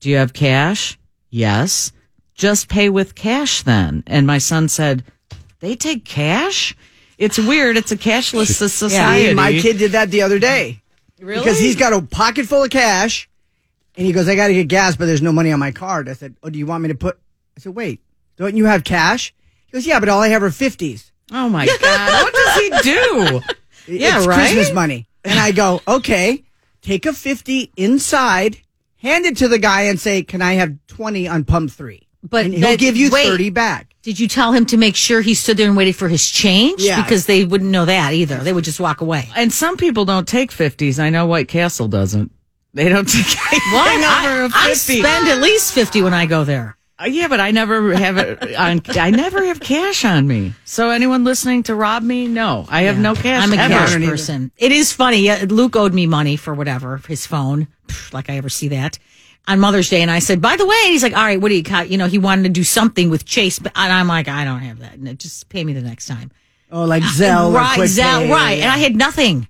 Do 0.00 0.10
you 0.10 0.16
have 0.16 0.32
cash? 0.32 0.98
Yes. 1.30 1.92
Just 2.34 2.68
pay 2.68 2.88
with 2.88 3.14
cash 3.14 3.62
then. 3.62 4.04
And 4.06 4.26
my 4.26 4.38
son 4.38 4.68
said, 4.68 5.04
They 5.60 5.76
take 5.76 6.04
cash? 6.04 6.76
It's 7.22 7.38
weird. 7.38 7.76
It's 7.76 7.92
a 7.92 7.96
cashless 7.96 8.52
society. 8.68 9.28
See, 9.28 9.34
my 9.34 9.52
kid 9.52 9.78
did 9.78 9.92
that 9.92 10.10
the 10.10 10.22
other 10.22 10.38
day. 10.40 10.82
Really? 11.20 11.38
Because 11.40 11.58
he's 11.60 11.76
got 11.76 11.92
a 11.92 12.02
pocket 12.02 12.46
full 12.46 12.64
of 12.64 12.70
cash, 12.70 13.28
and 13.96 14.04
he 14.04 14.12
goes, 14.12 14.28
"I 14.28 14.34
got 14.34 14.48
to 14.48 14.54
get 14.54 14.66
gas, 14.66 14.96
but 14.96 15.06
there's 15.06 15.22
no 15.22 15.30
money 15.30 15.52
on 15.52 15.60
my 15.60 15.70
card." 15.70 16.08
I 16.08 16.14
said, 16.14 16.34
"Oh, 16.42 16.50
do 16.50 16.58
you 16.58 16.66
want 16.66 16.82
me 16.82 16.88
to 16.88 16.96
put?" 16.96 17.16
I 17.56 17.60
said, 17.60 17.76
"Wait, 17.76 18.00
don't 18.36 18.56
you 18.56 18.64
have 18.64 18.82
cash?" 18.82 19.32
He 19.66 19.72
goes, 19.72 19.86
"Yeah, 19.86 20.00
but 20.00 20.08
all 20.08 20.20
I 20.20 20.28
have 20.28 20.42
are 20.42 20.50
fifties. 20.50 21.12
Oh 21.30 21.48
my 21.48 21.66
God. 21.66 22.22
What 22.24 22.34
does 22.34 22.56
he 22.56 22.70
do? 22.90 23.40
Yeah, 23.88 24.18
it's 24.18 24.26
right? 24.26 24.52
Christmas 24.52 24.72
money." 24.72 25.06
And 25.24 25.38
I 25.38 25.52
go, 25.52 25.80
"Okay, 25.86 26.42
take 26.82 27.06
a 27.06 27.12
fifty 27.12 27.70
inside, 27.76 28.58
hand 28.96 29.26
it 29.26 29.36
to 29.36 29.46
the 29.48 29.58
guy, 29.58 29.82
and 29.82 30.00
say, 30.00 30.24
"Can 30.24 30.42
I 30.42 30.54
have 30.54 30.76
twenty 30.88 31.28
on 31.28 31.44
pump 31.44 31.70
three? 31.70 32.08
But 32.22 32.46
and 32.46 32.54
he'll 32.54 32.62
that- 32.70 32.78
give 32.80 32.96
you 32.96 33.10
wait. 33.10 33.26
thirty 33.26 33.50
back." 33.50 33.91
Did 34.02 34.18
you 34.18 34.26
tell 34.26 34.52
him 34.52 34.66
to 34.66 34.76
make 34.76 34.96
sure 34.96 35.20
he 35.20 35.34
stood 35.34 35.56
there 35.56 35.68
and 35.68 35.76
waited 35.76 35.94
for 35.94 36.08
his 36.08 36.28
change? 36.28 36.82
Yeah. 36.82 37.00
Because 37.02 37.26
they 37.26 37.44
wouldn't 37.44 37.70
know 37.70 37.84
that 37.84 38.12
either. 38.14 38.38
They 38.38 38.52
would 38.52 38.64
just 38.64 38.80
walk 38.80 39.00
away. 39.00 39.28
And 39.36 39.52
some 39.52 39.76
people 39.76 40.04
don't 40.04 40.26
take 40.26 40.50
50s. 40.50 40.98
I 40.98 41.08
know 41.10 41.26
White 41.26 41.46
Castle 41.48 41.86
doesn't. 41.88 42.32
They 42.74 42.88
don't 42.88 43.04
take 43.08 43.24
anything 43.52 43.72
Well, 43.72 43.86
over 43.98 44.44
I, 44.44 44.46
a 44.46 44.48
I 44.52 44.68
50. 44.70 44.98
spend 45.00 45.28
at 45.28 45.40
least 45.40 45.72
50 45.72 46.02
when 46.02 46.14
I 46.14 46.26
go 46.26 46.42
there. 46.44 46.76
Uh, 47.00 47.04
yeah, 47.06 47.26
but 47.28 47.38
I 47.40 47.52
never 47.52 47.94
have 47.94 48.16
it 48.18 48.54
on. 48.56 48.82
I 48.98 49.10
never 49.10 49.44
have 49.46 49.60
cash 49.60 50.04
on 50.04 50.26
me. 50.26 50.52
So 50.64 50.90
anyone 50.90 51.22
listening 51.24 51.62
to 51.64 51.74
rob 51.74 52.02
me, 52.02 52.26
no, 52.28 52.66
I 52.68 52.82
have 52.82 52.98
no 52.98 53.14
cash. 53.14 53.42
I'm 53.42 53.52
a 53.52 53.56
ever. 53.56 53.72
cash 53.74 53.94
either. 53.94 54.06
person. 54.06 54.50
It 54.56 54.72
is 54.72 54.92
funny. 54.92 55.32
Luke 55.46 55.74
owed 55.76 55.94
me 55.94 56.06
money 56.06 56.36
for 56.36 56.54
whatever, 56.54 56.98
his 57.08 57.26
phone, 57.26 57.68
like 58.12 58.28
I 58.30 58.36
ever 58.36 58.48
see 58.48 58.68
that. 58.68 58.98
On 59.48 59.58
Mother's 59.58 59.90
Day, 59.90 60.02
and 60.02 60.10
I 60.10 60.20
said, 60.20 60.40
by 60.40 60.56
the 60.56 60.64
way, 60.64 60.76
he's 60.86 61.02
like, 61.02 61.16
all 61.16 61.24
right, 61.24 61.40
what 61.40 61.48
do 61.48 61.56
you 61.56 61.62
got? 61.64 61.90
You 61.90 61.98
know, 61.98 62.06
he 62.06 62.16
wanted 62.18 62.44
to 62.44 62.48
do 62.48 62.62
something 62.62 63.10
with 63.10 63.24
Chase, 63.24 63.58
but 63.58 63.72
and 63.74 63.92
I'm 63.92 64.06
like, 64.06 64.28
I 64.28 64.44
don't 64.44 64.60
have 64.60 64.78
that. 64.78 65.00
No, 65.00 65.12
just 65.14 65.48
pay 65.48 65.64
me 65.64 65.72
the 65.72 65.80
next 65.82 66.06
time. 66.06 66.30
Oh, 66.70 66.84
like 66.84 67.02
Zelle, 67.18 67.52
right, 67.52 67.74
Quick 67.74 67.88
Zelle, 67.90 68.26
Pay. 68.26 68.30
right. 68.32 68.58
And 68.60 68.70
I 68.70 68.78
had 68.78 68.94
nothing. 68.94 69.48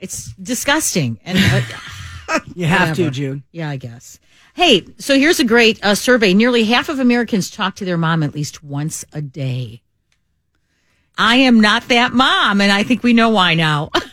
It's 0.00 0.32
disgusting. 0.34 1.20
And 1.24 1.36
uh, 1.38 2.38
You 2.54 2.64
have 2.66 2.88
Whatever. 2.90 3.10
to, 3.10 3.10
June. 3.10 3.42
Yeah, 3.52 3.68
I 3.70 3.76
guess. 3.76 4.18
Hey, 4.54 4.86
so 4.98 5.14
here's 5.18 5.38
a 5.38 5.44
great 5.44 5.84
uh, 5.84 5.94
survey. 5.94 6.32
Nearly 6.32 6.64
half 6.64 6.88
of 6.88 6.98
Americans 6.98 7.50
talk 7.50 7.76
to 7.76 7.84
their 7.84 7.98
mom 7.98 8.22
at 8.22 8.34
least 8.34 8.64
once 8.64 9.04
a 9.12 9.20
day. 9.20 9.82
I 11.18 11.36
am 11.36 11.60
not 11.60 11.88
that 11.88 12.12
mom, 12.12 12.60
and 12.60 12.70
I 12.72 12.82
think 12.82 13.02
we 13.02 13.12
know 13.12 13.28
why 13.30 13.54
now. 13.54 13.90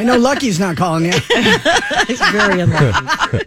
I 0.00 0.04
know 0.04 0.16
Lucky's 0.16 0.58
not 0.58 0.76
calling 0.78 1.04
you. 1.04 1.12
He's 2.06 2.20
very 2.30 2.60
unlucky. 2.60 3.46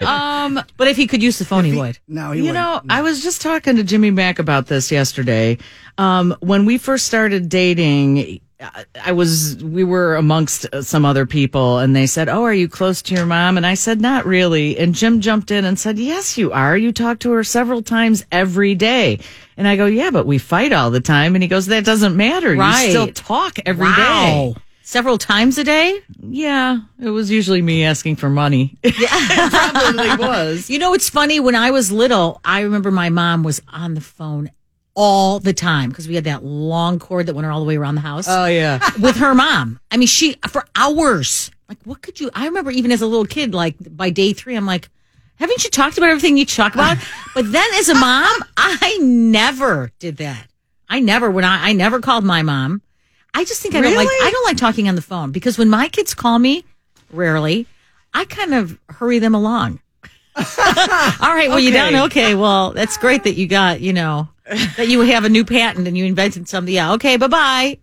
um, 0.04 0.60
but 0.76 0.88
if 0.88 0.96
he 0.96 1.06
could 1.06 1.22
use 1.22 1.38
the 1.38 1.44
phone, 1.46 1.64
he 1.64 1.74
would. 1.74 1.98
No, 2.06 2.32
he 2.32 2.40
You 2.40 2.46
wouldn't. 2.48 2.54
know, 2.62 2.82
I 2.90 3.00
was 3.02 3.22
just 3.22 3.40
talking 3.40 3.76
to 3.76 3.82
Jimmy 3.82 4.10
Mack 4.10 4.38
about 4.38 4.66
this 4.66 4.92
yesterday. 4.92 5.56
Um, 5.96 6.36
when 6.40 6.66
we 6.66 6.76
first 6.78 7.06
started 7.06 7.48
dating, 7.48 8.40
I- 8.60 8.84
I 9.04 9.12
was, 9.12 9.56
we 9.62 9.84
were 9.84 10.16
amongst 10.16 10.66
some 10.82 11.04
other 11.04 11.24
people 11.26 11.78
and 11.78 11.96
they 11.96 12.06
said, 12.06 12.28
Oh, 12.28 12.42
are 12.42 12.52
you 12.52 12.68
close 12.68 13.00
to 13.02 13.14
your 13.14 13.24
mom? 13.24 13.56
And 13.56 13.64
I 13.64 13.74
said, 13.74 14.00
Not 14.02 14.26
really. 14.26 14.76
And 14.78 14.94
Jim 14.94 15.20
jumped 15.20 15.50
in 15.50 15.64
and 15.64 15.78
said, 15.78 15.98
Yes, 15.98 16.36
you 16.36 16.52
are. 16.52 16.76
You 16.76 16.92
talk 16.92 17.20
to 17.20 17.30
her 17.32 17.42
several 17.44 17.82
times 17.82 18.26
every 18.30 18.74
day. 18.74 19.20
And 19.56 19.66
I 19.66 19.76
go, 19.76 19.86
Yeah, 19.86 20.10
but 20.10 20.26
we 20.26 20.38
fight 20.38 20.72
all 20.72 20.90
the 20.90 21.00
time. 21.00 21.36
And 21.36 21.42
he 21.42 21.48
goes, 21.48 21.66
That 21.66 21.84
doesn't 21.84 22.16
matter. 22.16 22.54
Right. 22.54 22.84
You 22.84 22.90
still 22.90 23.08
talk 23.12 23.58
every 23.64 23.92
day. 23.94 24.54
Several 24.88 25.18
times 25.18 25.58
a 25.58 25.64
day? 25.64 26.00
Yeah, 26.18 26.78
it 26.98 27.10
was 27.10 27.30
usually 27.30 27.60
me 27.60 27.84
asking 27.84 28.16
for 28.16 28.30
money. 28.30 28.78
it 28.82 28.94
probably 29.50 30.26
was. 30.26 30.70
You 30.70 30.78
know, 30.78 30.94
it's 30.94 31.10
funny. 31.10 31.40
When 31.40 31.54
I 31.54 31.72
was 31.72 31.92
little, 31.92 32.40
I 32.42 32.62
remember 32.62 32.90
my 32.90 33.10
mom 33.10 33.42
was 33.42 33.60
on 33.70 33.92
the 33.92 34.00
phone 34.00 34.50
all 34.94 35.40
the 35.40 35.52
time 35.52 35.90
because 35.90 36.08
we 36.08 36.14
had 36.14 36.24
that 36.24 36.42
long 36.42 36.98
cord 36.98 37.26
that 37.26 37.34
went 37.34 37.46
all 37.46 37.60
the 37.60 37.66
way 37.66 37.76
around 37.76 37.96
the 37.96 38.00
house. 38.00 38.24
Oh, 38.30 38.46
yeah. 38.46 38.80
with 38.98 39.16
her 39.16 39.34
mom. 39.34 39.78
I 39.90 39.98
mean, 39.98 40.08
she 40.08 40.36
for 40.48 40.64
hours. 40.74 41.50
Like, 41.68 41.82
what 41.84 42.00
could 42.00 42.18
you? 42.18 42.30
I 42.32 42.46
remember 42.46 42.70
even 42.70 42.90
as 42.90 43.02
a 43.02 43.06
little 43.06 43.26
kid, 43.26 43.52
like 43.52 43.76
by 43.94 44.08
day 44.08 44.32
three, 44.32 44.56
I'm 44.56 44.64
like, 44.64 44.88
haven't 45.34 45.64
you 45.64 45.68
talked 45.68 45.98
about 45.98 46.08
everything 46.08 46.38
you 46.38 46.46
talk 46.46 46.72
about? 46.72 46.96
but 47.34 47.52
then 47.52 47.68
as 47.74 47.90
a 47.90 47.94
mom, 47.94 48.42
I 48.56 48.98
never 49.02 49.92
did 49.98 50.16
that. 50.16 50.46
I 50.88 51.00
never 51.00 51.30
when 51.30 51.44
I 51.44 51.68
I 51.68 51.72
never 51.74 52.00
called 52.00 52.24
my 52.24 52.40
mom. 52.40 52.80
I 53.34 53.44
just 53.44 53.62
think 53.62 53.74
I 53.74 53.80
don't 53.80 53.94
like 53.94 54.08
I 54.08 54.30
don't 54.30 54.44
like 54.44 54.56
talking 54.56 54.88
on 54.88 54.94
the 54.94 55.02
phone 55.02 55.30
because 55.32 55.58
when 55.58 55.68
my 55.70 55.88
kids 55.88 56.14
call 56.14 56.38
me, 56.38 56.64
rarely, 57.12 57.66
I 58.14 58.24
kind 58.24 58.54
of 58.54 58.78
hurry 58.88 59.18
them 59.18 59.34
along. 59.34 59.80
All 60.36 60.44
right, 61.34 61.48
well, 61.48 61.58
you 61.60 61.70
Okay. 61.70 61.90
don't. 61.92 62.04
Okay, 62.06 62.34
well, 62.34 62.72
that's 62.72 62.96
great 62.96 63.24
that 63.24 63.34
you 63.34 63.46
got, 63.48 63.80
you 63.80 63.92
know, 63.92 64.28
that 64.76 64.86
you 64.88 65.00
have 65.00 65.24
a 65.24 65.28
new 65.28 65.44
patent 65.44 65.86
and 65.88 65.96
you 65.98 66.04
invented 66.04 66.48
something. 66.48 66.72
Yeah, 66.72 66.92
okay, 66.94 67.16
bye 67.16 67.26
bye. 67.26 67.78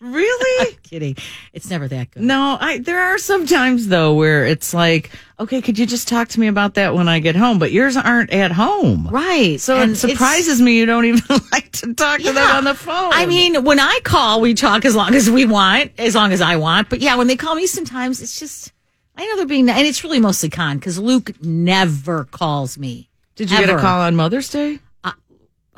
Really? 0.00 0.74
Kidding. 0.82 1.16
It's 1.52 1.68
never 1.70 1.88
that 1.88 2.12
good. 2.12 2.22
No, 2.22 2.56
I 2.60 2.78
there 2.78 3.00
are 3.00 3.18
some 3.18 3.46
times 3.46 3.88
though 3.88 4.14
where 4.14 4.46
it's 4.46 4.72
like, 4.72 5.10
okay, 5.40 5.60
could 5.60 5.78
you 5.78 5.86
just 5.86 6.06
talk 6.08 6.28
to 6.28 6.40
me 6.40 6.46
about 6.46 6.74
that 6.74 6.94
when 6.94 7.08
I 7.08 7.18
get 7.18 7.34
home? 7.34 7.58
But 7.58 7.72
yours 7.72 7.96
aren't 7.96 8.32
at 8.32 8.52
home. 8.52 9.08
Right. 9.08 9.60
So 9.60 9.76
And 9.78 9.92
it 9.92 9.96
surprises 9.96 10.60
me 10.60 10.78
you 10.78 10.86
don't 10.86 11.04
even 11.04 11.22
like 11.52 11.72
to 11.72 11.94
talk 11.94 12.20
to 12.20 12.32
them 12.32 12.50
on 12.50 12.64
the 12.64 12.74
phone. 12.74 13.12
I 13.12 13.26
mean, 13.26 13.64
when 13.64 13.80
I 13.80 13.98
call, 14.04 14.40
we 14.40 14.54
talk 14.54 14.84
as 14.84 14.94
long 14.94 15.14
as 15.14 15.28
we 15.30 15.46
want, 15.46 15.92
as 15.98 16.14
long 16.14 16.32
as 16.32 16.40
I 16.40 16.56
want. 16.56 16.88
But 16.88 17.00
yeah, 17.00 17.16
when 17.16 17.26
they 17.26 17.36
call 17.36 17.54
me, 17.56 17.66
sometimes 17.66 18.22
it's 18.22 18.38
just, 18.38 18.72
I 19.16 19.26
know 19.26 19.36
they're 19.36 19.46
being, 19.46 19.68
and 19.68 19.86
it's 19.86 20.04
really 20.04 20.20
mostly 20.20 20.48
con 20.48 20.78
because 20.78 20.98
Luke 20.98 21.32
never 21.42 22.24
calls 22.24 22.78
me. 22.78 23.08
did 23.34 23.50
you 23.50 23.58
get 23.58 23.70
a 23.70 23.78
call 23.78 24.00
on 24.02 24.14
Mother's 24.14 24.48
Day? 24.48 24.78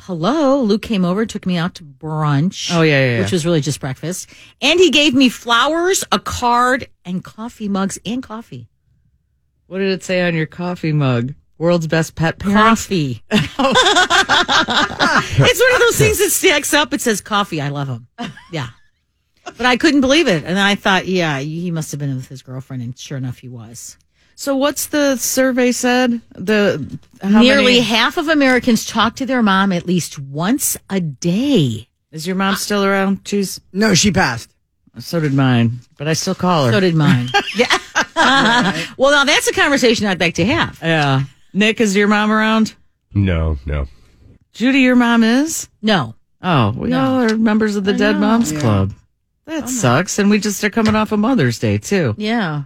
Hello, 0.02 0.62
Luke 0.62 0.82
came 0.82 1.04
over, 1.04 1.26
took 1.26 1.44
me 1.46 1.56
out 1.56 1.74
to 1.76 1.84
brunch. 1.84 2.74
Oh, 2.74 2.82
yeah, 2.82 2.98
yeah, 2.98 3.12
yeah. 3.14 3.20
Which 3.20 3.32
was 3.32 3.44
really 3.44 3.60
just 3.60 3.80
breakfast. 3.80 4.30
And 4.62 4.80
he 4.80 4.90
gave 4.90 5.14
me 5.14 5.28
flowers, 5.28 6.04
a 6.10 6.18
card, 6.18 6.88
and 7.04 7.22
coffee 7.22 7.68
mugs 7.68 7.98
and 8.06 8.22
coffee. 8.22 8.68
What 9.66 9.78
did 9.78 9.92
it 9.92 10.02
say 10.02 10.22
on 10.22 10.34
your 10.34 10.46
coffee 10.46 10.92
mug? 10.92 11.34
World's 11.58 11.86
best 11.86 12.14
pet 12.14 12.38
parent. 12.38 12.58
Coffee. 12.58 13.22
it's 13.30 13.56
one 15.60 15.74
of 15.74 15.80
those 15.80 15.98
things 15.98 16.18
that 16.18 16.30
stacks 16.30 16.72
up. 16.72 16.94
It 16.94 17.02
says 17.02 17.20
coffee. 17.20 17.60
I 17.60 17.68
love 17.68 17.88
him. 17.88 18.08
Yeah. 18.50 18.68
But 19.44 19.66
I 19.66 19.76
couldn't 19.76 20.00
believe 20.00 20.26
it. 20.26 20.44
And 20.44 20.58
I 20.58 20.74
thought, 20.74 21.06
yeah, 21.06 21.38
he 21.40 21.70
must 21.70 21.90
have 21.90 22.00
been 22.00 22.16
with 22.16 22.28
his 22.28 22.40
girlfriend. 22.40 22.82
And 22.82 22.98
sure 22.98 23.18
enough, 23.18 23.38
he 23.38 23.48
was. 23.48 23.98
So 24.40 24.56
what's 24.56 24.86
the 24.86 25.16
survey 25.16 25.70
said? 25.70 26.22
The 26.34 26.98
how 27.20 27.42
Nearly 27.42 27.74
many- 27.74 27.80
half 27.80 28.16
of 28.16 28.26
Americans 28.28 28.86
talk 28.86 29.16
to 29.16 29.26
their 29.26 29.42
mom 29.42 29.70
at 29.70 29.84
least 29.84 30.18
once 30.18 30.78
a 30.88 30.98
day. 30.98 31.88
is 32.10 32.26
your 32.26 32.36
mom 32.36 32.54
still 32.54 32.82
around? 32.82 33.20
She's 33.28 33.60
No, 33.74 33.92
she 33.92 34.10
passed. 34.10 34.48
so 34.98 35.20
did 35.20 35.34
mine, 35.34 35.80
but 35.98 36.08
I 36.08 36.14
still 36.14 36.34
call 36.34 36.64
her. 36.64 36.72
So 36.72 36.80
did 36.80 36.94
mine. 36.94 37.28
yeah. 37.54 37.76
well, 38.96 39.10
now 39.10 39.24
that's 39.24 39.46
a 39.46 39.52
conversation 39.52 40.06
I'd 40.06 40.20
like 40.20 40.36
to 40.36 40.46
have. 40.46 40.78
yeah. 40.80 41.24
Nick, 41.52 41.78
is 41.78 41.94
your 41.94 42.08
mom 42.08 42.32
around? 42.32 42.74
No, 43.12 43.58
no. 43.66 43.88
Judy, 44.54 44.80
your 44.80 44.96
mom 44.96 45.22
is? 45.22 45.68
No. 45.82 46.14
Oh, 46.40 46.70
we 46.78 46.94
all 46.94 47.20
are 47.20 47.36
members 47.36 47.76
of 47.76 47.84
the 47.84 47.92
Dead 47.92 48.16
Moms 48.16 48.52
Club. 48.52 48.94
That 49.44 49.64
oh, 49.64 49.66
sucks. 49.66 50.18
And 50.18 50.30
we 50.30 50.38
just 50.38 50.64
are 50.64 50.70
coming 50.70 50.94
off 50.94 51.12
of 51.12 51.18
Mother's 51.18 51.58
Day, 51.58 51.76
too. 51.76 52.14
Yeah. 52.16 52.62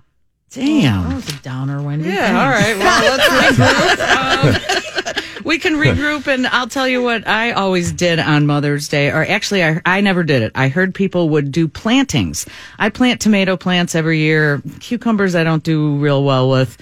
Damn. 0.54 1.08
That 1.08 1.14
was 1.16 1.28
a 1.28 1.42
downer, 1.42 1.82
Wendy. 1.82 2.08
Yeah, 2.08 2.40
all 2.40 2.48
right. 2.48 2.76
Well, 2.78 3.16
let's 3.16 3.58
regroup. 3.58 5.16
Um, 5.16 5.44
we 5.44 5.58
can 5.58 5.74
regroup, 5.74 6.26
and 6.26 6.46
I'll 6.46 6.68
tell 6.68 6.88
you 6.88 7.02
what 7.02 7.26
I 7.26 7.52
always 7.52 7.92
did 7.92 8.18
on 8.18 8.46
Mother's 8.46 8.88
Day, 8.88 9.10
or 9.10 9.24
actually, 9.26 9.64
I, 9.64 9.80
I 9.84 10.00
never 10.00 10.22
did 10.22 10.42
it. 10.42 10.52
I 10.54 10.68
heard 10.68 10.94
people 10.94 11.28
would 11.30 11.52
do 11.52 11.68
plantings. 11.68 12.46
I 12.78 12.88
plant 12.88 13.20
tomato 13.20 13.56
plants 13.56 13.94
every 13.94 14.20
year. 14.20 14.62
Cucumbers, 14.80 15.34
I 15.34 15.44
don't 15.44 15.62
do 15.62 15.96
real 15.98 16.24
well 16.24 16.48
with. 16.50 16.78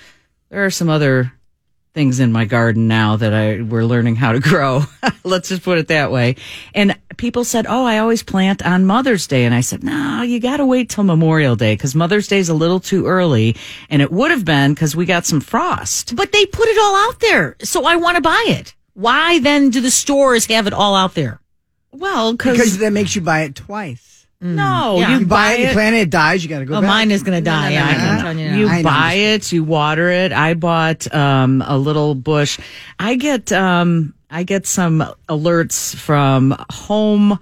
There 0.51 0.65
are 0.65 0.71
some 0.71 0.89
other 0.91 1.33
things 1.95 2.21
in 2.21 2.33
my 2.33 2.45
garden 2.45 2.89
now 2.89 3.17
that 3.17 3.35
I 3.35 3.61
we're 3.61 3.85
learning 3.85 4.17
how 4.17 4.33
to 4.33 4.41
grow. 4.41 4.85
Let's 5.25 5.49
just 5.51 5.63
put 5.63 5.79
it 5.79 5.89
that 5.89 6.11
way. 6.11 6.37
And 6.75 6.99
people 7.17 7.45
said, 7.45 7.67
"Oh, 7.69 7.85
I 7.85 7.99
always 7.99 8.23
plant 8.23 8.65
on 8.65 8.87
Mother's 8.87 9.27
Day." 9.27 9.45
And 9.45 9.55
I 9.55 9.61
said, 9.61 9.83
"No, 9.85 10.23
you 10.23 10.41
got 10.41 10.57
to 10.59 10.67
wait 10.67 10.89
till 10.91 11.05
Memorial 11.05 11.57
Day 11.57 11.77
cuz 11.77 11.95
Mother's 11.95 12.29
Day 12.29 12.39
is 12.39 12.49
a 12.49 12.55
little 12.55 12.81
too 12.81 13.07
early." 13.07 13.57
And 13.91 14.01
it 14.03 14.11
would 14.11 14.31
have 14.31 14.45
been 14.45 14.75
cuz 14.75 14.97
we 14.97 15.05
got 15.05 15.27
some 15.27 15.41
frost. 15.41 16.17
But 16.17 16.33
they 16.33 16.47
put 16.47 16.69
it 16.69 16.79
all 16.79 16.97
out 17.09 17.21
there. 17.21 17.57
So 17.63 17.85
I 17.85 17.97
want 17.97 18.17
to 18.17 18.23
buy 18.23 18.45
it. 18.49 18.75
Why 18.95 19.39
then 19.39 19.71
do 19.71 19.81
the 19.81 19.91
stores 19.91 20.47
have 20.47 20.67
it 20.67 20.73
all 20.73 20.95
out 20.95 21.15
there? 21.15 21.41
Well, 21.93 22.33
Because 22.33 22.59
cuz 22.59 22.79
that 22.79 22.93
makes 22.93 23.15
you 23.15 23.21
buy 23.23 23.43
it 23.43 23.55
twice. 23.55 24.12
No, 24.43 24.97
Yeah. 24.99 25.15
you, 25.15 25.21
You 25.21 25.27
buy 25.27 25.53
it, 25.53 25.61
you 25.61 25.73
plant 25.73 25.95
it, 25.97 26.01
it 26.01 26.11
dies, 26.11 26.43
you 26.43 26.51
got 26.51 26.59
to 26.59 26.65
go 26.65 26.75
Oh, 26.77 26.81
back. 26.81 26.89
mine 26.89 27.11
is 27.11 27.23
going 27.23 27.39
to 27.39 27.45
die. 27.45 27.69
no, 27.71 27.75
yeah, 27.75 27.85
I 27.87 27.93
no, 27.93 27.99
can 27.99 28.17
no. 28.17 28.23
tell 28.23 28.39
you 28.39 28.51
now. 28.51 28.57
You 28.57 28.69
I 28.69 28.77
know, 28.83 28.89
buy 28.89 29.13
it, 29.15 29.53
you 29.53 29.65
water 29.65 30.09
it. 30.11 30.33
I 30.33 30.55
bought 30.55 31.15
um, 31.15 31.63
a 31.67 31.79
little 31.79 32.15
bush. 32.15 32.59
I 32.99 33.15
get 33.15 33.53
um, 33.53 34.15
I 34.31 34.43
get 34.43 34.67
some 34.67 35.05
alerts 35.29 35.95
from 35.95 36.57
home 36.71 37.39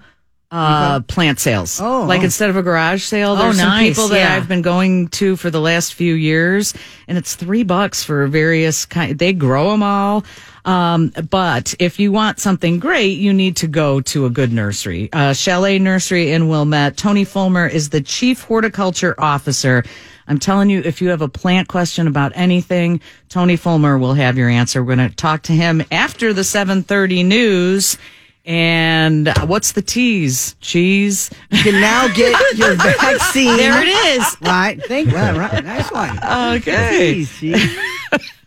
uh, 0.51 0.99
plant 1.01 1.39
sales. 1.39 1.79
Oh, 1.79 2.03
like 2.03 2.21
oh. 2.21 2.25
instead 2.25 2.49
of 2.49 2.57
a 2.57 2.61
garage 2.61 3.03
sale, 3.03 3.31
Oh, 3.31 3.35
there's 3.37 3.57
some 3.57 3.69
nice, 3.69 3.89
people 3.89 4.09
that 4.09 4.19
yeah. 4.19 4.35
I've 4.35 4.47
been 4.47 4.61
going 4.61 5.07
to 5.09 5.35
for 5.35 5.49
the 5.49 5.61
last 5.61 5.93
few 5.93 6.13
years, 6.13 6.73
and 7.07 7.17
it's 7.17 7.35
three 7.35 7.63
bucks 7.63 8.03
for 8.03 8.27
various 8.27 8.85
kind. 8.85 9.17
They 9.17 9.33
grow 9.33 9.71
them 9.71 9.83
all. 9.83 10.25
Um, 10.63 11.11
but 11.29 11.73
if 11.79 11.99
you 11.99 12.11
want 12.11 12.39
something 12.39 12.79
great, 12.79 13.17
you 13.17 13.33
need 13.33 13.55
to 13.57 13.67
go 13.67 14.01
to 14.01 14.25
a 14.25 14.29
good 14.29 14.51
nursery. 14.51 15.09
Uh, 15.11 15.33
Chalet 15.33 15.79
Nursery 15.79 16.31
in 16.31 16.49
Wilmette. 16.49 16.97
Tony 16.97 17.23
Fulmer 17.23 17.65
is 17.65 17.89
the 17.89 18.01
chief 18.01 18.43
horticulture 18.43 19.15
officer. 19.17 19.83
I'm 20.27 20.37
telling 20.37 20.69
you, 20.69 20.81
if 20.85 21.01
you 21.01 21.09
have 21.09 21.21
a 21.21 21.27
plant 21.27 21.67
question 21.67 22.07
about 22.07 22.31
anything, 22.35 23.01
Tony 23.29 23.55
Fulmer 23.55 23.97
will 23.97 24.13
have 24.13 24.37
your 24.37 24.49
answer. 24.49 24.83
We're 24.83 24.95
going 24.95 25.09
to 25.09 25.15
talk 25.15 25.43
to 25.43 25.53
him 25.53 25.83
after 25.91 26.31
the 26.31 26.43
7:30 26.43 27.25
news. 27.25 27.97
And 28.45 29.27
uh, 29.27 29.45
what's 29.45 29.73
the 29.73 29.81
tease? 29.81 30.55
Cheese. 30.61 31.29
You 31.51 31.61
can 31.63 31.79
now 31.79 32.07
get 32.07 32.35
your 32.57 32.73
vaccine. 32.75 33.55
There 33.57 33.81
it 33.81 33.87
is. 33.87 34.37
Right. 34.41 34.81
Thank 34.83 35.11
well, 35.11 35.37
right. 35.37 35.63
Nice 35.63 35.91
one. 35.91 36.17
Okay. 36.57 37.25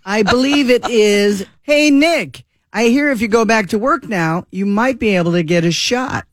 I 0.05 0.23
believe 0.23 0.69
it 0.69 0.89
is. 0.91 1.47
Hey, 1.63 1.91
Nick, 1.91 2.45
I 2.73 2.85
hear 2.85 3.11
if 3.11 3.21
you 3.21 3.29
go 3.29 3.45
back 3.45 3.69
to 3.69 3.79
work 3.79 4.09
now, 4.09 4.47
you 4.51 4.67
might 4.67 4.99
be 4.99 5.17
able 5.17 5.33
to 5.33 5.43
get 5.43 5.65
a 5.65 5.71
shot. 5.73 6.27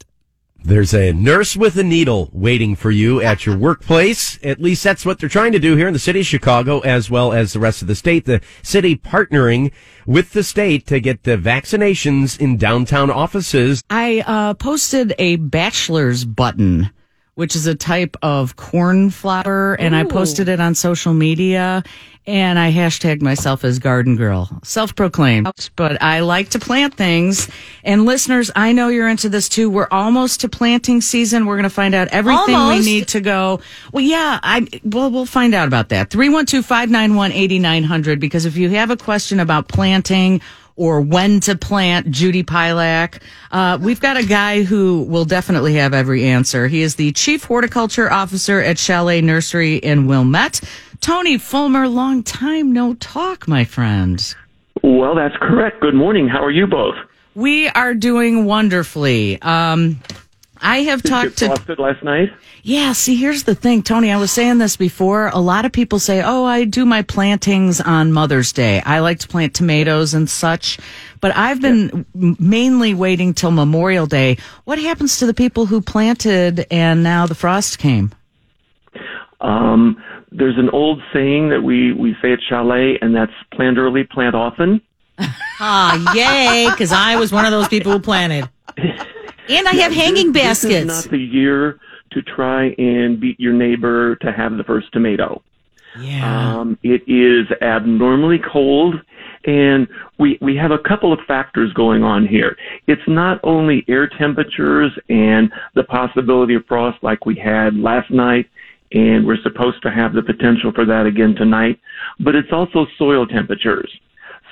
There's 0.64 0.94
a 0.94 1.12
nurse 1.12 1.58
with 1.58 1.76
a 1.78 1.84
needle 1.84 2.30
waiting 2.32 2.76
for 2.76 2.92
you 2.92 3.20
at 3.20 3.48
your 3.48 3.58
workplace. 3.58 4.40
At 4.44 4.62
least 4.62 4.84
that's 4.84 5.06
what 5.06 5.20
they're 5.20 5.28
trying 5.28 5.54
to 5.54 5.60
do 5.60 5.76
here 5.76 5.88
in 5.88 5.94
the 5.94 6.00
city 6.00 6.20
of 6.20 6.28
Chicago, 6.28 6.80
as 6.82 7.10
well 7.10 7.34
as 7.34 7.54
the 7.54 7.60
rest 7.60 7.82
of 7.82 7.88
the 7.88 7.96
state. 7.96 8.26
The 8.26 8.42
city 8.62 8.96
partnering 8.96 9.72
with 10.06 10.34
the 10.34 10.44
state 10.44 10.86
to 10.88 11.00
get 11.00 11.24
the 11.24 11.36
vaccinations 11.36 12.40
in 12.40 12.58
downtown 12.58 13.10
offices. 13.10 13.84
I 13.90 14.24
uh, 14.26 14.54
posted 14.54 15.16
a 15.18 15.38
bachelor's 15.38 16.26
button, 16.26 16.92
which 17.36 17.56
is 17.56 17.66
a 17.68 17.76
type 17.76 18.18
of 18.22 18.56
cornflower, 18.56 19.76
and 19.80 19.96
I 19.96 20.04
posted 20.04 20.48
it 20.50 20.60
on 20.60 20.76
social 20.76 21.14
media. 21.14 21.84
And 22.28 22.60
I 22.60 22.72
hashtagged 22.72 23.24
myself 23.24 23.64
as 23.64 23.80
garden 23.80 24.16
girl, 24.16 24.48
self 24.64 24.96
proclaimed. 24.96 25.52
But 25.76 26.00
I 26.04 26.20
like 26.20 26.50
to 26.50 26.60
plant 26.60 26.94
things. 26.94 27.50
And 27.84 28.06
listeners, 28.06 28.52
I 28.56 28.74
know 28.74 28.90
you're 28.90 29.10
into 29.10 29.28
this 29.28 29.50
too. 29.50 29.72
We're 29.72 29.88
almost 29.90 30.42
to 30.42 30.50
planting 30.50 31.02
season. 31.02 31.48
We're 31.48 31.56
going 31.56 31.64
to 31.64 31.70
find 31.72 31.96
out 31.96 32.10
everything 32.10 32.54
Almost. 32.54 32.86
we 32.86 32.86
need 32.86 33.08
to 33.10 33.22
go. 33.22 33.60
Well, 33.92 34.04
yeah, 34.04 34.40
I, 34.44 34.68
well, 34.84 35.10
we'll 35.10 35.26
find 35.26 35.56
out 35.56 35.68
about 35.68 35.90
that. 35.90 36.12
312 36.12 36.64
591 36.64 37.32
8900. 37.32 38.20
Because 38.20 38.46
if 38.46 38.56
you 38.56 38.70
have 38.70 38.92
a 38.92 38.98
question 38.98 39.40
about 39.40 39.68
planting 39.68 40.42
or 40.82 41.00
when 41.00 41.40
to 41.40 41.56
plant 41.56 42.10
Judy 42.10 42.44
Pielach. 42.44 43.22
Uh, 43.52 43.78
we've 43.80 44.02
got 44.02 44.18
a 44.18 44.26
guy 44.26 44.64
who 44.64 45.04
will 45.04 45.26
definitely 45.26 45.76
have 45.76 45.94
every 45.94 46.26
answer. 46.26 46.68
He 46.68 46.82
is 46.82 46.96
the 46.96 47.12
chief 47.12 47.44
horticulture 47.44 48.12
officer 48.12 48.60
at 48.60 48.80
Chalet 48.80 49.22
Nursery 49.22 49.76
in 49.76 50.08
Wilmette. 50.08 50.60
Tony 51.00 51.38
Fulmer, 51.38 51.88
long 51.88 52.24
time 52.24 52.74
no 52.74 52.96
talk, 52.96 53.48
my 53.48 53.64
friend. 53.64 54.34
Well, 54.82 55.14
that's 55.14 55.36
correct. 55.38 55.82
Good 55.82 55.94
morning. 55.94 56.28
How 56.28 56.44
are 56.44 56.50
you 56.50 56.66
both? 56.66 56.96
We 57.36 57.68
are 57.70 57.94
doing 57.94 58.46
wonderfully. 58.46 59.40
Um, 59.40 60.00
I 60.62 60.84
have 60.84 61.02
Did 61.02 61.10
you 61.10 61.16
talked 61.16 61.38
to 61.40 61.46
frosted 61.48 61.80
last 61.80 62.04
night? 62.04 62.30
Yeah, 62.64 62.94
see, 62.94 63.16
here's 63.16 63.44
the 63.44 63.56
thing, 63.56 63.82
Tony. 63.82 64.12
I 64.12 64.18
was 64.18 64.32
saying 64.32 64.60
this 64.60 64.78
before. 64.78 65.30
A 65.30 65.40
lot 65.40 65.66
of 65.66 65.72
people 65.72 65.98
say, 65.98 66.22
oh, 66.22 66.46
I 66.46 66.66
do 66.66 66.86
my 66.86 67.02
plantings 67.02 67.82
on 67.82 68.12
Mother's 68.12 68.54
Day. 68.54 68.82
I 68.82 69.00
like 69.00 69.20
to 69.20 69.28
plant 69.28 69.56
tomatoes 69.56 70.14
and 70.14 70.30
such. 70.30 70.78
But 71.22 71.36
I've 71.36 71.62
been 71.62 72.06
m 72.16 72.38
mainly 72.40 72.94
waiting 72.94 73.34
till 73.34 73.52
Memorial 73.52 74.06
Day. 74.06 74.38
What 74.66 74.78
happens 74.78 75.18
to 75.18 75.26
the 75.26 75.34
people 75.34 75.66
who 75.66 75.82
planted 75.82 76.68
and 76.70 77.02
now 77.02 77.26
the 77.26 77.36
frost 77.36 77.80
came? 77.80 78.12
Um, 79.40 80.02
there's 80.32 80.58
an 80.58 80.70
old 80.70 81.02
saying 81.12 81.50
that 81.50 81.62
we, 81.62 81.94
we 81.94 82.16
say 82.22 82.34
at 82.34 82.40
Chalet, 82.48 83.00
and 83.02 83.16
that's 83.16 83.34
plant 83.54 83.78
early, 83.80 84.04
plant 84.04 84.36
often. 84.36 84.82
Ah, 85.64 86.16
yay, 86.16 86.72
because 86.72 86.92
I 86.92 87.18
was 87.18 87.32
one 87.32 87.46
of 87.46 87.52
those 87.52 87.68
people 87.68 87.92
who 87.92 88.00
planted. 88.00 88.50
And 89.52 89.68
I 89.68 89.74
have 89.74 89.92
hanging 89.92 90.32
This 90.32 90.64
is 90.64 90.86
not 90.86 91.12
the 91.12 91.18
year 91.18 91.80
to 92.12 92.22
try 92.22 92.70
and 92.78 93.20
beat 93.20 93.40
your 93.40 93.54
neighbor 93.54 94.16
to 94.18 94.32
have 94.32 94.58
the 94.58 94.64
first 94.64 94.92
tomato. 94.94 95.42
Yeah. 96.00 96.60
Um, 96.60 96.78
it 96.84 97.04
is 97.08 97.48
abnormally 97.62 98.40
cold, 98.52 98.96
and 99.46 99.88
we 100.18 100.38
we 100.42 100.56
have 100.56 100.72
a 100.72 100.78
couple 100.78 101.12
of 101.12 101.20
factors 101.28 101.74
going 101.74 102.02
on 102.02 102.26
here. 102.26 102.56
It's 102.88 103.02
not 103.08 103.42
only 103.44 103.84
air 103.90 104.08
temperatures 104.08 104.92
and 105.10 105.52
the 105.76 105.84
possibility 105.84 106.56
of 106.56 106.66
frost 106.66 106.98
like 107.04 107.26
we 107.26 107.36
had 107.36 107.76
last 107.76 108.10
night, 108.10 108.50
and 108.94 109.26
we're 109.26 109.42
supposed 109.44 109.82
to 109.84 109.92
have 109.92 110.14
the 110.14 110.22
potential 110.22 110.72
for 110.74 110.86
that 110.86 111.06
again 111.06 111.36
tonight, 111.36 111.78
but 112.22 112.36
it's 112.36 112.54
also 112.54 112.86
soil 112.98 113.26
temperatures. 113.28 113.92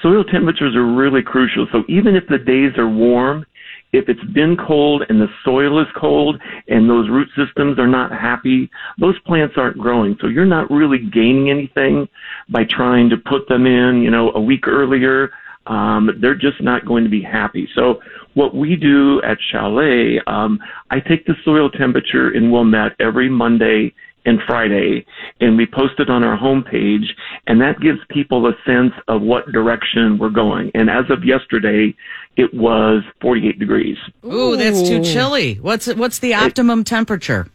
Soil 0.02 0.24
temperatures 0.24 0.76
are 0.76 0.86
really 0.86 1.22
crucial. 1.22 1.68
So 1.72 1.84
even 1.88 2.16
if 2.16 2.26
the 2.28 2.38
days 2.38 2.78
are 2.78 2.89
warm, 2.89 3.45
if 3.92 4.08
it's 4.08 4.24
been 4.34 4.56
cold 4.56 5.04
and 5.10 5.20
the 5.20 5.28
soil 5.44 5.80
is 5.80 5.88
cold 5.96 6.40
and 6.68 6.90
those 6.90 7.10
root 7.10 7.28
systems 7.36 7.80
are 7.80 7.88
not 7.88 8.12
happy, 8.12 8.70
those 9.00 9.18
plants 9.20 9.55
aren't 9.58 9.78
growing. 9.78 10.16
So 10.22 10.28
you're 10.28 10.46
not 10.46 10.70
really 10.70 11.00
gaining 11.00 11.50
anything 11.50 12.08
by 12.50 12.66
trying 12.70 13.09
to 13.09 13.18
put 13.18 13.47
them 13.47 13.66
in, 13.66 14.01
you 14.01 14.12
know, 14.12 14.32
a 14.34 14.42
week 14.42 14.68
earlier. 14.68 15.32
Um, 15.66 16.09
they're 16.22 16.36
just 16.36 16.62
not 16.62 16.86
going 16.86 17.04
to 17.04 17.09
be 17.09 17.22
happy. 17.22 17.68
So 17.76 18.00
what 18.34 18.55
we 18.55 18.76
do 18.76 19.22
at 19.24 19.38
Chalet, 19.51 20.20
um, 20.28 20.59
I 20.89 21.00
take 21.00 21.26
the 21.26 21.36
soil 21.43 21.70
temperature 21.70 22.32
in 22.32 22.51
Wilmette 22.51 22.93
every 23.00 23.30
Monday 23.30 23.93
and 24.25 24.39
Friday, 24.46 25.05
and 25.39 25.58
we 25.58 25.66
post 25.66 25.93
it 26.00 26.09
on 26.09 26.24
our 26.24 26.37
homepage, 26.37 27.05
and 27.47 27.62
that 27.62 27.79
gives 27.79 28.00
people 28.09 28.47
a 28.47 28.54
sense 28.66 28.93
of 29.08 29.21
what 29.21 29.51
direction 29.51 30.17
we're 30.17 30.29
going. 30.29 30.71
And 30.74 30.89
as 30.89 31.05
of 31.09 31.24
yesterday, 31.24 31.96
it 32.37 32.54
was 32.54 33.04
48 33.21 33.59
degrees. 33.59 33.97
Ooh, 34.25 34.55
that's 34.58 34.87
too 34.87 35.04
chilly. 35.04 35.55
What's 35.55 35.87
what's 35.96 36.20
the 36.20 36.33
optimum 36.33 36.83
temperature? 36.83 37.47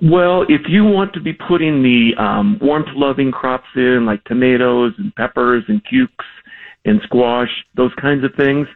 Well, 0.00 0.42
if 0.48 0.62
you 0.68 0.84
want 0.84 1.12
to 1.14 1.20
be 1.20 1.32
putting 1.32 1.82
the 1.82 2.12
um, 2.16 2.58
warmth-loving 2.60 3.32
crops 3.32 3.68
in, 3.74 4.06
like 4.06 4.22
tomatoes 4.24 4.94
and 4.98 5.14
peppers 5.14 5.64
and 5.68 5.82
cukes 5.88 6.24
and 6.84 7.00
squash, 7.04 7.50
those 7.76 7.92
kinds 8.00 8.24
of 8.24 8.32
things, 8.36 8.66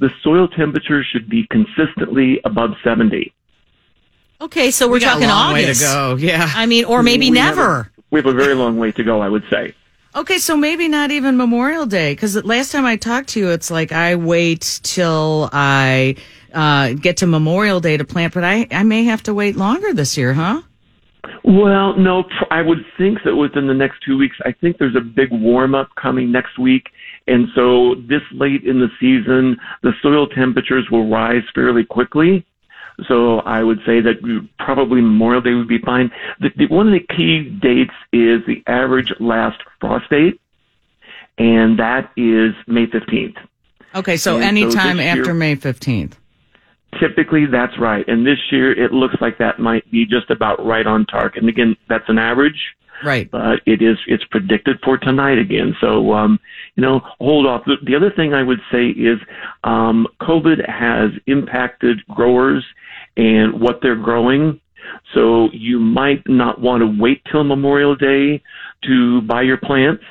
the 0.00 0.10
soil 0.22 0.48
temperature 0.48 1.02
should 1.02 1.28
be 1.28 1.46
consistently 1.50 2.40
above 2.44 2.70
70. 2.84 3.32
Okay, 4.40 4.70
so 4.70 4.86
we're 4.86 4.94
We 4.94 5.00
got 5.00 5.08
a 5.18 5.20
talking 5.20 5.28
long 5.28 5.52
way 5.54 5.62
to 5.62 5.66
August. 5.70 5.82
go. 5.82 6.16
Yeah. 6.16 6.50
I 6.54 6.66
mean, 6.66 6.84
or 6.84 7.02
maybe 7.02 7.30
We 7.30 7.38
have 7.38 7.54
a- 7.54 7.56
never. 7.56 7.90
we 8.10 8.18
have 8.20 8.26
a 8.26 8.32
very 8.34 8.54
long 8.54 8.76
way 8.78 8.92
to 8.92 9.02
go, 9.04 9.20
I 9.20 9.28
would 9.28 9.44
say. 9.50 9.74
Okay, 10.14 10.38
so 10.38 10.56
maybe 10.56 10.88
not 10.88 11.10
even 11.10 11.36
Memorial 11.36 11.84
Day 11.86 12.12
because 12.12 12.42
last 12.44 12.72
time 12.72 12.86
I 12.86 12.96
talked 12.96 13.28
to 13.30 13.40
you, 13.40 13.50
it's 13.50 13.70
like 13.70 13.92
I 13.92 14.14
wait 14.16 14.80
till 14.82 15.50
I 15.52 16.16
uh, 16.54 16.94
get 16.94 17.18
to 17.18 17.26
Memorial 17.26 17.80
Day 17.80 17.96
to 17.98 18.04
plant, 18.04 18.32
but 18.32 18.42
I 18.44 18.66
I 18.70 18.82
may 18.82 19.04
have 19.04 19.22
to 19.24 19.34
wait 19.34 19.56
longer 19.56 19.92
this 19.92 20.16
year, 20.16 20.32
huh? 20.32 20.62
Well, 21.44 21.96
no, 21.96 22.24
I 22.50 22.62
would 22.62 22.84
think 22.96 23.18
that 23.24 23.36
within 23.36 23.66
the 23.66 23.74
next 23.74 24.00
two 24.06 24.16
weeks, 24.16 24.36
I 24.44 24.52
think 24.52 24.78
there's 24.78 24.96
a 24.96 25.00
big 25.00 25.28
warm 25.32 25.74
up 25.74 25.88
coming 26.00 26.30
next 26.32 26.58
week. 26.58 26.84
And 27.26 27.48
so 27.54 27.96
this 28.08 28.22
late 28.32 28.64
in 28.64 28.80
the 28.80 28.88
season, 29.00 29.56
the 29.82 29.92
soil 30.02 30.28
temperatures 30.28 30.86
will 30.90 31.08
rise 31.10 31.42
fairly 31.54 31.84
quickly. 31.84 32.46
So 33.08 33.40
I 33.40 33.62
would 33.62 33.78
say 33.84 34.00
that 34.00 34.48
probably 34.58 35.00
Memorial 35.00 35.42
Day 35.42 35.52
would 35.54 35.68
be 35.68 35.78
fine. 35.78 36.10
The, 36.40 36.50
the, 36.56 36.66
one 36.68 36.86
of 36.86 36.94
the 36.94 37.14
key 37.14 37.50
dates 37.60 37.92
is 38.12 38.40
the 38.46 38.62
average 38.66 39.12
last 39.20 39.60
frost 39.80 40.08
date, 40.08 40.40
and 41.36 41.78
that 41.78 42.10
is 42.16 42.54
May 42.66 42.86
15th. 42.86 43.36
Okay, 43.94 44.16
so 44.16 44.36
And 44.36 44.42
so 44.42 44.48
anytime 44.48 44.96
this 44.96 45.04
year- 45.04 45.20
after 45.20 45.34
May 45.34 45.54
fifteenth. 45.54 46.18
Typically, 47.00 47.44
that's 47.44 47.78
right. 47.78 48.06
And 48.08 48.26
this 48.26 48.38
year, 48.50 48.72
it 48.72 48.90
looks 48.92 49.16
like 49.20 49.36
that 49.38 49.58
might 49.58 49.90
be 49.90 50.06
just 50.06 50.30
about 50.30 50.64
right 50.64 50.86
on 50.86 51.04
target. 51.04 51.40
And 51.40 51.48
again, 51.48 51.76
that's 51.88 52.08
an 52.08 52.18
average. 52.18 52.58
Right. 53.04 53.30
but 53.30 53.60
it 53.66 53.82
is 53.82 53.98
it's 54.06 54.24
predicted 54.30 54.78
for 54.84 54.96
tonight 54.98 55.38
again. 55.38 55.74
So 55.80 56.12
um, 56.12 56.38
you 56.74 56.82
know, 56.82 57.00
hold 57.18 57.46
off. 57.46 57.62
The, 57.66 57.76
the 57.84 57.94
other 57.94 58.10
thing 58.10 58.34
I 58.34 58.42
would 58.42 58.60
say 58.70 58.88
is 58.88 59.18
um, 59.64 60.06
COVID 60.20 60.68
has 60.68 61.10
impacted 61.26 62.06
growers 62.08 62.64
and 63.16 63.60
what 63.60 63.80
they're 63.82 63.96
growing. 63.96 64.60
So 65.14 65.48
you 65.52 65.78
might 65.78 66.22
not 66.28 66.60
want 66.60 66.82
to 66.82 67.02
wait 67.02 67.22
till 67.30 67.44
Memorial 67.44 67.96
Day 67.96 68.42
to 68.84 69.20
buy 69.22 69.42
your 69.42 69.58
plants. 69.58 70.04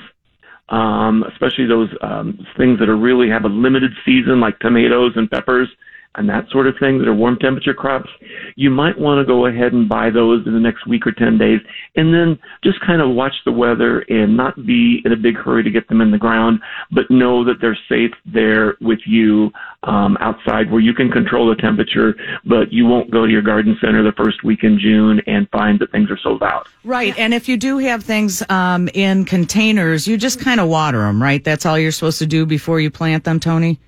Um, 0.70 1.24
especially 1.32 1.68
those 1.68 1.90
um, 2.02 2.44
things 2.58 2.80
that 2.80 2.90
are 2.90 2.98
really 2.98 3.30
have 3.30 3.44
a 3.44 3.50
limited 3.50 3.92
season, 4.04 4.40
like 4.40 4.58
tomatoes 4.58 5.14
and 5.16 5.30
peppers 5.30 5.70
and 6.18 6.30
that 6.30 6.50
sort 6.50 6.68
of 6.68 6.76
thing 6.80 7.00
that 7.00 7.08
are 7.08 7.14
warm 7.14 7.38
temperature 7.38 7.74
crops, 7.74 8.10
you 8.56 8.70
might 8.70 8.98
want 9.00 9.20
to 9.20 9.26
go 9.26 9.46
ahead 9.46 9.74
and 9.74 9.90
buy 9.90 10.10
those 10.10 10.46
in 10.46 10.54
the 10.54 10.60
next 10.60 10.88
week 10.88 11.06
or 11.06 11.12
10 11.12 11.38
days 11.38 11.60
and 11.96 12.14
then 12.14 12.38
just 12.64 12.80
kind 12.82 13.02
of 13.02 13.10
watch 13.12 13.34
the 13.46 13.52
weather 13.52 14.00
and 14.10 14.36
not 14.36 14.66
be 14.66 15.02
in 15.06 15.12
a 15.12 15.16
big 15.16 15.36
hurry 15.36 15.64
to 15.64 15.70
get 15.70 15.88
them 15.88 16.02
in 16.02 16.12
the 16.12 16.18
ground, 16.18 16.60
but 16.92 17.10
know 17.10 17.44
that 17.44 17.56
they're 17.62 17.78
safe 17.90 18.12
there 18.26 18.76
with 18.82 19.00
you 19.06 19.52
um, 19.84 20.18
outside 20.20 20.72
where 20.72 20.82
you 20.82 20.94
can 20.94 21.12
control 21.12 21.50
the 21.50 21.56
temperature, 21.56 22.16
but 22.46 22.72
you 22.72 22.86
won't 22.86 23.12
go 23.12 23.26
to 23.26 23.32
your 23.32 23.42
garden 23.42 23.78
center 23.82 24.04
the 24.04 24.14
first 24.14 24.44
week 24.44 24.64
in 24.64 24.80
June 24.80 25.22
and 25.28 25.50
find 25.50 25.80
that 25.80 25.92
things 25.92 26.10
are 26.10 26.18
sold 26.18 26.44
out. 26.44 26.68
Right, 26.84 27.18
and 27.18 27.34
if 27.34 27.48
you 27.48 27.58
do 27.58 27.78
have 27.80 28.04
things 28.04 28.44
um, 28.50 28.90
in 28.94 29.26
containers, 29.26 30.08
you 30.08 30.18
just 30.18 30.40
kind 30.40 30.60
of 30.60 30.68
water 30.68 31.00
them, 31.00 31.22
right? 31.22 31.44
That's 31.44 31.66
all 31.66 31.78
you're 31.78 31.92
supposed 31.92 32.20
to 32.20 32.26
do 32.26 32.46
before 32.46 32.80
you 32.80 32.90
plant 32.92 33.24
them, 33.24 33.40
Tony. 33.40 33.80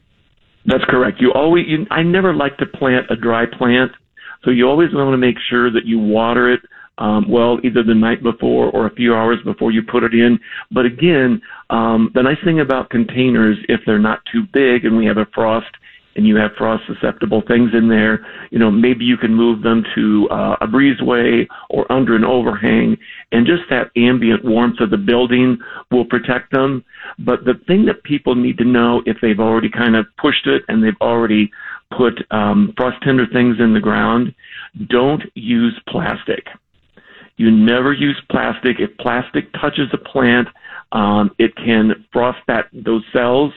That's 0.68 0.84
correct. 0.90 1.22
You 1.22 1.32
always, 1.34 1.66
you, 1.68 1.86
I 1.90 2.04
never 2.04 2.34
like 2.34 2.58
to 2.58 2.66
plant 2.66 3.08
a 3.10 3.16
dry 3.16 3.46
plant, 3.46 3.92
so 4.44 4.52
you 4.52 4.68
always 4.68 4.94
want 4.94 5.14
to 5.14 5.18
make 5.18 5.38
sure 5.50 5.72
that 5.72 5.86
you 5.86 5.98
water 5.98 6.52
it. 6.54 6.60
Um, 7.00 7.30
well, 7.30 7.60
either 7.64 7.84
the 7.84 7.94
night 7.94 8.24
before 8.24 8.72
or 8.72 8.88
a 8.88 8.96
few 8.96 9.14
hours 9.14 9.38
before 9.46 9.72
you 9.72 9.84
put 9.84 10.04
it 10.04 10.14
in. 10.14 10.40
But 10.72 10.86
again, 10.86 11.40
um, 11.70 12.12
the 12.16 12.24
nice 12.24 12.44
thing 12.44 12.60
about 12.60 12.90
containers, 12.90 13.56
if 13.70 13.82
they're 13.86 14.00
not 14.00 14.20
too 14.32 14.44
big 14.52 14.84
and 14.84 14.98
we 14.98 15.06
have 15.06 15.18
a 15.18 15.28
frost 15.34 15.68
and 16.18 16.28
you 16.28 16.36
have 16.36 16.52
frost 16.58 16.84
susceptible 16.88 17.44
things 17.48 17.70
in 17.74 17.88
there, 17.88 18.26
you 18.50 18.58
know, 18.58 18.72
maybe 18.72 19.06
you 19.06 19.18
can 19.18 19.34
move 19.34 19.62
them 19.62 19.86
to 19.96 20.28
uh, 20.30 20.58
a 20.62 20.68
breezeway 20.68 21.48
or 21.70 21.90
under 21.92 22.16
an 22.16 22.26
overhang 22.26 22.98
and 23.32 23.46
just 23.46 23.62
that 23.70 23.92
ambient 23.96 24.44
warmth 24.44 24.80
of 24.82 24.90
the 24.90 24.98
building 24.98 25.58
will 25.92 26.06
protect 26.06 26.52
them. 26.52 26.84
But 27.20 27.46
the 27.46 27.54
thing 27.68 27.86
that 27.86 28.04
people 28.04 28.36
need 28.36 28.58
to 28.58 28.66
know 28.66 29.04
if 29.06 29.18
they've 29.22 29.40
already 29.40 29.70
kind 29.70 29.96
of 29.96 30.08
pushed 30.18 30.48
it 30.48 30.64
and 30.68 30.84
they've 30.84 31.02
already 31.02 31.52
put 31.96 32.14
um, 32.32 32.74
frost 32.76 32.98
tender 33.04 33.28
things 33.32 33.58
in 33.60 33.74
the 33.74 33.80
ground, 33.80 34.34
don't 34.90 35.24
use 35.36 35.80
plastic. 35.88 36.48
You 37.38 37.52
never 37.52 37.94
use 37.94 38.20
plastic. 38.32 38.80
If 38.80 38.98
plastic 38.98 39.54
touches 39.54 39.90
a 39.94 39.98
plant, 39.98 40.48
um, 40.92 41.32
it 41.38 41.56
can 41.56 42.06
frost 42.12 42.40
that 42.48 42.66
those 42.74 43.04
cells. 43.14 43.54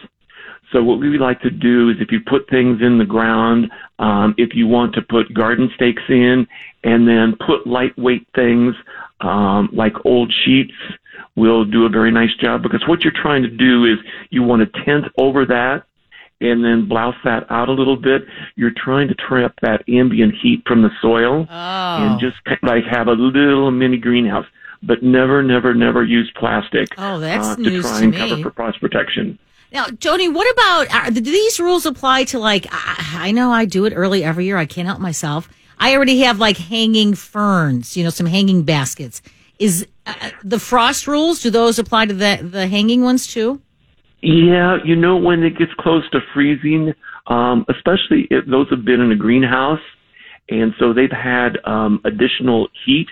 So 0.72 0.82
what 0.82 1.00
we 1.00 1.18
like 1.18 1.40
to 1.42 1.50
do 1.50 1.90
is 1.90 1.96
if 2.00 2.12
you 2.12 2.20
put 2.20 2.48
things 2.48 2.80
in 2.80 2.98
the 2.98 3.04
ground, 3.04 3.70
um, 3.98 4.34
if 4.38 4.54
you 4.54 4.66
want 4.66 4.94
to 4.94 5.02
put 5.02 5.32
garden 5.34 5.70
stakes 5.74 6.02
in 6.08 6.46
and 6.84 7.08
then 7.08 7.36
put 7.44 7.66
lightweight 7.66 8.26
things 8.34 8.74
um, 9.20 9.68
like 9.72 9.94
old 10.04 10.32
sheets, 10.44 10.72
will 11.36 11.64
do 11.64 11.84
a 11.86 11.88
very 11.88 12.10
nice 12.10 12.34
job 12.40 12.62
because 12.62 12.82
what 12.86 13.00
you're 13.02 13.12
trying 13.14 13.42
to 13.42 13.48
do 13.48 13.84
is 13.84 13.98
you 14.30 14.42
want 14.42 14.60
to 14.62 14.84
tent 14.84 15.04
over 15.18 15.44
that 15.46 15.84
and 16.40 16.64
then 16.64 16.88
blouse 16.88 17.14
that 17.24 17.44
out 17.50 17.68
a 17.68 17.72
little 17.72 17.96
bit. 17.96 18.22
You're 18.56 18.72
trying 18.76 19.08
to 19.08 19.14
trap 19.14 19.54
that 19.62 19.82
ambient 19.88 20.34
heat 20.42 20.62
from 20.66 20.82
the 20.82 20.90
soil 21.02 21.46
and 21.50 22.20
just 22.20 22.42
kind 22.44 22.58
of 22.62 22.68
like 22.68 22.84
have 22.84 23.08
a 23.08 23.12
little 23.12 23.70
mini 23.70 23.98
greenhouse. 23.98 24.46
But 24.82 25.02
never, 25.02 25.42
never, 25.42 25.74
never 25.74 26.02
use 26.02 26.32
plastic 26.36 26.88
Oh, 26.96 27.18
that's 27.20 27.48
uh, 27.48 27.56
to 27.56 27.82
try 27.82 27.98
to 27.98 28.04
and 28.04 28.12
me. 28.12 28.16
cover 28.16 28.42
for 28.42 28.50
frost 28.52 28.80
protection. 28.80 29.38
Now, 29.72 29.86
Tony, 29.86 30.28
what 30.28 30.50
about 30.52 30.92
are, 30.92 31.10
do 31.10 31.20
these 31.20 31.60
rules 31.60 31.86
apply 31.86 32.24
to 32.24 32.38
like? 32.38 32.66
I, 32.70 33.28
I 33.28 33.30
know 33.30 33.52
I 33.52 33.64
do 33.64 33.84
it 33.84 33.92
early 33.94 34.24
every 34.24 34.46
year. 34.46 34.56
I 34.56 34.66
can't 34.66 34.88
help 34.88 35.00
myself. 35.00 35.48
I 35.78 35.94
already 35.94 36.20
have 36.20 36.38
like 36.38 36.56
hanging 36.56 37.14
ferns, 37.14 37.96
you 37.96 38.04
know, 38.04 38.10
some 38.10 38.26
hanging 38.26 38.64
baskets. 38.64 39.22
Is 39.58 39.86
uh, 40.06 40.30
the 40.42 40.58
frost 40.58 41.06
rules? 41.06 41.40
Do 41.42 41.50
those 41.50 41.78
apply 41.78 42.06
to 42.06 42.14
the 42.14 42.40
the 42.42 42.66
hanging 42.66 43.02
ones 43.02 43.26
too? 43.26 43.60
Yeah, 44.22 44.78
you 44.84 44.96
know 44.96 45.16
when 45.16 45.42
it 45.42 45.56
gets 45.56 45.72
close 45.78 46.08
to 46.10 46.20
freezing, 46.34 46.92
um, 47.28 47.64
especially 47.68 48.26
if 48.30 48.44
those 48.46 48.68
have 48.70 48.84
been 48.84 49.00
in 49.00 49.12
a 49.12 49.16
greenhouse, 49.16 49.80
and 50.48 50.74
so 50.78 50.92
they've 50.92 51.10
had 51.10 51.58
um, 51.64 52.00
additional 52.04 52.68
heat, 52.84 53.08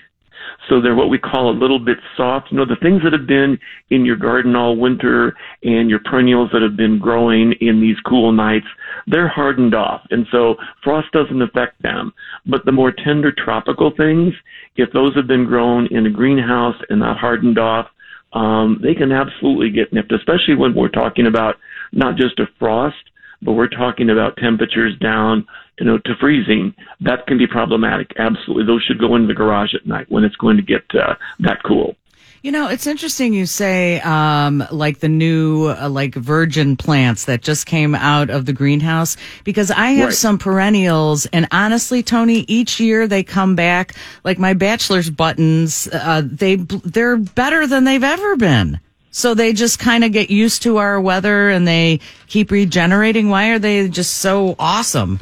so 0.68 0.80
they're 0.80 0.94
what 0.94 1.10
we 1.10 1.18
call 1.18 1.50
a 1.50 1.56
little 1.58 1.78
bit 1.78 1.98
soft. 2.16 2.48
You 2.50 2.58
know, 2.58 2.64
the 2.64 2.76
things 2.82 3.02
that 3.02 3.12
have 3.12 3.26
been 3.26 3.58
in 3.90 4.04
your 4.04 4.16
garden 4.16 4.56
all 4.56 4.76
winter 4.76 5.34
and 5.62 5.88
your 5.88 6.00
perennials 6.00 6.50
that 6.52 6.62
have 6.62 6.76
been 6.76 6.98
growing 6.98 7.54
in 7.60 7.80
these 7.80 7.96
cool 8.06 8.32
nights, 8.32 8.66
they're 9.06 9.28
hardened 9.28 9.74
off, 9.74 10.02
and 10.10 10.26
so 10.30 10.56
frost 10.82 11.10
doesn't 11.12 11.42
affect 11.42 11.80
them. 11.82 12.12
But 12.46 12.64
the 12.64 12.72
more 12.72 12.92
tender 12.92 13.32
tropical 13.32 13.92
things, 13.96 14.34
if 14.76 14.92
those 14.92 15.14
have 15.16 15.26
been 15.26 15.46
grown 15.46 15.86
in 15.86 16.06
a 16.06 16.10
greenhouse 16.10 16.76
and 16.88 17.00
not 17.00 17.18
hardened 17.18 17.58
off, 17.58 17.86
um, 18.32 18.78
they 18.82 18.94
can 18.94 19.12
absolutely 19.12 19.70
get 19.70 19.92
nipped, 19.92 20.12
especially 20.12 20.54
when 20.54 20.74
we're 20.74 20.88
talking 20.88 21.26
about 21.26 21.56
not 21.92 22.16
just 22.16 22.38
a 22.38 22.46
frost, 22.58 22.96
but 23.42 23.52
we're 23.52 23.68
talking 23.68 24.10
about 24.10 24.36
temperatures 24.36 24.94
down, 25.00 25.46
you 25.78 25.86
know, 25.86 25.98
to 25.98 26.14
freezing. 26.20 26.74
That 27.00 27.26
can 27.26 27.38
be 27.38 27.46
problematic. 27.46 28.12
Absolutely, 28.18 28.64
those 28.64 28.82
should 28.82 28.98
go 28.98 29.14
into 29.14 29.28
the 29.28 29.34
garage 29.34 29.74
at 29.74 29.86
night 29.86 30.06
when 30.10 30.24
it's 30.24 30.36
going 30.36 30.56
to 30.56 30.62
get 30.62 30.82
uh, 30.94 31.14
that 31.40 31.62
cool. 31.64 31.96
You 32.40 32.52
know, 32.52 32.68
it's 32.68 32.86
interesting 32.86 33.34
you 33.34 33.46
say 33.46 34.00
um, 34.02 34.62
like 34.70 35.00
the 35.00 35.08
new 35.08 35.66
uh, 35.70 35.88
like 35.88 36.14
virgin 36.14 36.76
plants 36.76 37.24
that 37.24 37.42
just 37.42 37.66
came 37.66 37.96
out 37.96 38.30
of 38.30 38.46
the 38.46 38.52
greenhouse 38.52 39.16
because 39.42 39.72
I 39.72 39.88
have 39.90 40.10
Right. 40.10 40.14
some 40.14 40.38
perennials 40.38 41.26
and 41.26 41.48
honestly, 41.50 42.04
Tony, 42.04 42.44
each 42.46 42.78
year 42.78 43.08
they 43.08 43.24
come 43.24 43.56
back 43.56 43.94
like 44.22 44.38
my 44.38 44.54
bachelor's 44.54 45.10
buttons. 45.10 45.88
Uh, 45.92 46.22
they 46.24 46.54
they're 46.56 47.16
better 47.16 47.66
than 47.66 47.82
they've 47.82 48.04
ever 48.04 48.36
been. 48.36 48.78
So 49.10 49.34
they 49.34 49.52
just 49.52 49.80
kind 49.80 50.04
of 50.04 50.12
get 50.12 50.30
used 50.30 50.62
to 50.62 50.76
our 50.76 51.00
weather 51.00 51.50
and 51.50 51.66
they 51.66 51.98
keep 52.28 52.52
regenerating. 52.52 53.30
Why 53.30 53.48
are 53.48 53.58
they 53.58 53.88
just 53.88 54.18
so 54.18 54.54
awesome? 54.60 55.18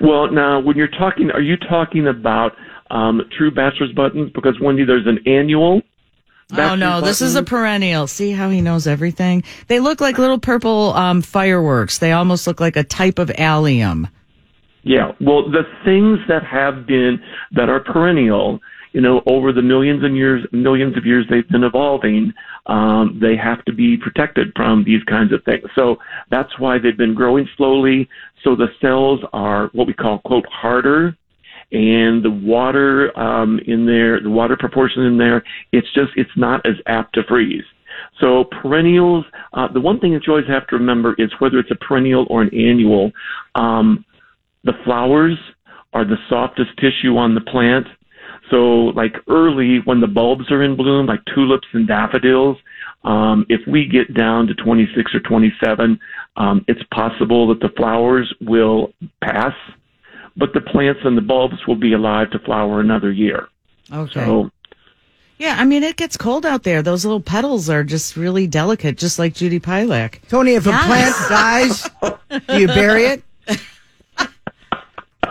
Well, 0.00 0.30
now 0.30 0.60
when 0.60 0.76
you're 0.76 0.88
talking, 0.88 1.30
are 1.30 1.40
you 1.40 1.56
talking 1.56 2.06
about 2.06 2.52
um, 2.90 3.22
true 3.36 3.50
bachelor's 3.50 3.92
buttons? 3.92 4.30
Because 4.34 4.58
Wendy, 4.60 4.84
there's 4.84 5.06
an 5.06 5.20
annual. 5.26 5.82
Oh 6.50 6.56
bachelor's 6.56 6.80
no, 6.80 7.00
this 7.02 7.20
is 7.20 7.36
a 7.36 7.42
perennial. 7.42 8.06
See 8.06 8.32
how 8.32 8.48
he 8.48 8.60
knows 8.60 8.86
everything? 8.86 9.44
They 9.66 9.80
look 9.80 10.00
like 10.00 10.16
little 10.18 10.38
purple 10.38 10.92
um, 10.94 11.20
fireworks. 11.20 11.98
They 11.98 12.12
almost 12.12 12.46
look 12.46 12.60
like 12.60 12.76
a 12.76 12.84
type 12.84 13.18
of 13.18 13.30
allium. 13.36 14.08
Yeah. 14.82 15.12
Well, 15.20 15.50
the 15.50 15.64
things 15.84 16.18
that 16.28 16.44
have 16.44 16.86
been 16.86 17.20
that 17.52 17.68
are 17.68 17.80
perennial, 17.80 18.60
you 18.92 19.00
know, 19.00 19.22
over 19.26 19.52
the 19.52 19.62
millions 19.62 20.02
and 20.04 20.16
years, 20.16 20.46
millions 20.52 20.96
of 20.96 21.04
years 21.04 21.26
they've 21.28 21.48
been 21.48 21.64
evolving, 21.64 22.32
um, 22.66 23.18
they 23.20 23.36
have 23.36 23.64
to 23.64 23.72
be 23.72 23.96
protected 23.96 24.52
from 24.56 24.84
these 24.84 25.02
kinds 25.04 25.32
of 25.32 25.42
things. 25.44 25.64
So 25.74 25.96
that's 26.30 26.58
why 26.58 26.78
they've 26.78 26.96
been 26.96 27.14
growing 27.14 27.48
slowly. 27.56 28.08
So 28.44 28.54
the 28.56 28.68
cells 28.80 29.20
are 29.32 29.70
what 29.72 29.86
we 29.86 29.94
call 29.94 30.20
quote 30.20 30.46
harder, 30.46 31.16
and 31.70 32.22
the 32.24 32.30
water 32.30 33.18
um, 33.18 33.60
in 33.66 33.84
there, 33.84 34.20
the 34.20 34.30
water 34.30 34.56
proportion 34.56 35.02
in 35.02 35.18
there, 35.18 35.44
it's 35.72 35.88
just 35.94 36.12
it's 36.16 36.30
not 36.36 36.64
as 36.66 36.76
apt 36.86 37.14
to 37.14 37.22
freeze. 37.28 37.64
So 38.20 38.44
perennials, 38.44 39.24
uh, 39.52 39.68
the 39.72 39.80
one 39.80 40.00
thing 40.00 40.12
that 40.14 40.26
you 40.26 40.32
always 40.32 40.48
have 40.48 40.66
to 40.68 40.76
remember 40.76 41.14
is 41.18 41.30
whether 41.40 41.58
it's 41.58 41.70
a 41.70 41.76
perennial 41.76 42.26
or 42.30 42.42
an 42.42 42.54
annual, 42.54 43.12
um, 43.54 44.04
the 44.64 44.72
flowers 44.84 45.36
are 45.92 46.04
the 46.04 46.16
softest 46.28 46.70
tissue 46.78 47.16
on 47.16 47.34
the 47.34 47.40
plant. 47.40 47.86
So 48.50 48.92
like 48.94 49.14
early 49.28 49.78
when 49.84 50.00
the 50.00 50.06
bulbs 50.06 50.50
are 50.50 50.62
in 50.62 50.76
bloom, 50.76 51.06
like 51.06 51.20
tulips 51.34 51.68
and 51.72 51.86
daffodils, 51.86 52.56
um, 53.04 53.46
if 53.48 53.60
we 53.66 53.86
get 53.86 54.12
down 54.14 54.46
to 54.48 54.54
26 54.54 55.14
or 55.14 55.20
27, 55.20 55.98
um, 56.36 56.64
it's 56.68 56.82
possible 56.92 57.48
that 57.48 57.60
the 57.60 57.68
flowers 57.76 58.32
will 58.40 58.92
pass, 59.22 59.54
but 60.36 60.52
the 60.52 60.60
plants 60.60 61.00
and 61.04 61.16
the 61.16 61.22
bulbs 61.22 61.66
will 61.66 61.76
be 61.76 61.92
alive 61.92 62.30
to 62.30 62.38
flower 62.40 62.80
another 62.80 63.12
year. 63.12 63.48
Okay. 63.92 64.12
So 64.12 64.50
yeah, 65.38 65.54
I 65.56 65.64
mean, 65.64 65.84
it 65.84 65.96
gets 65.96 66.16
cold 66.16 66.44
out 66.44 66.64
there. 66.64 66.82
Those 66.82 67.04
little 67.04 67.20
petals 67.20 67.70
are 67.70 67.84
just 67.84 68.16
really 68.16 68.48
delicate, 68.48 68.98
just 68.98 69.20
like 69.20 69.34
Judy 69.34 69.60
Pielach. 69.60 70.18
Tony, 70.28 70.54
if 70.54 70.66
a 70.66 70.70
plant 70.70 71.14
dies, 71.28 71.88
do 72.48 72.60
you 72.60 72.66
bury 72.66 73.04
it? 73.04 73.22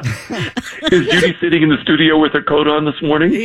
Is 0.03 1.07
Judy 1.07 1.36
sitting 1.40 1.64
in 1.64 1.69
the 1.69 1.78
studio 1.82 2.18
with 2.19 2.34
her 2.34 2.41
coat 2.41 2.68
on 2.68 2.86
this 2.86 3.02
morning? 3.02 3.32
no, 3.32 3.38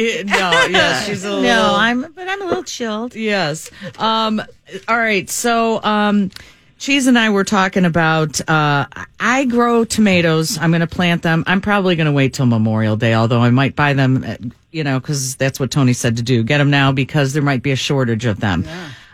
yes, 0.69 1.07
she's 1.07 1.25
a 1.25 1.31
little. 1.31 1.43
No, 1.43 1.75
I'm, 1.77 2.13
but 2.13 2.29
I'm 2.29 2.43
a 2.43 2.45
little 2.45 2.65
chilled. 2.65 3.15
Yes. 3.15 3.71
Um, 3.99 4.43
all 4.89 4.99
right. 4.99 5.29
So, 5.29 5.83
um, 5.83 6.31
Cheese 6.79 7.07
and 7.07 7.19
I 7.19 7.31
were 7.31 7.45
talking 7.45 7.85
about. 7.85 8.41
Uh, 8.49 8.87
I 9.21 9.45
grow 9.45 9.85
tomatoes. 9.85 10.59
I'm 10.59 10.71
going 10.71 10.81
to 10.81 10.87
plant 10.87 11.23
them. 11.23 11.45
I'm 11.47 11.61
probably 11.61 11.95
going 11.95 12.07
to 12.07 12.13
wait 12.13 12.35
till 12.35 12.47
Memorial 12.47 12.97
Day, 12.97 13.15
although 13.15 13.41
I 13.41 13.51
might 13.51 13.77
buy 13.77 13.93
them. 13.93 14.25
At, 14.25 14.41
you 14.73 14.83
know, 14.83 14.99
because 14.99 15.37
that's 15.37 15.61
what 15.61 15.71
Tony 15.71 15.93
said 15.93 16.17
to 16.17 16.23
do. 16.23 16.43
Get 16.43 16.59
them 16.59 16.71
now 16.71 16.91
because 16.91 17.35
there 17.35 17.43
might 17.43 17.63
be 17.63 17.71
a 17.71 17.77
shortage 17.77 18.25
of 18.25 18.41
them. 18.41 18.65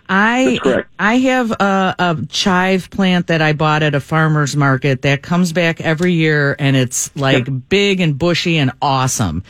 I 0.09 0.85
I 0.99 1.19
have 1.19 1.51
a, 1.51 1.95
a 1.99 2.19
chive 2.29 2.91
plant 2.91 3.27
that 3.29 3.43
I 3.43 3.53
bought 3.53 3.83
at 3.83 3.95
a 3.95 4.01
farmer's 4.01 4.57
market 4.57 5.03
that 5.03 5.23
comes 5.23 5.53
back 5.53 5.81
every 5.81 6.15
year, 6.15 6.57
and 6.59 6.77
it's 6.77 7.15
like 7.17 7.47
big 7.69 8.01
and 8.01 8.19
bushy 8.19 8.59
and 8.59 8.73
awesome. 8.81 9.43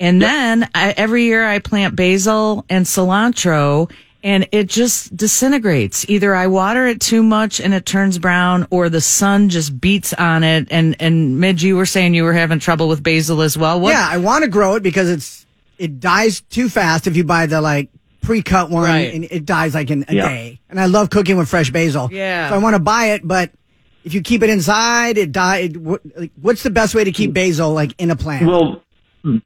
And 0.00 0.20
then 0.20 0.68
I, 0.74 0.92
every 0.96 1.24
year 1.24 1.46
I 1.46 1.60
plant 1.60 1.96
basil 1.96 2.64
and 2.68 2.84
cilantro 2.84 3.90
and 4.24 4.48
it 4.52 4.68
just 4.68 5.14
disintegrates. 5.14 6.08
Either 6.08 6.34
I 6.34 6.46
water 6.46 6.86
it 6.86 7.00
too 7.00 7.22
much 7.22 7.60
and 7.60 7.74
it 7.74 7.84
turns 7.84 8.18
brown 8.18 8.66
or 8.70 8.88
the 8.88 9.02
sun 9.02 9.50
just 9.50 9.78
beats 9.78 10.14
on 10.14 10.42
it. 10.42 10.66
And, 10.70 10.96
and 10.98 11.38
Midge, 11.38 11.62
you 11.62 11.76
were 11.76 11.86
saying 11.86 12.14
you 12.14 12.24
were 12.24 12.32
having 12.32 12.58
trouble 12.58 12.88
with 12.88 13.02
basil 13.02 13.42
as 13.42 13.56
well. 13.56 13.78
What? 13.78 13.90
Yeah, 13.90 14.08
I 14.08 14.16
want 14.16 14.42
to 14.42 14.50
grow 14.50 14.76
it 14.76 14.82
because 14.82 15.10
it's 15.10 15.44
it 15.78 16.00
dies 16.00 16.40
too 16.40 16.68
fast 16.68 17.06
if 17.06 17.16
you 17.16 17.24
buy 17.24 17.46
the 17.46 17.60
like 17.60 17.90
pre-cut 18.24 18.70
one 18.70 18.84
Right. 18.84 19.12
and 19.14 19.24
it 19.30 19.44
dies 19.44 19.74
like 19.74 19.90
in 19.90 20.04
a 20.08 20.14
Yeah. 20.14 20.28
day. 20.28 20.60
And 20.70 20.80
I 20.80 20.86
love 20.86 21.10
cooking 21.10 21.36
with 21.36 21.48
fresh 21.48 21.70
basil. 21.70 22.08
Yeah. 22.12 22.48
So 22.48 22.54
I 22.54 22.58
want 22.58 22.74
to 22.74 22.80
buy 22.80 23.06
it, 23.12 23.26
but 23.26 23.50
if 24.04 24.14
you 24.14 24.20
keep 24.22 24.42
it 24.42 24.50
inside, 24.50 25.18
it 25.18 25.32
die. 25.32 25.56
It, 25.58 25.76
what, 25.76 26.00
like, 26.16 26.30
what's 26.40 26.62
the 26.62 26.70
best 26.70 26.94
way 26.94 27.04
to 27.04 27.12
keep 27.12 27.32
basil 27.32 27.72
like 27.72 27.94
in 27.98 28.10
a 28.10 28.16
plant? 28.16 28.46
Well, 28.46 28.82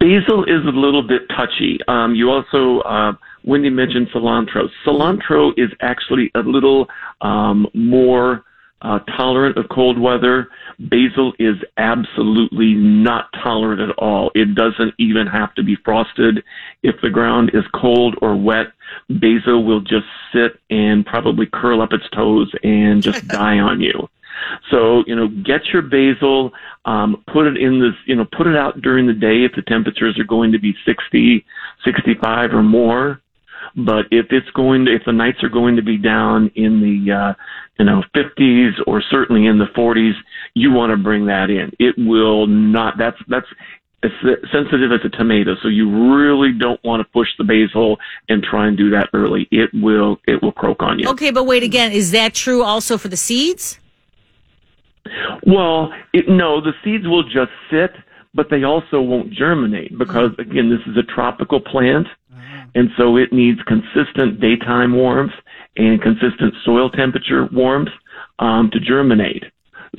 basil 0.00 0.44
is 0.44 0.64
a 0.66 0.70
little 0.76 1.02
bit 1.02 1.22
touchy. 1.36 1.78
Um, 1.86 2.14
you 2.14 2.30
also, 2.30 2.80
uh, 2.80 3.12
Wendy 3.44 3.70
mentioned 3.70 4.08
cilantro. 4.14 4.68
Cilantro 4.84 5.52
is 5.56 5.70
actually 5.80 6.30
a 6.34 6.40
little 6.40 6.88
um, 7.20 7.66
more 7.74 8.44
uh, 8.82 8.98
tolerant 9.16 9.56
of 9.56 9.66
cold 9.70 9.98
weather. 9.98 10.48
Basil 10.78 11.32
is 11.38 11.56
absolutely 11.76 12.74
not 12.74 13.32
tolerant 13.42 13.80
at 13.80 13.96
all. 13.98 14.30
It 14.34 14.54
doesn't 14.54 14.94
even 14.98 15.26
have 15.26 15.54
to 15.54 15.64
be 15.64 15.76
frosted. 15.84 16.44
If 16.82 17.00
the 17.02 17.10
ground 17.10 17.50
is 17.52 17.64
cold 17.74 18.16
or 18.22 18.36
wet, 18.36 18.68
basil 19.08 19.64
will 19.64 19.80
just 19.80 20.06
sit 20.32 20.60
and 20.70 21.04
probably 21.04 21.46
curl 21.46 21.82
up 21.82 21.92
its 21.92 22.08
toes 22.10 22.52
and 22.62 23.02
just 23.02 23.26
die 23.28 23.58
on 23.58 23.80
you. 23.80 24.08
So, 24.70 25.02
you 25.06 25.16
know, 25.16 25.28
get 25.28 25.66
your 25.72 25.82
basil, 25.82 26.52
um, 26.84 27.24
put 27.32 27.46
it 27.46 27.56
in 27.56 27.80
this, 27.80 27.94
you 28.06 28.14
know, 28.14 28.24
put 28.36 28.46
it 28.46 28.56
out 28.56 28.80
during 28.80 29.06
the 29.06 29.12
day 29.12 29.44
if 29.44 29.52
the 29.56 29.62
temperatures 29.62 30.18
are 30.18 30.24
going 30.24 30.52
to 30.52 30.60
be 30.60 30.74
60, 30.84 31.44
65 31.84 32.52
or 32.52 32.62
more. 32.62 33.20
But 33.76 34.06
if 34.10 34.26
it's 34.30 34.50
going 34.50 34.86
to, 34.86 34.94
if 34.94 35.02
the 35.04 35.12
nights 35.12 35.42
are 35.42 35.48
going 35.48 35.76
to 35.76 35.82
be 35.82 35.96
down 35.96 36.50
in 36.54 36.80
the, 36.80 37.12
uh, 37.12 37.34
you 37.78 37.84
know, 37.84 38.02
50s 38.14 38.72
or 38.86 39.02
certainly 39.10 39.46
in 39.46 39.58
the 39.58 39.66
40s, 39.66 40.14
you 40.58 40.72
want 40.72 40.90
to 40.90 40.96
bring 40.96 41.26
that 41.26 41.50
in. 41.50 41.72
It 41.78 41.94
will 41.98 42.46
not, 42.46 42.94
that's, 42.98 43.18
that's, 43.28 43.46
as 44.04 44.12
sensitive 44.52 44.92
as 44.92 45.00
a 45.04 45.08
tomato, 45.08 45.56
so 45.60 45.66
you 45.66 46.14
really 46.14 46.52
don't 46.52 46.78
want 46.84 47.00
to 47.00 47.12
push 47.12 47.26
the 47.36 47.42
basil 47.42 47.98
and 48.28 48.44
try 48.44 48.68
and 48.68 48.76
do 48.76 48.90
that 48.90 49.08
early. 49.12 49.48
It 49.50 49.70
will, 49.74 50.18
it 50.26 50.40
will 50.40 50.52
croak 50.52 50.82
on 50.84 51.00
you. 51.00 51.08
Okay, 51.08 51.32
but 51.32 51.44
wait 51.44 51.64
again. 51.64 51.90
Is 51.90 52.12
that 52.12 52.32
true 52.32 52.62
also 52.62 52.96
for 52.96 53.08
the 53.08 53.16
seeds? 53.16 53.80
Well, 55.44 55.92
it, 56.12 56.28
no, 56.28 56.60
the 56.60 56.74
seeds 56.84 57.08
will 57.08 57.24
just 57.24 57.50
sit, 57.70 57.90
but 58.34 58.50
they 58.50 58.62
also 58.62 59.00
won't 59.00 59.32
germinate 59.32 59.98
because, 59.98 60.30
again, 60.38 60.70
this 60.70 60.86
is 60.86 60.96
a 60.96 61.02
tropical 61.02 61.60
plant, 61.60 62.06
and 62.76 62.90
so 62.96 63.16
it 63.16 63.32
needs 63.32 63.58
consistent 63.66 64.40
daytime 64.40 64.94
warmth 64.94 65.32
and 65.76 66.00
consistent 66.00 66.54
soil 66.64 66.88
temperature 66.88 67.48
warmth 67.52 67.88
um, 68.38 68.70
to 68.72 68.78
germinate. 68.78 69.44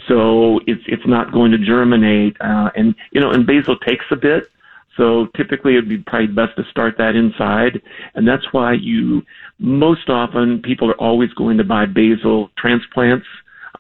So 0.08 0.60
it's 0.68 0.84
it's 0.88 1.06
not 1.06 1.32
going 1.32 1.52
to 1.52 1.58
germinate, 1.58 2.38
uh, 2.42 2.70
and 2.76 2.96
you 3.12 3.22
know, 3.22 3.32
and 3.32 3.46
basil 3.46 3.78
takes 3.78 4.06
a 4.12 4.16
bit. 4.16 4.50
So 4.98 5.28
typically, 5.38 5.74
it'd 5.74 5.88
be 5.88 5.98
probably 5.98 6.28
best 6.28 6.58
to 6.58 6.64
start 6.70 6.98
that 6.98 7.16
inside, 7.16 7.82
and 8.16 8.28
that's 8.28 8.52
why 8.52 8.74
you 8.74 9.26
most 9.60 10.10
often 10.10 10.62
people 10.62 10.90
are 10.90 11.00
always 11.00 11.32
going 11.34 11.58
to 11.58 11.64
buy 11.64 11.86
basil 11.86 12.50
transplants. 12.58 13.26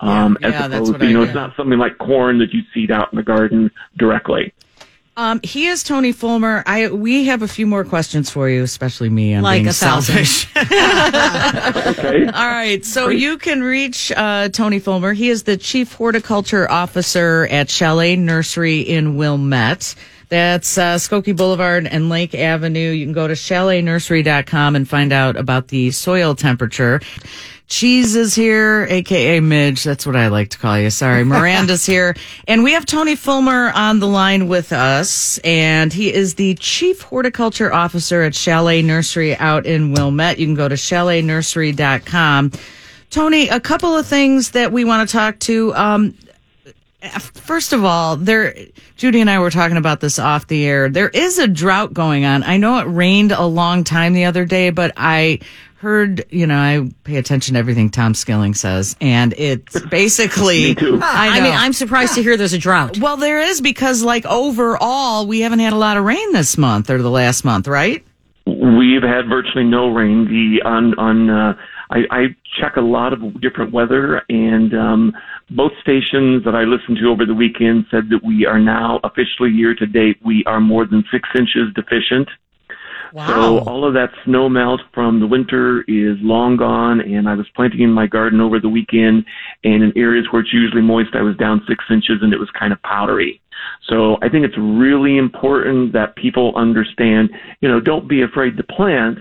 Um, 0.01 0.37
Yeah, 0.39 0.47
as 0.47 0.53
yeah, 0.53 0.65
opposed 0.67 0.99
to, 0.99 1.05
you 1.05 1.09
I 1.09 1.13
know, 1.13 1.23
it's 1.23 1.35
not 1.35 1.55
something 1.57 1.77
like 1.77 1.97
corn 1.97 2.39
that 2.39 2.53
you 2.53 2.61
seed 2.73 2.89
out 2.89 3.11
in 3.11 3.17
the 3.17 3.23
garden 3.23 3.69
directly. 3.97 4.53
Um, 5.19 5.41
he 5.43 5.67
is 5.67 5.83
Tony 5.83 6.13
Fulmer. 6.13 6.63
I 6.65 6.87
we 6.87 7.25
have 7.25 7.41
a 7.41 7.47
few 7.47 7.67
more 7.67 7.83
questions 7.83 8.29
for 8.29 8.47
you, 8.49 8.63
especially 8.63 9.09
me. 9.09 9.33
I'm 9.33 9.43
Like 9.43 9.57
being 9.57 9.67
a 9.67 9.73
thousand. 9.73 10.23
selfish. 10.25 10.47
Okay. 10.55 12.25
All 12.33 12.47
right, 12.47 12.85
so 12.85 13.09
you 13.09 13.37
can 13.37 13.61
reach 13.61 14.13
uh, 14.15 14.47
Tony 14.47 14.79
Fulmer. 14.79 15.11
He 15.11 15.27
is 15.29 15.43
the 15.43 15.57
chief 15.57 15.91
horticulture 15.93 16.71
officer 16.71 17.45
at 17.51 17.69
Chalet 17.69 18.15
Nursery 18.15 18.79
in 18.79 19.17
Wilmette. 19.17 19.93
That's 20.29 20.77
uh, 20.77 20.95
Skokie 20.95 21.35
Boulevard 21.35 21.85
and 21.85 22.07
Lake 22.07 22.33
Avenue. 22.33 22.91
You 22.91 23.05
can 23.05 23.13
go 23.13 23.27
to 23.27 23.33
chaletnursery.com 23.33 24.75
and 24.77 24.87
find 24.87 25.11
out 25.11 25.35
about 25.35 25.67
the 25.67 25.91
soil 25.91 26.33
temperature. 26.33 27.01
Cheese 27.69 28.15
is 28.15 28.33
here, 28.33 28.87
aka 28.89 29.39
Midge. 29.39 29.83
That's 29.83 30.03
what 30.05 30.15
I 30.15 30.29
like 30.29 30.49
to 30.49 30.57
call 30.57 30.77
you. 30.79 30.89
Sorry. 30.89 31.23
Miranda's 31.23 31.85
here. 31.87 32.15
And 32.47 32.63
we 32.63 32.73
have 32.73 32.83
Tony 32.85 33.15
Fulmer 33.15 33.71
on 33.75 33.99
the 33.99 34.07
line 34.07 34.47
with 34.47 34.73
us. 34.73 35.37
And 35.43 35.93
he 35.93 36.11
is 36.11 36.33
the 36.33 36.55
chief 36.55 37.01
horticulture 37.01 37.71
officer 37.71 38.23
at 38.23 38.33
Chalet 38.33 38.81
Nursery 38.81 39.35
out 39.37 39.67
in 39.67 39.93
Wilmette. 39.93 40.39
You 40.39 40.47
can 40.47 40.55
go 40.55 40.67
to 40.67 40.75
chaletnursery.com. 40.75 42.51
Tony, 43.11 43.49
a 43.49 43.59
couple 43.59 43.95
of 43.95 44.05
things 44.05 44.51
that 44.51 44.71
we 44.71 44.83
want 44.83 45.07
to 45.07 45.15
talk 45.15 45.37
to. 45.39 45.73
Um, 45.75 46.15
First 47.17 47.71
of 47.71 47.85
all, 47.85 48.17
there, 48.17 48.53
Judy 48.97 49.21
and 49.21 49.29
I 49.29 49.39
were 49.39 49.51
talking 49.51 49.77
about 49.77 50.01
this 50.01 50.19
off 50.19 50.47
the 50.47 50.65
air. 50.65 50.89
There 50.89 51.07
is 51.07 51.39
a 51.39 51.47
drought 51.47 51.93
going 51.93 52.25
on. 52.25 52.43
I 52.43 52.57
know 52.57 52.77
it 52.79 52.83
rained 52.83 53.31
a 53.31 53.45
long 53.45 53.85
time 53.85 54.11
the 54.11 54.25
other 54.25 54.43
day, 54.43 54.69
but 54.69 54.91
I 54.97 55.39
heard, 55.79 56.25
you 56.29 56.45
know, 56.45 56.57
I 56.57 56.89
pay 57.03 57.15
attention 57.15 57.53
to 57.53 57.59
everything 57.59 57.89
Tom 57.89 58.13
Skilling 58.13 58.53
says, 58.53 58.95
and 58.99 59.33
it's 59.37 59.79
basically. 59.89 60.69
Me 60.69 60.75
too. 60.75 60.99
I, 61.03 61.39
I, 61.39 61.41
mean, 61.41 61.53
I'm 61.53 61.73
surprised 61.73 62.15
to 62.15 62.23
hear 62.23 62.37
there's 62.37 62.53
a 62.53 62.57
drought. 62.57 62.97
well, 62.99 63.17
there 63.17 63.39
is 63.39 63.61
because, 63.61 64.03
like, 64.03 64.25
overall, 64.25 65.25
we 65.25 65.41
haven't 65.41 65.59
had 65.59 65.73
a 65.73 65.77
lot 65.77 65.97
of 65.97 66.03
rain 66.03 66.33
this 66.33 66.57
month 66.57 66.89
or 66.89 67.01
the 67.01 67.09
last 67.09 67.45
month, 67.45 67.67
right? 67.67 68.05
We've 68.45 69.03
had 69.03 69.27
virtually 69.29 69.63
no 69.63 69.89
rain. 69.89 70.25
The 70.25 70.67
on 70.67 70.97
on 70.97 71.29
uh, 71.29 71.53
I, 71.91 71.99
I 72.09 72.35
check 72.59 72.75
a 72.77 72.81
lot 72.81 73.13
of 73.13 73.41
different 73.41 73.71
weather, 73.71 74.23
and 74.27 74.73
um, 74.73 75.13
both 75.51 75.71
stations 75.81 76.43
that 76.45 76.55
I 76.55 76.63
listened 76.63 76.97
to 76.97 77.09
over 77.09 77.25
the 77.25 77.33
weekend 77.33 77.85
said 77.91 78.09
that 78.09 78.23
we 78.23 78.45
are 78.45 78.59
now 78.59 78.99
officially 79.03 79.51
year 79.51 79.75
to 79.75 79.85
date. 79.85 80.17
We 80.25 80.43
are 80.45 80.59
more 80.59 80.85
than 80.85 81.03
six 81.11 81.29
inches 81.35 81.73
deficient. 81.75 82.29
So 83.27 83.59
all 83.59 83.85
of 83.85 83.93
that 83.93 84.09
snow 84.25 84.49
melt 84.49 84.81
from 84.93 85.19
the 85.19 85.27
winter 85.27 85.81
is 85.87 86.17
long 86.21 86.57
gone, 86.57 87.01
and 87.01 87.27
I 87.27 87.35
was 87.35 87.47
planting 87.55 87.81
in 87.81 87.91
my 87.91 88.07
garden 88.07 88.39
over 88.39 88.59
the 88.59 88.69
weekend, 88.69 89.25
and 89.63 89.83
in 89.83 89.93
areas 89.97 90.27
where 90.31 90.41
it's 90.41 90.53
usually 90.53 90.81
moist, 90.81 91.09
I 91.13 91.21
was 91.21 91.35
down 91.37 91.61
six 91.67 91.83
inches, 91.89 92.19
and 92.21 92.33
it 92.33 92.39
was 92.39 92.49
kind 92.57 92.71
of 92.71 92.81
powdery. 92.83 93.41
So 93.89 94.17
I 94.21 94.29
think 94.29 94.45
it's 94.45 94.57
really 94.57 95.17
important 95.17 95.93
that 95.93 96.15
people 96.15 96.53
understand, 96.55 97.29
you 97.61 97.69
know, 97.69 97.79
don't 97.79 98.07
be 98.07 98.21
afraid 98.21 98.57
to 98.57 98.63
plant, 98.63 99.19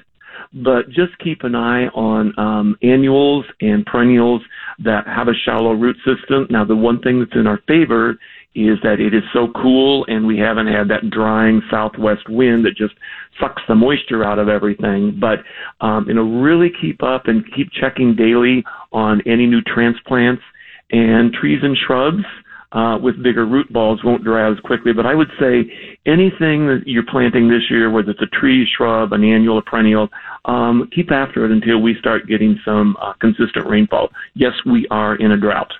but 0.52 0.88
just 0.88 1.18
keep 1.22 1.42
an 1.42 1.54
eye 1.54 1.86
on 1.88 2.38
um, 2.38 2.76
annuals 2.82 3.44
and 3.60 3.84
perennials 3.84 4.42
that 4.84 5.06
have 5.06 5.28
a 5.28 5.34
shallow 5.44 5.72
root 5.72 5.96
system. 6.04 6.46
Now, 6.50 6.64
the 6.64 6.76
one 6.76 7.00
thing 7.00 7.20
that's 7.20 7.34
in 7.34 7.46
our 7.46 7.60
favor 7.66 8.18
is 8.54 8.78
that 8.82 8.98
it 8.98 9.14
is 9.14 9.22
so 9.32 9.48
cool 9.54 10.04
and 10.08 10.26
we 10.26 10.38
haven't 10.38 10.66
had 10.66 10.88
that 10.88 11.10
drying 11.10 11.62
southwest 11.70 12.28
wind 12.28 12.64
that 12.64 12.76
just 12.76 12.94
sucks 13.38 13.62
the 13.68 13.74
moisture 13.74 14.24
out 14.24 14.38
of 14.38 14.48
everything. 14.48 15.18
But, 15.20 15.40
um, 15.84 16.06
you 16.08 16.14
know, 16.14 16.22
really 16.22 16.70
keep 16.80 17.02
up 17.02 17.26
and 17.26 17.44
keep 17.54 17.70
checking 17.72 18.16
daily 18.16 18.64
on 18.92 19.20
any 19.26 19.46
new 19.46 19.60
transplants 19.62 20.42
and 20.90 21.32
trees 21.32 21.60
and 21.62 21.76
shrubs. 21.86 22.24
Uh, 22.70 22.98
with 22.98 23.22
bigger 23.22 23.46
root 23.46 23.72
balls 23.72 24.04
won't 24.04 24.22
dry 24.22 24.44
out 24.44 24.52
as 24.52 24.60
quickly, 24.60 24.92
but 24.92 25.06
I 25.06 25.14
would 25.14 25.30
say 25.40 25.72
anything 26.04 26.66
that 26.66 26.82
you're 26.84 27.02
planting 27.02 27.48
this 27.48 27.62
year, 27.70 27.90
whether 27.90 28.10
it's 28.10 28.20
a 28.20 28.26
tree, 28.26 28.68
shrub, 28.76 29.14
an 29.14 29.24
annual, 29.24 29.56
a 29.56 29.62
perennial, 29.62 30.10
um, 30.44 30.86
keep 30.94 31.10
after 31.10 31.46
it 31.46 31.50
until 31.50 31.80
we 31.80 31.96
start 31.98 32.28
getting 32.28 32.60
some 32.66 32.94
uh, 33.00 33.14
consistent 33.22 33.66
rainfall. 33.66 34.10
Yes, 34.34 34.52
we 34.66 34.86
are 34.90 35.16
in 35.16 35.32
a 35.32 35.38
drought. 35.38 35.72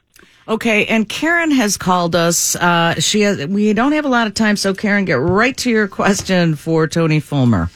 Okay, 0.49 0.87
and 0.87 1.07
Karen 1.07 1.51
has 1.51 1.77
called 1.77 2.17
us. 2.17 2.57
Uh, 2.57 2.95
she 2.95 3.21
has, 3.21 3.47
we 3.49 3.75
don't 3.75 3.93
have 3.93 4.07
a 4.07 4.09
lot 4.09 4.27
of 4.27 4.33
time, 4.33 4.57
so 4.57 4.73
Karen, 4.73 5.05
get 5.05 5.21
right 5.21 5.55
to 5.59 5.71
your 5.71 5.87
question 5.87 6.55
for 6.55 6.87
Tony 6.87 7.21
Fulmer. 7.21 7.69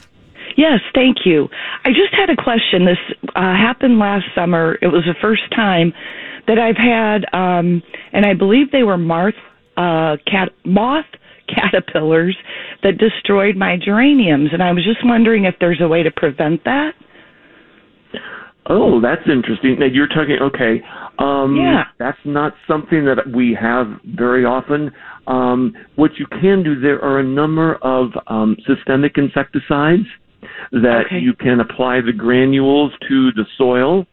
Yes, 0.56 0.80
thank 0.94 1.18
you. 1.26 1.48
I 1.84 1.90
just 1.90 2.14
had 2.14 2.30
a 2.30 2.36
question. 2.36 2.86
This 2.86 2.98
uh, 3.36 3.40
happened 3.40 3.98
last 3.98 4.24
summer. 4.34 4.78
It 4.80 4.86
was 4.86 5.04
the 5.04 5.14
first 5.20 5.42
time 5.54 5.92
that 6.46 6.58
I've 6.58 6.76
had, 6.76 7.26
um, 7.34 7.82
and 8.12 8.24
I 8.24 8.32
believe 8.32 8.70
they 8.70 8.82
were 8.82 8.98
moth, 8.98 9.34
uh, 9.76 10.16
cat, 10.26 10.50
moth 10.64 11.06
caterpillars 11.48 12.36
that 12.82 12.96
destroyed 12.96 13.56
my 13.56 13.76
geraniums. 13.76 14.50
And 14.52 14.62
I 14.62 14.72
was 14.72 14.84
just 14.84 15.04
wondering 15.04 15.44
if 15.44 15.54
there's 15.60 15.80
a 15.80 15.88
way 15.88 16.02
to 16.02 16.10
prevent 16.10 16.64
that. 16.64 16.94
Oh, 18.66 19.00
that's 19.00 19.22
interesting. 19.28 19.78
Now 19.78 19.86
you're 19.86 20.06
talking. 20.06 20.38
Okay, 20.40 20.82
um, 21.18 21.56
Yeah. 21.56 21.84
that's 21.98 22.24
not 22.24 22.54
something 22.66 23.04
that 23.04 23.26
we 23.28 23.54
have 23.54 23.88
very 24.04 24.44
often. 24.44 24.92
Um, 25.26 25.74
what 25.96 26.18
you 26.18 26.26
can 26.26 26.62
do, 26.62 26.76
there 26.76 27.02
are 27.04 27.18
a 27.18 27.24
number 27.24 27.74
of 27.82 28.16
um, 28.28 28.56
systemic 28.66 29.18
insecticides 29.18 30.06
that 30.70 31.06
Okay. 31.06 31.18
you 31.18 31.34
can 31.34 31.60
apply 31.60 32.00
the 32.00 32.12
granules 32.12 32.92
to 33.08 33.32
the 33.32 33.46
soil 33.56 34.06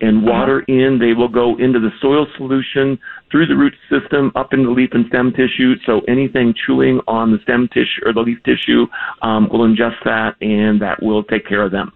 and 0.00 0.22
water 0.24 0.60
in. 0.68 0.98
They 0.98 1.12
will 1.12 1.28
go 1.28 1.56
into 1.56 1.78
the 1.78 1.92
soil 2.00 2.26
solution 2.36 2.98
through 3.30 3.46
the 3.46 3.56
root 3.56 3.74
system 3.88 4.32
up 4.34 4.52
into 4.52 4.66
the 4.68 4.72
leaf 4.72 4.90
and 4.92 5.06
stem 5.06 5.32
tissue. 5.32 5.76
So 5.86 6.00
anything 6.08 6.54
chewing 6.66 7.00
on 7.06 7.30
the 7.30 7.38
stem 7.42 7.68
tissue 7.68 8.06
or 8.06 8.12
the 8.12 8.20
leaf 8.20 8.38
tissue 8.44 8.86
um, 9.20 9.48
will 9.50 9.60
ingest 9.60 10.02
that, 10.04 10.36
and 10.40 10.80
that 10.80 11.02
will 11.02 11.22
take 11.24 11.46
care 11.46 11.62
of 11.62 11.72
them. 11.72 11.92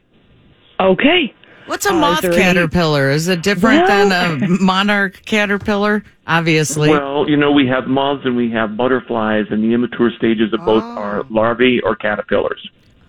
Okay. 0.79 1.35
What's 1.67 1.87
a 1.87 1.91
Uh, 1.91 1.95
is 1.95 2.01
moth 2.01 2.21
there 2.23 2.33
any- 2.33 2.43
caterpillar? 2.43 3.11
Is 3.11 3.29
it 3.29 3.43
different 3.43 3.87
Well- 3.89 4.09
than 4.09 4.43
a 4.43 4.49
monarch 4.61 5.23
caterpillar? 5.27 6.03
Obviously. 6.27 6.91
Well, 6.91 7.27
you 7.29 7.37
know, 7.37 7.53
we 7.53 7.67
have 7.69 7.87
moths 7.87 8.23
and 8.25 8.37
we 8.37 8.51
have 8.51 8.77
butterflies, 8.77 9.47
and 9.51 9.63
the 9.63 9.73
immature 9.75 10.11
stages 10.17 10.53
of 10.53 10.65
both 10.65 10.83
are 10.83 11.25
larvae 11.31 11.81
or 11.83 11.95
caterpillars. 11.97 12.69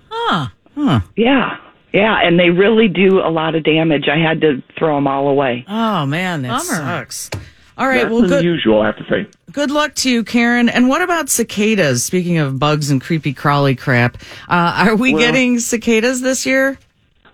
Huh. 0.09 0.47
huh. 0.75 0.99
Yeah. 1.15 1.57
Yeah, 1.93 2.19
and 2.21 2.37
they 2.39 2.49
really 2.49 2.87
do 2.89 3.19
a 3.19 3.29
lot 3.31 3.55
of 3.55 3.63
damage. 3.63 4.07
I 4.07 4.17
had 4.19 4.41
to 4.41 4.61
throw 4.77 4.95
them 4.95 5.07
all 5.07 5.29
away. 5.29 5.65
Oh 5.67 6.05
man, 6.05 6.41
that 6.43 6.49
Bummer. 6.49 6.61
sucks. 6.61 7.29
All 7.77 7.87
right, 7.87 8.01
That's 8.01 8.11
well, 8.11 8.21
good 8.23 8.39
unusual, 8.39 8.81
I 8.81 8.87
have 8.87 8.97
to 8.97 9.05
say. 9.09 9.27
good 9.51 9.69
luck 9.71 9.93
to 9.95 10.09
you, 10.09 10.23
Karen. 10.23 10.67
And 10.67 10.89
what 10.89 11.01
about 11.01 11.29
cicadas? 11.29 12.03
Speaking 12.03 12.39
of 12.39 12.59
bugs 12.59 12.89
and 12.91 12.99
creepy 12.99 13.33
crawly 13.33 13.75
crap, 13.75 14.17
uh, 14.49 14.73
are 14.87 14.95
we 14.95 15.13
Well- 15.13 15.21
getting 15.21 15.59
cicadas 15.59 16.21
this 16.21 16.45
year? 16.45 16.77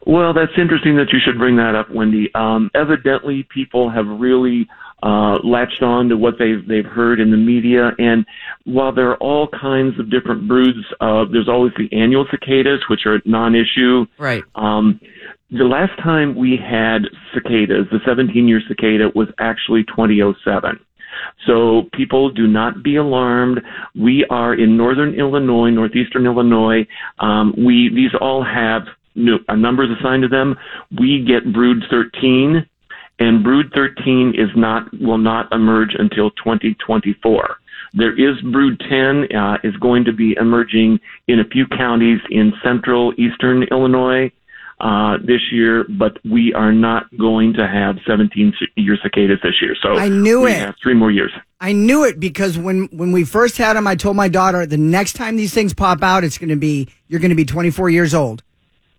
Well, 0.06 0.34
that's 0.34 0.52
interesting 0.58 0.98
that 0.98 1.12
you 1.14 1.20
should 1.24 1.38
bring 1.38 1.56
that 1.58 1.76
up, 1.76 1.90
Wendy. 1.90 2.30
Um, 2.36 2.70
evidently, 2.76 3.48
people 3.54 3.90
have 3.90 4.06
really 4.06 4.68
uh, 5.02 5.38
latched 5.44 5.82
on 5.82 6.10
to 6.10 6.18
what 6.18 6.36
they've 6.40 6.66
they've 6.68 6.86
heard 6.86 7.20
in 7.20 7.32
the 7.32 7.38
media, 7.38 7.92
and 7.98 8.26
while 8.66 8.94
there 8.94 9.10
are 9.10 9.18
all 9.18 9.48
kinds 9.48 10.00
of 10.00 10.10
different 10.10 10.48
broods, 10.48 10.80
uh, 11.02 11.26
there's 11.32 11.50
always 11.50 11.74
the 11.78 11.90
annual 11.96 12.26
cicadas, 12.32 12.80
which 12.90 13.06
are 13.06 13.22
non-issue. 13.26 14.06
Right. 14.18 14.44
Um, 14.56 15.00
the 15.52 15.66
last 15.66 15.92
time 16.02 16.36
we 16.36 16.58
had 16.58 17.04
cicadas, 17.34 17.86
the 17.92 18.00
17-year 18.08 18.62
cicada, 18.68 19.10
was 19.14 19.28
actually 19.40 19.84
2007. 19.84 20.80
So 21.46 21.90
people 21.94 22.32
do 22.32 22.48
not 22.48 22.82
be 22.82 22.96
alarmed. 22.96 23.62
We 23.96 24.26
are 24.30 24.54
in 24.54 24.78
northern 24.78 25.14
Illinois, 25.14 25.70
northeastern 25.70 26.26
Illinois. 26.26 26.88
Um, 27.20 27.54
we 27.58 27.92
these 27.94 28.12
all 28.20 28.44
have 28.44 28.84
nu- 29.16 29.44
uh, 29.48 29.56
numbers 29.56 29.90
assigned 30.00 30.24
to 30.24 30.28
them. 30.28 30.56
We 30.98 31.24
get 31.26 31.52
brood 31.54 31.84
13, 31.90 32.66
and 33.20 33.44
brood 33.44 33.72
13 33.74 34.34
is 34.38 34.50
not 34.56 34.88
will 35.00 35.18
not 35.18 35.52
emerge 35.52 35.96
until 35.98 36.32
2024. 36.32 37.58
There 37.94 38.14
is 38.14 38.42
brood 38.42 38.80
10 38.90 39.36
uh, 39.36 39.58
is 39.64 39.76
going 39.78 40.06
to 40.06 40.14
be 40.14 40.36
emerging 40.40 41.00
in 41.28 41.40
a 41.40 41.46
few 41.46 41.68
counties 41.68 42.20
in 42.30 42.54
central 42.64 43.14
eastern 43.18 43.64
Illinois 43.64 44.32
uh, 44.80 45.18
this 45.24 45.42
year, 45.52 45.86
but 45.88 46.18
we 46.26 46.54
are 46.54 46.72
not 46.72 47.06
going 47.18 47.54
to 47.54 47.68
have 47.68 47.98
17 48.08 48.54
year 48.76 48.98
cicadas 49.02 49.40
this 49.44 49.62
year. 49.62 49.76
So 49.82 49.94
I 49.98 50.10
knew 50.10 50.42
we 50.42 50.52
it. 50.52 50.60
have 50.60 50.76
three 50.82 50.96
more 50.96 51.12
years. 51.12 51.32
I 51.62 51.72
knew 51.72 52.04
it 52.04 52.20
because 52.20 52.58
when 52.58 52.90
when 52.92 53.12
we 53.12 53.24
first 53.24 53.58
had 53.58 53.78
them, 53.78 53.88
I 53.88 53.96
told 53.96 54.18
my 54.18 54.28
daughter 54.28 54.66
the 54.66 54.78
next 54.78 55.14
time 55.14 55.36
these 55.36 55.54
things 55.54 55.74
pop 55.74 56.02
out, 56.04 56.24
it's 56.24 56.38
going 56.38 56.50
to 56.50 56.58
be 56.58 56.90
you're 57.08 57.22
going 57.22 57.30
to 57.30 57.36
be 57.36 57.46
24 57.46 57.92
years 57.92 58.14
old. 58.14 58.44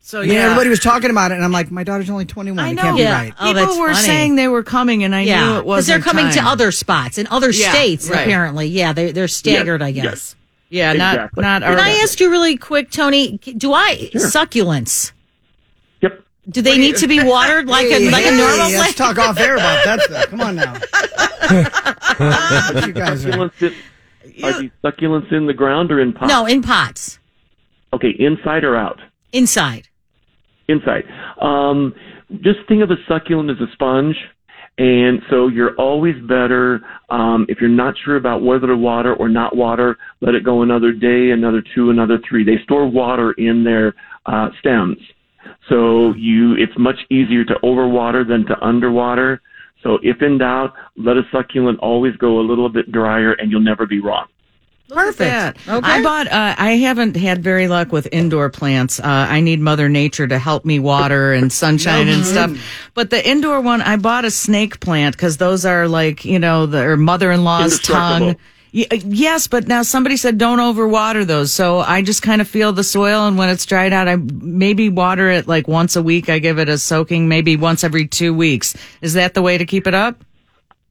So 0.06 0.20
I 0.20 0.26
mean, 0.26 0.36
everybody 0.36 0.68
was 0.68 0.80
talking 0.80 1.08
about 1.10 1.30
it, 1.30 1.36
and 1.36 1.44
I'm 1.44 1.50
like, 1.50 1.70
my 1.70 1.82
daughter's 1.82 2.10
only 2.10 2.26
21. 2.26 2.62
I 2.62 2.68
It 2.68 2.74
know. 2.74 2.82
can't 2.82 2.98
Yeah. 2.98 3.22
be 3.22 3.26
right. 3.30 3.34
Oh, 3.40 3.54
people 3.54 3.80
were 3.80 3.94
funny. 3.94 4.06
saying 4.06 4.36
they 4.36 4.48
were 4.48 4.62
coming, 4.62 5.02
and 5.02 5.14
I 5.14 5.24
knew 5.24 5.32
it 5.56 5.64
was 5.64 5.64
because 5.64 5.86
they're 5.86 5.98
coming 6.12 6.30
to 6.32 6.40
other 6.44 6.72
spots 6.72 7.16
in 7.16 7.26
other 7.30 7.50
Yeah, 7.50 7.72
states. 7.72 8.10
right. 8.10 8.20
Apparently, 8.20 8.66
yeah, 8.66 8.92
they 8.92 9.12
they're 9.12 9.28
staggered. 9.28 9.80
I 9.80 9.92
guess. 9.92 10.04
yes. 10.04 10.36
Yeah, 10.68 10.92
not 10.92 11.14
Exactly. 11.14 11.42
not. 11.42 11.62
Can 11.62 11.72
our- 11.72 11.78
I 11.80 11.90
ask 12.02 12.20
you 12.20 12.30
really 12.30 12.58
quick, 12.58 12.90
Tony? 12.90 13.38
Do 13.56 13.72
I 13.72 14.10
succulents? 14.14 15.12
Yep. 16.02 16.20
Do 16.50 16.60
they 16.60 16.76
need 16.76 16.96
to 16.96 17.06
be 17.06 17.22
watered 17.22 17.66
like 17.68 17.86
a 17.86 17.94
Hey, 17.94 18.10
like 18.10 18.26
a 18.26 18.30
hey, 18.30 18.36
normal 18.36 18.58
Let's 18.58 18.74
plant? 18.94 18.96
talk 18.98 19.18
off 19.18 19.40
air 19.40 19.54
about 19.54 19.84
that 19.86 20.00
stuff. 20.02 20.28
Come 20.28 20.40
on 20.42 20.56
now. 20.56 20.74
You 22.86 22.92
guys 22.92 23.24
are. 23.24 23.30
Succulents 23.30 23.74
are 24.42 24.60
these 24.60 24.70
succulents 24.84 25.32
in 25.32 25.46
the 25.46 25.54
ground 25.54 25.90
or 25.90 25.98
in 26.00 26.12
pots? 26.12 26.28
No, 26.30 26.44
in 26.46 26.60
pots, 26.62 27.18
Okay, 27.94 28.10
inside 28.18 28.64
or 28.64 28.76
out? 28.76 29.00
inside. 29.32 29.88
Inside. 30.68 31.04
Um, 31.40 31.94
just 32.40 32.60
think 32.68 32.82
of 32.82 32.90
a 32.90 32.96
succulent 33.06 33.50
as 33.50 33.56
a 33.60 33.70
sponge. 33.72 34.16
And 34.76 35.20
so 35.30 35.46
you're 35.46 35.76
always 35.76 36.16
better, 36.26 36.80
um, 37.08 37.46
if 37.48 37.60
you're 37.60 37.70
not 37.70 37.94
sure 38.04 38.16
about 38.16 38.42
whether 38.42 38.66
to 38.66 38.76
water 38.76 39.14
or 39.14 39.28
not 39.28 39.54
water, 39.54 39.96
let 40.20 40.34
it 40.34 40.44
go 40.44 40.62
another 40.62 40.90
day, 40.90 41.30
another 41.30 41.62
two, 41.74 41.90
another 41.90 42.18
three. 42.28 42.44
They 42.44 42.60
store 42.64 42.88
water 42.88 43.32
in 43.32 43.62
their, 43.62 43.94
uh, 44.26 44.48
stems. 44.58 44.96
So 45.68 46.12
you, 46.14 46.54
it's 46.54 46.72
much 46.76 46.96
easier 47.08 47.44
to 47.44 47.54
overwater 47.62 48.26
than 48.26 48.46
to 48.46 48.60
underwater. 48.64 49.40
So 49.84 49.98
if 50.02 50.22
in 50.22 50.38
doubt, 50.38 50.72
let 50.96 51.16
a 51.16 51.22
succulent 51.30 51.78
always 51.78 52.16
go 52.16 52.40
a 52.40 52.42
little 52.42 52.68
bit 52.68 52.90
drier 52.90 53.34
and 53.34 53.52
you'll 53.52 53.60
never 53.60 53.86
be 53.86 54.00
wrong. 54.00 54.26
Perfect. 54.88 55.58
Okay. 55.66 55.80
I 55.82 56.02
bought. 56.02 56.26
Uh, 56.28 56.54
I 56.58 56.72
haven't 56.72 57.16
had 57.16 57.42
very 57.42 57.68
luck 57.68 57.90
with 57.90 58.06
indoor 58.12 58.50
plants. 58.50 59.00
Uh, 59.00 59.04
I 59.06 59.40
need 59.40 59.60
Mother 59.60 59.88
Nature 59.88 60.26
to 60.28 60.38
help 60.38 60.64
me 60.64 60.78
water 60.78 61.32
and 61.32 61.50
sunshine 61.52 62.08
and 62.08 62.24
stuff. 62.24 62.50
But 62.92 63.10
the 63.10 63.26
indoor 63.26 63.60
one, 63.60 63.80
I 63.82 63.96
bought 63.96 64.24
a 64.24 64.30
snake 64.30 64.80
plant 64.80 65.16
because 65.16 65.38
those 65.38 65.64
are 65.64 65.88
like 65.88 66.24
you 66.24 66.38
know 66.38 66.66
the 66.66 66.82
or 66.82 66.96
mother-in-law's 66.98 67.80
tongue. 67.80 68.36
Y- 68.74 68.86
uh, 68.90 68.96
Yes, 69.06 69.46
but 69.48 69.68
now 69.68 69.82
somebody 69.82 70.16
said 70.18 70.36
don't 70.36 70.58
overwater 70.58 71.26
those. 71.26 71.50
So 71.52 71.78
I 71.78 72.02
just 72.02 72.22
kind 72.22 72.40
of 72.42 72.46
feel 72.48 72.72
the 72.72 72.84
soil, 72.84 73.26
and 73.26 73.38
when 73.38 73.48
it's 73.48 73.64
dried 73.64 73.92
out, 73.94 74.06
I 74.06 74.16
maybe 74.16 74.90
water 74.90 75.30
it 75.30 75.48
like 75.48 75.66
once 75.66 75.96
a 75.96 76.02
week. 76.02 76.28
I 76.28 76.38
give 76.40 76.58
it 76.58 76.68
a 76.68 76.76
soaking, 76.76 77.26
maybe 77.28 77.56
once 77.56 77.84
every 77.84 78.06
two 78.06 78.34
weeks. 78.34 78.74
Is 79.00 79.14
that 79.14 79.32
the 79.34 79.42
way 79.42 79.56
to 79.56 79.64
keep 79.64 79.86
it 79.86 79.94
up? 79.94 80.22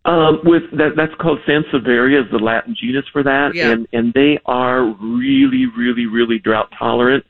Um, 0.05 0.41
with 0.43 0.63
that, 0.71 0.91
that's 0.97 1.13
called 1.15 1.39
Sansevieria 1.47 2.25
is 2.25 2.31
the 2.31 2.37
Latin 2.37 2.75
genus 2.77 3.05
for 3.13 3.23
that, 3.23 3.55
Yeah. 3.55 3.71
and 3.71 3.87
and 3.93 4.13
they 4.13 4.37
are 4.45 4.83
really, 4.83 5.65
really, 5.77 6.05
really 6.07 6.39
drought 6.39 6.71
tolerant. 6.77 7.25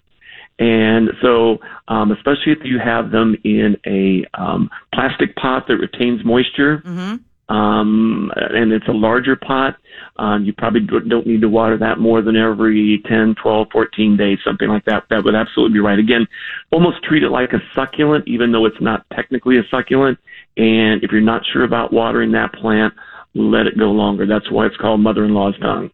And 0.60 1.10
so, 1.22 1.60
um, 1.88 2.12
especially 2.12 2.52
if 2.54 2.60
you 2.64 2.80
have 2.80 3.12
them 3.12 3.36
in 3.44 3.78
a 3.86 4.24
um, 4.40 4.70
plastic 4.94 5.36
pot 5.36 5.68
that 5.68 5.78
retains 5.78 6.24
moisture, 6.24 6.82
um, 7.50 8.32
and 8.36 8.72
it's 8.72 8.88
a 8.88 8.91
larger 8.91 9.36
pot, 9.36 9.76
um, 10.18 10.44
you 10.45 10.54
probably 10.54 10.82
do- 10.82 11.00
don't 11.02 11.26
need 11.28 11.41
to 11.41 11.50
water 11.50 11.78
that 11.78 12.00
more 12.00 12.22
than 12.22 12.36
every 12.36 13.02
10, 13.08 13.36
12, 13.36 13.68
14 13.72 14.16
days, 14.16 14.40
something 14.44 14.70
like 14.70 14.86
that. 14.86 15.04
That 15.10 15.24
would 15.24 15.36
absolutely 15.36 15.74
be 15.74 15.80
right. 15.80 16.00
Again, 16.00 16.28
almost 16.72 17.04
treat 17.04 17.24
it 17.24 17.30
like 17.30 17.54
a 17.54 17.62
succulent, 17.76 18.28
even 18.28 18.52
though 18.52 18.66
it's 18.66 18.80
not 18.82 19.06
technically 19.12 19.58
a 19.58 19.64
succulent. 19.70 20.18
And 20.58 21.04
if 21.04 21.12
you're 21.12 21.22
not 21.22 21.44
sure 21.52 21.64
about 21.64 21.92
watering 21.92 22.32
that 22.34 22.54
plant, 22.54 22.94
let 23.34 23.66
it 23.68 23.78
go 23.78 23.92
longer. 23.92 24.26
That's 24.26 24.50
why 24.52 24.68
it's 24.68 24.78
called 24.78 25.00
mother-in-law's 25.00 25.58
tongue. 25.60 25.90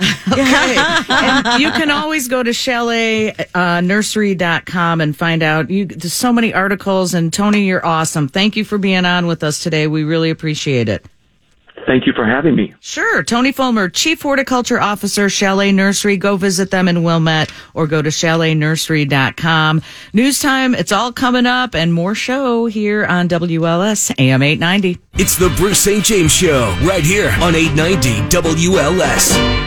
Okay. 0.00 0.76
and 1.08 1.60
you 1.60 1.70
can 1.72 1.90
always 1.90 2.28
go 2.28 2.42
to 2.42 2.50
chaletnursery.com 2.50 5.00
uh, 5.00 5.02
and 5.02 5.16
find 5.16 5.42
out. 5.42 5.70
You, 5.70 5.86
there's 5.86 6.12
so 6.12 6.32
many 6.32 6.54
articles. 6.54 7.14
And 7.14 7.32
Tony, 7.32 7.64
you're 7.64 7.84
awesome. 7.84 8.28
Thank 8.28 8.54
you 8.56 8.64
for 8.64 8.78
being 8.78 9.04
on 9.04 9.26
with 9.26 9.42
us 9.44 9.62
today. 9.62 9.86
We 9.86 10.02
really 10.04 10.30
appreciate 10.30 10.88
it. 10.88 11.04
Thank 11.86 12.06
you 12.06 12.12
for 12.12 12.26
having 12.26 12.56
me. 12.56 12.74
Sure. 12.80 13.22
Tony 13.22 13.52
Fulmer, 13.52 13.88
Chief 13.88 14.20
Horticulture 14.20 14.80
Officer, 14.80 15.28
Chalet 15.28 15.72
Nursery. 15.72 16.16
Go 16.16 16.36
visit 16.36 16.70
them 16.70 16.88
in 16.88 17.02
Wilmette 17.02 17.52
or 17.74 17.86
go 17.86 18.02
to 18.02 18.10
chaletnursery.com. 18.10 19.82
News 20.12 20.40
time. 20.40 20.74
It's 20.74 20.92
all 20.92 21.12
coming 21.12 21.46
up 21.46 21.74
and 21.74 21.92
more 21.92 22.14
show 22.14 22.66
here 22.66 23.04
on 23.04 23.28
WLS 23.28 24.14
AM 24.18 24.42
890. 24.42 24.98
It's 25.14 25.36
the 25.36 25.50
Bruce 25.56 25.80
St. 25.80 26.04
James 26.04 26.32
Show 26.32 26.76
right 26.82 27.04
here 27.04 27.30
on 27.40 27.54
890 27.54 28.28
WLS. 28.36 29.63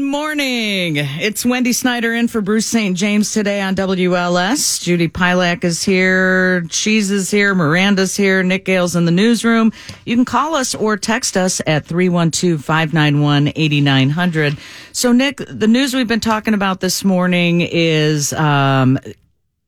Morning. 0.00 0.96
It's 0.96 1.44
Wendy 1.44 1.74
Snyder 1.74 2.14
in 2.14 2.26
for 2.26 2.40
Bruce 2.40 2.66
St. 2.66 2.96
James 2.96 3.32
today 3.32 3.60
on 3.60 3.74
WLS. 3.74 4.82
Judy 4.82 5.08
Pielach 5.08 5.62
is 5.62 5.82
here. 5.82 6.62
Cheese 6.70 7.10
is 7.10 7.30
here. 7.30 7.54
Miranda's 7.54 8.16
here. 8.16 8.42
Nick 8.42 8.64
Gale's 8.64 8.96
in 8.96 9.04
the 9.04 9.10
newsroom. 9.10 9.74
You 10.06 10.16
can 10.16 10.24
call 10.24 10.54
us 10.54 10.74
or 10.74 10.96
text 10.96 11.36
us 11.36 11.60
at 11.66 11.84
312-591-8900. 11.84 14.58
So 14.92 15.12
Nick, 15.12 15.42
the 15.46 15.68
news 15.68 15.92
we've 15.92 16.08
been 16.08 16.18
talking 16.18 16.54
about 16.54 16.80
this 16.80 17.04
morning 17.04 17.60
is, 17.60 18.32
um, 18.32 18.98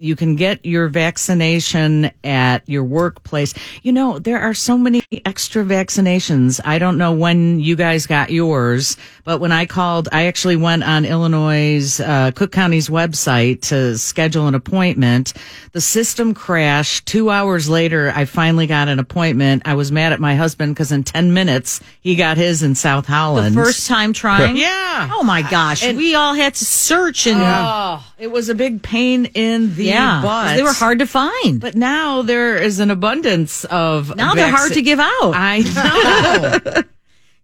you 0.02 0.16
can 0.16 0.34
get 0.34 0.66
your 0.66 0.88
vaccination 0.88 2.10
at 2.24 2.68
your 2.68 2.82
workplace. 2.82 3.54
You 3.82 3.92
know, 3.92 4.18
there 4.18 4.40
are 4.40 4.52
so 4.52 4.76
many 4.76 5.02
extra 5.24 5.62
vaccinations. 5.64 6.60
I 6.64 6.78
don't 6.80 6.98
know 6.98 7.12
when 7.12 7.60
you 7.60 7.76
guys 7.76 8.06
got 8.08 8.30
yours, 8.30 8.96
but 9.24 9.38
when 9.38 9.52
I 9.52 9.64
called, 9.66 10.08
I 10.10 10.26
actually 10.26 10.56
went 10.56 10.82
on 10.82 11.04
Illinois' 11.04 12.00
uh, 12.00 12.32
Cook 12.32 12.50
County's 12.50 12.88
website 12.88 13.62
to 13.68 13.96
schedule 13.96 14.48
an 14.48 14.56
appointment. 14.56 15.34
The 15.70 15.80
system 15.80 16.34
crashed. 16.34 17.06
Two 17.06 17.30
hours 17.30 17.68
later, 17.68 18.12
I 18.14 18.24
finally 18.24 18.66
got 18.66 18.88
an 18.88 18.98
appointment. 18.98 19.62
I 19.66 19.74
was 19.74 19.92
mad 19.92 20.12
at 20.12 20.18
my 20.20 20.34
husband 20.34 20.74
because 20.74 20.90
in 20.90 21.04
10 21.04 21.32
minutes, 21.32 21.80
he 22.00 22.16
got 22.16 22.36
his 22.36 22.64
in 22.64 22.74
South 22.74 23.06
Holland. 23.06 23.54
The 23.56 23.62
first 23.62 23.86
time 23.86 24.12
trying. 24.12 24.56
Yeah. 24.62 25.08
Oh 25.12 25.22
my 25.22 25.42
gosh. 25.42 25.82
And- 25.84 25.96
we 25.96 26.14
all 26.14 26.34
had 26.34 26.54
to 26.56 26.64
search 26.64 27.26
and 27.26 27.40
Oh, 27.40 28.04
it 28.22 28.30
was 28.30 28.48
a 28.48 28.54
big 28.54 28.84
pain 28.84 29.24
in 29.34 29.74
the 29.74 29.86
yeah, 29.86 30.22
butt. 30.22 30.54
they 30.54 30.62
were 30.62 30.72
hard 30.72 31.00
to 31.00 31.06
find. 31.06 31.60
But 31.60 31.74
now 31.74 32.22
there 32.22 32.56
is 32.56 32.78
an 32.78 32.92
abundance 32.92 33.64
of 33.64 34.14
now 34.14 34.34
they're 34.34 34.48
hard 34.48 34.74
to 34.74 34.82
give 34.82 35.00
out. 35.00 35.34
I 35.34 36.60
know. 36.64 36.82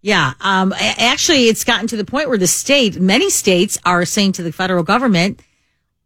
Yeah. 0.01 0.31
Um, 0.39 0.73
actually, 0.79 1.49
it's 1.49 1.65
gotten 1.65 1.87
to 1.87 1.97
the 1.97 2.05
point 2.05 2.29
where 2.29 2.37
the 2.37 2.47
state, 2.47 3.01
many 3.01 3.29
states 3.29 3.77
are 3.83 4.05
saying 4.05 4.31
to 4.31 4.43
the 4.43 4.53
federal 4.53 4.81
government, 4.81 5.41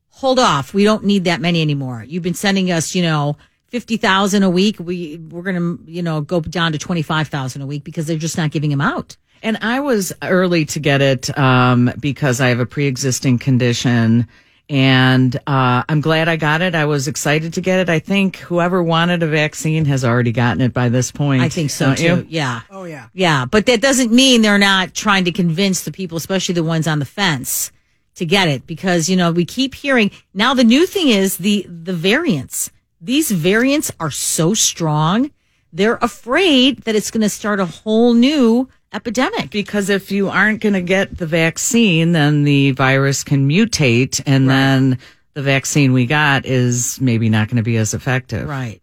hold 0.10 0.40
off. 0.40 0.74
We 0.74 0.84
don't 0.84 1.04
need 1.04 1.26
that 1.26 1.40
many 1.40 1.62
anymore. 1.62 2.04
You've 2.04 2.24
been 2.24 2.34
sending 2.34 2.72
us, 2.72 2.96
you 2.96 3.04
know, 3.04 3.38
50,000 3.68 4.42
a 4.42 4.50
week. 4.50 4.80
We, 4.80 5.18
we're 5.18 5.44
going 5.44 5.58
to, 5.58 5.80
you 5.86 6.02
know, 6.02 6.22
go 6.22 6.42
down 6.42 6.72
to 6.72 6.80
25,000 6.80 7.62
a 7.62 7.68
week 7.68 7.84
because 7.84 8.08
they're 8.08 8.18
just 8.18 8.36
not 8.36 8.50
giving 8.50 8.72
them 8.72 8.82
out. 8.82 9.16
and 9.44 9.58
I 9.62 9.82
was 9.82 10.12
early 10.24 10.66
to 10.66 10.80
get 10.80 11.04
it 11.04 11.38
um, 11.38 11.94
because 12.00 12.42
I 12.42 12.48
have 12.48 12.60
a 12.60 12.66
pre-existing 12.66 13.38
condition. 13.38 14.28
And 14.70 15.36
uh, 15.46 15.84
I'm 15.88 16.00
glad 16.02 16.30
I 16.30 16.38
got 16.38 16.62
it. 16.62 16.74
I 16.74 16.86
was 16.86 17.08
excited 17.08 17.54
to 17.56 17.62
get 17.62 17.80
it. 17.80 17.90
I 17.90 18.00
think 18.00 18.38
whoever 18.38 18.82
wanted 18.82 19.22
a 19.22 19.28
vaccine 19.28 19.86
has 19.86 20.06
already 20.06 20.32
gotten 20.32 20.62
it 20.62 20.74
by 20.74 20.90
this 20.90 21.12
point. 21.12 21.42
I 21.44 21.50
think 21.50 21.70
so 21.70 21.88
don't 21.88 21.98
too. 21.98 22.04
you? 22.04 22.26
Yeah. 22.30 22.62
Oh 22.70 22.86
yeah. 22.86 23.08
Yeah. 23.14 23.46
But 23.46 23.66
that 23.66 23.82
doesn't 23.82 24.12
mean 24.12 24.42
they're 24.42 24.58
not 24.58 24.94
trying 24.94 25.26
to 25.26 25.32
convince 25.32 25.84
the 25.84 25.92
people, 25.92 26.18
especially 26.18 26.56
the 26.56 26.64
ones 26.64 26.88
on 26.88 27.00
the 27.00 27.06
fence 27.06 27.72
to 28.16 28.26
get 28.26 28.48
it 28.48 28.66
because, 28.66 29.10
you 29.10 29.18
know, 29.18 29.32
we 29.32 29.44
keep 29.44 29.76
hearing 29.76 30.12
now 30.34 30.54
the 30.54 30.64
new 30.64 30.86
thing 30.88 31.10
is 31.10 31.38
the, 31.38 31.66
the 31.68 31.94
variants. 31.94 32.72
These 33.02 33.32
variants 33.32 33.92
are 34.00 34.12
so 34.12 34.54
strong. 34.54 35.32
They're 35.74 35.98
afraid 36.02 36.84
that 36.84 36.96
it's 36.96 37.12
going 37.12 37.22
to 37.22 37.30
start 37.30 37.60
a 37.60 37.66
whole 37.66 38.14
new 38.14 38.70
epidemic. 38.94 39.50
Because 39.50 39.90
if 39.90 40.12
you 40.12 40.30
aren't 40.30 40.62
going 40.62 40.74
to 40.74 40.82
get 40.82 41.18
the 41.18 41.26
vaccine, 41.26 42.12
then 42.12 42.44
the 42.44 42.72
virus 42.72 43.24
can 43.24 43.50
mutate, 43.50 44.22
and 44.26 44.50
then 44.50 45.00
the 45.34 45.42
vaccine 45.42 45.94
we 45.94 46.06
got 46.06 46.46
is 46.46 47.02
maybe 47.02 47.30
not 47.30 47.48
going 47.48 47.58
to 47.58 47.64
be 47.64 47.78
as 47.78 47.94
effective. 47.94 48.48
Right. 48.48 48.82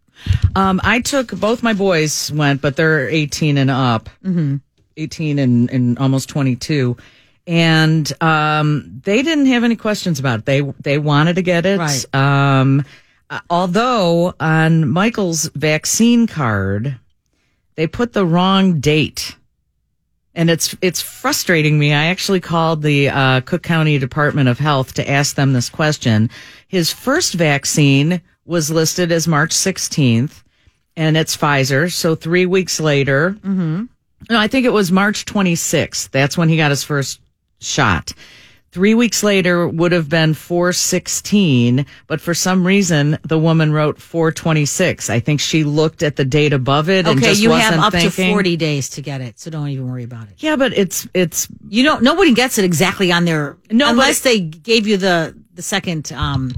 Um, 0.55 0.79
I 0.83 1.01
took 1.01 1.31
both 1.31 1.63
my 1.63 1.73
boys 1.73 2.31
went, 2.31 2.61
but 2.61 2.75
they're 2.75 3.09
18 3.09 3.57
and 3.57 3.71
up, 3.71 4.09
mm-hmm. 4.23 4.57
18 4.97 5.39
and, 5.39 5.69
and 5.71 5.97
almost 5.97 6.29
22. 6.29 6.97
And, 7.47 8.11
um, 8.21 9.01
they 9.03 9.23
didn't 9.23 9.47
have 9.47 9.63
any 9.63 9.75
questions 9.75 10.19
about 10.19 10.39
it. 10.39 10.45
They, 10.45 10.61
they 10.61 10.97
wanted 10.99 11.37
to 11.37 11.41
get 11.41 11.65
it. 11.65 11.79
Right. 11.79 12.05
Um, 12.13 12.85
although 13.49 14.35
on 14.39 14.89
Michael's 14.89 15.45
vaccine 15.55 16.27
card, 16.27 16.99
they 17.75 17.87
put 17.87 18.13
the 18.13 18.25
wrong 18.25 18.79
date. 18.79 19.35
And 20.33 20.49
it's 20.49 20.75
it's 20.81 21.01
frustrating 21.01 21.77
me. 21.77 21.93
I 21.93 22.05
actually 22.05 22.39
called 22.39 22.81
the 22.83 23.09
uh, 23.09 23.41
Cook 23.41 23.63
County 23.63 23.97
Department 23.99 24.47
of 24.47 24.59
Health 24.59 24.93
to 24.93 25.09
ask 25.09 25.35
them 25.35 25.51
this 25.53 25.69
question. 25.69 26.29
His 26.67 26.91
first 26.93 27.33
vaccine 27.33 28.21
was 28.45 28.71
listed 28.71 29.11
as 29.11 29.27
March 29.27 29.51
16th, 29.51 30.43
and 30.95 31.17
it's 31.17 31.35
Pfizer. 31.35 31.91
So 31.91 32.15
three 32.15 32.45
weeks 32.45 32.79
later, 32.79 33.35
no, 34.29 34.39
I 34.39 34.47
think 34.47 34.65
it 34.65 34.73
was 34.73 34.91
March 34.91 35.25
26th. 35.25 36.09
That's 36.11 36.37
when 36.37 36.47
he 36.47 36.55
got 36.57 36.71
his 36.71 36.83
first 36.83 37.19
shot. 37.59 38.13
Three 38.71 38.93
weeks 38.93 39.21
later 39.21 39.67
would 39.67 39.91
have 39.91 40.07
been 40.07 40.33
416, 40.33 41.85
but 42.07 42.21
for 42.21 42.33
some 42.33 42.65
reason 42.65 43.17
the 43.23 43.37
woman 43.37 43.73
wrote 43.73 43.99
426. 43.99 45.09
I 45.09 45.19
think 45.19 45.39
she 45.41 45.63
looked 45.65 46.03
at 46.03 46.15
the 46.15 46.23
date 46.23 46.53
above 46.53 46.89
it 46.89 47.05
and 47.05 47.17
Okay. 47.19 47.27
just 47.29 47.41
You 47.41 47.51
have 47.51 47.75
wasn't 47.77 47.95
up 47.95 48.01
to 48.01 48.09
40 48.09 48.55
days 48.57 48.87
to 48.91 49.01
get 49.01 49.19
it. 49.19 49.39
So 49.39 49.51
don't 49.51 49.67
even 49.69 49.89
worry 49.89 50.03
about 50.05 50.27
it. 50.29 50.35
Yeah, 50.37 50.55
but 50.55 50.71
it's 50.77 51.07
it's 51.13 51.47
You 51.67 51.83
don't, 51.83 52.01
nobody 52.01 52.33
gets 52.33 52.57
it 52.57 52.63
exactly 52.65 53.11
on 53.11 53.25
their, 53.25 53.57
No, 53.69 53.85
but 53.87 53.91
unless 53.91 54.21
they 54.21 54.39
gave 54.39 54.87
you 54.87 54.95
the, 54.97 55.35
the 55.53 55.61
second, 55.61 56.11
um, 56.13 56.53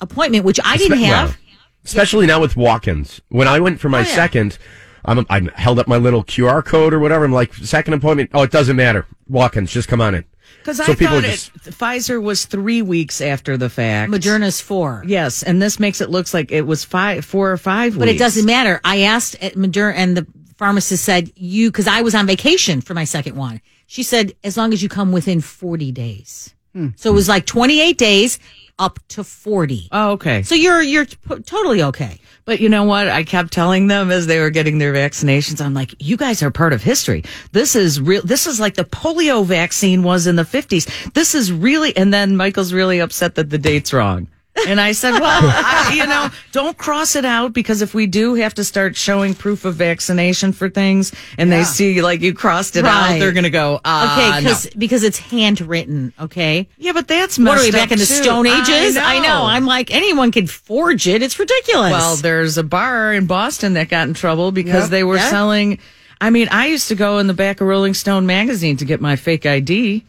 appointment, 0.00 0.44
which 0.44 0.60
I 0.64 0.76
didn't 0.76 0.98
Espe- 0.98 1.04
have. 1.06 1.28
well, 1.30 1.36
especially 1.84 2.26
now 2.26 2.40
with 2.40 2.56
walk-ins. 2.56 3.20
When 3.28 3.48
I 3.48 3.58
went 3.60 3.80
for 3.80 3.88
my 3.88 3.98
Oh, 3.98 4.02
yeah. 4.02 4.14
second, 4.14 4.58
I'm, 5.04 5.26
I'm 5.30 5.46
held 5.48 5.78
up 5.80 5.88
my 5.88 5.96
little 5.96 6.22
QR 6.22 6.64
code 6.64 6.92
or 6.92 6.98
whatever. 7.00 7.24
I'm 7.24 7.32
like, 7.32 7.54
second 7.54 7.94
appointment. 7.94 8.30
Oh, 8.34 8.42
it 8.42 8.50
doesn't 8.50 8.76
matter. 8.76 9.06
Walk-ins, 9.28 9.72
just 9.72 9.88
come 9.88 10.00
on 10.00 10.14
in. 10.14 10.24
Because 10.58 10.78
So 10.78 10.84
I 10.84 10.94
thought 10.94 11.22
just- 11.24 11.48
it, 11.54 11.62
Pfizer 11.74 12.20
was 12.22 12.44
three 12.44 12.82
weeks 12.82 13.20
after 13.20 13.56
the 13.56 13.68
fact. 13.70 14.10
Moderna's 14.12 14.60
four. 14.60 15.02
Yes, 15.06 15.42
and 15.42 15.60
this 15.62 15.78
makes 15.78 16.00
it 16.00 16.10
looks 16.10 16.34
like 16.34 16.50
it 16.52 16.66
was 16.66 16.84
five, 16.84 17.24
four 17.24 17.50
or 17.52 17.56
five. 17.56 17.98
But 17.98 18.08
weeks. 18.08 18.16
it 18.16 18.18
doesn't 18.18 18.46
matter. 18.46 18.80
I 18.84 19.02
asked 19.02 19.36
at 19.42 19.54
Moderna, 19.54 19.94
and 19.96 20.16
the 20.16 20.26
pharmacist 20.56 21.04
said 21.04 21.30
you 21.36 21.70
because 21.70 21.86
I 21.86 22.02
was 22.02 22.14
on 22.14 22.26
vacation 22.26 22.80
for 22.80 22.94
my 22.94 23.04
second 23.04 23.36
one. 23.36 23.60
She 23.86 24.02
said 24.02 24.34
as 24.42 24.56
long 24.56 24.72
as 24.72 24.82
you 24.82 24.88
come 24.88 25.12
within 25.12 25.40
forty 25.40 25.92
days. 25.92 26.52
Hmm. 26.72 26.88
So 26.96 27.10
it 27.10 27.14
was 27.14 27.28
like 27.28 27.46
twenty 27.46 27.80
eight 27.80 27.98
days 27.98 28.38
up 28.78 28.98
to 29.08 29.24
forty. 29.24 29.88
Oh, 29.92 30.12
okay. 30.12 30.42
So 30.42 30.54
you're 30.54 30.82
you're 30.82 31.06
t- 31.06 31.16
totally 31.44 31.82
okay. 31.82 32.20
But 32.44 32.60
you 32.60 32.68
know 32.68 32.84
what? 32.84 33.08
I 33.08 33.24
kept 33.24 33.52
telling 33.52 33.88
them 33.88 34.12
as 34.12 34.28
they 34.28 34.38
were 34.38 34.50
getting 34.50 34.78
their 34.78 34.94
vaccinations, 34.94 35.60
I'm 35.60 35.74
like, 35.74 35.94
you 35.98 36.16
guys 36.16 36.44
are 36.44 36.50
part 36.52 36.72
of 36.72 36.80
history. 36.80 37.24
This 37.50 37.74
is 37.74 38.00
real. 38.00 38.22
This 38.22 38.46
is 38.46 38.60
like 38.60 38.74
the 38.74 38.84
polio 38.84 39.44
vaccine 39.44 40.04
was 40.04 40.28
in 40.28 40.36
the 40.36 40.44
50s. 40.44 41.12
This 41.12 41.34
is 41.34 41.52
really, 41.52 41.96
and 41.96 42.14
then 42.14 42.36
Michael's 42.36 42.72
really 42.72 43.00
upset 43.00 43.34
that 43.34 43.50
the 43.50 43.58
date's 43.58 43.92
wrong. 43.92 44.28
And 44.66 44.80
I 44.80 44.92
said, 44.92 45.12
well, 45.12 45.22
I, 45.24 45.92
you 45.94 46.06
know, 46.06 46.28
don't 46.52 46.76
cross 46.78 47.14
it 47.14 47.24
out 47.24 47.52
because 47.52 47.82
if 47.82 47.94
we 47.94 48.06
do 48.06 48.34
have 48.34 48.54
to 48.54 48.64
start 48.64 48.96
showing 48.96 49.34
proof 49.34 49.64
of 49.64 49.74
vaccination 49.76 50.52
for 50.52 50.68
things 50.68 51.12
and 51.36 51.52
they 51.52 51.62
see 51.64 52.00
like 52.02 52.20
you 52.22 52.32
crossed 52.34 52.74
it 52.76 52.84
out, 52.84 53.18
they're 53.18 53.32
going 53.32 53.44
to 53.44 53.50
go, 53.50 53.80
ah, 53.84 54.14
Okay, 54.16 54.30
no. 54.30 54.36
because 54.40 54.66
because 54.76 55.02
it's 55.02 55.18
handwritten. 55.18 56.12
Okay. 56.20 56.68
Yeah, 56.78 56.92
but 56.92 57.06
that's 57.06 57.38
What 57.38 57.58
are 57.58 57.62
we 57.62 57.70
back 57.70 57.92
in 57.92 57.98
the 57.98 58.06
too. 58.06 58.14
Stone 58.22 58.46
Ages? 58.46 58.96
I 58.96 59.18
know. 59.20 59.42
I'm 59.44 59.66
like 59.66 59.90
anyone 59.92 60.32
could 60.32 60.50
forge 60.50 61.06
it. 61.06 61.22
It's 61.22 61.38
ridiculous. 61.38 61.92
Well, 61.92 62.16
there's 62.16 62.56
a 62.58 62.64
bar 62.64 63.12
in 63.12 63.26
Boston 63.26 63.74
that 63.74 63.88
got 63.88 64.08
in 64.08 64.14
trouble 64.14 64.52
because 64.52 64.84
Yep. 64.84 64.90
they 64.90 65.04
were 65.04 65.16
Yeah. 65.16 65.30
selling. 65.30 65.78
I 66.20 66.30
mean, 66.30 66.48
I 66.50 66.66
used 66.68 66.88
to 66.88 66.94
go 66.94 67.18
in 67.18 67.26
the 67.26 67.34
back 67.34 67.60
of 67.60 67.66
Rolling 67.68 67.92
Stone 67.94 68.24
magazine 68.26 68.78
to 68.78 68.84
get 68.86 69.00
my 69.02 69.16
fake 69.16 69.44
ID. 69.44 70.04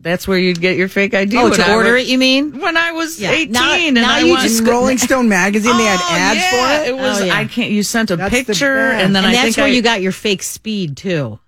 That's 0.00 0.28
where 0.28 0.38
you'd 0.38 0.60
get 0.60 0.76
your 0.76 0.86
fake 0.88 1.12
ID. 1.12 1.36
Oh, 1.38 1.50
to 1.50 1.72
order 1.74 1.94
was- 1.94 2.04
it, 2.04 2.08
you 2.08 2.18
mean? 2.18 2.60
When 2.60 2.76
I 2.76 2.92
was 2.92 3.20
Yeah. 3.20 3.32
18 3.32 3.52
Now- 3.52 3.72
and 3.74 3.94
now 3.96 4.14
I 4.14 4.20
you 4.20 4.30
went- 4.32 4.42
just 4.42 4.62
Rolling 4.64 4.96
Stone 4.98 5.28
magazine, 5.28 5.76
they 5.76 5.84
had 5.84 5.98
Oh, 6.00 6.08
ads 6.16 6.38
yeah, 6.40 6.50
for 6.50 6.84
it. 6.84 6.88
It 6.90 6.96
was. 6.96 7.20
Oh, 7.20 7.24
yeah. 7.24 7.36
I 7.36 7.44
can't. 7.46 7.70
You 7.72 7.82
sent 7.82 8.10
a 8.12 8.16
That's 8.16 8.30
picture, 8.32 8.76
best. 8.76 9.04
and 9.04 9.14
then 9.16 9.24
And 9.24 9.30
I 9.30 9.32
that's 9.32 9.44
think 9.46 9.56
where 9.56 9.66
I, 9.66 9.70
you 9.70 9.82
got 9.82 10.00
your 10.00 10.12
fake 10.12 10.42
speed 10.44 10.96
too. 10.96 11.40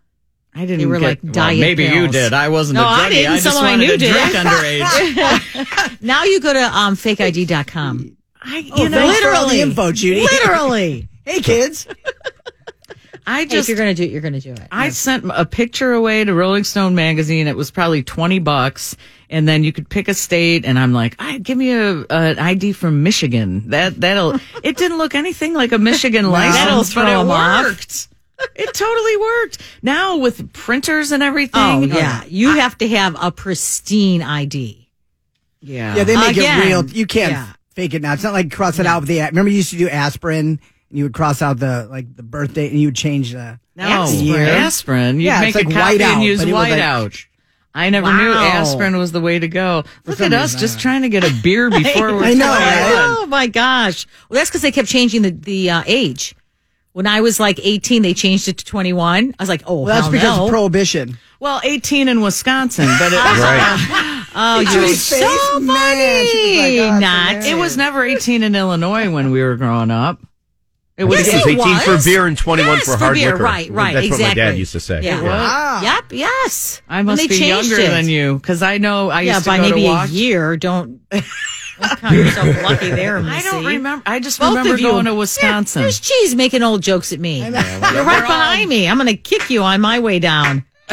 I 0.52 0.62
didn't. 0.62 0.78
they 0.78 0.86
were 0.86 0.98
get, 0.98 1.06
like 1.06 1.20
well, 1.22 1.32
diet 1.32 1.60
Maybe 1.60 1.84
you 1.84 2.08
did. 2.08 2.32
I 2.32 2.48
wasn't. 2.48 2.74
No, 2.74 2.82
a 2.82 2.86
I 2.88 2.98
druggie. 3.08 3.10
didn't. 3.10 3.32
just 3.38 3.44
Someone 3.44 3.66
I 3.66 3.76
knew 3.76 3.86
to 3.92 3.96
did. 3.98 4.12
drink 4.12 4.32
underage. 4.34 6.00
Now 6.02 6.24
you 6.24 6.40
go 6.40 6.52
to 6.52 6.76
um, 6.76 6.96
fakeid.com. 6.96 8.16
I, 8.42 8.58
you 8.58 8.72
Oh, 8.74 8.84
know, 8.88 8.98
thanks 8.98 9.20
for 9.20 9.28
all 9.28 9.42
the 9.46 9.54
literally. 9.54 9.60
info, 9.60 9.92
Judy. 9.92 10.22
Literally. 10.22 11.08
hey, 11.24 11.40
kids. 11.40 11.86
I 13.26 13.38
Hey, 13.38 13.42
if 13.44 13.50
just. 13.50 13.68
you're 13.68 13.76
going 13.78 13.94
to 13.94 13.94
do 13.94 14.02
it, 14.04 14.10
you're 14.10 14.20
going 14.20 14.34
to 14.34 14.40
do 14.40 14.52
it. 14.52 14.60
I 14.72 14.90
sent 14.90 15.24
a 15.32 15.44
picture 15.44 15.92
away 15.92 16.24
to 16.24 16.34
Rolling 16.34 16.64
Stone 16.64 16.94
magazine. 16.94 17.46
It 17.48 17.56
was 17.56 17.70
probably 17.70 18.02
twenty 18.02 18.38
bucks, 18.38 18.96
and 19.28 19.46
then 19.48 19.64
you 19.64 19.72
could 19.72 19.88
pick 19.88 20.08
a 20.08 20.14
state. 20.14 20.64
And 20.64 20.78
I'm 20.78 20.92
like, 20.92 21.16
I 21.18 21.38
give 21.38 21.56
me 21.58 21.72
a 21.72 22.04
an 22.10 22.38
ID 22.38 22.72
from 22.72 23.02
Michigan. 23.02 23.70
That 23.70 24.00
that'll. 24.00 24.34
it 24.62 24.76
didn't 24.76 24.98
look 24.98 25.14
anything 25.14 25.54
like 25.54 25.72
a 25.72 25.78
Michigan 25.78 26.30
license, 26.30 26.94
but 26.94 27.02
throw 27.02 27.18
it 27.18 27.20
'em 27.22 27.30
off. 27.30 27.64
worked. 27.66 28.08
It 28.54 28.72
totally 28.72 29.16
worked. 29.18 29.58
Now 29.82 30.16
with 30.16 30.52
printers 30.54 31.12
and 31.12 31.22
everything. 31.22 31.60
Oh, 31.60 31.80
yeah. 31.82 32.20
Um, 32.22 32.28
you 32.30 32.54
have 32.56 32.78
to 32.78 32.88
have 32.88 33.14
a 33.20 33.30
pristine 33.30 34.22
ID. 34.22 34.88
yeah, 35.60 35.94
Yeah, 35.96 36.04
they 36.04 36.16
make 36.16 36.36
Again, 36.38 36.60
it 36.62 36.64
real. 36.64 36.86
You 36.86 37.06
can't 37.06 37.32
yeah. 37.32 37.52
fake 37.74 37.92
it 37.92 38.00
now. 38.00 38.14
It's 38.14 38.22
not 38.22 38.32
like 38.32 38.50
cross 38.50 38.78
it 38.78 38.86
out 38.86 39.00
with 39.02 39.08
the. 39.10 39.20
Remember, 39.20 39.50
you 39.50 39.58
used 39.58 39.70
to 39.72 39.76
do 39.76 39.90
aspirin, 39.90 40.38
and 40.38 40.58
you 40.90 41.04
would 41.04 41.14
cross 41.14 41.40
out 41.42 41.58
the 41.58 41.86
like 41.90 42.14
the 42.16 42.22
birthday, 42.22 42.68
and 42.68 42.78
you 42.80 42.88
would 42.88 42.96
change 42.96 43.32
the. 43.32 43.58
No, 43.76 43.84
Aspirin. 43.84 44.26
aspirin. 44.26 44.48
aspirin. 44.48 45.16
You'd 45.20 45.26
Yeah, 45.26 45.40
make 45.40 45.54
it's 45.56 45.64
a 45.64 45.68
like 45.68 45.74
copy 45.74 45.98
whiteout, 45.98 46.12
and 46.14 46.22
use 46.22 46.38
but 46.40 46.48
it 46.48 46.52
was 46.52 46.68
like- 46.68 46.72
whiteout. 46.80 47.24
I 47.72 47.88
never 47.90 48.12
knew 48.12 48.32
aspirin 48.32 48.96
was 48.96 49.12
the 49.12 49.20
way 49.20 49.38
to 49.38 49.46
go. 49.46 49.84
Look 50.04 50.20
at 50.20 50.32
us 50.32 50.56
just 50.56 50.74
don't 50.74 50.82
trying 50.82 51.02
to 51.02 51.08
get 51.08 51.22
a 51.22 51.32
beer 51.40 51.70
before 51.70 52.12
we're 52.16 52.24
I 52.24 52.34
know, 52.34 52.46
right? 52.48 53.16
Oh 53.20 53.26
my 53.26 53.46
gosh. 53.46 54.08
Well, 54.28 54.38
that's 54.38 54.50
because 54.50 54.62
they 54.62 54.72
kept 54.72 54.88
changing 54.88 55.22
the, 55.22 55.30
the 55.30 55.70
uh, 55.70 55.82
age. 55.86 56.34
When 56.94 57.06
I 57.06 57.20
was 57.20 57.38
like 57.38 57.60
18, 57.62 58.02
they 58.02 58.12
changed 58.12 58.48
it 58.48 58.58
to 58.58 58.64
21. 58.64 59.34
I 59.38 59.42
was 59.42 59.48
like, 59.48 59.62
oh, 59.66 59.82
Well, 59.82 59.84
that's 59.84 60.00
hell 60.06 60.10
because 60.10 60.36
no. 60.36 60.44
of 60.46 60.50
prohibition. 60.50 61.16
Well, 61.38 61.60
18 61.62 62.08
in 62.08 62.20
Wisconsin, 62.22 62.86
but 62.98 63.12
it 63.12 63.16
was, 63.24 63.38
Right. 63.40 64.26
oh, 64.34 64.58
you're 64.58 64.88
so 64.88 65.16
face, 65.16 65.60
man, 65.60 66.26
she 66.26 66.38
was 66.48 66.56
like, 66.58 66.64
funny. 66.66 66.80
oh, 66.80 66.98
Not. 66.98 67.28
hilarious. 67.28 67.46
it 67.46 67.54
was 67.56 67.76
never 67.76 68.04
18 68.04 68.42
in 68.42 68.56
Illinois 68.56 69.08
when 69.12 69.30
we 69.30 69.40
were 69.44 69.54
growing 69.54 69.92
up. 69.92 70.18
It 71.00 71.04
was 71.04 71.18
Yes, 71.26 71.28
It 71.28 71.34
was 71.36 71.46
it 71.46 71.60
18 71.60 71.78
for 71.80 71.92
was. 71.92 72.04
beer 72.04 72.26
and 72.26 72.36
21 72.36 72.68
Yes, 72.76 72.84
for 72.84 72.92
for 72.92 72.98
hard 72.98 73.14
beer, 73.14 73.32
liquor. 73.32 73.42
right, 73.42 73.70
right, 73.70 73.94
That's 73.94 74.10
what 74.10 74.20
my 74.20 74.34
dad 74.34 74.58
used 74.58 74.72
to 74.72 74.80
say. 74.80 75.00
Yeah. 75.02 75.22
Wow. 75.22 75.80
Yep, 75.82 76.04
yes. 76.12 76.82
I 76.88 77.00
must 77.02 77.26
be 77.26 77.34
younger 77.46 77.76
it. 77.80 77.88
than 77.88 78.06
you 78.08 78.34
because 78.36 78.62
I 78.62 78.76
know 78.76 79.08
I 79.08 79.22
Yeah, 79.22 79.32
used 79.36 79.44
to 79.44 79.50
by 79.50 79.56
go 79.56 79.62
maybe 79.62 79.82
to 79.84 79.92
a 79.92 80.06
year. 80.08 80.58
Don't, 80.58 81.00
don't 81.10 81.24
count 81.96 82.14
yourself 82.16 82.62
lucky 82.62 82.90
there, 82.90 83.16
I 83.16 83.40
don't 83.40 83.64
remember. 83.64 84.02
I 84.04 84.20
just 84.20 84.38
Both 84.40 84.50
remember 84.50 84.74
of 84.74 84.80
you. 84.80 84.88
going 84.88 85.06
to 85.06 85.12
Here, 85.12 85.18
Wisconsin. 85.20 85.80
There's 85.82 86.00
cheese 86.00 86.34
making 86.34 86.62
old 86.62 86.82
jokes 86.82 87.14
at 87.14 87.18
me. 87.20 87.38
You're 87.38 87.50
right 87.52 88.20
behind 88.26 88.68
me. 88.68 88.86
I'm 88.86 88.98
going 88.98 89.06
to 89.08 89.16
kick 89.16 89.48
you 89.48 89.62
on 89.62 89.80
my 89.80 90.00
way 90.00 90.18
down. 90.18 90.66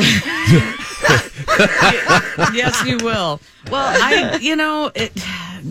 yes, 2.54 2.84
you 2.86 2.98
will. 2.98 3.42
Well, 3.70 3.86
I, 4.02 4.38
you 4.42 4.56
know, 4.56 4.92
it, 4.96 5.12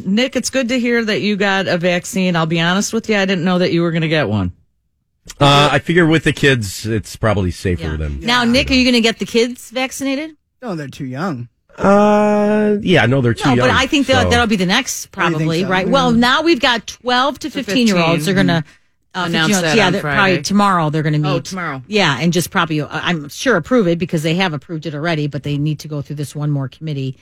Nick, 0.04 0.36
it's 0.36 0.50
good 0.50 0.68
to 0.68 0.78
hear 0.78 1.04
that 1.04 1.20
you 1.20 1.36
got 1.36 1.66
a 1.68 1.78
vaccine. 1.78 2.36
I'll 2.36 2.46
be 2.46 2.60
honest 2.60 2.92
with 2.92 3.08
you, 3.08 3.16
I 3.16 3.24
didn't 3.24 3.44
know 3.44 3.58
that 3.58 3.72
you 3.72 3.82
were 3.82 3.90
going 3.90 4.02
to 4.02 4.08
get 4.08 4.28
one. 4.28 4.52
Uh, 5.40 5.70
I 5.72 5.78
figure 5.80 6.06
with 6.06 6.24
the 6.24 6.32
kids, 6.32 6.86
it's 6.86 7.16
probably 7.16 7.50
safer 7.50 7.82
Yeah. 7.90 7.96
than. 7.96 8.20
Now, 8.20 8.44
Nick, 8.44 8.70
are 8.70 8.74
you 8.74 8.84
going 8.84 8.94
to 8.94 9.00
get 9.00 9.18
the 9.18 9.26
kids 9.26 9.70
vaccinated? 9.70 10.36
No, 10.62 10.76
they're 10.76 10.88
too 10.88 11.04
young. 11.06 11.48
Uh, 11.76 12.76
yeah, 12.80 13.06
no, 13.06 13.20
they're 13.20 13.34
too 13.34 13.50
No, 13.50 13.54
young. 13.54 13.68
but 13.68 13.74
I 13.76 13.86
think 13.86 14.06
that, 14.06 14.24
so- 14.24 14.30
that'll 14.30 14.46
be 14.46 14.56
the 14.56 14.66
next, 14.66 15.10
probably, 15.12 15.62
so? 15.62 15.68
right? 15.68 15.88
Well, 15.88 16.10
now 16.12 16.42
we've 16.42 16.60
got 16.60 16.86
12 16.86 17.38
to 17.40 17.50
15 17.50 17.86
year 17.86 17.98
olds. 17.98 18.24
They're 18.26 18.34
going 18.34 18.46
to 18.46 18.64
uh, 19.14 19.24
Announce 19.28 19.52
15 19.54 19.62
that 19.62 19.76
yeah, 19.76 19.86
on 19.86 19.92
they're 19.92 20.02
probably 20.02 20.42
tomorrow 20.42 20.90
they're 20.90 21.02
going 21.02 21.14
to 21.14 21.18
meet. 21.18 21.28
Oh, 21.28 21.40
tomorrow. 21.40 21.82
Yeah, 21.86 22.18
and 22.20 22.32
just 22.32 22.50
probably, 22.50 22.80
uh, 22.82 22.88
I'm 22.90 23.28
sure 23.30 23.56
approve 23.56 23.88
it 23.88 23.98
because 23.98 24.22
they 24.22 24.34
have 24.34 24.52
approved 24.52 24.84
it 24.86 24.94
already, 24.94 25.26
but 25.26 25.42
they 25.42 25.56
need 25.58 25.78
to 25.80 25.88
go 25.88 26.02
through 26.02 26.16
this 26.16 26.34
one 26.36 26.50
more 26.50 26.68
committee. 26.68 27.16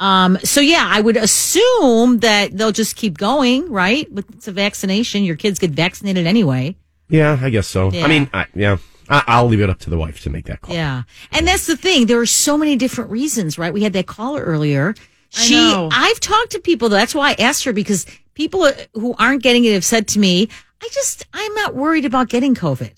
Um, 0.00 0.38
so 0.44 0.60
yeah, 0.60 0.86
I 0.88 1.00
would 1.00 1.16
assume 1.16 2.18
that 2.18 2.56
they'll 2.56 2.72
just 2.72 2.96
keep 2.96 3.18
going, 3.18 3.70
right? 3.70 4.10
With 4.12 4.30
it's 4.30 4.48
a 4.48 4.52
vaccination, 4.52 5.24
your 5.24 5.36
kids 5.36 5.58
get 5.58 5.72
vaccinated 5.72 6.26
anyway. 6.26 6.76
Yeah, 7.08 7.38
I 7.40 7.50
guess 7.50 7.66
so. 7.66 7.90
Yeah. 7.90 8.04
I 8.04 8.08
mean, 8.08 8.30
I, 8.32 8.46
yeah, 8.54 8.76
I, 9.08 9.24
I'll 9.26 9.46
leave 9.46 9.60
it 9.60 9.70
up 9.70 9.78
to 9.80 9.90
the 9.90 9.98
wife 9.98 10.22
to 10.22 10.30
make 10.30 10.46
that 10.46 10.60
call. 10.60 10.74
Yeah. 10.74 11.02
And 11.32 11.46
that's 11.46 11.66
the 11.66 11.76
thing. 11.76 12.06
There 12.06 12.20
are 12.20 12.26
so 12.26 12.56
many 12.56 12.76
different 12.76 13.10
reasons, 13.10 13.58
right? 13.58 13.72
We 13.72 13.82
had 13.82 13.92
that 13.94 14.06
caller 14.06 14.42
earlier. 14.42 14.94
She, 15.30 15.54
know. 15.54 15.88
I've 15.92 16.20
talked 16.20 16.52
to 16.52 16.60
people. 16.60 16.88
That's 16.88 17.14
why 17.14 17.30
I 17.30 17.42
asked 17.42 17.64
her 17.64 17.72
because 17.72 18.06
people 18.34 18.70
who 18.94 19.14
aren't 19.18 19.42
getting 19.42 19.64
it 19.64 19.72
have 19.72 19.84
said 19.84 20.08
to 20.08 20.18
me, 20.18 20.48
I 20.82 20.88
just, 20.92 21.26
I'm 21.32 21.54
not 21.54 21.74
worried 21.74 22.04
about 22.04 22.28
getting 22.28 22.54
COVID. 22.54 22.92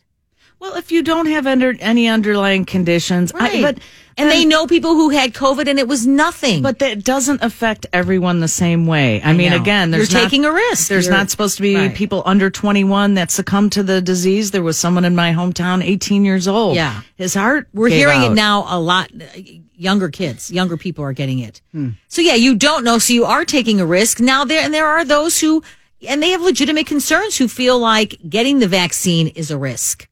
Well, 0.59 0.77
if 0.77 0.93
you 0.93 1.03
don't 1.03 1.27
have 1.27 1.47
under, 1.47 1.75
any 1.81 2.07
underlying 2.07 2.67
conditions, 2.67 3.33
I, 3.35 3.63
but 3.63 3.79
and 4.17 4.31
they 4.31 4.45
know 4.45 4.67
people 4.67 4.95
who 4.95 5.09
had 5.11 5.33
COVID 5.33 5.67
and 5.69 5.79
it 5.79 5.89
was 5.89 6.07
nothing. 6.07 6.63
But 6.63 6.79
that 6.81 7.05
doesn't 7.05 7.43
affect 7.43 7.87
everyone 7.93 8.41
the 8.41 8.49
same 8.49 8.87
way. 8.87 9.23
I, 9.23 9.33
mean, 9.33 9.51
know. 9.51 9.57
again, 9.57 9.91
there's 9.91 10.11
You're 10.13 10.21
not- 10.21 10.25
taking 10.27 10.45
a 10.45 10.53
risk. 10.53 10.89
There's 10.89 11.07
You're- 11.07 11.17
not 11.17 11.31
supposed 11.31 11.57
to 11.57 11.63
be 11.63 11.75
Right. 11.77 11.95
people 11.95 12.23
under 12.27 12.51
21 12.51 13.15
that 13.15 13.31
succumb 13.31 13.71
to 13.71 13.83
the 13.83 14.01
disease. 14.03 14.51
There 14.51 14.63
was 14.63 14.79
someone 14.79 15.05
in 15.05 15.15
my 15.15 15.33
hometown, 15.33 15.83
18 15.85 16.25
years 16.25 16.47
old. 16.49 16.77
Yeah. 16.77 17.01
his 17.17 17.35
heart. 17.35 17.69
We're 17.75 17.89
hearing 17.91 18.23
it 18.23 18.31
now 18.33 18.65
a 18.69 18.81
lot. 18.81 19.11
Uh, 19.15 19.41
younger 19.77 20.09
kids, 20.09 20.51
younger 20.51 20.77
people 20.77 21.05
are 21.05 21.13
getting 21.13 21.39
it. 21.39 21.61
Hmm. 21.73 21.91
So 22.09 22.21
yeah, 22.23 22.35
you 22.35 22.55
don't 22.55 22.83
know. 22.85 22.99
So 22.99 23.13
you 23.13 23.25
are 23.27 23.45
taking 23.45 23.81
a 23.81 23.87
risk 23.87 24.21
now. 24.21 24.45
There 24.45 24.61
and 24.63 24.73
there 24.75 24.87
are 24.87 25.05
those 25.05 25.39
who, 25.41 25.63
and 26.09 26.23
they 26.23 26.31
have 26.31 26.41
legitimate 26.43 26.87
concerns 26.87 27.37
who 27.37 27.47
feel 27.49 27.79
like 27.79 28.19
getting 28.29 28.59
the 28.59 28.69
vaccine 28.69 29.29
is 29.29 29.51
a 29.51 29.59
risk. 29.59 30.09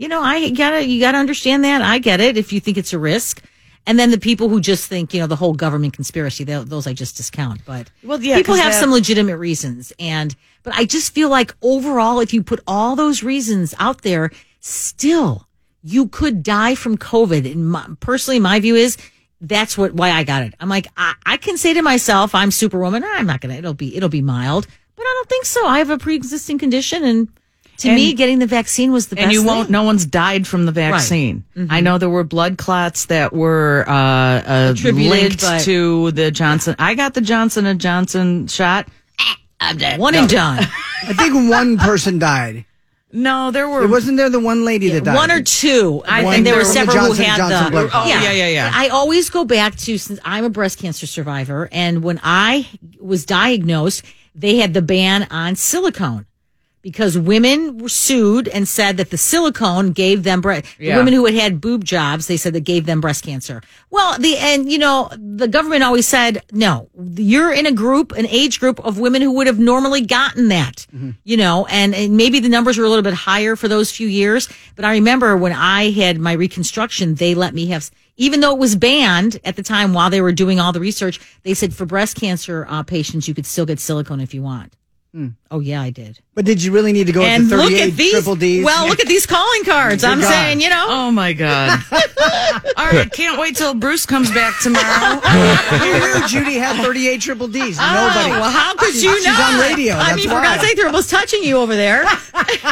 You 0.00 0.08
know, 0.08 0.22
I 0.22 0.48
gotta, 0.48 0.82
you 0.82 0.98
gotta 0.98 1.18
understand 1.18 1.62
that. 1.64 1.82
I 1.82 1.98
get 1.98 2.22
it 2.22 2.38
if 2.38 2.54
you 2.54 2.58
think 2.60 2.78
it's 2.78 2.94
a 2.94 2.98
risk. 2.98 3.42
And 3.86 3.98
then 3.98 4.10
the 4.10 4.18
people 4.18 4.48
who 4.48 4.58
just 4.58 4.88
think, 4.88 5.12
you 5.12 5.20
know, 5.20 5.26
the 5.26 5.36
whole 5.36 5.52
government 5.52 5.92
conspiracy, 5.92 6.42
tho- 6.42 6.64
those 6.64 6.86
I 6.86 6.94
just 6.94 7.18
discount. 7.18 7.66
But 7.66 7.90
Well, 8.02 8.18
yeah, 8.18 8.36
people 8.36 8.54
have 8.54 8.72
some 8.72 8.92
legitimate 8.92 9.36
reasons. 9.36 9.92
And, 9.98 10.34
but 10.62 10.74
I 10.74 10.86
just 10.86 11.12
feel 11.12 11.28
like 11.28 11.54
overall, 11.60 12.20
if 12.20 12.32
you 12.32 12.42
put 12.42 12.60
all 12.66 12.96
those 12.96 13.22
reasons 13.22 13.74
out 13.78 14.00
there, 14.00 14.30
still, 14.60 15.46
you 15.82 16.08
could 16.08 16.42
die 16.42 16.76
from 16.76 16.96
COVID. 16.96 17.52
And 17.52 17.68
my, 17.68 17.86
personally, 18.00 18.40
my 18.40 18.58
view 18.58 18.76
is 18.76 18.96
that's 19.42 19.76
what, 19.76 19.92
why 19.92 20.12
I 20.12 20.24
got 20.24 20.44
it. 20.44 20.54
I'm 20.60 20.70
like, 20.70 20.86
I, 20.96 21.12
I 21.26 21.36
can 21.36 21.58
say 21.58 21.74
to 21.74 21.82
myself, 21.82 22.34
I'm 22.34 22.50
superwoman. 22.50 23.04
Or 23.04 23.08
I'm 23.08 23.26
not 23.26 23.42
going 23.42 23.52
to, 23.52 23.58
it'll 23.58 23.74
be, 23.74 23.94
it'll 23.94 24.08
be 24.08 24.22
mild, 24.22 24.66
but 24.96 25.02
I 25.02 25.12
don't 25.18 25.28
think 25.28 25.44
so. 25.44 25.66
I 25.66 25.76
have 25.76 25.90
a 25.90 25.98
pre-existing 25.98 26.56
condition. 26.56 27.04
And 27.04 27.28
to 27.80 27.88
And- 27.88 27.96
me, 27.96 28.12
getting 28.14 28.38
the 28.38 28.46
vaccine 28.46 28.92
was 28.92 29.08
the 29.08 29.16
best 29.16 29.24
and 29.24 29.32
you 29.32 29.42
won't. 29.42 29.56
thing. 29.56 29.62
Mm-hmm. 29.64 29.72
No 29.72 29.82
one's 29.84 30.06
died 30.06 30.46
from 30.46 30.64
the 30.66 30.72
vaccine. 30.72 31.44
I 31.68 31.80
know 31.80 31.98
there 31.98 32.08
were 32.10 32.24
blood 32.24 32.56
clots 32.58 33.06
that 33.06 33.32
were 33.32 33.84
uh, 33.86 33.92
uh, 33.92 34.72
Attributed, 34.72 35.10
linked 35.10 35.40
but- 35.40 35.62
to 35.62 36.10
the 36.12 36.30
Johnson. 36.30 36.76
I 36.78 36.94
got 36.94 37.14
the 37.14 37.20
Johnson 37.20 37.66
and 37.66 37.80
Johnson 37.80 38.46
shot. 38.46 38.88
I'm 39.60 39.76
dead. 39.76 40.00
One 40.00 40.14
and 40.14 40.28
done. 40.28 40.58
I 41.02 41.12
think 41.12 41.50
one 41.50 41.76
person 41.76 42.18
died. 42.18 42.64
No, 43.12 43.50
there 43.50 43.68
were. 43.68 43.82
It 43.82 43.90
wasn't 43.90 44.16
there 44.18 44.30
the 44.30 44.38
one 44.38 44.64
lady 44.64 44.88
that 44.90 45.02
died. 45.04 45.16
One 45.16 45.30
or 45.32 45.42
two. 45.42 46.00
I 46.06 46.22
One 46.22 46.32
think 46.32 46.44
there 46.46 46.54
were 46.54 46.60
from 46.60 46.68
the 46.68 46.74
several 46.74 46.94
Johnson 46.96 47.16
who 47.24 47.30
had 47.30 47.36
Johnson 47.38 47.64
the. 47.64 47.70
blood 47.72 47.90
clot. 47.90 48.06
Oh, 48.06 48.08
yeah, 48.08 48.30
yeah, 48.30 48.48
yeah. 48.48 48.70
I 48.72 48.88
always 48.88 49.30
go 49.30 49.44
back 49.44 49.74
to 49.78 49.98
since 49.98 50.20
I'm 50.24 50.44
a 50.44 50.48
breast 50.48 50.78
cancer 50.78 51.06
survivor, 51.08 51.68
and 51.72 52.04
when 52.04 52.20
I 52.22 52.68
was 53.00 53.24
diagnosed, 53.26 54.04
they 54.36 54.58
had 54.58 54.74
the 54.74 54.82
ban 54.82 55.26
on 55.32 55.56
silicone 55.56 56.24
because 56.82 57.18
women 57.18 57.78
were 57.78 57.88
sued 57.88 58.48
and 58.48 58.66
said 58.66 58.96
that 58.96 59.10
the 59.10 59.18
silicone 59.18 59.92
gave 59.92 60.22
them 60.22 60.40
breast. 60.40 60.64
Yeah. 60.78 60.94
The 60.94 61.00
women 61.00 61.14
who 61.14 61.26
had 61.26 61.34
had 61.34 61.60
boob 61.60 61.84
jobs, 61.84 62.26
they 62.26 62.36
said 62.36 62.54
that 62.54 62.60
gave 62.60 62.86
them 62.86 63.00
breast 63.00 63.24
cancer. 63.24 63.62
Well, 63.90 64.18
the 64.18 64.36
and 64.38 64.70
you 64.70 64.78
know 64.78 65.10
the 65.16 65.48
government 65.48 65.82
always 65.82 66.06
said 66.06 66.42
no. 66.52 66.88
You're 67.14 67.52
in 67.52 67.66
a 67.66 67.72
group, 67.72 68.12
an 68.12 68.26
age 68.26 68.60
group 68.60 68.80
of 68.80 68.98
women 68.98 69.22
who 69.22 69.32
would 69.32 69.46
have 69.46 69.58
normally 69.58 70.00
gotten 70.00 70.48
that. 70.48 70.86
You 71.24 71.36
know, 71.36 71.66
and, 71.66 71.94
and 71.94 72.16
maybe 72.16 72.40
the 72.40 72.48
numbers 72.48 72.78
were 72.78 72.84
a 72.84 72.88
little 72.88 73.02
bit 73.02 73.14
higher 73.14 73.56
for 73.56 73.68
those 73.68 73.90
few 73.90 74.08
years. 74.08 74.48
But 74.76 74.84
I 74.84 74.92
remember 74.92 75.36
when 75.36 75.52
I 75.52 75.90
had 75.90 76.18
my 76.18 76.32
reconstruction, 76.32 77.14
they 77.14 77.34
let 77.34 77.54
me 77.54 77.66
have. 77.66 77.90
Even 78.16 78.40
though 78.40 78.52
it 78.52 78.58
was 78.58 78.76
banned 78.76 79.40
at 79.44 79.56
the 79.56 79.62
time 79.62 79.94
while 79.94 80.10
they 80.10 80.20
were 80.20 80.32
doing 80.32 80.60
all 80.60 80.72
the 80.72 80.80
research, 80.80 81.18
they 81.42 81.54
said 81.54 81.72
for 81.72 81.86
breast 81.86 82.20
cancer 82.20 82.66
uh, 82.68 82.82
patients, 82.82 83.26
you 83.26 83.32
could 83.32 83.46
still 83.46 83.64
get 83.64 83.80
silicone 83.80 84.20
if 84.20 84.34
you 84.34 84.42
want. 84.42 84.74
Oh 85.50 85.58
yeah, 85.58 85.82
I 85.82 85.90
did. 85.90 86.20
But 86.34 86.44
did 86.44 86.62
you 86.62 86.70
really 86.70 86.92
need 86.92 87.08
to 87.08 87.12
go 87.12 87.22
and 87.22 87.42
with 87.42 87.50
the 87.50 87.56
look 87.56 87.66
38 87.72 87.82
at 87.90 87.96
these. 87.96 88.12
triple 88.12 88.36
Ds? 88.36 88.64
Well, 88.64 88.86
look 88.86 89.00
at 89.00 89.08
these 89.08 89.26
calling 89.26 89.64
cards. 89.64 90.04
I'm 90.04 90.20
God. 90.20 90.28
saying, 90.30 90.60
you 90.60 90.70
know, 90.70 90.86
Oh 90.88 91.10
my 91.10 91.32
God. 91.32 91.80
All 92.76 92.86
right. 92.86 93.10
Can't 93.12 93.38
wait 93.40 93.56
till 93.56 93.74
Bruce 93.74 94.06
comes 94.06 94.30
back 94.30 94.54
tomorrow. 94.62 95.18
Who 95.20 96.20
knew 96.20 96.28
Judy 96.28 96.54
had 96.58 96.80
38 96.84 97.20
triple 97.20 97.48
Ds? 97.48 97.76
Nobody. 97.76 98.30
Oh, 98.30 98.40
well, 98.40 98.50
how 98.50 98.74
could 98.76 98.92
She's- 98.92 99.02
you 99.02 99.16
she's 99.16 99.26
not? 99.26 99.54
on 99.54 99.60
radio, 99.60 99.94
I 99.94 100.10
that's 100.10 100.16
mean, 100.16 100.28
for 100.28 100.34
why. 100.36 100.44
God's 100.44 100.62
sake, 100.62 100.76
they're 100.76 100.86
almost 100.86 101.10
touching 101.10 101.42
you 101.42 101.56
over 101.58 101.74
there. 101.74 102.04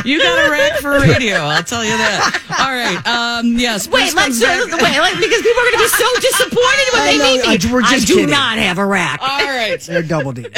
You 0.04 0.18
got 0.20 0.46
a 0.46 0.50
rack 0.50 0.80
for 0.80 0.90
radio. 1.00 1.36
I'll 1.36 1.62
tell 1.62 1.84
you 1.84 1.96
that. 1.96 2.42
All 2.58 2.72
right. 2.72 3.06
Um, 3.06 3.58
yes. 3.58 3.86
Wait, 3.88 4.14
let's 4.14 4.40
back- 4.40 4.64
wait, 4.66 4.98
like, 4.98 5.14
because 5.18 5.42
people 5.42 5.60
are 5.60 5.70
going 5.70 5.72
to 5.72 5.78
be 5.78 5.88
so 5.88 6.08
disappointed 6.20 6.86
when 6.92 7.02
I 7.02 7.06
they 7.12 7.18
know, 7.18 7.32
meet 7.52 7.62
me. 7.62 7.68
I- 7.68 7.72
we're 7.72 7.80
just 7.82 7.92
I 7.94 7.98
do 8.06 8.14
kidding. 8.14 8.30
not 8.30 8.58
have 8.58 8.78
a 8.78 8.86
rack. 8.86 9.20
All 9.22 9.28
right. 9.44 9.80
They're 9.80 10.02
double 10.02 10.32
Ds. 10.32 10.48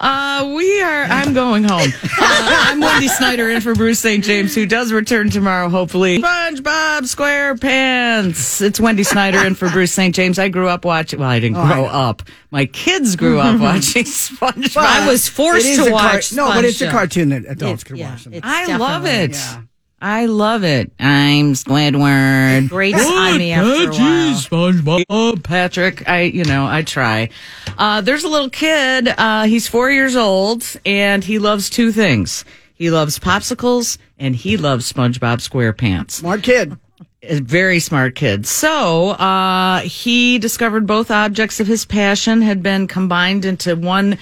Uh, 0.00 0.52
we 0.54 0.80
are. 0.80 1.02
I'm 1.04 1.34
going 1.34 1.64
home. 1.64 1.88
Uh, 2.04 2.08
I'm 2.20 2.80
Wendy 2.80 3.08
Snyder 3.08 3.48
in 3.50 3.60
for 3.60 3.74
Bruce 3.74 3.98
St. 3.98 4.22
James, 4.24 4.54
who 4.54 4.64
does 4.64 4.92
return 4.92 5.28
tomorrow, 5.30 5.68
hopefully. 5.68 6.22
SpongeBob 6.22 7.00
SquarePants. 7.02 8.60
It's 8.62 8.78
Wendy 8.78 9.02
Snyder 9.02 9.44
in 9.44 9.54
for 9.56 9.68
Bruce 9.70 9.92
St. 9.92 10.14
James. 10.14 10.38
I 10.38 10.48
grew 10.50 10.68
up 10.68 10.84
watching. 10.84 11.18
Well, 11.18 11.28
I 11.28 11.40
didn't 11.40 11.56
Oh, 11.56 11.62
I 11.62 11.66
grow 11.72 11.82
know. 11.82 11.88
up. 11.88 12.22
My 12.50 12.66
kids 12.66 13.16
grew 13.16 13.40
up 13.40 13.60
watching 13.60 14.04
SpongeBob. 14.04 14.76
I 14.76 15.08
was 15.08 15.28
forced 15.28 15.66
to 15.76 15.86
a 15.86 15.90
car- 15.90 15.92
watch. 16.14 16.32
no, 16.32 16.46
but 16.46 16.64
it's 16.64 16.80
a 16.80 16.90
cartoon 16.90 17.30
that 17.30 17.44
adults 17.48 17.82
It- 17.82 17.86
can 17.86 17.96
yeah, 17.96 18.10
watch. 18.12 18.26
I 18.42 18.76
love 18.76 19.04
it. 19.04 19.32
Yeah. 19.32 19.62
I 20.00 20.26
love 20.26 20.62
it. 20.62 20.92
I'm 21.00 21.54
Squidward. 21.54 22.68
Great 22.68 22.94
on 22.94 23.38
me 23.38 23.52
after 23.52 23.88
a 23.88 23.92
while. 23.92 24.34
SpongeBob. 24.34 25.04
Oh, 25.10 25.36
Patrick, 25.42 26.08
I, 26.08 26.22
you 26.22 26.44
know, 26.44 26.66
I 26.66 26.82
try. 26.82 27.30
Uh, 27.76 28.00
there's 28.00 28.22
a 28.22 28.28
little 28.28 28.50
kid. 28.50 29.08
Uh, 29.08 29.44
he's 29.44 29.66
four 29.66 29.90
years 29.90 30.14
old 30.14 30.64
and 30.86 31.24
he 31.24 31.40
loves 31.40 31.68
two 31.68 31.90
things. 31.90 32.44
He 32.74 32.90
loves 32.90 33.18
popsicles 33.18 33.98
and 34.18 34.36
he 34.36 34.56
loves 34.56 34.92
SpongeBob 34.92 35.38
SquarePants. 35.38 36.12
Smart 36.12 36.44
kid. 36.44 36.78
A 37.24 37.40
very 37.40 37.80
smart 37.80 38.14
kid. 38.14 38.46
So, 38.46 39.10
uh, 39.10 39.80
he 39.80 40.38
discovered 40.38 40.86
both 40.86 41.10
objects 41.10 41.58
of 41.58 41.66
his 41.66 41.84
passion 41.84 42.42
had 42.42 42.62
been 42.62 42.86
combined 42.86 43.44
into 43.44 43.74
one 43.74 44.18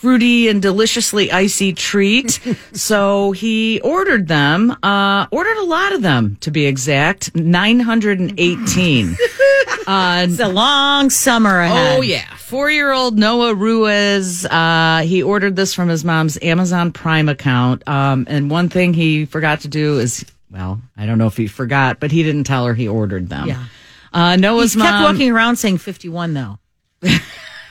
fruity 0.00 0.48
and 0.48 0.62
deliciously 0.62 1.30
icy 1.30 1.74
treat. 1.74 2.40
so 2.72 3.32
he 3.32 3.80
ordered 3.82 4.28
them, 4.28 4.74
uh, 4.82 5.26
ordered 5.30 5.58
a 5.58 5.64
lot 5.64 5.92
of 5.92 6.00
them 6.00 6.36
to 6.40 6.50
be 6.50 6.64
exact, 6.66 7.34
918. 7.34 9.08
uh, 9.86 10.26
It's 10.28 10.40
a 10.40 10.48
long 10.48 11.10
summer 11.10 11.60
ahead. 11.60 11.98
Oh 11.98 12.02
yeah, 12.02 12.24
four-year-old 12.36 13.18
Noah 13.18 13.54
Ruiz. 13.54 14.46
Uh, 14.46 15.02
he 15.04 15.22
ordered 15.22 15.54
this 15.56 15.74
from 15.74 15.88
his 15.88 16.02
mom's 16.04 16.38
Amazon 16.42 16.92
Prime 16.92 17.28
account. 17.28 17.86
Um, 17.86 18.24
and 18.28 18.50
one 18.50 18.68
thing 18.70 18.94
he 18.94 19.26
forgot 19.26 19.60
to 19.60 19.68
do 19.68 19.98
is, 19.98 20.24
well, 20.50 20.80
I 20.96 21.04
don't 21.06 21.18
know 21.18 21.26
if 21.26 21.36
he 21.36 21.46
forgot, 21.46 22.00
but 22.00 22.10
he 22.10 22.22
didn't 22.22 22.44
tell 22.44 22.64
her 22.66 22.72
he 22.74 22.88
ordered 22.88 23.28
them. 23.28 23.48
Yeah. 23.48 23.64
Uh, 24.12 24.34
He 24.34 24.40
Noah's 24.40 24.74
kept 24.74 24.84
mom. 24.90 25.02
walking 25.04 25.30
around 25.30 25.56
saying 25.56 25.78
51, 25.78 26.32
though. 26.34 26.58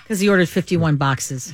Because 0.04 0.22
he 0.22 0.28
ordered 0.28 0.50
51 0.50 0.96
boxes. 0.96 1.54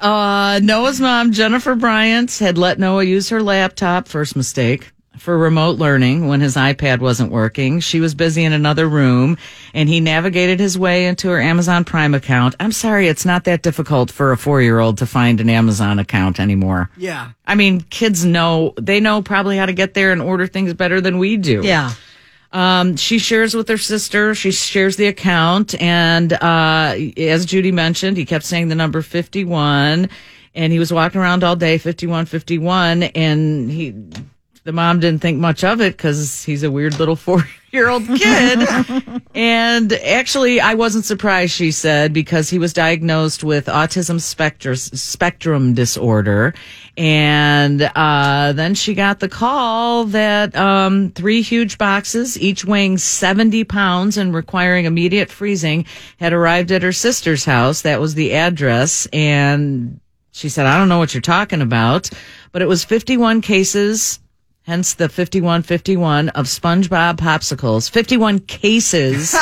Uh, 0.00 0.60
Noah's 0.62 1.00
mom, 1.00 1.32
Jennifer 1.32 1.74
Bryant, 1.74 2.38
had 2.38 2.56
let 2.56 2.78
Noah 2.78 3.04
use 3.04 3.28
her 3.28 3.42
laptop, 3.42 4.08
first 4.08 4.34
mistake, 4.34 4.92
for 5.18 5.36
remote 5.36 5.76
learning 5.76 6.26
when 6.26 6.40
his 6.40 6.56
iPad 6.56 7.00
wasn't 7.00 7.30
working. 7.30 7.80
She 7.80 8.00
was 8.00 8.14
busy 8.14 8.42
in 8.42 8.54
another 8.54 8.88
room 8.88 9.36
and 9.74 9.86
he 9.88 10.00
navigated 10.00 10.58
his 10.58 10.78
way 10.78 11.04
into 11.04 11.28
her 11.28 11.38
Amazon 11.38 11.84
Prime 11.84 12.14
account. 12.14 12.54
I'm 12.58 12.72
sorry, 12.72 13.08
it's 13.08 13.26
not 13.26 13.44
that 13.44 13.62
difficult 13.62 14.10
for 14.10 14.32
a 14.32 14.38
four 14.38 14.62
year 14.62 14.78
old 14.78 14.96
to 14.98 15.06
find 15.06 15.38
an 15.40 15.50
Amazon 15.50 15.98
account 15.98 16.40
anymore. 16.40 16.88
Yeah. 16.96 17.32
I 17.46 17.54
mean, 17.54 17.82
kids 17.82 18.24
know, 18.24 18.72
they 18.80 19.00
know 19.00 19.20
probably 19.20 19.58
how 19.58 19.66
to 19.66 19.74
get 19.74 19.92
there 19.92 20.12
and 20.12 20.22
order 20.22 20.46
things 20.46 20.72
better 20.72 21.02
than 21.02 21.18
we 21.18 21.36
do. 21.36 21.60
Yeah. 21.62 21.92
Um, 22.52 22.96
she 22.96 23.18
shares 23.18 23.54
with 23.54 23.68
her 23.68 23.78
sister. 23.78 24.34
She 24.34 24.50
shares 24.50 24.96
the 24.96 25.06
account, 25.06 25.80
and 25.80 26.32
uh, 26.32 26.96
as 27.16 27.46
Judy 27.46 27.70
mentioned, 27.70 28.16
he 28.16 28.24
kept 28.24 28.44
saying 28.44 28.68
the 28.68 28.74
number 28.74 29.02
fifty-one, 29.02 30.08
and 30.54 30.72
he 30.72 30.78
was 30.78 30.92
walking 30.92 31.20
around 31.20 31.44
all 31.44 31.54
day, 31.56 31.78
51, 31.78 32.26
51, 32.26 33.04
and 33.04 33.70
he. 33.70 33.94
The 34.62 34.72
mom 34.72 35.00
didn't 35.00 35.22
think 35.22 35.38
much 35.38 35.64
of 35.64 35.80
it 35.80 35.96
because 35.96 36.44
he's 36.44 36.62
a 36.62 36.70
weird 36.70 36.98
little 36.98 37.16
four-year-old 37.70 38.06
kid. 38.06 39.22
and 39.34 39.92
actually, 39.92 40.60
I 40.60 40.74
wasn't 40.74 41.04
surprised. 41.04 41.52
She 41.52 41.70
said 41.70 42.12
because 42.12 42.50
he 42.50 42.58
was 42.58 42.72
diagnosed 42.72 43.44
with 43.44 43.66
autism 43.66 44.20
spectrum 44.20 44.76
spectrum 44.76 45.74
disorder, 45.74 46.54
and 46.96 47.82
uh, 47.94 48.52
then 48.52 48.74
she 48.74 48.94
got 48.94 49.20
the 49.20 49.28
call 49.28 50.04
that 50.06 50.54
um, 50.56 51.10
three 51.10 51.42
huge 51.42 51.78
boxes, 51.78 52.38
each 52.40 52.64
weighing 52.64 52.98
70 52.98 53.64
pounds 53.64 54.16
and 54.16 54.34
requiring 54.34 54.84
immediate 54.84 55.30
freezing, 55.30 55.86
had 56.18 56.32
arrived 56.32 56.72
at 56.72 56.82
her 56.82 56.92
sister's 56.92 57.44
house. 57.44 57.82
That 57.82 58.00
was 58.00 58.14
the 58.14 58.34
address. 58.34 59.06
And 59.12 60.00
she 60.32 60.48
said, 60.48 60.66
I 60.66 60.78
don't 60.78 60.88
know 60.88 60.98
what 60.98 61.14
you're 61.14 61.20
talking 61.20 61.60
about, 61.62 62.10
but 62.52 62.62
it 62.62 62.68
was 62.68 62.84
51 62.84 63.40
cases. 63.40 64.20
Hence 64.70 64.94
the 64.94 65.08
5151 65.08 66.28
of 66.28 66.46
SpongeBob 66.46 67.16
popsicles, 67.16 67.90
51 67.90 68.38
cases, 68.38 69.34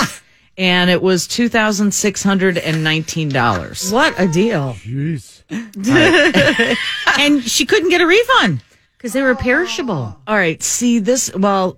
and 0.57 0.89
it 0.89 1.03
was 1.03 1.29
$2,619. 1.29 3.93
What 3.93 4.19
a 4.19 4.27
deal. 4.27 4.73
Jeez. 4.73 5.43
and 7.21 7.45
she 7.45 7.67
couldn't 7.67 7.91
get 7.91 8.01
a 8.01 8.07
refund 8.07 8.63
because 8.97 9.13
they 9.13 9.21
were 9.21 9.35
perishable. 9.35 10.19
All 10.27 10.35
right. 10.35 10.63
See 10.63 10.99
this. 10.99 11.31
Well, 11.35 11.77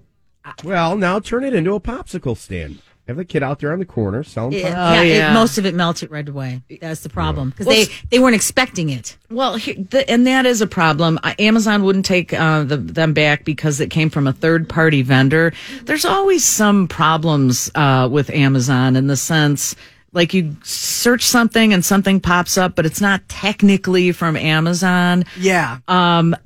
Well, 0.62 0.97
now 0.97 1.18
turn 1.18 1.43
it 1.43 1.52
into 1.52 1.74
a 1.74 1.81
popsicle 1.81 2.36
stand. 2.36 2.81
Have 3.11 3.16
the 3.16 3.24
kid 3.24 3.43
out 3.43 3.59
there 3.59 3.73
on 3.73 3.81
the 3.81 3.85
corner 3.85 4.23
selling 4.23 4.53
It- 4.53 4.65
popsicles. 4.65 4.73
yeah, 5.05 5.31
it- 5.31 5.35
most 5.35 5.59
of 5.59 5.66
it 5.66 5.74
melted 5.74 6.11
right 6.12 6.28
away. 6.28 6.62
That's 6.81 7.01
the 7.01 7.09
problem 7.09 7.51
because 7.51 7.66
Well, 7.66 7.74
they, 7.77 7.93
they 8.11 8.19
weren't 8.20 8.37
expecting 8.37 8.89
it. 8.89 9.16
well, 9.31 9.57
he- 9.57 9.73
the, 9.74 10.09
and 10.09 10.24
that 10.28 10.47
is 10.47 10.61
a 10.61 10.66
problem. 10.69 11.19
Uh, 11.24 11.35
Amazon 11.41 11.82
wouldn't 11.82 12.07
take 12.07 12.32
uh, 12.32 12.62
the, 12.62 12.77
them 12.77 13.12
back 13.12 13.45
because 13.45 13.81
it 13.81 13.91
came 13.91 14.11
from 14.11 14.28
a 14.28 14.32
third 14.32 14.69
party 14.69 15.03
vendor. 15.03 15.53
There's 15.82 16.05
always 16.05 16.45
some 16.45 16.87
problems 16.87 17.69
uh, 17.74 18.09
with 18.11 18.31
Amazon 18.31 18.95
in 18.95 19.09
the 19.09 19.16
sense. 19.16 19.74
Like 20.12 20.32
you 20.35 20.57
search 20.62 21.23
something 21.24 21.73
and 21.73 21.85
something 21.85 22.20
pops 22.20 22.57
up, 22.59 22.74
but 22.77 22.87
it's 22.87 23.01
not 23.01 23.28
technically 23.28 24.12
from 24.12 24.37
Amazon. 24.37 25.24
Yeah. 25.39 25.78
Um, 25.89 26.37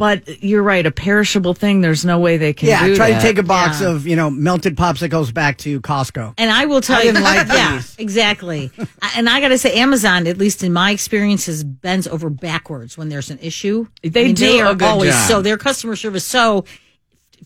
but 0.00 0.42
you're 0.42 0.62
right, 0.62 0.84
a 0.84 0.90
perishable 0.90 1.54
thing. 1.54 1.82
There's 1.82 2.04
no 2.04 2.18
way 2.18 2.38
they 2.38 2.52
can 2.54 2.68
yeah. 2.70 2.86
do 2.86 2.96
Try 2.96 3.10
that. 3.10 3.20
to 3.20 3.22
take 3.22 3.36
a 3.38 3.42
box 3.42 3.80
Yeah. 3.82 3.90
of, 3.90 4.06
you 4.06 4.16
know, 4.16 4.30
melted 4.30 4.74
popsicles 4.76 5.32
back 5.32 5.58
to 5.58 5.80
Costco. 5.82 6.34
And 6.38 6.50
I 6.50 6.64
will 6.64 6.80
tell 6.80 6.96
I 6.98 7.02
you, 7.02 7.12
didn't 7.12 7.22
like 7.24 7.46
yeah, 7.52 7.74
these. 7.76 7.94
exactly. 7.98 8.70
And 9.16 9.28
I 9.28 9.40
got 9.40 9.48
to 9.48 9.58
say, 9.58 9.74
Amazon, 9.74 10.26
at 10.26 10.38
least 10.38 10.64
in 10.64 10.72
my 10.72 10.90
experience, 10.90 11.46
has 11.46 11.62
bends 11.64 12.06
over 12.08 12.30
backwards 12.30 12.96
when 12.98 13.10
there's 13.10 13.30
an 13.30 13.38
issue. 13.42 13.86
They 14.02 14.22
I 14.22 14.24
mean, 14.24 14.34
do 14.34 14.46
They 14.46 14.60
a 14.60 14.66
are 14.66 14.74
good 14.74 14.88
always 14.88 15.10
job. 15.12 15.28
so 15.28 15.42
their 15.42 15.58
customer 15.58 15.94
service. 15.96 16.24
So 16.24 16.64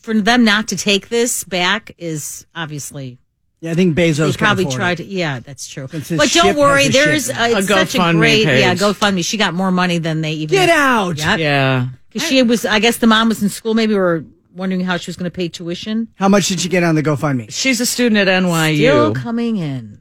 for 0.00 0.14
them 0.14 0.44
not 0.44 0.68
to 0.68 0.76
take 0.76 1.08
this 1.08 1.44
back 1.44 1.92
is 1.98 2.46
obviously 2.54 3.18
Yeah, 3.60 3.70
I 3.72 3.74
think 3.74 3.96
Bezos 3.96 4.32
they 4.32 4.36
probably 4.38 4.66
tried 4.66 5.00
it. 5.00 5.04
to. 5.04 5.10
Yeah, 5.10 5.40
that's 5.40 5.66
true. 5.66 5.88
But 5.90 6.30
don't 6.32 6.56
worry, 6.56 6.88
there's 6.88 7.26
ship. 7.26 7.36
uh, 7.40 7.48
it's 7.50 7.66
A 7.70 7.72
such 7.72 7.94
a 7.94 7.98
GoFundMe 7.98 8.16
great 8.18 8.44
yeah. 8.46 8.74
GoFundMe. 8.74 9.24
She 9.24 9.38
got 9.38 9.54
more 9.54 9.70
money 9.70 9.98
than 9.98 10.20
they 10.20 10.32
even 10.32 10.54
Get 10.56 10.68
out. 10.68 11.16
Yep. 11.18 11.38
Yeah. 11.38 11.86
'Cause 12.14 12.28
she 12.28 12.42
was. 12.42 12.64
I 12.64 12.78
guess 12.78 12.96
the 12.98 13.06
mom 13.06 13.28
was 13.28 13.42
in 13.42 13.48
school. 13.48 13.74
Maybe 13.74 13.92
we 13.94 13.98
were 14.00 14.24
wondering 14.54 14.82
how 14.84 14.96
she 14.96 15.10
was 15.10 15.16
going 15.16 15.30
to 15.30 15.34
pay 15.34 15.48
tuition. 15.48 16.08
How 16.14 16.28
much 16.28 16.48
did 16.48 16.62
you 16.64 16.70
get 16.70 16.82
on 16.84 16.94
the 16.94 17.02
GoFundMe? 17.02 17.52
She's 17.52 17.80
a 17.80 17.86
student 17.86 18.26
at 18.26 18.42
NYU. 18.42 18.76
Still 18.76 19.14
coming 19.14 19.56
in. 19.56 19.98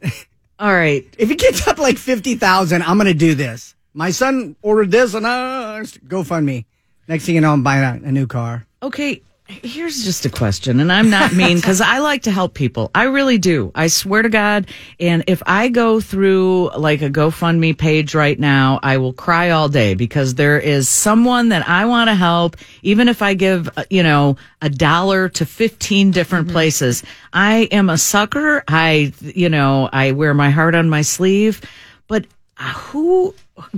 All 0.58 0.72
right. 0.74 1.06
If 1.18 1.30
it 1.30 1.38
gets 1.38 1.66
up 1.66 1.78
like 1.78 1.96
50,000, 1.96 2.82
I'm 2.82 2.96
going 2.98 3.06
to 3.06 3.14
do 3.14 3.34
this. 3.34 3.74
My 3.94 4.10
son 4.10 4.56
ordered 4.60 4.90
this 4.90 5.14
and 5.14 5.24
uh, 5.24 5.80
GoFundMe. 6.06 6.66
Next 7.08 7.24
thing 7.24 7.34
you 7.36 7.40
know, 7.40 7.52
I'm 7.52 7.62
buying 7.62 8.04
a, 8.04 8.08
a 8.08 8.12
new 8.12 8.26
car. 8.26 8.66
Okay, 8.82 9.22
here's 9.48 10.04
just 10.04 10.26
a 10.26 10.30
question, 10.30 10.78
and 10.80 10.92
I'm 10.92 11.10
not 11.10 11.34
mean 11.34 11.56
because 11.56 11.80
I 11.80 11.98
like 11.98 12.22
to 12.22 12.30
help 12.30 12.54
people. 12.54 12.90
I 12.94 13.04
really 13.04 13.38
do. 13.38 13.72
I 13.74 13.86
swear 13.86 14.22
to 14.22 14.28
God. 14.28 14.68
And 15.00 15.24
if 15.26 15.42
I 15.46 15.68
go 15.68 16.00
through 16.00 16.70
like 16.76 17.02
a 17.02 17.10
GoFundMe 17.10 17.76
page 17.76 18.14
right 18.14 18.38
now, 18.38 18.78
I 18.82 18.98
will 18.98 19.12
cry 19.12 19.50
all 19.50 19.68
day 19.68 19.94
because 19.94 20.34
there 20.34 20.58
is 20.58 20.88
someone 20.88 21.48
that 21.48 21.68
I 21.68 21.86
want 21.86 22.08
to 22.08 22.14
help, 22.14 22.56
even 22.82 23.08
if 23.08 23.22
I 23.22 23.34
give, 23.34 23.68
uh, 23.76 23.84
you 23.90 24.02
know, 24.02 24.36
a 24.60 24.68
dollar 24.68 25.28
to 25.30 25.46
15 25.46 26.10
different 26.10 26.48
places. 26.50 27.02
I 27.32 27.68
am 27.70 27.88
a 27.88 27.98
sucker. 27.98 28.64
I, 28.68 29.12
you 29.20 29.48
know, 29.48 29.88
I 29.92 30.12
wear 30.12 30.34
my 30.34 30.50
heart 30.50 30.74
on 30.74 30.90
my 30.90 31.02
sleeve, 31.02 31.62
but 32.06 32.26
uh, 32.58 32.72
who 32.72 33.34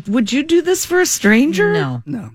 would 0.08 0.32
you 0.32 0.42
do 0.42 0.62
this 0.62 0.84
for 0.84 1.00
a 1.00 1.06
stranger? 1.06 1.72
No. 1.72 2.02
No. 2.06 2.30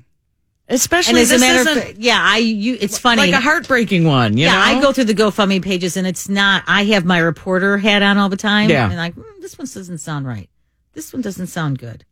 Especially 0.67 1.11
And 1.11 1.19
as 1.19 1.29
a 1.29 1.33
this 1.33 1.41
matter 1.41 1.59
isn't 1.59 1.77
of 1.77 1.83
fact, 1.83 1.97
yeah, 1.99 2.19
I 2.19 2.37
you. 2.37 2.75
It's 2.81 2.97
funny. 2.97 3.21
like 3.21 3.33
a 3.33 3.39
heartbreaking 3.39 4.03
one, 4.03 4.35
you 4.35 4.45
yeah, 4.45 4.53
know? 4.53 4.61
I 4.61 4.81
go 4.81 4.91
through 4.91 5.03
the 5.03 5.13
GoFundMe 5.13 5.61
pages 5.61 5.95
and 5.95 6.07
it's 6.07 6.27
not. 6.27 6.63
I 6.65 6.85
have 6.85 7.05
my 7.05 7.19
reporter 7.19 7.77
hat 7.77 8.01
on 8.01 8.17
all 8.17 8.29
the 8.29 8.37
time. 8.37 8.69
Yeah. 8.71 8.87
and 8.87 8.95
like 8.95 9.15
mm, 9.15 9.23
this 9.41 9.59
one 9.59 9.67
doesn't 9.71 9.99
sound 9.99 10.25
right. 10.25 10.49
this 10.93 11.13
one 11.13 11.21
doesn't 11.21 11.47
sound 11.47 11.77
good. 11.77 12.03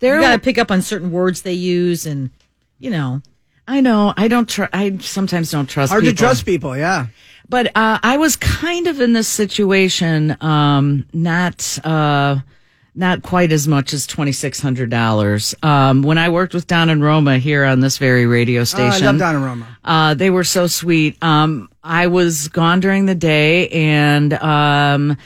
There 0.00 0.16
you 0.16 0.22
got 0.22 0.32
to 0.32 0.38
pick 0.40 0.58
up 0.58 0.70
on 0.72 0.82
certain 0.82 1.12
words 1.12 1.42
they 1.42 1.52
use, 1.52 2.04
and 2.06 2.30
you 2.78 2.90
know, 2.90 3.22
I 3.68 3.80
know. 3.80 4.12
I 4.16 4.26
don't 4.26 4.48
tr- 4.48 4.72
I 4.72 4.96
sometimes 4.98 5.50
don't 5.52 5.68
trust 5.68 5.90
Hard 5.92 6.02
people. 6.02 6.16
to 6.16 6.18
trust 6.18 6.44
people, 6.44 6.76
yeah. 6.76 7.06
But 7.48 7.68
uh, 7.76 7.98
I 8.02 8.16
was 8.16 8.36
kind 8.36 8.86
of 8.86 9.00
in 9.00 9.12
this 9.12 9.28
situation, 9.28 10.36
um, 10.40 11.06
not 11.12 11.78
uh, 11.84 12.38
not 12.94 13.22
quite 13.22 13.52
as 13.52 13.68
much 13.68 13.92
as 13.92 14.06
twenty 14.06 14.32
six 14.32 14.60
hundred 14.60 14.90
dollars. 14.90 15.54
Um, 15.62 16.02
when 16.02 16.18
I 16.18 16.28
worked 16.28 16.54
with 16.54 16.66
Don 16.66 16.90
and 16.90 17.02
Roma 17.02 17.38
here 17.38 17.64
on 17.64 17.80
this 17.80 17.98
very 17.98 18.26
radio 18.26 18.60
Oh, 18.60 18.62
I 18.62 18.64
station, 18.64 19.06
love 19.06 19.18
Don 19.18 19.36
and 19.36 19.44
Roma. 19.44 19.78
uh, 19.84 20.14
they 20.14 20.30
were 20.30 20.44
so 20.44 20.66
sweet. 20.66 21.16
Um, 21.22 21.68
I 21.84 22.08
was 22.08 22.48
gone 22.48 22.80
during 22.80 23.06
the 23.06 23.14
day 23.14 23.68
and 23.68 24.32
um, 24.34 25.16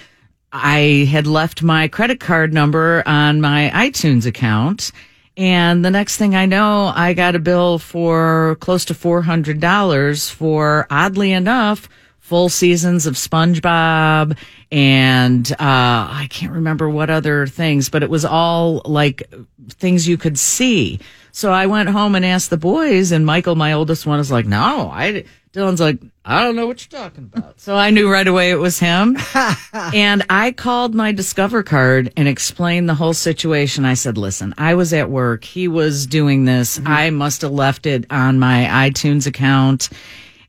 I 0.53 1.09
had 1.11 1.27
left 1.27 1.63
my 1.63 1.89
credit 1.89 2.21
card 2.21 2.53
number 2.53 3.03
on 3.07 3.41
my 3.41 3.71
iTunes 3.75 4.25
account. 4.27 4.93
And 5.37 5.85
the 5.85 5.91
next 5.91 6.17
thing 6.17 6.37
I 6.37 6.47
know, 6.47 6.93
I 6.95 7.13
got 7.13 7.35
a 7.35 7.41
bill 7.41 7.81
for 7.81 8.57
close 8.61 8.85
to 8.85 8.95
$400 8.95 10.31
for, 10.31 10.87
oddly 10.91 11.33
enough, 11.33 11.89
full 12.25 12.49
seasons 12.49 13.05
of 13.05 13.17
SpongeBob 13.17 14.35
and 14.73 15.53
uh, 15.53 15.57
I 15.61 16.27
can't 16.31 16.53
remember 16.53 16.89
what 16.89 17.11
other 17.11 17.47
things, 17.47 17.91
but 17.91 18.03
it 18.03 18.09
was 18.09 18.25
all 18.25 18.81
like 18.87 19.31
things 19.69 20.09
you 20.09 20.17
could 20.17 20.39
see. 20.39 21.01
So 21.33 21.53
I 21.53 21.67
went 21.67 21.91
home 21.91 22.15
and 22.15 22.25
asked 22.25 22.49
the 22.49 22.57
boys, 22.57 23.13
and 23.13 23.27
Michael, 23.27 23.57
my 23.57 23.75
oldest 23.75 24.07
one, 24.07 24.21
is 24.21 24.33
like, 24.33 24.47
"No, 24.47 24.91
I." 24.91 25.25
Dylan's 25.53 25.81
like, 25.81 25.99
"I 26.25 26.43
don't 26.43 26.57
know 26.57 26.67
what 26.67 26.81
you're 26.83 26.99
talking 26.99 27.31
about." 27.33 27.61
So 27.61 27.77
I 27.77 27.91
knew 27.91 28.11
right 28.11 28.27
away 28.27 28.51
it 28.51 28.59
was 28.59 28.79
him, 28.79 29.19
and 29.73 30.25
I 30.31 30.51
called 30.53 30.95
my 30.95 31.13
Discover 31.13 31.63
card 31.63 32.11
and 32.17 32.27
explained 32.27 32.89
the 32.89 32.95
whole 32.95 33.15
situation. 33.15 33.85
I 33.85 33.95
said, 33.95 34.17
"Listen, 34.17 34.55
I 34.57 34.77
was 34.77 34.95
at 34.95 35.11
work. 35.11 35.45
He 35.45 35.69
was 35.69 36.07
doing 36.07 36.47
this. 36.47 36.81
I 36.87 37.11
must 37.11 37.43
have 37.43 37.53
left 37.53 37.85
it 37.85 38.07
on 38.11 38.39
my 38.39 38.89
iTunes 38.89 39.27
account, 39.27 39.91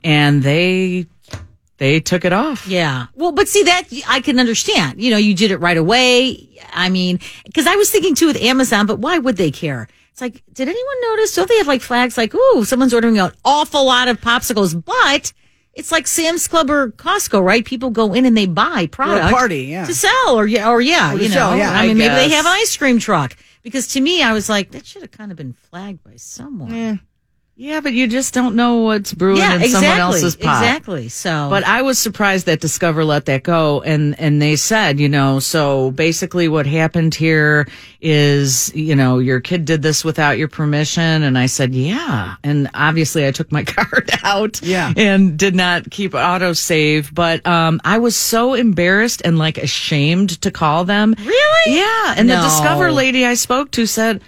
and 0.06 0.42
they." 0.42 1.08
They 1.78 2.00
took 2.00 2.24
it 2.24 2.32
off. 2.32 2.68
Yeah. 2.68 3.08
Well, 3.16 3.32
but 3.34 3.48
see 3.48 3.64
that 3.64 3.84
I 4.08 4.22
can 4.22 4.40
understand. 4.40 5.02
You 5.02 5.12
know, 5.12 5.18
you 5.18 5.34
did 5.36 5.52
it 5.52 5.58
right 5.58 5.78
away. 5.78 6.58
I 6.72 6.90
mean, 6.90 7.20
because 7.46 7.68
I 7.68 7.76
was 7.76 7.90
thinking 7.92 8.16
too 8.16 8.28
with 8.28 8.38
Amazon, 8.38 8.86
but 8.86 9.00
why 9.00 9.18
would 9.18 9.36
they 9.38 9.52
care? 9.52 9.88
It's 10.12 10.22
like, 10.22 10.42
did 10.54 10.70
anyone 10.70 11.02
notice? 11.02 11.36
Don't 11.36 11.50
they 11.50 11.58
have 11.58 11.68
like 11.68 11.82
flags 11.82 12.18
like, 12.18 12.34
ooh, 12.34 12.64
someone's 12.64 12.94
ordering 12.94 13.20
an 13.20 13.32
awful 13.44 13.86
lot 13.86 14.08
of 14.08 14.22
popsicles, 14.22 14.82
but 14.86 15.34
it's 15.74 15.92
like 15.92 16.08
Sam's 16.08 16.48
Club 16.48 16.70
or 16.70 16.92
Costco, 16.92 17.44
right? 17.44 17.66
People 17.66 17.90
go 17.90 18.14
in 18.14 18.26
and 18.26 18.38
they 18.38 18.46
buy 18.46 18.88
product 18.88 19.34
party, 19.36 19.64
yeah. 19.64 19.84
to 19.86 19.94
sell 19.94 20.40
or 20.40 20.48
yeah, 20.48 20.70
or 20.70 20.80
yeah, 20.80 21.12
Or 21.14 21.18
you 21.18 21.28
know. 21.28 21.34
sell, 21.36 21.58
yeah, 21.58 21.72
I 21.72 21.84
I 21.84 21.88
mean, 21.88 21.98
maybe 21.98 22.16
they 22.16 22.30
have 22.30 22.46
an 22.46 22.54
ice 22.54 22.78
cream 22.78 23.00
truck. 23.00 23.36
Because 23.62 23.88
to 23.90 24.00
me, 24.00 24.22
I 24.24 24.32
was 24.32 24.48
like, 24.48 24.72
that 24.72 24.86
should 24.86 25.02
have 25.02 25.12
kind 25.12 25.32
of 25.32 25.38
been 25.38 25.52
flagged 25.52 26.02
by 26.04 26.16
someone. 26.16 26.74
Yeah, 26.74 26.96
but 27.58 27.94
you 27.94 28.08
just 28.08 28.34
don't 28.34 28.56
know 28.56 28.80
what's 28.80 29.14
brewing 29.14 29.38
Yeah, 29.38 29.56
in 29.56 29.62
exactly. 29.62 29.88
someone 29.88 30.00
else's 30.00 30.36
pot. 30.36 30.62
Exactly. 30.62 31.08
So, 31.10 31.48
But 31.50 31.64
I 31.64 31.84
was 31.84 31.98
surprised 31.98 32.48
that 32.48 32.60
Discover 32.60 33.06
let 33.06 33.26
that 33.28 33.44
go, 33.44 33.82
and 33.82 34.20
and 34.20 34.42
they 34.42 34.58
said, 34.58 35.00
you 35.00 35.08
know, 35.08 35.40
so 35.40 35.92
basically 35.92 36.50
what 36.50 36.66
happened 36.68 37.16
here 37.16 37.68
is, 38.02 38.74
you 38.76 38.94
know, 38.96 39.20
your 39.20 39.40
kid 39.40 39.64
did 39.66 39.82
this 39.82 40.04
without 40.04 40.38
your 40.38 40.50
permission, 40.50 41.24
and 41.24 41.38
I 41.38 41.46
said, 41.46 41.74
yeah, 41.74 42.36
and 42.44 42.70
obviously 42.74 43.26
I 43.26 43.32
took 43.32 43.52
my 43.54 43.64
card 43.66 44.10
out, 44.24 44.62
Yeah. 44.62 44.94
and 44.98 45.38
did 45.40 45.56
not 45.56 45.90
keep 45.90 46.14
auto 46.14 46.52
save, 46.54 47.14
but 47.16 47.46
um, 47.48 47.80
I 47.86 48.00
was 48.00 48.16
so 48.18 48.54
embarrassed 48.54 49.22
and 49.24 49.38
like 49.40 49.58
ashamed 49.58 50.42
to 50.42 50.52
call 50.52 50.84
them. 50.84 51.16
Really? 51.18 51.78
Yeah, 51.78 52.16
and 52.18 52.28
No. 52.28 52.36
the 52.42 52.50
Discover 52.50 52.92
lady 52.92 53.26
I 53.26 53.36
spoke 53.36 53.72
to 53.72 53.86
said. 53.86 54.22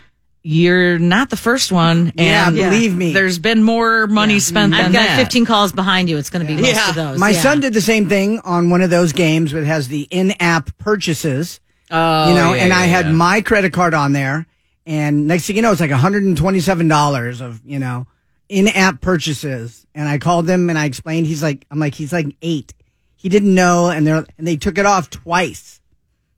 You're 0.50 0.98
not 0.98 1.30
the 1.30 1.36
first 1.36 1.74
one, 1.74 2.14
Yeah, 2.16 2.48
and 2.48 2.56
believe 2.56 2.96
me. 2.96 3.12
there's 3.12 3.38
been 3.38 3.64
more 3.64 4.08
money 4.08 4.40
spent 4.40 4.72
than 4.72 4.80
I've 4.86 4.94
got 4.94 5.06
that. 5.06 5.18
15 5.18 5.46
calls 5.46 5.74
behind 5.74 6.10
you. 6.10 6.16
It's 6.18 6.30
going 6.30 6.46
to 6.46 6.48
be 6.48 6.62
most 6.62 6.74
Yeah. 6.74 6.88
of 6.90 6.96
those. 6.96 7.20
My 7.20 7.32
Yeah. 7.32 7.42
son 7.42 7.60
did 7.60 7.74
the 7.74 7.82
same 7.82 8.08
thing 8.08 8.40
on 8.46 8.70
one 8.70 8.82
of 8.82 8.90
those 8.90 9.12
games 9.12 9.52
that 9.52 9.66
has 9.66 9.90
the 9.90 10.04
in-app 10.10 10.78
purchases. 10.78 11.60
Oh, 11.92 12.30
you 12.30 12.36
know, 12.36 12.54
yeah, 12.54 12.64
and 12.64 12.72
I 12.74 12.86
had 12.86 13.08
yeah. 13.08 13.12
my 13.12 13.42
credit 13.42 13.74
card 13.74 13.94
on 13.94 14.14
there, 14.14 14.46
and 14.86 15.28
next 15.28 15.48
thing 15.48 15.58
you 15.58 15.62
know, 15.62 15.74
it's 15.74 15.82
like 15.82 15.92
$127 15.92 17.42
of 17.42 17.60
you 17.66 17.80
know 17.80 18.08
in-app 18.48 19.02
purchases. 19.02 19.86
And 19.94 20.08
I 20.08 20.18
called 20.18 20.50
him 20.50 20.70
and 20.70 20.80
I 20.80 20.86
explained. 20.86 21.28
He's 21.28 21.44
like, 21.44 21.66
I'm 21.72 21.80
like, 21.80 21.94
he's 21.96 22.14
like 22.14 22.28
eight. 22.42 22.74
He 23.18 23.28
didn't 23.28 23.54
know, 23.54 23.90
and 23.90 24.08
they're 24.08 24.26
and 24.38 24.48
they 24.48 24.56
took 24.56 24.78
it 24.78 24.86
off 24.86 25.10
twice. 25.10 25.82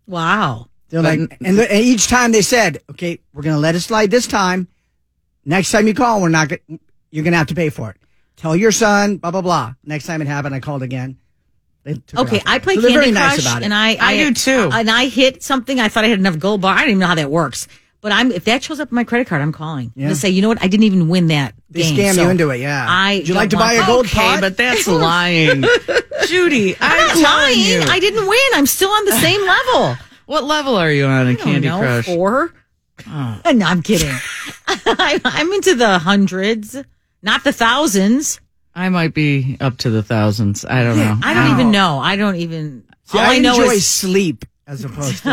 Wow. 0.08 0.69
They're 0.90 1.02
like, 1.02 1.20
and, 1.20 1.58
the, 1.58 1.72
and 1.72 1.84
each 1.84 2.08
time 2.08 2.32
they 2.32 2.42
said, 2.42 2.82
okay, 2.92 3.20
we're 3.34 3.44
gonna 3.44 3.60
let 3.60 3.76
it 3.76 3.82
slide 3.82 4.10
this 4.12 4.26
time. 4.28 4.68
Next 5.46 5.72
time 5.72 5.88
you 5.88 5.94
call, 5.94 6.22
we're 6.22 6.30
not. 6.30 6.50
Gonna, 6.50 6.80
you're 7.12 7.24
gonna 7.24 7.38
have 7.38 7.48
to 7.48 7.56
pay 7.56 7.70
for 7.70 7.92
it. 7.92 7.98
Tell 8.36 8.56
your 8.56 8.72
son, 8.72 9.18
blah 9.18 9.32
blah 9.32 9.42
blah. 9.42 9.74
Next 9.84 10.06
time 10.06 10.22
it 10.22 10.28
happened, 10.28 10.56
I 10.56 10.60
called 10.60 10.82
again. 10.84 11.18
They 11.84 11.94
took 11.94 12.20
Okay, 12.22 12.38
off. 12.38 12.44
I 12.46 12.60
play 12.60 12.76
So 12.76 12.82
Candy 12.82 12.94
very 12.94 13.12
Crush, 13.12 13.36
nice 13.38 13.42
about 13.42 13.62
it. 13.62 13.66
and 13.66 13.74
I, 13.74 13.96
I 14.00 14.18
do 14.18 14.34
too. 14.34 14.70
And 14.74 14.90
I 14.90 15.06
hit 15.08 15.44
something. 15.44 15.80
I 15.80 15.88
thought 15.90 16.04
I 16.04 16.08
had 16.08 16.20
enough 16.20 16.38
gold 16.40 16.62
bar. 16.62 16.76
I 16.76 16.80
don't 16.82 16.90
even 16.90 17.00
know 17.00 17.08
how 17.08 17.16
that 17.16 17.32
works. 17.32 17.68
But 18.02 18.12
I'm 18.14 18.32
if 18.32 18.46
that 18.46 18.64
shows 18.64 18.80
up 18.80 18.92
on 18.92 18.96
my 18.96 19.04
credit 19.04 19.28
card, 19.28 19.42
I'm 19.42 19.52
calling. 19.52 19.92
Yeah. 19.96 20.06
gonna 20.08 20.16
say, 20.16 20.30
you 20.30 20.42
know 20.42 20.48
what? 20.50 20.62
I 20.64 20.68
didn't 20.68 20.84
even 20.86 21.08
win 21.10 21.28
that. 21.28 21.54
They 21.70 21.82
game, 21.82 21.98
scam 21.98 22.16
so 22.16 22.24
you 22.24 22.30
into 22.30 22.50
it, 22.50 22.60
yeah. 22.62 22.86
I 22.88 23.18
Would 23.18 23.28
you 23.28 23.34
like 23.34 23.50
to 23.52 23.58
buy 23.58 23.74
a 23.74 23.86
gold 23.86 24.06
Okay, 24.06 24.18
pot? 24.18 24.42
but 24.42 24.58
that's 24.58 24.88
lying. 24.88 25.64
Judy, 26.28 26.76
I'm 26.80 26.92
I'm, 26.92 27.08
not 27.08 27.14
telling 27.18 27.24
lying. 27.26 27.60
you. 27.60 27.82
I 27.82 28.00
didn't 28.00 28.28
win. 28.28 28.40
I'm 28.54 28.66
still 28.66 28.90
on 28.90 29.06
the 29.06 29.12
same 29.14 29.42
level. 29.46 29.98
What 30.30 30.44
level 30.44 30.78
are 30.78 30.92
you 30.92 31.08
on 31.08 31.28
in 31.28 31.38
Candy 31.38 31.68
know, 31.68 31.80
Crush? 31.80 32.06
Four. 32.06 32.54
Oh. 33.08 33.42
no, 33.52 33.66
I'm 33.66 33.82
kidding. 33.82 34.14
I, 34.68 35.20
I'm 35.26 35.52
into 35.54 35.74
the 35.74 35.98
hundreds, 35.98 36.78
not 37.24 37.44
the 37.44 37.52
thousands. 37.52 38.40
I 38.76 38.90
might 38.90 39.16
be 39.16 39.58
up 39.60 39.78
to 39.80 39.90
the 39.90 40.04
thousands. 40.04 40.66
I 40.66 40.84
don't 40.84 40.98
know. 40.98 41.18
I 41.24 41.34
don't 41.34 41.52
even 41.54 41.72
know. 41.72 41.98
I 41.98 42.16
don't 42.16 42.36
even. 42.36 42.84
See, 43.06 43.18
all 43.18 43.26
I, 43.26 43.36
I, 43.38 43.40
know 43.40 43.60
is 43.72 43.88
sleep 43.88 44.46
as 44.68 44.84
opposed 44.86 45.24
to 45.24 45.30
Oh, 45.30 45.32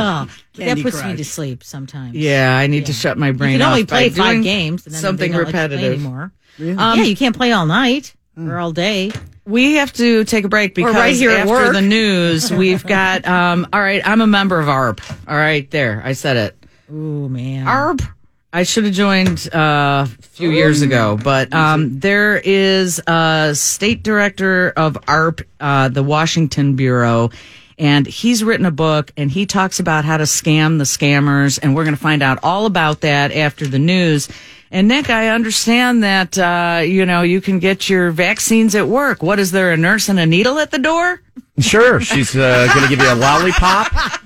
that 0.54 0.64
Candy 0.64 0.82
puts 0.82 1.04
me 1.04 1.14
to 1.14 1.24
sleep 1.26 1.62
sometimes. 1.62 2.14
Yeah, 2.14 2.56
I 2.56 2.66
need 2.66 2.86
to 2.86 2.94
shut 2.94 3.18
my 3.18 3.32
brain 3.32 3.52
you 3.52 3.58
can 3.58 3.66
off 3.66 3.72
only 3.72 3.82
by 3.84 4.08
play 4.08 4.08
five 4.08 4.42
games. 4.42 4.86
And 4.86 4.94
then 4.94 5.02
something 5.02 5.30
they 5.30 5.36
don't 5.36 5.44
let 5.44 5.48
you 5.48 5.52
play 5.52 5.62
repetitive. 5.62 5.92
anymore. 6.00 6.32
Really? 6.58 6.78
Um, 6.78 6.98
yeah, 7.00 7.04
you 7.04 7.16
can't 7.16 7.36
play 7.36 7.52
all 7.52 7.66
night 7.66 8.14
or 8.34 8.42
mm. 8.44 8.62
all 8.62 8.72
day. 8.72 9.12
We 9.46 9.74
have 9.74 9.92
to 9.94 10.24
take 10.24 10.44
a 10.44 10.48
break 10.48 10.74
because 10.74 10.94
right 10.94 11.14
here 11.14 11.30
after 11.30 11.72
the 11.72 11.80
news, 11.80 12.50
we've 12.52 12.84
got. 12.84 13.24
Um, 13.36 13.66
all 13.72 13.80
right, 13.80 14.02
I'm 14.06 14.20
a 14.20 14.26
member 14.26 14.58
of 14.58 14.66
AARP. 14.66 15.00
All 15.28 15.36
right, 15.36 15.70
there, 15.70 16.00
I 16.04 16.12
said 16.12 16.36
it. 16.36 16.56
Ooh 16.92 17.28
man. 17.28 17.66
AARP. 17.66 18.08
I 18.52 18.62
should 18.62 18.84
have 18.84 18.94
joined 18.94 19.48
uh, 19.54 20.06
a 20.08 20.22
few 20.22 20.50
years 20.50 20.80
ago, 20.82 21.18
but 21.22 21.52
um, 21.52 21.98
there 22.00 22.38
is 22.38 23.00
a 23.06 23.52
state 23.54 24.02
director 24.02 24.72
of 24.76 24.94
AARP, 25.06 25.44
uh, 25.60 25.88
the 25.88 26.02
Washington 26.02 26.74
Bureau, 26.76 27.30
and 27.78 28.06
he's 28.06 28.42
written 28.42 28.64
a 28.64 28.70
book 28.70 29.12
and 29.18 29.30
he 29.30 29.44
talks 29.44 29.78
about 29.80 30.04
how 30.06 30.16
to 30.16 30.24
scam 30.24 30.78
the 30.78 30.84
scammers, 30.84 31.58
and 31.62 31.74
we're 31.76 31.84
going 31.84 31.96
to 31.96 32.00
find 32.00 32.22
out 32.22 32.38
all 32.42 32.64
about 32.66 33.02
that 33.02 33.32
after 33.32 33.66
the 33.66 33.78
news. 33.78 34.28
And 34.70 34.88
Nick, 34.88 35.10
I 35.10 35.28
understand 35.28 36.02
that 36.02 36.36
uh, 36.38 36.80
you 36.82 37.06
know 37.06 37.22
you 37.22 37.40
can 37.40 37.58
get 37.58 37.88
your 37.88 38.10
vaccines 38.10 38.74
at 38.74 38.88
work. 38.88 39.22
What 39.22 39.38
is 39.38 39.52
there 39.52 39.72
a 39.72 39.76
nurse 39.76 40.08
and 40.08 40.18
a 40.18 40.26
needle 40.26 40.58
at 40.58 40.70
the 40.70 40.78
door? 40.78 41.20
Sure, 41.58 42.00
she's 42.00 42.34
uh, 42.36 42.68
going 42.74 42.82
to 42.82 42.88
give 42.94 43.04
you 43.04 43.12
a 43.12 43.14
lollipop 43.14 44.20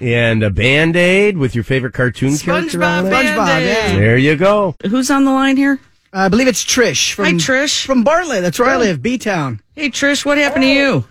and 0.00 0.42
a 0.42 0.50
band 0.50 0.96
aid 0.96 1.36
with 1.38 1.54
your 1.54 1.64
favorite 1.64 1.94
cartoon 1.94 2.36
character 2.36 2.82
on 2.82 3.04
SpongeBob 3.04 3.06
it. 3.06 3.12
SpongeBob, 3.12 3.46
Band-Aid. 3.46 3.92
yeah. 3.92 3.98
There 3.98 4.16
you 4.16 4.36
go. 4.36 4.74
Who's 4.88 5.10
on 5.10 5.24
the 5.24 5.30
line 5.30 5.56
here? 5.56 5.78
I 6.12 6.28
believe 6.28 6.48
it's 6.48 6.64
Trish 6.64 7.12
from 7.12 7.24
Hi, 7.26 7.32
Trish. 7.32 7.84
from 7.84 8.02
Bartlett. 8.02 8.42
That's 8.42 8.58
where 8.58 8.68
I 8.70 8.76
live, 8.78 9.02
B 9.02 9.18
Town. 9.18 9.60
Hey, 9.74 9.90
Trish, 9.90 10.24
what 10.24 10.38
happened 10.38 10.62
to 10.62 10.68
you? 10.68 11.04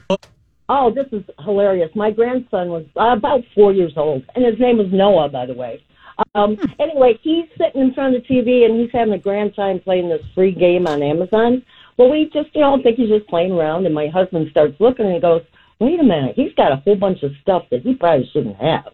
Oh, 0.67 0.91
this 0.91 1.05
is 1.11 1.23
hilarious. 1.43 1.91
My 1.95 2.09
grandson 2.09 2.69
was 2.69 2.85
uh, 2.99 3.15
about 3.15 3.43
four 3.53 3.71
years 3.71 3.93
old, 3.95 4.23
and 4.33 4.43
his 4.43 4.59
name 4.59 4.77
was 4.79 4.87
Noah, 4.91 5.29
by 5.29 5.45
the 5.45 5.53
way. 5.53 5.83
Um, 6.33 6.57
anyway, 6.79 7.19
he's 7.21 7.45
sitting 7.57 7.81
in 7.81 7.93
front 7.93 8.15
of 8.15 8.21
the 8.21 8.27
TV, 8.27 8.65
and 8.65 8.79
he's 8.79 8.91
having 8.91 9.13
a 9.13 9.19
grand 9.19 9.55
time 9.55 9.79
playing 9.79 10.09
this 10.09 10.23
free 10.33 10.53
game 10.53 10.87
on 10.87 11.03
Amazon. 11.03 11.63
Well, 11.97 12.09
we 12.09 12.29
just, 12.33 12.53
you 12.53 12.61
know, 12.61 12.77
I 12.77 12.81
think 12.81 12.97
he's 12.97 13.09
just 13.09 13.27
playing 13.27 13.51
around, 13.51 13.85
and 13.85 13.95
my 13.95 14.07
husband 14.07 14.47
starts 14.51 14.75
looking, 14.79 15.05
and 15.05 15.15
he 15.15 15.21
goes, 15.21 15.41
wait 15.79 15.99
a 15.99 16.03
minute, 16.03 16.35
he's 16.35 16.53
got 16.53 16.71
a 16.71 16.77
whole 16.77 16.95
bunch 16.95 17.23
of 17.23 17.31
stuff 17.41 17.63
that 17.71 17.81
he 17.81 17.95
probably 17.95 18.29
shouldn't 18.31 18.57
have. 18.57 18.93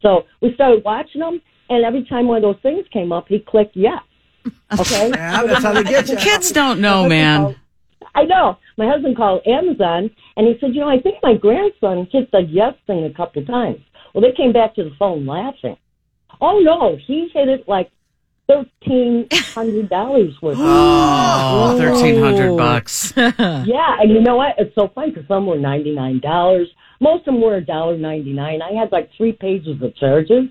So 0.00 0.24
we 0.40 0.54
started 0.54 0.82
watching 0.84 1.20
him, 1.20 1.40
and 1.68 1.84
every 1.84 2.04
time 2.04 2.26
one 2.26 2.38
of 2.38 2.42
those 2.42 2.62
things 2.62 2.86
came 2.92 3.12
up, 3.12 3.28
he 3.28 3.38
clicked 3.38 3.76
yes. 3.76 4.02
Okay? 4.78 5.10
Yeah, 5.10 5.46
that's 5.46 5.62
how 5.62 5.72
they 5.72 5.84
get 5.84 6.08
you. 6.08 6.16
Kids 6.16 6.50
don't 6.50 6.80
know, 6.80 7.06
man. 7.08 7.56
I 8.14 8.24
know. 8.24 8.58
My 8.76 8.88
husband 8.88 9.16
called 9.16 9.46
Amazon 9.46 10.10
and 10.36 10.46
he 10.46 10.54
said, 10.60 10.74
you 10.74 10.80
know, 10.80 10.88
I 10.88 11.00
think 11.00 11.16
my 11.22 11.34
grandson 11.34 12.08
hit 12.10 12.30
the 12.30 12.40
yes 12.40 12.74
thing 12.86 13.04
a 13.04 13.12
couple 13.12 13.42
of 13.42 13.48
times. 13.48 13.80
Well, 14.12 14.22
they 14.22 14.32
came 14.36 14.52
back 14.52 14.74
to 14.74 14.84
the 14.84 14.94
phone 14.98 15.26
laughing. 15.26 15.76
Oh 16.42 16.58
no, 16.58 16.98
he 17.06 17.30
hit 17.32 17.48
it 17.48 17.68
like 17.68 17.88
thirteen 18.48 19.28
hundred 19.30 19.88
dollars 19.88 20.34
worth. 20.42 20.58
Oh, 20.58 21.78
thirteen 21.78 22.20
hundred 22.20 22.56
bucks. 22.56 23.12
yeah, 23.16 24.00
and 24.00 24.10
you 24.10 24.20
know 24.20 24.36
what? 24.36 24.56
It's 24.58 24.74
so 24.74 24.90
funny 24.92 25.12
because 25.12 25.28
some 25.28 25.46
were 25.46 25.56
ninety 25.58 25.94
nine 25.94 26.18
dollars. 26.18 26.68
Most 27.00 27.20
of 27.20 27.34
them 27.34 27.40
were 27.40 27.54
a 27.54 27.64
dollar 27.64 27.96
ninety 27.96 28.32
nine. 28.32 28.60
I 28.60 28.72
had 28.72 28.90
like 28.90 29.08
three 29.16 29.32
pages 29.32 29.80
of 29.80 29.94
charges, 29.96 30.48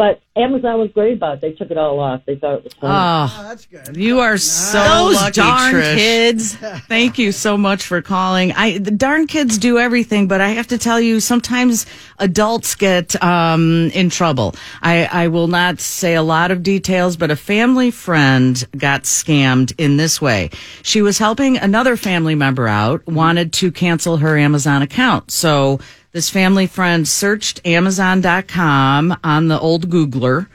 But 0.00 0.22
Amazon 0.34 0.80
was 0.80 0.90
great 0.92 1.18
about 1.18 1.34
it. 1.34 1.40
They 1.42 1.52
took 1.52 1.70
it 1.70 1.76
all 1.76 2.00
off. 2.00 2.22
They 2.24 2.34
thought 2.34 2.54
it 2.54 2.64
was 2.64 2.72
funny. 2.72 2.94
Oh, 2.94 3.42
that's 3.46 3.66
good. 3.66 3.94
You 3.98 4.20
are 4.20 4.38
so 4.38 4.82
Those 4.82 5.14
lucky, 5.16 5.32
darn 5.32 5.74
Trish. 5.74 5.94
kids. 5.94 6.56
Thank 6.88 7.18
you 7.18 7.32
so 7.32 7.58
much 7.58 7.84
for 7.84 8.00
calling. 8.00 8.52
I 8.52 8.78
the 8.78 8.92
darn 8.92 9.26
kids 9.26 9.58
do 9.58 9.78
everything, 9.78 10.26
but 10.26 10.40
I 10.40 10.48
have 10.52 10.68
to 10.68 10.78
tell 10.78 10.98
you, 10.98 11.20
sometimes 11.20 11.84
adults 12.18 12.76
get 12.76 13.22
um, 13.22 13.90
in 13.92 14.08
trouble. 14.08 14.54
I, 14.80 15.04
I 15.04 15.28
will 15.28 15.48
not 15.48 15.80
say 15.80 16.14
a 16.14 16.22
lot 16.22 16.50
of 16.50 16.62
details, 16.62 17.18
but 17.18 17.30
a 17.30 17.36
family 17.36 17.90
friend 17.90 18.66
got 18.78 19.02
scammed 19.02 19.74
in 19.76 19.98
this 19.98 20.18
way. 20.18 20.48
She 20.80 21.02
was 21.02 21.18
helping 21.18 21.58
another 21.58 21.98
family 21.98 22.34
member 22.34 22.66
out, 22.66 23.06
wanted 23.06 23.52
to 23.52 23.70
cancel 23.70 24.16
her 24.16 24.38
Amazon 24.38 24.80
account, 24.80 25.30
so. 25.30 25.78
This 26.12 26.28
family 26.28 26.66
friend 26.66 27.06
searched 27.06 27.64
Amazon.com 27.64 29.16
on 29.22 29.46
the 29.48 29.60
old 29.60 29.88
Googler, 29.90 30.48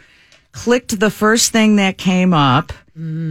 clicked 0.51 0.99
the 0.99 1.09
first 1.09 1.51
thing 1.53 1.77
that 1.77 1.97
came 1.97 2.33
up, 2.33 2.73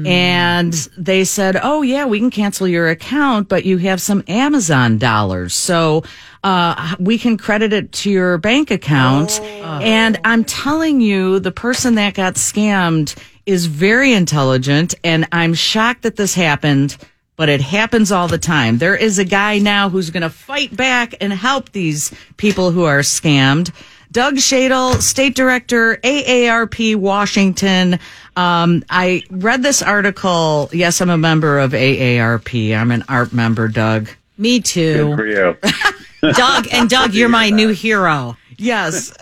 and 0.07 0.73
they 0.97 1.25
said, 1.25 1.59
"Oh 1.63 1.83
yeah, 1.83 2.05
we 2.07 2.19
can 2.19 2.31
cancel 2.31 2.67
your 2.69 2.89
account, 2.89 3.49
but 3.49 3.65
you 3.67 3.77
have 3.79 4.01
some 4.01 4.23
Amazon 4.29 4.97
dollars, 4.99 5.55
so 5.55 6.03
uh, 6.43 6.95
we 6.99 7.19
can 7.19 7.37
credit 7.37 7.73
it 7.75 7.93
to 7.93 8.11
your 8.11 8.39
bank 8.39 8.71
account." 8.71 9.41
And 9.83 10.19
I'm 10.25 10.45
telling 10.45 11.01
you, 11.03 11.41
the 11.41 11.53
person 11.53 11.95
that 11.97 12.15
got 12.15 12.35
scammed 12.35 13.17
is 13.47 13.67
very 13.67 14.13
intelligent, 14.15 14.95
and 15.05 15.27
I'm 15.33 15.53
shocked 15.55 16.03
that 16.03 16.17
this 16.17 16.35
happened. 16.35 16.97
But 17.37 17.49
it 17.49 17.61
happens 17.61 18.13
all 18.13 18.29
the 18.29 18.39
time. 18.39 18.79
There 18.79 18.95
is 18.95 19.19
a 19.19 19.25
guy 19.25 19.59
now 19.59 19.89
who's 19.89 20.11
going 20.11 20.23
to 20.23 20.31
fight 20.31 20.77
back 20.77 21.15
and 21.21 21.33
help 21.33 21.73
these 21.73 22.15
people 22.37 22.71
who 22.71 22.85
are 22.85 23.01
scammed. 23.01 23.73
Doug 24.13 24.37
Shadel, 24.37 25.03
State 25.03 25.35
Director, 25.35 25.97
AARP 25.97 26.95
Washington. 26.95 27.99
Um, 28.37 28.85
I 28.89 29.25
read 29.29 29.65
this 29.65 29.83
article. 29.83 30.71
Yes, 30.73 31.01
I'm 31.01 31.11
a 31.11 31.19
member 31.19 31.59
of 31.59 31.73
AARP. 31.73 32.77
I'm 32.77 32.93
an 32.93 33.03
AARP 33.03 33.33
member, 33.33 33.67
Doug. 33.67 34.09
Me 34.39 34.61
too. 34.61 34.95
Good 34.95 35.11
too. 35.11 35.17
for 35.17 35.27
you. 35.27 36.33
Doug 36.33 36.69
and 36.73 36.89
Doug, 36.89 37.15
you're 37.15 37.29
my 37.29 37.51
new 37.51 37.71
hero. 37.71 38.37
Yes. 38.57 39.13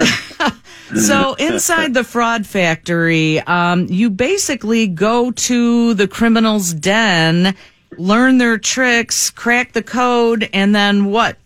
so 0.94 1.34
inside 1.34 1.94
the 1.94 2.04
fraud 2.04 2.46
factory, 2.46 3.40
um, 3.40 3.86
you 3.88 4.10
basically 4.10 4.86
go 4.86 5.30
to 5.30 5.94
the 5.94 6.06
criminal's 6.06 6.74
den, 6.74 7.54
learn 7.98 8.38
their 8.38 8.58
tricks, 8.58 9.30
crack 9.30 9.72
the 9.72 9.82
code, 9.82 10.48
and 10.52 10.74
then 10.74 11.06
what? 11.06 11.36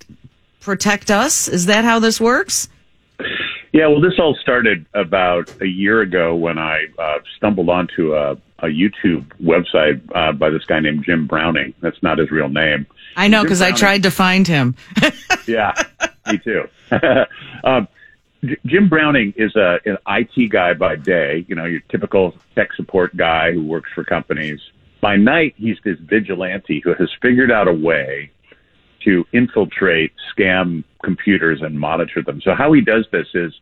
Protect 0.61 1.11
us? 1.11 1.49
Is 1.49 1.67
that 1.67 1.85
how 1.85 1.99
this 1.99 2.21
works? 2.21 2.69
Yeah, 3.73 3.89
well, 3.89 4.01
this 4.01 4.15
all 4.19 4.35
started 4.41 4.87
about 4.95 5.51
a 5.61 5.67
year 5.67 6.01
ago 6.01 6.35
when 6.35 6.59
I 6.59 6.87
uh, 6.99 7.19
stumbled 7.37 7.69
onto 7.69 8.15
a, 8.15 8.33
a 8.61 8.67
YouTube 8.67 9.27
website 9.43 10.01
uh, 10.15 10.33
by 10.33 10.51
this 10.51 10.65
guy 10.65 10.81
named 10.81 11.05
Jim 11.05 11.27
Browning. 11.27 11.75
That's 11.81 12.03
not 12.03 12.19
his 12.19 12.31
real 12.31 12.49
name. 12.49 12.87
I 13.17 13.29
know 13.29 13.43
because 13.43 13.63
I 13.63 13.73
tried 13.73 14.05
to 14.05 14.11
find 14.11 14.47
him. 14.47 14.77
yeah, 15.47 15.75
me 16.27 16.39
too. 16.39 16.69
um, 17.65 17.89
J- 18.45 18.57
Jim 18.67 18.89
Browning 18.89 19.35
is 19.37 19.55
a, 19.57 19.79
an 19.85 19.99
IT 20.07 20.49
guy 20.51 20.75
by 20.75 20.97
day, 20.97 21.45
you 21.49 21.55
know, 21.55 21.65
your 21.65 21.81
typical 21.91 22.35
tech 22.55 22.73
support 22.75 23.17
guy 23.17 23.53
who 23.53 23.63
works 23.63 23.91
for 23.95 24.05
companies. 24.05 24.61
By 25.01 25.17
night, 25.17 25.55
he's 25.57 25.77
this 25.85 25.99
vigilante 26.01 26.81
who 26.83 26.95
has 26.95 27.11
figured 27.21 27.51
out 27.51 27.69
a 27.69 27.73
way 27.73 28.31
to 29.05 29.25
infiltrate 29.33 30.13
scam 30.37 30.83
computers 31.05 31.61
and 31.63 31.79
monitor 31.79 32.23
them. 32.23 32.41
So 32.43 32.55
how 32.55 32.73
he 32.73 32.81
does 32.81 33.07
this 33.13 33.27
is 33.35 33.53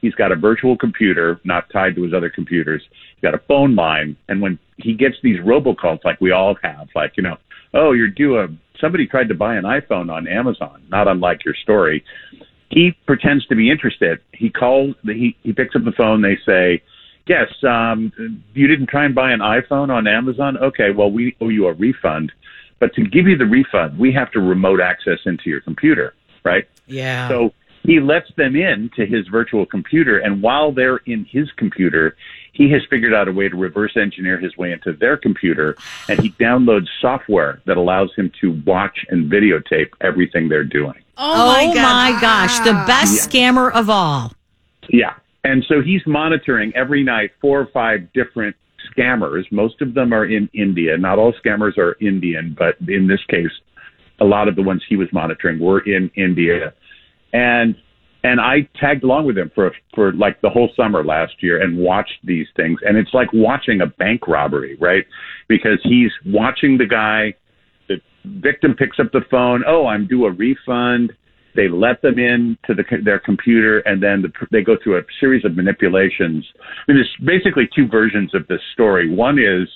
he's 0.00 0.14
got 0.14 0.32
a 0.32 0.36
virtual 0.36 0.76
computer 0.76 1.40
not 1.44 1.64
tied 1.72 1.96
to 1.96 2.02
his 2.02 2.14
other 2.14 2.30
computers. 2.30 2.82
He's 3.14 3.22
got 3.22 3.34
a 3.34 3.42
phone 3.48 3.74
line, 3.74 4.16
and 4.28 4.40
when 4.40 4.58
he 4.76 4.94
gets 4.94 5.16
these 5.22 5.38
robocalls, 5.40 6.04
like 6.04 6.20
we 6.20 6.30
all 6.30 6.56
have, 6.62 6.88
like 6.94 7.16
you 7.16 7.22
know, 7.22 7.36
oh, 7.74 7.92
you're 7.92 8.08
due 8.08 8.38
a 8.38 8.48
somebody 8.80 9.06
tried 9.06 9.28
to 9.28 9.34
buy 9.34 9.56
an 9.56 9.64
iPhone 9.64 10.10
on 10.10 10.28
Amazon, 10.28 10.82
not 10.88 11.08
unlike 11.08 11.44
your 11.44 11.54
story. 11.62 12.04
He 12.70 12.92
pretends 13.06 13.46
to 13.46 13.56
be 13.56 13.70
interested. 13.70 14.20
He 14.32 14.50
calls. 14.50 14.94
He 15.04 15.36
he 15.42 15.52
picks 15.52 15.74
up 15.74 15.84
the 15.84 15.92
phone. 15.92 16.22
They 16.22 16.38
say. 16.44 16.82
Yes, 17.26 17.48
um, 17.62 18.12
you 18.52 18.66
didn't 18.66 18.88
try 18.88 19.04
and 19.04 19.14
buy 19.14 19.30
an 19.30 19.40
iPhone 19.40 19.90
on 19.90 20.06
Amazon? 20.06 20.56
Okay, 20.58 20.90
well, 20.90 21.10
we 21.10 21.36
owe 21.40 21.48
you 21.48 21.66
a 21.66 21.72
refund. 21.72 22.32
But 22.80 22.94
to 22.94 23.02
give 23.02 23.28
you 23.28 23.36
the 23.36 23.46
refund, 23.46 23.96
we 23.98 24.12
have 24.12 24.32
to 24.32 24.40
remote 24.40 24.80
access 24.80 25.20
into 25.24 25.48
your 25.48 25.60
computer, 25.60 26.14
right? 26.42 26.66
Yeah. 26.86 27.28
So 27.28 27.54
he 27.84 28.00
lets 28.00 28.32
them 28.36 28.56
in 28.56 28.90
to 28.96 29.06
his 29.06 29.28
virtual 29.28 29.66
computer, 29.66 30.18
and 30.18 30.42
while 30.42 30.72
they're 30.72 30.98
in 30.98 31.24
his 31.24 31.50
computer, 31.52 32.16
he 32.52 32.70
has 32.70 32.82
figured 32.90 33.14
out 33.14 33.28
a 33.28 33.32
way 33.32 33.48
to 33.48 33.56
reverse 33.56 33.96
engineer 33.96 34.38
his 34.38 34.56
way 34.56 34.72
into 34.72 34.92
their 34.92 35.16
computer, 35.16 35.76
and 36.08 36.20
he 36.20 36.30
downloads 36.32 36.86
software 37.00 37.60
that 37.66 37.76
allows 37.76 38.12
him 38.16 38.32
to 38.40 38.60
watch 38.66 39.04
and 39.10 39.30
videotape 39.30 39.90
everything 40.00 40.48
they're 40.48 40.64
doing. 40.64 41.00
Oh, 41.16 41.72
my, 41.74 42.18
gosh, 42.20 42.58
the 42.60 42.72
best 42.86 43.28
scammer 43.28 43.72
of 43.72 43.88
all. 43.88 44.32
Yeah. 44.88 45.14
And 45.44 45.64
so 45.68 45.82
he's 45.84 46.02
monitoring 46.06 46.72
every 46.76 47.02
night 47.02 47.30
four 47.40 47.60
or 47.60 47.68
five 47.72 48.12
different 48.12 48.54
scammers. 48.90 49.44
Most 49.50 49.80
of 49.80 49.94
them 49.94 50.12
are 50.12 50.24
in 50.24 50.48
India. 50.54 50.96
Not 50.96 51.18
all 51.18 51.34
scammers 51.44 51.76
are 51.78 51.96
Indian, 52.00 52.56
but 52.56 52.76
in 52.88 53.08
this 53.08 53.20
case, 53.28 53.50
a 54.20 54.24
lot 54.24 54.48
of 54.48 54.56
the 54.56 54.62
ones 54.62 54.82
he 54.88 54.96
was 54.96 55.08
monitoring 55.12 55.58
were 55.58 55.80
in 55.80 56.10
India. 56.16 56.72
And 57.32 57.74
and 58.24 58.40
I 58.40 58.68
tagged 58.80 59.02
along 59.02 59.26
with 59.26 59.36
him 59.36 59.50
for 59.54 59.72
for 59.94 60.12
like 60.12 60.40
the 60.42 60.50
whole 60.50 60.70
summer 60.76 61.04
last 61.04 61.34
year 61.40 61.60
and 61.60 61.76
watched 61.76 62.20
these 62.22 62.46
things. 62.54 62.78
And 62.84 62.96
it's 62.96 63.12
like 63.12 63.28
watching 63.32 63.80
a 63.80 63.86
bank 63.86 64.28
robbery, 64.28 64.76
right? 64.80 65.04
Because 65.48 65.80
he's 65.82 66.12
watching 66.26 66.78
the 66.78 66.86
guy. 66.86 67.34
The 67.88 67.96
victim 68.24 68.74
picks 68.74 69.00
up 69.00 69.10
the 69.12 69.22
phone. 69.28 69.64
Oh, 69.66 69.86
I'm 69.86 70.06
due 70.06 70.26
a 70.26 70.30
refund. 70.30 71.12
They 71.54 71.68
let 71.68 72.02
them 72.02 72.18
in 72.18 72.56
to 72.66 72.74
the, 72.74 72.84
their 73.04 73.18
computer, 73.18 73.80
and 73.80 74.02
then 74.02 74.22
the, 74.22 74.32
they 74.50 74.62
go 74.62 74.76
through 74.82 74.98
a 74.98 75.02
series 75.20 75.44
of 75.44 75.56
manipulations. 75.56 76.46
I 76.58 76.92
mean, 76.92 76.96
there's 76.98 77.16
basically 77.24 77.68
two 77.74 77.86
versions 77.86 78.34
of 78.34 78.46
this 78.48 78.60
story. 78.72 79.08
One 79.10 79.38
is 79.38 79.68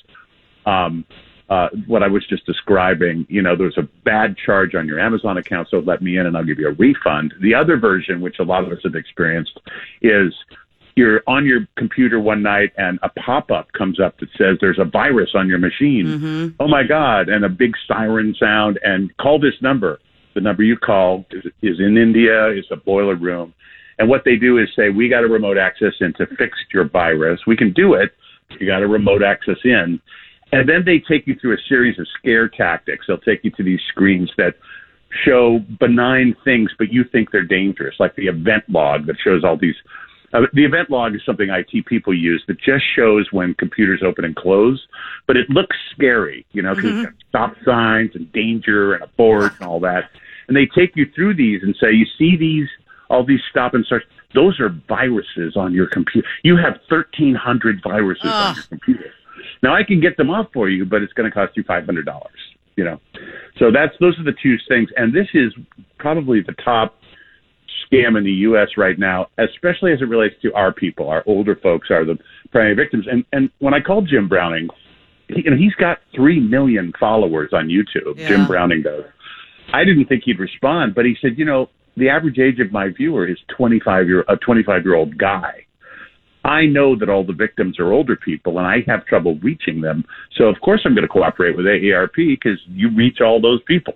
um, 0.65 1.05
uh, 1.49 1.69
what 1.87 2.03
I 2.03 2.09
was 2.09 2.27
just 2.27 2.45
describing. 2.47 3.27
You 3.29 3.43
know, 3.43 3.57
there's 3.57 3.79
a 3.79 3.89
bad 4.05 4.37
charge 4.37 4.75
on 4.75 4.87
your 4.87 4.99
Amazon 4.99 5.39
account, 5.39 5.69
so 5.71 5.79
let 5.79 6.03
me 6.03 6.19
in 6.19 6.27
and 6.27 6.37
I'll 6.37 6.45
give 6.45 6.59
you 6.59 6.69
a 6.69 6.73
refund. 6.73 7.35
The 7.41 7.55
other 7.55 7.77
version, 7.77 8.21
which 8.21 8.39
a 8.39 8.45
lot 8.45 8.65
of 8.65 8.73
us 8.73 8.79
have 8.85 8.95
experienced, 8.95 9.59
is 10.03 10.33
you're 10.97 11.23
on 11.27 11.45
your 11.45 11.69
computer 11.77 12.19
one 12.19 12.43
night 12.43 12.73
and 12.79 12.99
a 13.03 13.11
pop-up 13.11 13.71
comes 13.73 14.01
up 14.01 14.19
that 14.19 14.31
says 14.39 14.57
there's 14.63 14.79
a 14.79 14.85
virus 14.85 15.31
on 15.35 15.47
your 15.47 15.59
machine. 15.59 16.07
Oh 16.59 16.69
my 16.69 16.85
God. 16.85 17.29
And 17.29 17.45
a 17.45 17.51
big 17.51 17.75
siren 17.87 18.35
sound 18.41 18.81
and 18.83 19.15
call 19.19 19.39
this 19.39 19.55
number. 19.61 20.01
The 20.37 20.43
number 20.43 20.63
you 20.63 20.77
call 20.77 21.25
is, 21.31 21.45
is 21.63 21.81
in 21.81 21.97
India, 21.97 22.49
it's 22.49 22.71
a 22.71 22.77
boiler 22.77 23.15
room. 23.15 23.55
And 23.99 24.07
what 24.07 24.23
they 24.27 24.37
do 24.37 24.59
is 24.59 24.69
say, 24.77 24.91
we 24.91 25.09
got 25.09 25.25
a 25.25 25.29
remote 25.29 25.57
access 25.57 25.95
in 26.01 26.13
to 26.19 26.27
fix 26.37 26.59
your 26.75 26.87
virus. 26.87 27.41
We 27.47 27.57
can 27.57 27.73
do 27.73 27.95
it. 27.95 28.13
You 28.61 28.67
got 28.67 28.83
a 28.83 28.87
remote 28.87 29.23
access 29.23 29.57
in. 29.65 29.99
And 30.53 30.69
then 30.69 30.85
they 30.85 30.99
take 30.99 31.27
you 31.27 31.37
through 31.41 31.55
a 31.55 31.63
series 31.71 31.99
of 31.99 32.07
scare 32.19 32.51
tactics. 32.51 33.07
They'll 33.09 33.17
take 33.17 33.45
you 33.45 33.51
to 33.53 33.63
these 33.63 33.81
screens 33.89 34.31
that 34.37 34.57
show 35.25 35.61
benign 35.81 36.37
things, 36.45 36.71
but 36.77 36.93
you 36.93 37.03
think 37.05 37.31
they're 37.31 37.43
dangerous, 37.43 37.95
like 37.99 38.15
the 38.17 38.27
event 38.27 38.65
log 38.69 39.07
that 39.07 39.17
shows 39.25 39.43
all 39.43 39.57
these. 39.57 39.77
Uh, 40.35 40.43
the 40.53 40.67
event 40.67 40.91
log 40.91 41.15
is 41.15 41.23
something 41.25 41.49
IT 41.49 41.87
people 41.87 42.13
use 42.13 42.45
that 42.47 42.61
just 42.61 42.85
shows 42.95 43.27
when 43.33 43.55
computers 43.55 44.03
open 44.05 44.27
and 44.27 44.37
close, 44.37 44.87
but 45.27 45.37
it 45.39 45.49
looks 45.49 45.77
scary, 45.93 46.45
you 46.53 46.61
know, 46.61 46.75
because 46.75 47.05
got 47.05 47.15
stop 47.31 47.55
signs 47.65 48.11
and 48.15 48.31
danger 48.33 48.93
and 48.93 49.03
a 49.03 49.07
board 49.17 49.53
and 49.59 49.67
all 49.67 49.81
that. 49.81 50.11
And 50.49 50.57
they 50.57 50.67
take 50.67 50.97
you 50.97 51.07
through 51.15 51.35
these 51.35 51.63
and 51.63 51.77
say, 51.81 51.93
you 51.93 52.07
see 52.19 52.37
these, 52.37 52.69
all 53.11 53.25
these 53.25 53.41
stop 53.51 53.75
and 53.75 53.85
start. 53.85 54.05
Those 54.35 54.61
are 54.61 54.69
viruses 54.89 55.57
on 55.57 55.73
your 55.73 55.87
computer. 55.87 56.27
You 56.43 56.57
have 56.57 56.75
1,300 56.89 57.81
viruses 57.83 58.25
on 58.31 58.55
your 58.55 58.65
computer. 58.65 59.13
Now 59.63 59.75
I 59.75 59.83
can 59.83 60.01
get 60.01 60.17
them 60.17 60.31
off 60.31 60.49
for 60.53 60.69
you, 60.69 60.85
but 60.85 61.03
it's 61.03 61.13
going 61.13 61.31
to 61.31 61.35
cost 61.35 61.57
you 61.57 61.63
five 61.65 61.85
hundred 61.87 62.05
dollars. 62.07 62.39
You 62.77 62.85
know, 62.85 63.01
so 63.59 63.71
that's 63.71 63.95
those 64.01 64.19
are 64.19 64.25
the 64.25 64.35
two 64.43 64.57
things, 64.69 64.91
and 64.97 65.15
this 65.15 65.29
is 65.33 65.55
probably 65.99 66.43
the 66.43 66.53
top 66.63 66.95
scam 67.91 68.19
in 68.19 68.25
the 68.25 68.33
U.S. 68.33 68.69
right 68.77 68.99
now, 68.99 69.29
especially 69.39 69.93
as 69.93 70.03
it 70.03 70.09
relates 70.09 70.35
to 70.43 70.53
our 70.55 70.73
people. 70.73 71.09
Our 71.09 71.23
older 71.27 71.57
folks 71.57 71.91
are 71.91 72.05
the 72.05 72.19
primary 72.51 72.75
victims. 72.75 73.07
And 73.11 73.25
and 73.33 73.51
when 73.59 73.75
I 73.75 73.81
called 73.81 74.09
Jim 74.09 74.29
Browning, 74.29 74.69
he, 75.29 75.43
you 75.45 75.51
know, 75.51 75.57
he's 75.57 75.75
got 75.75 75.99
three 76.15 76.41
million 76.41 76.93
followers 76.99 77.51
on 77.53 77.69
YouTube. 77.69 78.19
Yeah. 78.19 78.29
Jim 78.29 78.47
Browning 78.47 78.83
does. 78.83 79.05
I 79.73 79.85
didn't 79.85 80.07
think 80.07 80.23
he'd 80.25 80.39
respond, 80.39 80.95
but 80.95 81.05
he 81.05 81.17
said, 81.21 81.39
you 81.39 81.45
know, 81.45 81.69
the 81.97 82.09
average 82.09 82.39
age 82.39 82.61
of 82.61 82.73
my 82.73 82.89
viewer 82.91 83.27
is 83.27 83.39
25 83.57 84.07
year 84.07 84.25
a 84.29 84.37
25 84.37 84.85
year 84.85 84.95
old 84.95 85.17
guy. 85.19 85.67
I 86.45 86.67
know 86.67 86.95
that 86.97 87.09
all 87.09 87.25
the 87.25 87.33
victims 87.33 87.81
are 87.81 87.93
older 87.93 88.15
people, 88.15 88.59
and 88.59 88.67
I 88.67 88.85
have 88.87 89.05
trouble 89.07 89.37
reaching 89.43 89.81
them. 89.81 90.05
So 90.37 90.45
of 90.45 90.61
course 90.61 90.83
I'm 90.85 90.95
going 90.95 91.03
to 91.03 91.09
cooperate 91.09 91.57
with 91.57 91.67
AARP 91.67 92.15
because 92.15 92.61
you 92.69 92.95
reach 92.95 93.21
all 93.21 93.41
those 93.41 93.61
people, 93.65 93.95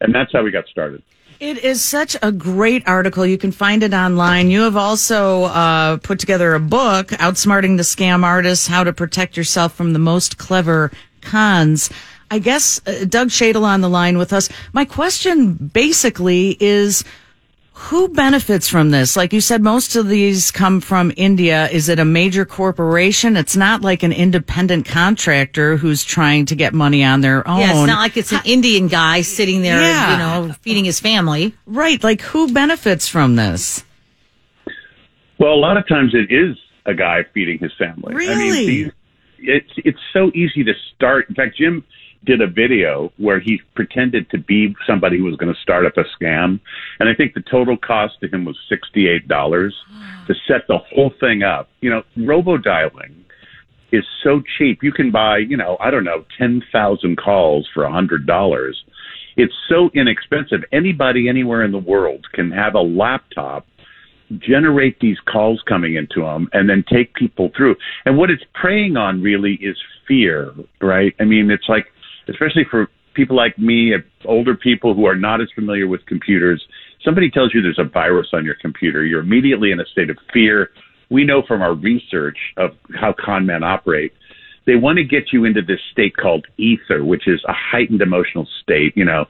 and 0.00 0.12
that's 0.12 0.32
how 0.32 0.42
we 0.42 0.50
got 0.50 0.66
started. 0.66 1.02
It 1.38 1.64
is 1.64 1.82
such 1.82 2.16
a 2.22 2.30
great 2.30 2.86
article. 2.86 3.26
You 3.26 3.38
can 3.38 3.50
find 3.50 3.82
it 3.82 3.92
online. 3.92 4.50
You 4.50 4.62
have 4.62 4.76
also 4.76 5.44
uh, 5.44 5.96
put 5.96 6.20
together 6.20 6.54
a 6.54 6.60
book, 6.60 7.08
Outsmarting 7.08 7.76
the 7.76 7.82
Scam 7.82 8.24
Artists 8.24 8.68
How 8.68 8.84
to 8.84 8.92
Protect 8.92 9.36
Yourself 9.36 9.74
from 9.74 9.92
the 9.92 9.98
Most 9.98 10.38
Clever 10.38 10.92
Cons. 11.20 11.90
I 12.32 12.38
guess 12.38 12.80
uh, 12.86 13.04
Doug 13.06 13.28
Shadel 13.28 13.62
on 13.64 13.82
the 13.82 13.90
line 13.90 14.16
with 14.16 14.32
us. 14.32 14.48
My 14.72 14.86
question 14.86 15.52
basically 15.52 16.56
is 16.60 17.04
who 17.74 18.08
benefits 18.08 18.68
from 18.68 18.90
this? 18.90 19.16
Like 19.18 19.34
you 19.34 19.42
said, 19.42 19.60
most 19.62 19.96
of 19.96 20.08
these 20.08 20.50
come 20.50 20.80
from 20.80 21.12
India. 21.18 21.68
Is 21.68 21.90
it 21.90 21.98
a 21.98 22.06
major 22.06 22.46
corporation? 22.46 23.36
It's 23.36 23.54
not 23.54 23.82
like 23.82 24.02
an 24.02 24.12
independent 24.12 24.86
contractor 24.86 25.76
who's 25.76 26.04
trying 26.04 26.46
to 26.46 26.54
get 26.56 26.72
money 26.72 27.04
on 27.04 27.20
their 27.20 27.46
own. 27.46 27.60
Yeah, 27.60 27.70
it's 27.72 27.86
not 27.86 27.98
like 27.98 28.16
it's 28.16 28.32
an 28.32 28.40
Indian 28.46 28.88
guy 28.88 29.20
sitting 29.20 29.60
there, 29.60 29.82
Yeah. 29.82 30.12
you 30.12 30.18
know, 30.48 30.54
feeding 30.62 30.86
his 30.86 31.00
family. 31.00 31.54
Right. 31.66 32.02
Like 32.02 32.22
who 32.22 32.50
benefits 32.50 33.08
from 33.08 33.36
this? 33.36 33.84
Well, 35.38 35.52
a 35.52 35.60
lot 35.60 35.76
of 35.76 35.86
times 35.86 36.14
it 36.14 36.32
is 36.32 36.56
a 36.86 36.94
guy 36.94 37.24
feeding 37.34 37.58
his 37.58 37.72
family. 37.78 38.14
I 38.14 38.16
Really? 38.16 38.50
mean, 38.52 38.66
these, 38.66 38.90
it's 39.38 39.72
it's 39.84 39.98
so 40.14 40.30
easy 40.34 40.64
to 40.64 40.72
start. 40.94 41.28
In 41.28 41.34
fact, 41.34 41.58
Jim 41.58 41.84
did 42.24 42.40
a 42.40 42.46
video 42.46 43.12
where 43.16 43.40
he 43.40 43.60
pretended 43.74 44.30
to 44.30 44.38
be 44.38 44.74
somebody 44.86 45.18
who 45.18 45.24
was 45.24 45.36
going 45.36 45.52
to 45.52 45.60
start 45.60 45.86
up 45.86 45.96
a 45.96 46.04
scam, 46.04 46.60
and 47.00 47.08
I 47.08 47.14
think 47.14 47.34
the 47.34 47.42
total 47.50 47.76
cost 47.76 48.20
to 48.20 48.28
him 48.28 48.44
was 48.44 48.56
sixty 48.68 49.08
eight 49.08 49.28
dollars 49.28 49.74
to 50.26 50.34
set 50.46 50.66
the 50.68 50.78
whole 50.78 51.12
thing 51.20 51.42
up. 51.42 51.68
You 51.80 51.90
know, 51.90 52.02
robo 52.16 52.56
dialing 52.56 53.24
is 53.90 54.04
so 54.22 54.42
cheap. 54.56 54.82
You 54.82 54.92
can 54.92 55.10
buy, 55.10 55.38
you 55.38 55.56
know, 55.56 55.76
I 55.80 55.90
don't 55.90 56.04
know, 56.04 56.24
ten 56.38 56.62
thousand 56.72 57.16
calls 57.16 57.68
for 57.74 57.84
a 57.84 57.92
hundred 57.92 58.26
dollars. 58.26 58.82
It's 59.36 59.54
so 59.68 59.90
inexpensive. 59.94 60.62
Anybody 60.72 61.28
anywhere 61.28 61.62
in 61.62 61.72
the 61.72 61.78
world 61.78 62.26
can 62.32 62.50
have 62.50 62.74
a 62.74 62.80
laptop 62.80 63.66
generate 64.38 64.98
these 65.00 65.18
calls 65.20 65.62
coming 65.68 65.96
into 65.96 66.22
them 66.22 66.48
and 66.52 66.68
then 66.68 66.84
take 66.90 67.14
people 67.14 67.50
through. 67.56 67.76
And 68.06 68.16
what 68.16 68.30
it's 68.30 68.44
preying 68.54 68.96
on 68.96 69.22
really 69.22 69.54
is 69.54 69.76
fear, 70.08 70.52
right? 70.80 71.14
I 71.20 71.24
mean, 71.24 71.50
it's 71.50 71.68
like, 71.68 71.86
especially 72.28 72.64
for 72.70 72.88
people 73.14 73.36
like 73.36 73.58
me, 73.58 73.94
uh, 73.94 73.98
older 74.28 74.54
people 74.54 74.94
who 74.94 75.06
are 75.06 75.14
not 75.14 75.40
as 75.40 75.48
familiar 75.54 75.86
with 75.86 76.04
computers, 76.06 76.62
somebody 77.04 77.30
tells 77.30 77.54
you 77.54 77.62
there's 77.62 77.78
a 77.78 77.84
virus 77.84 78.28
on 78.32 78.44
your 78.44 78.56
computer, 78.60 79.04
you're 79.04 79.20
immediately 79.20 79.72
in 79.72 79.80
a 79.80 79.86
state 79.86 80.10
of 80.10 80.16
fear. 80.32 80.70
We 81.10 81.24
know 81.24 81.42
from 81.46 81.60
our 81.60 81.74
research 81.74 82.38
of 82.56 82.70
how 82.98 83.14
con 83.18 83.44
men 83.46 83.62
operate, 83.62 84.12
they 84.66 84.76
want 84.76 84.96
to 84.98 85.04
get 85.04 85.32
you 85.32 85.44
into 85.44 85.60
this 85.60 85.80
state 85.90 86.16
called 86.16 86.46
ether, 86.56 87.04
which 87.04 87.26
is 87.26 87.42
a 87.48 87.52
heightened 87.52 88.00
emotional 88.00 88.46
state. 88.62 88.96
You 88.96 89.04
know, 89.04 89.26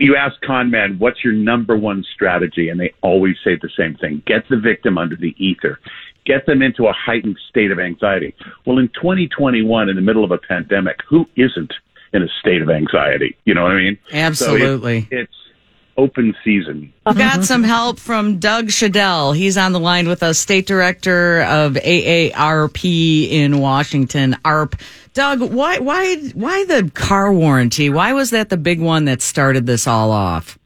you 0.00 0.16
ask 0.16 0.40
con 0.42 0.70
men, 0.70 0.96
what's 0.98 1.24
your 1.24 1.32
number 1.32 1.76
one 1.76 2.04
strategy? 2.14 2.68
And 2.68 2.78
they 2.78 2.92
always 3.02 3.36
say 3.44 3.56
the 3.60 3.70
same 3.76 3.96
thing. 3.96 4.22
Get 4.26 4.42
the 4.50 4.58
victim 4.58 4.98
under 4.98 5.16
the 5.16 5.34
ether. 5.38 5.78
Get 6.26 6.44
them 6.44 6.60
into 6.60 6.88
a 6.88 6.92
heightened 6.92 7.38
state 7.48 7.70
of 7.70 7.78
anxiety. 7.78 8.34
Well, 8.66 8.78
in 8.78 8.88
2021, 8.88 9.88
in 9.88 9.96
the 9.96 10.02
middle 10.02 10.24
of 10.24 10.30
a 10.30 10.38
pandemic, 10.38 10.98
who 11.08 11.24
isn't 11.36 11.72
in 12.12 12.22
a 12.22 12.28
state 12.40 12.62
of 12.62 12.70
anxiety? 12.70 13.36
You 13.44 13.54
know 13.54 13.62
what 13.62 13.72
I 13.72 13.76
mean? 13.76 13.98
So 14.10 14.16
it- 14.16 14.20
Absolutely. 14.20 15.08
it's 15.10 15.32
open 15.96 16.34
season. 16.44 16.92
We've 17.06 17.18
got 17.18 17.44
some 17.44 17.64
help 17.64 17.98
from 17.98 18.38
Doug 18.38 18.66
Shadel. 18.68 19.34
He's 19.36 19.58
on 19.58 19.72
the 19.72 19.80
line 19.80 20.06
with 20.08 20.22
us, 20.22 20.38
State 20.38 20.66
Director 20.66 21.42
of 21.42 21.74
AARP 21.74 23.28
in 23.30 23.58
Washington, 23.58 24.36
AARP. 24.44 24.74
Doug, 25.14 25.40
why, 25.40 25.78
why, 25.78 26.16
why 26.34 26.64
the 26.66 26.90
car 26.94 27.32
warranty? 27.32 27.90
Why 27.90 28.12
was 28.12 28.30
that 28.30 28.48
the 28.48 28.56
big 28.56 28.80
one 28.80 29.06
that 29.06 29.20
started 29.22 29.66
this 29.66 29.86
all 29.88 30.12
off? 30.12 30.56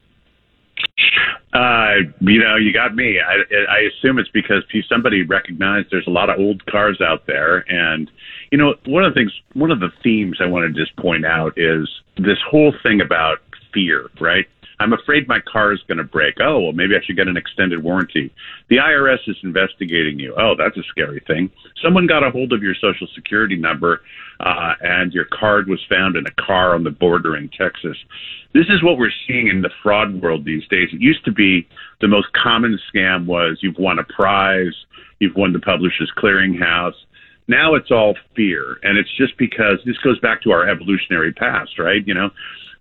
Uh, 1.53 2.09
you 2.21 2.39
know, 2.39 2.55
you 2.55 2.73
got 2.73 2.95
me. 2.95 3.19
I, 3.19 3.35
I 3.69 3.79
assume 3.81 4.17
it's 4.17 4.29
because 4.29 4.63
somebody 4.89 5.21
recognized 5.21 5.89
there's 5.91 6.07
a 6.07 6.11
lot 6.11 6.29
of 6.29 6.39
old 6.39 6.65
cars 6.65 6.99
out 6.99 7.27
there, 7.27 7.63
and 7.69 8.09
you 8.51 8.57
know, 8.57 8.73
one 8.85 9.03
of 9.03 9.13
the 9.13 9.19
things, 9.19 9.31
one 9.53 9.69
of 9.69 9.79
the 9.79 9.91
themes 10.01 10.37
I 10.41 10.47
want 10.47 10.73
to 10.73 10.79
just 10.79 10.95
point 10.97 11.25
out 11.25 11.53
is 11.57 11.87
this 12.17 12.39
whole 12.49 12.73
thing 12.81 13.01
about 13.01 13.37
fear, 13.71 14.09
right? 14.19 14.47
I'm 14.79 14.93
afraid 14.93 15.27
my 15.27 15.39
car 15.39 15.71
is 15.71 15.79
going 15.87 15.99
to 15.99 16.03
break. 16.03 16.35
Oh, 16.41 16.59
well, 16.59 16.71
maybe 16.73 16.95
I 16.95 16.99
should 17.05 17.15
get 17.15 17.27
an 17.27 17.37
extended 17.37 17.83
warranty. 17.83 18.33
The 18.69 18.77
IRS 18.77 19.19
is 19.27 19.37
investigating 19.43 20.19
you. 20.19 20.33
Oh, 20.37 20.55
that's 20.57 20.75
a 20.77 20.83
scary 20.89 21.21
thing. 21.25 21.51
Someone 21.81 22.07
got 22.07 22.23
a 22.23 22.31
hold 22.31 22.51
of 22.51 22.63
your 22.63 22.75
social 22.75 23.07
security 23.15 23.55
number, 23.55 24.01
uh, 24.39 24.73
and 24.81 25.13
your 25.13 25.25
card 25.25 25.67
was 25.67 25.79
found 25.89 26.15
in 26.15 26.25
a 26.25 26.41
car 26.41 26.75
on 26.75 26.83
the 26.83 26.91
border 26.91 27.35
in 27.35 27.49
Texas. 27.49 27.97
This 28.53 28.65
is 28.69 28.83
what 28.83 28.97
we're 28.97 29.11
seeing 29.27 29.47
in 29.47 29.61
the 29.61 29.71
fraud 29.81 30.21
world 30.21 30.45
these 30.45 30.67
days. 30.67 30.89
It 30.93 31.01
used 31.01 31.25
to 31.25 31.31
be 31.31 31.67
the 32.01 32.07
most 32.07 32.27
common 32.33 32.79
scam 32.93 33.25
was 33.25 33.59
you've 33.61 33.77
won 33.79 33.99
a 33.99 34.03
prize, 34.03 34.75
you've 35.19 35.35
won 35.35 35.53
the 35.53 35.59
publisher's 35.59 36.11
clearinghouse. 36.17 36.93
Now 37.47 37.75
it's 37.75 37.91
all 37.91 38.15
fear. 38.35 38.77
And 38.83 38.97
it's 38.97 39.15
just 39.17 39.37
because 39.37 39.79
this 39.85 39.97
goes 39.97 40.19
back 40.19 40.41
to 40.43 40.51
our 40.51 40.69
evolutionary 40.69 41.33
past, 41.33 41.79
right? 41.79 42.05
You 42.05 42.13
know, 42.13 42.29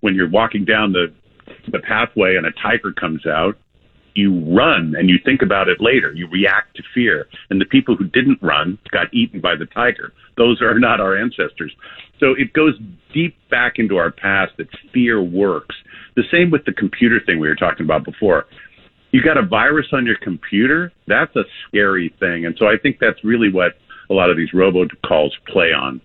when 0.01 0.15
you're 0.15 0.29
walking 0.29 0.65
down 0.65 0.93
the 0.93 1.13
the 1.69 1.81
pathway 1.81 2.37
and 2.37 2.47
a 2.47 2.53
tiger 2.53 2.93
comes 2.93 3.27
out, 3.27 3.57
you 4.15 4.41
run 4.55 4.95
and 4.97 5.09
you 5.09 5.19
think 5.25 5.43
about 5.43 5.69
it 5.69 5.81
later. 5.81 6.13
You 6.13 6.29
react 6.29 6.77
to 6.77 6.83
fear. 6.95 7.27
And 7.51 7.61
the 7.61 7.67
people 7.67 7.97
who 7.97 8.05
didn't 8.05 8.43
run 8.43 8.79
got 8.91 9.13
eaten 9.13 9.41
by 9.41 9.57
the 9.57 9.67
tiger. 9.67 10.13
Those 10.37 10.61
are 10.63 10.79
not 10.79 11.01
our 11.01 11.17
ancestors. 11.17 11.73
So 12.21 12.35
it 12.39 12.53
goes 12.53 12.75
deep 13.13 13.37
back 13.51 13.75
into 13.77 13.97
our 13.97 14.11
past 14.11 14.53
that 14.59 14.69
fear 14.93 15.23
works. 15.23 15.75
The 16.17 16.25
same 16.31 16.51
with 16.51 16.65
the 16.65 16.73
computer 16.73 17.21
thing 17.25 17.41
we 17.41 17.49
were 17.49 17.55
talking 17.55 17.85
about 17.85 18.05
before. 18.05 18.47
You 19.11 19.23
got 19.23 19.37
a 19.37 19.47
virus 19.47 19.87
on 19.93 20.07
your 20.07 20.17
computer? 20.23 20.93
That's 21.07 21.35
a 21.37 21.43
scary 21.69 22.15
thing. 22.19 22.47
And 22.47 22.57
so 22.59 22.67
I 22.67 22.77
think 22.83 22.99
that's 23.01 23.23
really 23.25 23.53
what 23.53 23.73
a 24.09 24.15
lot 24.15 24.31
of 24.31 24.37
these 24.37 24.51
robocalls 24.53 25.31
play 25.49 25.73
on. 25.73 26.01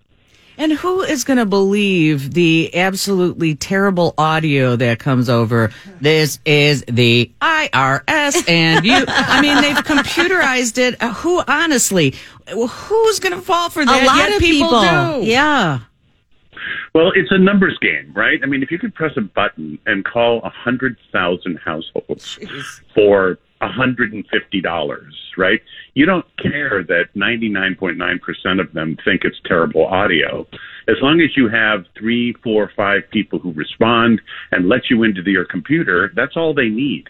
And 0.60 0.72
who 0.74 1.02
is 1.02 1.24
going 1.24 1.38
to 1.38 1.46
believe 1.46 2.34
the 2.34 2.76
absolutely 2.76 3.54
terrible 3.56 4.16
audio 4.18 4.76
that 4.76 4.98
comes 4.98 5.30
over? 5.30 5.72
This 6.02 6.40
is 6.46 6.84
the 6.88 7.32
IRS, 7.42 8.50
and 8.50 8.84
you. 8.84 9.06
I 9.08 9.40
mean, 9.42 9.62
they've 9.62 9.76
computerized 9.84 10.78
it. 10.80 11.02
Uh, 11.02 11.14
Who, 11.14 11.42
honestly, 11.48 12.16
who's 12.50 13.20
going 13.20 13.36
to 13.36 13.42
fall 13.42 13.70
for 13.70 13.86
that? 13.86 14.04
a 14.04 14.06
lot 14.06 14.18
Yet 14.18 14.34
of 14.34 14.40
people, 14.40 14.70
people. 14.82 15.22
do. 15.22 15.28
Yeah. 15.28 15.80
Well, 16.96 17.12
it's 17.14 17.32
a 17.32 17.38
numbers 17.38 17.78
game, 17.80 18.12
right? 18.16 18.40
I 18.42 18.48
mean, 18.48 18.64
if 18.64 18.72
you 18.72 18.80
could 18.80 18.96
press 18.96 19.12
a 19.18 19.22
button 19.22 19.78
and 19.86 20.04
call 20.04 20.42
a 20.44 20.50
hundred 20.50 20.98
thousand 21.12 21.60
households 21.64 22.40
for 22.96 23.38
a 23.62 23.68
hundred 23.68 24.14
and 24.14 24.26
fifty 24.32 24.62
dollars, 24.62 25.14
right? 25.38 25.62
You 25.94 26.06
don't 26.06 26.26
care 26.38 26.84
that 26.84 27.06
ninety 27.16 27.50
nine 27.50 27.76
point 27.76 27.98
nine 27.98 28.20
percent 28.20 28.60
of 28.60 28.74
them 28.74 28.98
think 29.04 29.22
it's 29.24 29.40
terrible 29.46 29.86
audio. 29.86 30.46
As 30.88 30.96
long 31.02 31.22
as 31.22 31.36
you 31.36 31.50
have 31.50 31.86
three, 31.98 32.34
four, 32.44 32.72
five 32.76 33.02
people 33.12 33.40
who 33.40 33.52
respond 33.54 34.22
and 34.52 34.70
let 34.70 34.90
you 34.90 35.04
into 35.04 35.22
your 35.30 35.46
computer, 35.46 36.12
that's 36.16 36.38
all 36.38 36.54
they 36.54 36.70
need, 36.70 37.06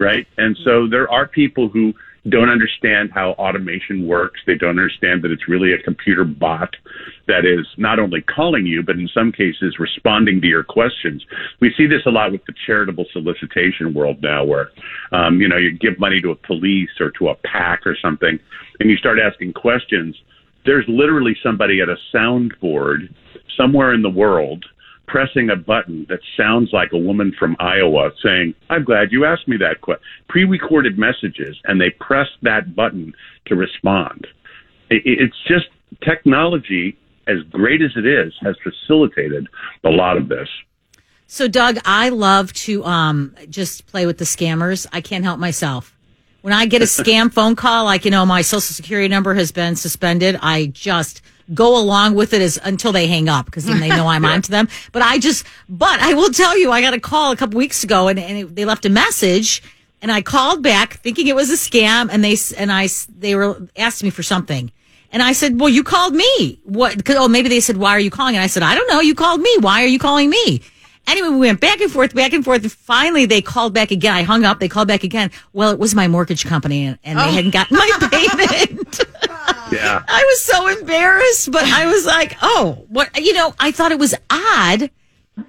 right? 0.00 0.26
And 0.38 0.56
so 0.64 0.88
there 0.88 1.10
are 1.10 1.28
people 1.28 1.68
who 1.68 1.92
don't 2.28 2.48
understand 2.48 3.10
how 3.12 3.32
automation 3.32 4.06
works. 4.06 4.40
They 4.46 4.54
don't 4.54 4.70
understand 4.70 5.22
that 5.22 5.30
it's 5.30 5.46
really 5.48 5.72
a 5.72 5.78
computer 5.82 6.24
bot 6.24 6.74
that 7.28 7.44
is 7.44 7.66
not 7.76 7.98
only 7.98 8.22
calling 8.22 8.66
you, 8.66 8.82
but 8.82 8.96
in 8.96 9.08
some 9.08 9.30
cases 9.30 9.78
responding 9.78 10.40
to 10.40 10.46
your 10.46 10.64
questions. 10.64 11.24
We 11.60 11.72
see 11.76 11.86
this 11.86 12.02
a 12.06 12.10
lot 12.10 12.32
with 12.32 12.44
the 12.46 12.54
charitable 12.66 13.04
solicitation 13.12 13.92
world 13.92 14.22
now, 14.22 14.44
where 14.44 14.70
um, 15.12 15.40
you 15.40 15.48
know 15.48 15.58
you 15.58 15.76
give 15.76 15.98
money 15.98 16.20
to 16.22 16.30
a 16.30 16.34
police 16.34 16.90
or 16.98 17.10
to 17.18 17.28
a 17.28 17.34
PAC 17.34 17.86
or 17.86 17.96
something, 18.00 18.38
and 18.80 18.90
you 18.90 18.96
start 18.96 19.18
asking 19.18 19.52
questions. 19.52 20.16
There's 20.64 20.86
literally 20.88 21.36
somebody 21.42 21.82
at 21.82 21.90
a 21.90 21.96
soundboard 22.14 23.12
somewhere 23.54 23.92
in 23.92 24.00
the 24.00 24.10
world 24.10 24.64
pressing 25.06 25.50
a 25.50 25.56
button 25.56 26.06
that 26.08 26.20
sounds 26.36 26.70
like 26.72 26.92
a 26.92 26.98
woman 26.98 27.34
from 27.38 27.56
Iowa 27.58 28.10
saying, 28.22 28.54
I'm 28.70 28.84
glad 28.84 29.12
you 29.12 29.24
asked 29.24 29.48
me 29.48 29.56
that 29.58 29.80
question. 29.80 30.02
Pre 30.28 30.44
recorded 30.44 30.98
messages, 30.98 31.56
and 31.64 31.80
they 31.80 31.90
press 31.90 32.28
that 32.42 32.74
button 32.74 33.12
to 33.46 33.54
respond. 33.54 34.26
It's 34.90 35.36
just 35.46 35.66
technology, 36.02 36.96
as 37.26 37.38
great 37.50 37.82
as 37.82 37.92
it 37.96 38.06
is, 38.06 38.32
has 38.42 38.56
facilitated 38.62 39.48
a 39.82 39.90
lot 39.90 40.16
of 40.16 40.28
this. 40.28 40.48
So, 41.26 41.48
Doug, 41.48 41.78
I 41.84 42.10
love 42.10 42.52
to 42.52 42.84
um, 42.84 43.34
just 43.48 43.86
play 43.86 44.06
with 44.06 44.18
the 44.18 44.24
scammers. 44.24 44.86
I 44.92 45.00
can't 45.00 45.24
help 45.24 45.38
myself. 45.38 45.96
When 46.42 46.52
I 46.52 46.66
get 46.66 46.82
a 46.82 46.84
scam 46.84 47.32
phone 47.32 47.56
call, 47.56 47.84
like, 47.84 48.04
you 48.04 48.10
know, 48.10 48.26
my 48.26 48.42
social 48.42 48.60
security 48.60 49.08
number 49.08 49.34
has 49.34 49.50
been 49.50 49.74
suspended, 49.74 50.38
I 50.40 50.66
just 50.66 51.22
go 51.52 51.78
along 51.78 52.14
with 52.14 52.32
it 52.32 52.40
as 52.40 52.58
until 52.62 52.92
they 52.92 53.06
hang 53.06 53.28
up 53.28 53.46
because 53.46 53.64
then 53.66 53.80
they 53.80 53.88
know 53.88 54.06
I'm 54.06 54.24
onto 54.24 54.50
them. 54.50 54.68
But 54.92 55.02
I 55.02 55.18
just, 55.18 55.44
but 55.68 56.00
I 56.00 56.14
will 56.14 56.30
tell 56.30 56.56
you, 56.58 56.70
I 56.70 56.80
got 56.80 56.94
a 56.94 57.00
call 57.00 57.32
a 57.32 57.36
couple 57.36 57.58
weeks 57.58 57.84
ago 57.84 58.08
and, 58.08 58.18
and 58.18 58.38
it, 58.38 58.56
they 58.56 58.64
left 58.64 58.86
a 58.86 58.90
message 58.90 59.62
and 60.00 60.10
I 60.10 60.22
called 60.22 60.62
back 60.62 60.94
thinking 60.94 61.26
it 61.26 61.34
was 61.34 61.50
a 61.50 61.54
scam 61.54 62.08
and 62.10 62.24
they, 62.24 62.36
and 62.56 62.72
I, 62.72 62.88
they 63.18 63.34
were 63.34 63.68
asked 63.76 64.02
me 64.02 64.10
for 64.10 64.22
something. 64.22 64.70
And 65.10 65.22
I 65.22 65.32
said, 65.32 65.60
well, 65.60 65.68
you 65.68 65.84
called 65.84 66.14
me. 66.14 66.58
What? 66.64 67.04
Cause, 67.04 67.16
oh, 67.16 67.28
maybe 67.28 67.48
they 67.48 67.60
said, 67.60 67.76
why 67.76 67.90
are 67.90 68.00
you 68.00 68.10
calling? 68.10 68.34
And 68.34 68.42
I 68.42 68.48
said, 68.48 68.64
I 68.64 68.74
don't 68.74 68.88
know. 68.88 69.00
You 69.00 69.14
called 69.14 69.40
me. 69.40 69.50
Why 69.60 69.84
are 69.84 69.86
you 69.86 69.98
calling 70.00 70.28
me? 70.28 70.60
Anyway, 71.06 71.28
we 71.28 71.38
went 71.38 71.60
back 71.60 71.80
and 71.80 71.92
forth, 71.92 72.14
back 72.14 72.32
and 72.32 72.44
forth. 72.44 72.62
And 72.62 72.72
finally, 72.72 73.26
they 73.26 73.42
called 73.42 73.74
back 73.74 73.90
again. 73.90 74.14
I 74.14 74.22
hung 74.22 74.44
up. 74.44 74.58
They 74.58 74.68
called 74.68 74.88
back 74.88 75.04
again. 75.04 75.30
Well, 75.52 75.70
it 75.70 75.78
was 75.78 75.94
my 75.94 76.08
mortgage 76.08 76.46
company, 76.46 76.86
and, 76.86 76.98
and 77.04 77.18
they 77.18 77.30
hadn't 77.30 77.50
gotten 77.50 77.76
my 77.76 77.90
payment. 78.10 79.00
Yeah. 79.74 80.02
I 80.06 80.22
was 80.22 80.42
so 80.42 80.68
embarrassed, 80.68 81.50
but 81.52 81.64
I 81.64 81.86
was 81.86 82.06
like, 82.06 82.36
oh, 82.42 82.84
what? 82.88 83.10
You 83.20 83.32
know, 83.32 83.54
I 83.58 83.70
thought 83.70 83.92
it 83.92 83.98
was 83.98 84.14
odd 84.30 84.90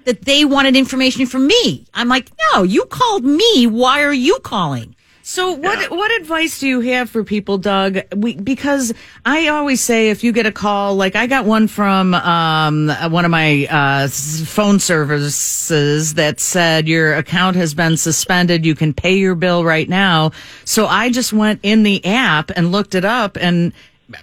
that 0.04 0.22
they 0.22 0.44
wanted 0.44 0.76
information 0.76 1.26
from 1.26 1.46
me. 1.46 1.86
I'm 1.94 2.08
like, 2.08 2.30
no, 2.52 2.62
you 2.62 2.84
called 2.86 3.24
me. 3.24 3.66
Why 3.66 4.02
are 4.02 4.12
you 4.12 4.38
calling? 4.42 4.96
So 5.28 5.54
what 5.54 5.90
what 5.90 6.20
advice 6.20 6.60
do 6.60 6.68
you 6.68 6.80
have 6.82 7.10
for 7.10 7.24
people, 7.24 7.58
Doug? 7.58 7.98
We, 8.14 8.36
because 8.36 8.94
I 9.24 9.48
always 9.48 9.80
say 9.80 10.10
if 10.10 10.22
you 10.22 10.30
get 10.30 10.46
a 10.46 10.52
call, 10.52 10.94
like 10.94 11.16
I 11.16 11.26
got 11.26 11.44
one 11.44 11.66
from 11.66 12.14
um, 12.14 12.88
one 13.10 13.24
of 13.24 13.32
my 13.32 13.66
uh, 13.68 14.06
phone 14.06 14.78
services 14.78 16.14
that 16.14 16.38
said 16.38 16.86
your 16.86 17.16
account 17.16 17.56
has 17.56 17.74
been 17.74 17.96
suspended. 17.96 18.64
You 18.64 18.76
can 18.76 18.94
pay 18.94 19.16
your 19.16 19.34
bill 19.34 19.64
right 19.64 19.88
now. 19.88 20.30
So 20.64 20.86
I 20.86 21.10
just 21.10 21.32
went 21.32 21.58
in 21.64 21.82
the 21.82 22.04
app 22.04 22.52
and 22.54 22.70
looked 22.70 22.94
it 22.94 23.04
up 23.04 23.36
and. 23.36 23.72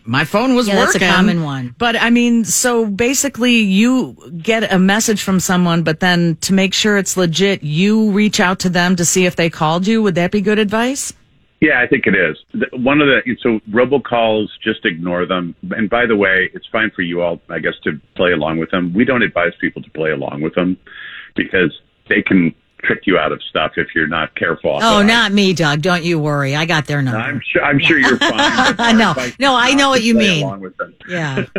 My 0.05 0.23
phone 0.23 0.55
was 0.55 0.68
Yeah, 0.68 0.76
that's 0.76 0.95
a 0.95 0.99
common 0.99 1.43
one. 1.43 1.76
But 1.77 1.95
I 1.95 2.10
mean, 2.10 2.45
so 2.45 2.85
basically 2.85 3.55
you 3.55 4.15
get 4.41 4.72
a 4.72 4.80
message 4.80 5.22
from 5.22 5.39
someone, 5.39 5.84
but 5.84 5.99
then 5.99 6.38
to 6.38 6.53
make 6.53 6.73
sure 6.73 6.97
it's 6.97 7.18
legit, 7.18 7.64
you 7.64 8.11
reach 8.11 8.39
out 8.39 8.60
to 8.60 8.69
them 8.69 8.95
to 8.95 9.05
see 9.05 9.26
if 9.26 9.35
they 9.35 9.49
called 9.49 9.85
you. 9.85 10.01
Would 10.01 10.15
that 10.15 10.31
be 10.31 10.41
good 10.41 10.60
advice? 10.60 11.14
Yeah, 11.60 11.81
I 11.81 11.88
think 11.88 12.07
it 12.07 12.15
is. 12.15 12.38
One 12.73 12.99
of 12.99 13.07
the 13.07 13.22
so 13.41 13.60
robocalls, 13.72 14.47
just 14.61 14.85
ignore 14.85 15.26
them. 15.26 15.55
And 15.72 15.89
by 15.89 16.05
the 16.05 16.15
way, 16.15 16.49
it's 16.53 16.68
fine 16.72 16.91
for 16.93 17.03
you 17.03 17.22
all, 17.22 17.39
I 17.49 17.60
guess, 17.60 17.76
to 17.85 17.99
play 18.18 18.34
along 18.34 18.60
with 18.60 18.69
them. 18.72 18.93
We 18.93 19.05
don't 19.05 19.22
advise 19.22 19.53
people 19.61 19.81
to 19.81 19.89
play 19.91 20.11
along 20.11 20.41
with 20.41 20.55
them 20.55 20.77
because 21.38 21.73
they 22.10 22.22
can 22.22 22.53
trick 22.84 23.01
you 23.05 23.18
out 23.18 23.31
of 23.31 23.41
stuff 23.43 23.73
if 23.77 23.88
you're 23.95 24.07
not 24.07 24.35
careful. 24.35 24.72
Oh, 24.76 24.99
But 24.99 25.03
not 25.03 25.31
me, 25.31 25.53
Doug. 25.53 25.81
Don't 25.81 26.03
you 26.03 26.19
worry. 26.19 26.55
I 26.55 26.65
got 26.65 26.85
their 26.85 27.01
number. 27.01 27.19
I'm 27.19 27.41
sure. 27.51 27.64
I'm 27.64 27.80
sure 27.80 27.97
you're 27.97 28.18
fine. 28.18 28.77
no, 28.97 29.14
no, 29.39 29.55
I 29.55 29.73
know 29.73 29.89
what 29.89 30.03
you 30.03 30.14
mean. 30.15 30.43
Along 30.43 30.60
with 30.61 30.76
them. 30.77 30.95
Yeah. 31.07 31.45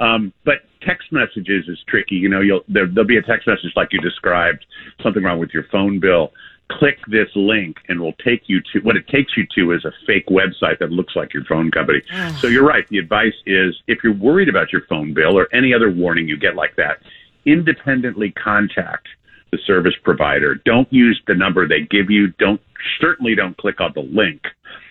Um, 0.00 0.32
but 0.44 0.56
text 0.82 1.12
messages 1.12 1.68
is 1.68 1.78
tricky. 1.86 2.16
You 2.16 2.28
know, 2.28 2.40
you'll 2.40 2.62
there, 2.66 2.86
there'll 2.86 3.06
be 3.06 3.16
a 3.16 3.22
text 3.22 3.46
message 3.46 3.70
like 3.76 3.92
you 3.92 4.00
described, 4.00 4.66
something 5.04 5.22
wrong 5.22 5.38
with 5.38 5.50
your 5.54 5.62
phone 5.70 6.00
bill. 6.00 6.32
Click 6.68 6.98
this 7.06 7.28
link, 7.36 7.76
and 7.88 8.00
we'll 8.00 8.16
take 8.24 8.42
you 8.48 8.60
to 8.72 8.80
what 8.80 8.96
it 8.96 9.06
takes 9.06 9.36
you 9.36 9.46
to 9.54 9.70
is 9.70 9.84
a 9.84 9.92
fake 10.04 10.26
website 10.26 10.80
that 10.80 10.90
looks 10.90 11.14
like 11.14 11.32
your 11.32 11.44
phone 11.44 11.70
company. 11.70 12.02
so 12.40 12.48
you're 12.48 12.66
right. 12.66 12.88
The 12.88 12.98
advice 12.98 13.34
is 13.46 13.80
if 13.86 13.98
you're 14.02 14.14
worried 14.16 14.48
about 14.48 14.72
your 14.72 14.82
phone 14.88 15.14
bill 15.14 15.38
or 15.38 15.46
any 15.54 15.72
other 15.72 15.92
warning 15.92 16.26
you 16.26 16.36
get 16.36 16.56
like 16.56 16.74
that, 16.74 16.98
independently 17.46 18.32
contact 18.32 19.06
the 19.54 19.62
service 19.66 19.94
provider. 20.02 20.56
Don't 20.64 20.92
use 20.92 21.20
the 21.26 21.34
number 21.34 21.68
they 21.68 21.82
give 21.82 22.10
you. 22.10 22.28
Don't 22.38 22.60
certainly 23.00 23.34
don't 23.34 23.56
click 23.56 23.80
on 23.80 23.92
the 23.94 24.02
link 24.02 24.42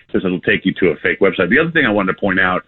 because 0.06 0.24
it'll 0.24 0.40
take 0.40 0.64
you 0.64 0.72
to 0.80 0.88
a 0.88 0.96
fake 1.02 1.20
website. 1.20 1.50
The 1.50 1.58
other 1.60 1.70
thing 1.70 1.84
I 1.86 1.92
wanted 1.92 2.14
to 2.14 2.20
point 2.20 2.40
out 2.40 2.62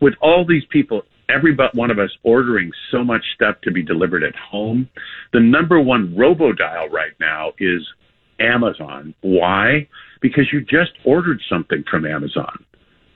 with 0.00 0.14
all 0.20 0.46
these 0.46 0.62
people, 0.70 1.02
every 1.28 1.52
but 1.52 1.74
one 1.74 1.90
of 1.90 1.98
us 1.98 2.10
ordering 2.22 2.70
so 2.92 3.02
much 3.02 3.22
stuff 3.34 3.56
to 3.62 3.72
be 3.72 3.82
delivered 3.82 4.22
at 4.22 4.36
home, 4.36 4.88
the 5.32 5.40
number 5.40 5.80
one 5.80 6.14
robo 6.16 6.52
dial 6.52 6.88
right 6.90 7.12
now 7.18 7.52
is 7.58 7.82
Amazon. 8.38 9.14
Why? 9.22 9.88
Because 10.20 10.44
you 10.52 10.60
just 10.60 10.92
ordered 11.04 11.40
something 11.48 11.82
from 11.90 12.06
Amazon, 12.06 12.64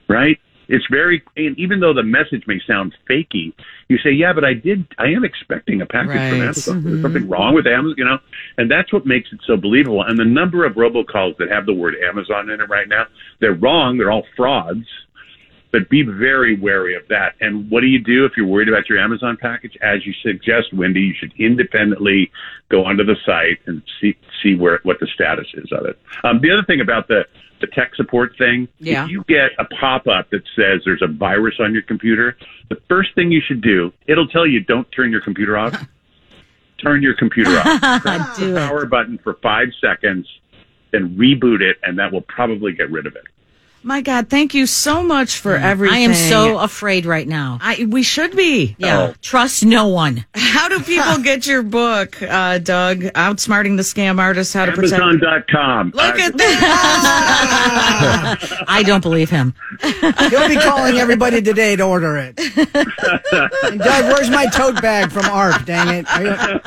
right? 0.09 0.39
It's 0.70 0.86
very, 0.90 1.22
and 1.36 1.59
even 1.59 1.80
though 1.80 1.92
the 1.92 2.05
message 2.05 2.44
may 2.47 2.60
sound 2.66 2.97
fakey, 3.09 3.52
you 3.88 3.98
say, 3.98 4.10
yeah, 4.10 4.32
but 4.32 4.44
I 4.44 4.55
did, 4.55 4.86
I 4.98 5.09
am 5.09 5.24
expecting 5.24 5.82
a 5.82 5.86
package 5.86 6.12
from 6.12 6.38
Right. 6.38 6.42
Amazon. 6.42 6.84
There's 6.84 6.94
mm-hmm. 6.94 7.02
something 7.02 7.28
wrong 7.28 7.55
with 7.55 7.66
Amazon, 7.66 7.94
you 7.98 8.05
know? 8.05 8.18
And 8.56 8.70
that's 8.70 8.92
what 8.92 9.05
makes 9.05 9.32
it 9.32 9.40
so 9.47 9.56
believable. 9.56 10.02
And 10.02 10.16
the 10.16 10.24
number 10.24 10.64
of 10.64 10.74
robocalls 10.74 11.36
that 11.38 11.51
have 11.51 11.66
the 11.66 11.74
word 11.74 11.97
Amazon 11.97 12.51
in 12.51 12.60
it 12.60 12.68
right 12.68 12.88
now, 12.88 13.06
they're 13.40 13.55
wrong. 13.55 13.98
They're 13.98 14.12
all 14.12 14.26
frauds 14.36 14.86
but 15.72 15.88
be 15.88 16.02
very 16.02 16.59
wary 16.59 16.97
of 16.97 17.06
that. 17.09 17.34
And 17.40 17.70
what 17.70 17.80
do 17.82 17.86
you 17.86 17.98
do 18.01 18.24
if 18.24 18.32
you're 18.36 18.47
worried 18.47 18.68
about 18.68 18.88
your 18.88 18.98
Amazon 18.98 19.36
package? 19.40 19.76
As 19.82 20.05
you 20.05 20.12
suggest, 20.22 20.72
Wendy, 20.72 21.01
you 21.01 21.14
should 21.14 21.32
independently 21.38 22.30
go 22.68 22.84
onto 22.84 23.05
the 23.05 23.16
site 23.24 23.59
and 23.66 23.82
see 24.01 24.16
see 24.42 24.55
where 24.56 24.80
what 24.82 24.98
the 25.01 25.06
status 25.14 25.47
is 25.55 25.70
of 25.72 25.86
it. 25.86 25.98
Um, 26.24 26.40
the 26.40 26.51
other 26.51 26.64
thing 26.64 26.80
about 26.80 27.09
the 27.09 27.26
the 27.60 27.66
tech 27.66 27.94
support 27.94 28.36
thing, 28.38 28.68
Yeah. 28.78 29.05
if 29.05 29.10
you 29.10 29.22
get 29.28 29.51
a 29.59 29.66
pop 29.66 30.06
up 30.06 30.30
that 30.30 30.42
says 30.56 30.80
there's 30.86 31.02
a 31.02 31.06
virus 31.06 31.56
on 31.60 31.74
your 31.74 31.82
computer, 31.82 32.36
the 32.70 32.76
first 32.88 33.14
thing 33.14 33.30
you 33.30 33.42
should 33.47 33.60
do, 33.60 33.92
it'll 34.06 34.28
tell 34.28 34.47
you 34.47 34.60
don't 34.60 34.90
turn 34.92 35.10
your 35.12 35.20
computer 35.20 35.59
off. 35.59 35.86
turn 36.82 37.02
your 37.02 37.14
computer 37.14 37.51
off. 37.51 37.80
Press 38.02 38.38
Do 38.38 38.55
the 38.55 38.60
power 38.60 38.86
button 38.86 39.18
for 39.18 39.34
five 39.42 39.68
seconds, 39.78 40.26
then 40.90 41.16
reboot 41.16 41.60
it, 41.60 41.76
and 41.82 41.98
that 41.98 42.12
will 42.12 42.22
probably 42.22 42.72
get 42.72 42.90
rid 42.90 43.06
of 43.06 43.14
it. 43.14 43.24
My 43.82 44.02
God, 44.02 44.28
thank 44.28 44.52
you 44.52 44.66
so 44.66 45.02
much 45.02 45.39
for 45.39 45.57
everything. 45.57 45.97
I 45.97 46.01
am 46.01 46.12
so 46.12 46.59
afraid 46.59 47.07
right 47.07 47.27
now. 47.27 47.59
I, 47.62 47.86
we 47.89 48.02
should 48.02 48.36
be. 48.36 48.77
Yeah. 48.78 49.09
Oh. 49.11 49.15
Trust 49.23 49.65
no 49.65 49.89
one. 49.89 50.27
How 50.35 50.69
do 50.69 50.81
people 50.81 51.16
get 51.23 51.47
your 51.47 51.62
book, 51.62 52.20
uh, 52.20 52.59
Doug? 52.59 52.98
Outsmarting 53.01 53.77
the 53.78 53.82
Scam 53.82 54.19
Artist, 54.20 54.52
How 54.52 54.66
to 54.66 54.73
Protect. 54.73 55.01
Amazon.com. 55.01 55.93
Look 55.94 56.19
Uh, 56.19 56.23
at 56.24 56.36
that. 56.36 57.44
I 58.69 58.82
don't 58.82 59.01
believe 59.01 59.31
him. 59.31 59.55
He'll 59.81 60.48
be 60.48 60.57
calling 60.57 60.97
everybody 60.98 61.40
today 61.40 61.74
to 61.77 61.82
order 61.85 62.19
it. 62.19 62.39
And 62.39 63.81
Doug, 63.81 64.05
where's 64.12 64.28
my 64.28 64.44
tote 64.47 64.82
bag 64.82 65.11
from 65.11 65.23
AARP? 65.24 65.65
Dang 65.65 65.89
it! 65.89 66.05
I 66.09 66.61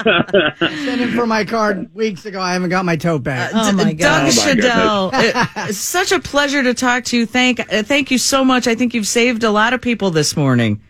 I 0.61 0.75
sent 0.85 1.01
it 1.01 1.13
for 1.15 1.27
my 1.27 1.45
card 1.45 1.93
weeks 1.93 2.25
ago. 2.25 2.41
I 2.41 2.53
haven't 2.53 2.69
got 2.69 2.85
my 2.85 2.95
tote 2.95 3.21
bag. 3.23 3.51
Oh 3.53 3.71
my 3.73 3.93
Doug 3.93 3.97
god. 3.99 4.21
Oh, 4.21 4.23
my 4.25 4.29
Shadel, 4.31 5.11
it- 5.13 5.35
it's 5.69 5.77
such 5.77 6.11
a 6.11 6.19
pleasure 6.19 6.63
to 6.63 6.73
talk 6.73 7.02
to. 7.05 7.25
Thank, 7.25 7.59
uh, 7.59 7.83
thank 7.83 8.11
you 8.11 8.17
so 8.17 8.43
much. 8.45 8.67
I 8.67 8.75
think 8.75 8.93
you've 8.93 9.07
saved 9.07 9.43
a 9.43 9.51
lot 9.51 9.73
of 9.73 9.81
people 9.81 10.11
this 10.11 10.35
morning. 10.37 10.81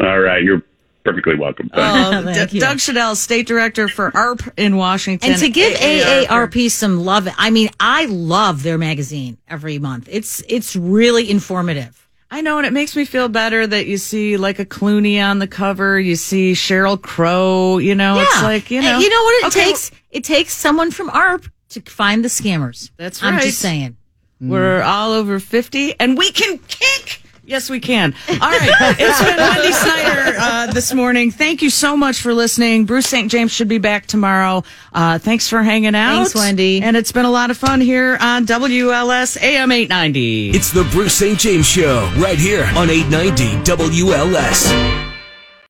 All 0.00 0.18
right, 0.20 0.42
you're 0.42 0.62
perfectly 1.04 1.36
welcome. 1.36 1.68
Thanks. 1.74 2.16
Oh, 2.28 2.32
Thank 2.32 2.50
D- 2.50 2.56
you. 2.56 2.60
Doug 2.60 2.76
Shadel, 2.78 3.16
State 3.16 3.46
Director 3.46 3.88
for 3.88 4.10
AARP 4.12 4.52
in 4.56 4.76
Washington. 4.76 5.30
And 5.32 5.40
to 5.40 5.48
give 5.48 5.76
AARP. 5.78 6.26
AARP 6.26 6.70
some 6.70 7.00
love, 7.00 7.28
I 7.38 7.50
mean, 7.50 7.70
I 7.80 8.04
love 8.06 8.62
their 8.62 8.78
magazine 8.78 9.38
every 9.48 9.78
month. 9.78 10.08
It's 10.10 10.42
it's 10.48 10.76
really 10.76 11.30
informative. 11.30 11.94
I 12.30 12.42
know, 12.42 12.58
and 12.58 12.66
it 12.66 12.74
makes 12.74 12.94
me 12.94 13.06
feel 13.06 13.28
better 13.30 13.66
that 13.66 13.86
you 13.86 13.96
see 13.96 14.36
like 14.36 14.58
a 14.58 14.66
Clooney 14.66 15.18
on 15.24 15.38
the 15.38 15.46
cover. 15.46 15.98
You 15.98 16.14
see 16.14 16.52
Sheryl 16.52 17.00
Crow. 17.00 17.78
You 17.78 17.94
know, 17.94 18.20
it's 18.20 18.42
like 18.42 18.70
you 18.70 18.78
And 18.80 18.86
know, 18.86 18.98
you 18.98 19.08
know 19.08 19.22
what 19.22 19.44
it 19.44 19.46
Okay, 19.56 19.64
takes? 19.70 19.90
It 20.10 20.24
takes 20.24 20.52
someone 20.52 20.90
from 20.90 21.08
AARP 21.08 21.50
to 21.70 21.80
find 21.80 22.22
the 22.22 22.28
scammers. 22.28 22.90
That's 22.98 23.22
right. 23.22 23.32
I'm 23.32 23.40
just 23.40 23.58
saying. 23.60 23.96
We're 24.40 24.82
all 24.82 25.12
over 25.12 25.40
50 25.40 25.98
and 25.98 26.16
we 26.16 26.30
can 26.30 26.58
kick. 26.58 27.22
Yes, 27.44 27.70
we 27.70 27.80
can. 27.80 28.14
All 28.28 28.36
right. 28.38 28.96
It's 28.98 29.22
been 29.22 29.36
Wendy 29.38 29.72
Snyder 29.72 30.36
uh, 30.38 30.66
this 30.72 30.92
morning. 30.92 31.30
Thank 31.30 31.62
you 31.62 31.70
so 31.70 31.96
much 31.96 32.20
for 32.20 32.34
listening. 32.34 32.84
Bruce 32.84 33.06
St. 33.06 33.30
James 33.30 33.50
should 33.50 33.68
be 33.68 33.78
back 33.78 34.04
tomorrow. 34.04 34.64
Uh, 34.92 35.18
thanks 35.18 35.48
for 35.48 35.62
hanging 35.62 35.94
out. 35.94 36.16
Thanks, 36.16 36.34
Wendy. 36.34 36.82
And 36.82 36.94
it's 36.94 37.10
been 37.10 37.24
a 37.24 37.30
lot 37.30 37.50
of 37.50 37.56
fun 37.56 37.80
here 37.80 38.18
on 38.20 38.44
WLS 38.44 39.40
AM 39.40 39.72
890. 39.72 40.50
It's 40.50 40.70
the 40.72 40.84
Bruce 40.92 41.14
St. 41.14 41.38
James 41.38 41.66
Show 41.66 42.12
right 42.18 42.38
here 42.38 42.64
on 42.76 42.90
890 42.90 43.64
WLS. 43.64 45.07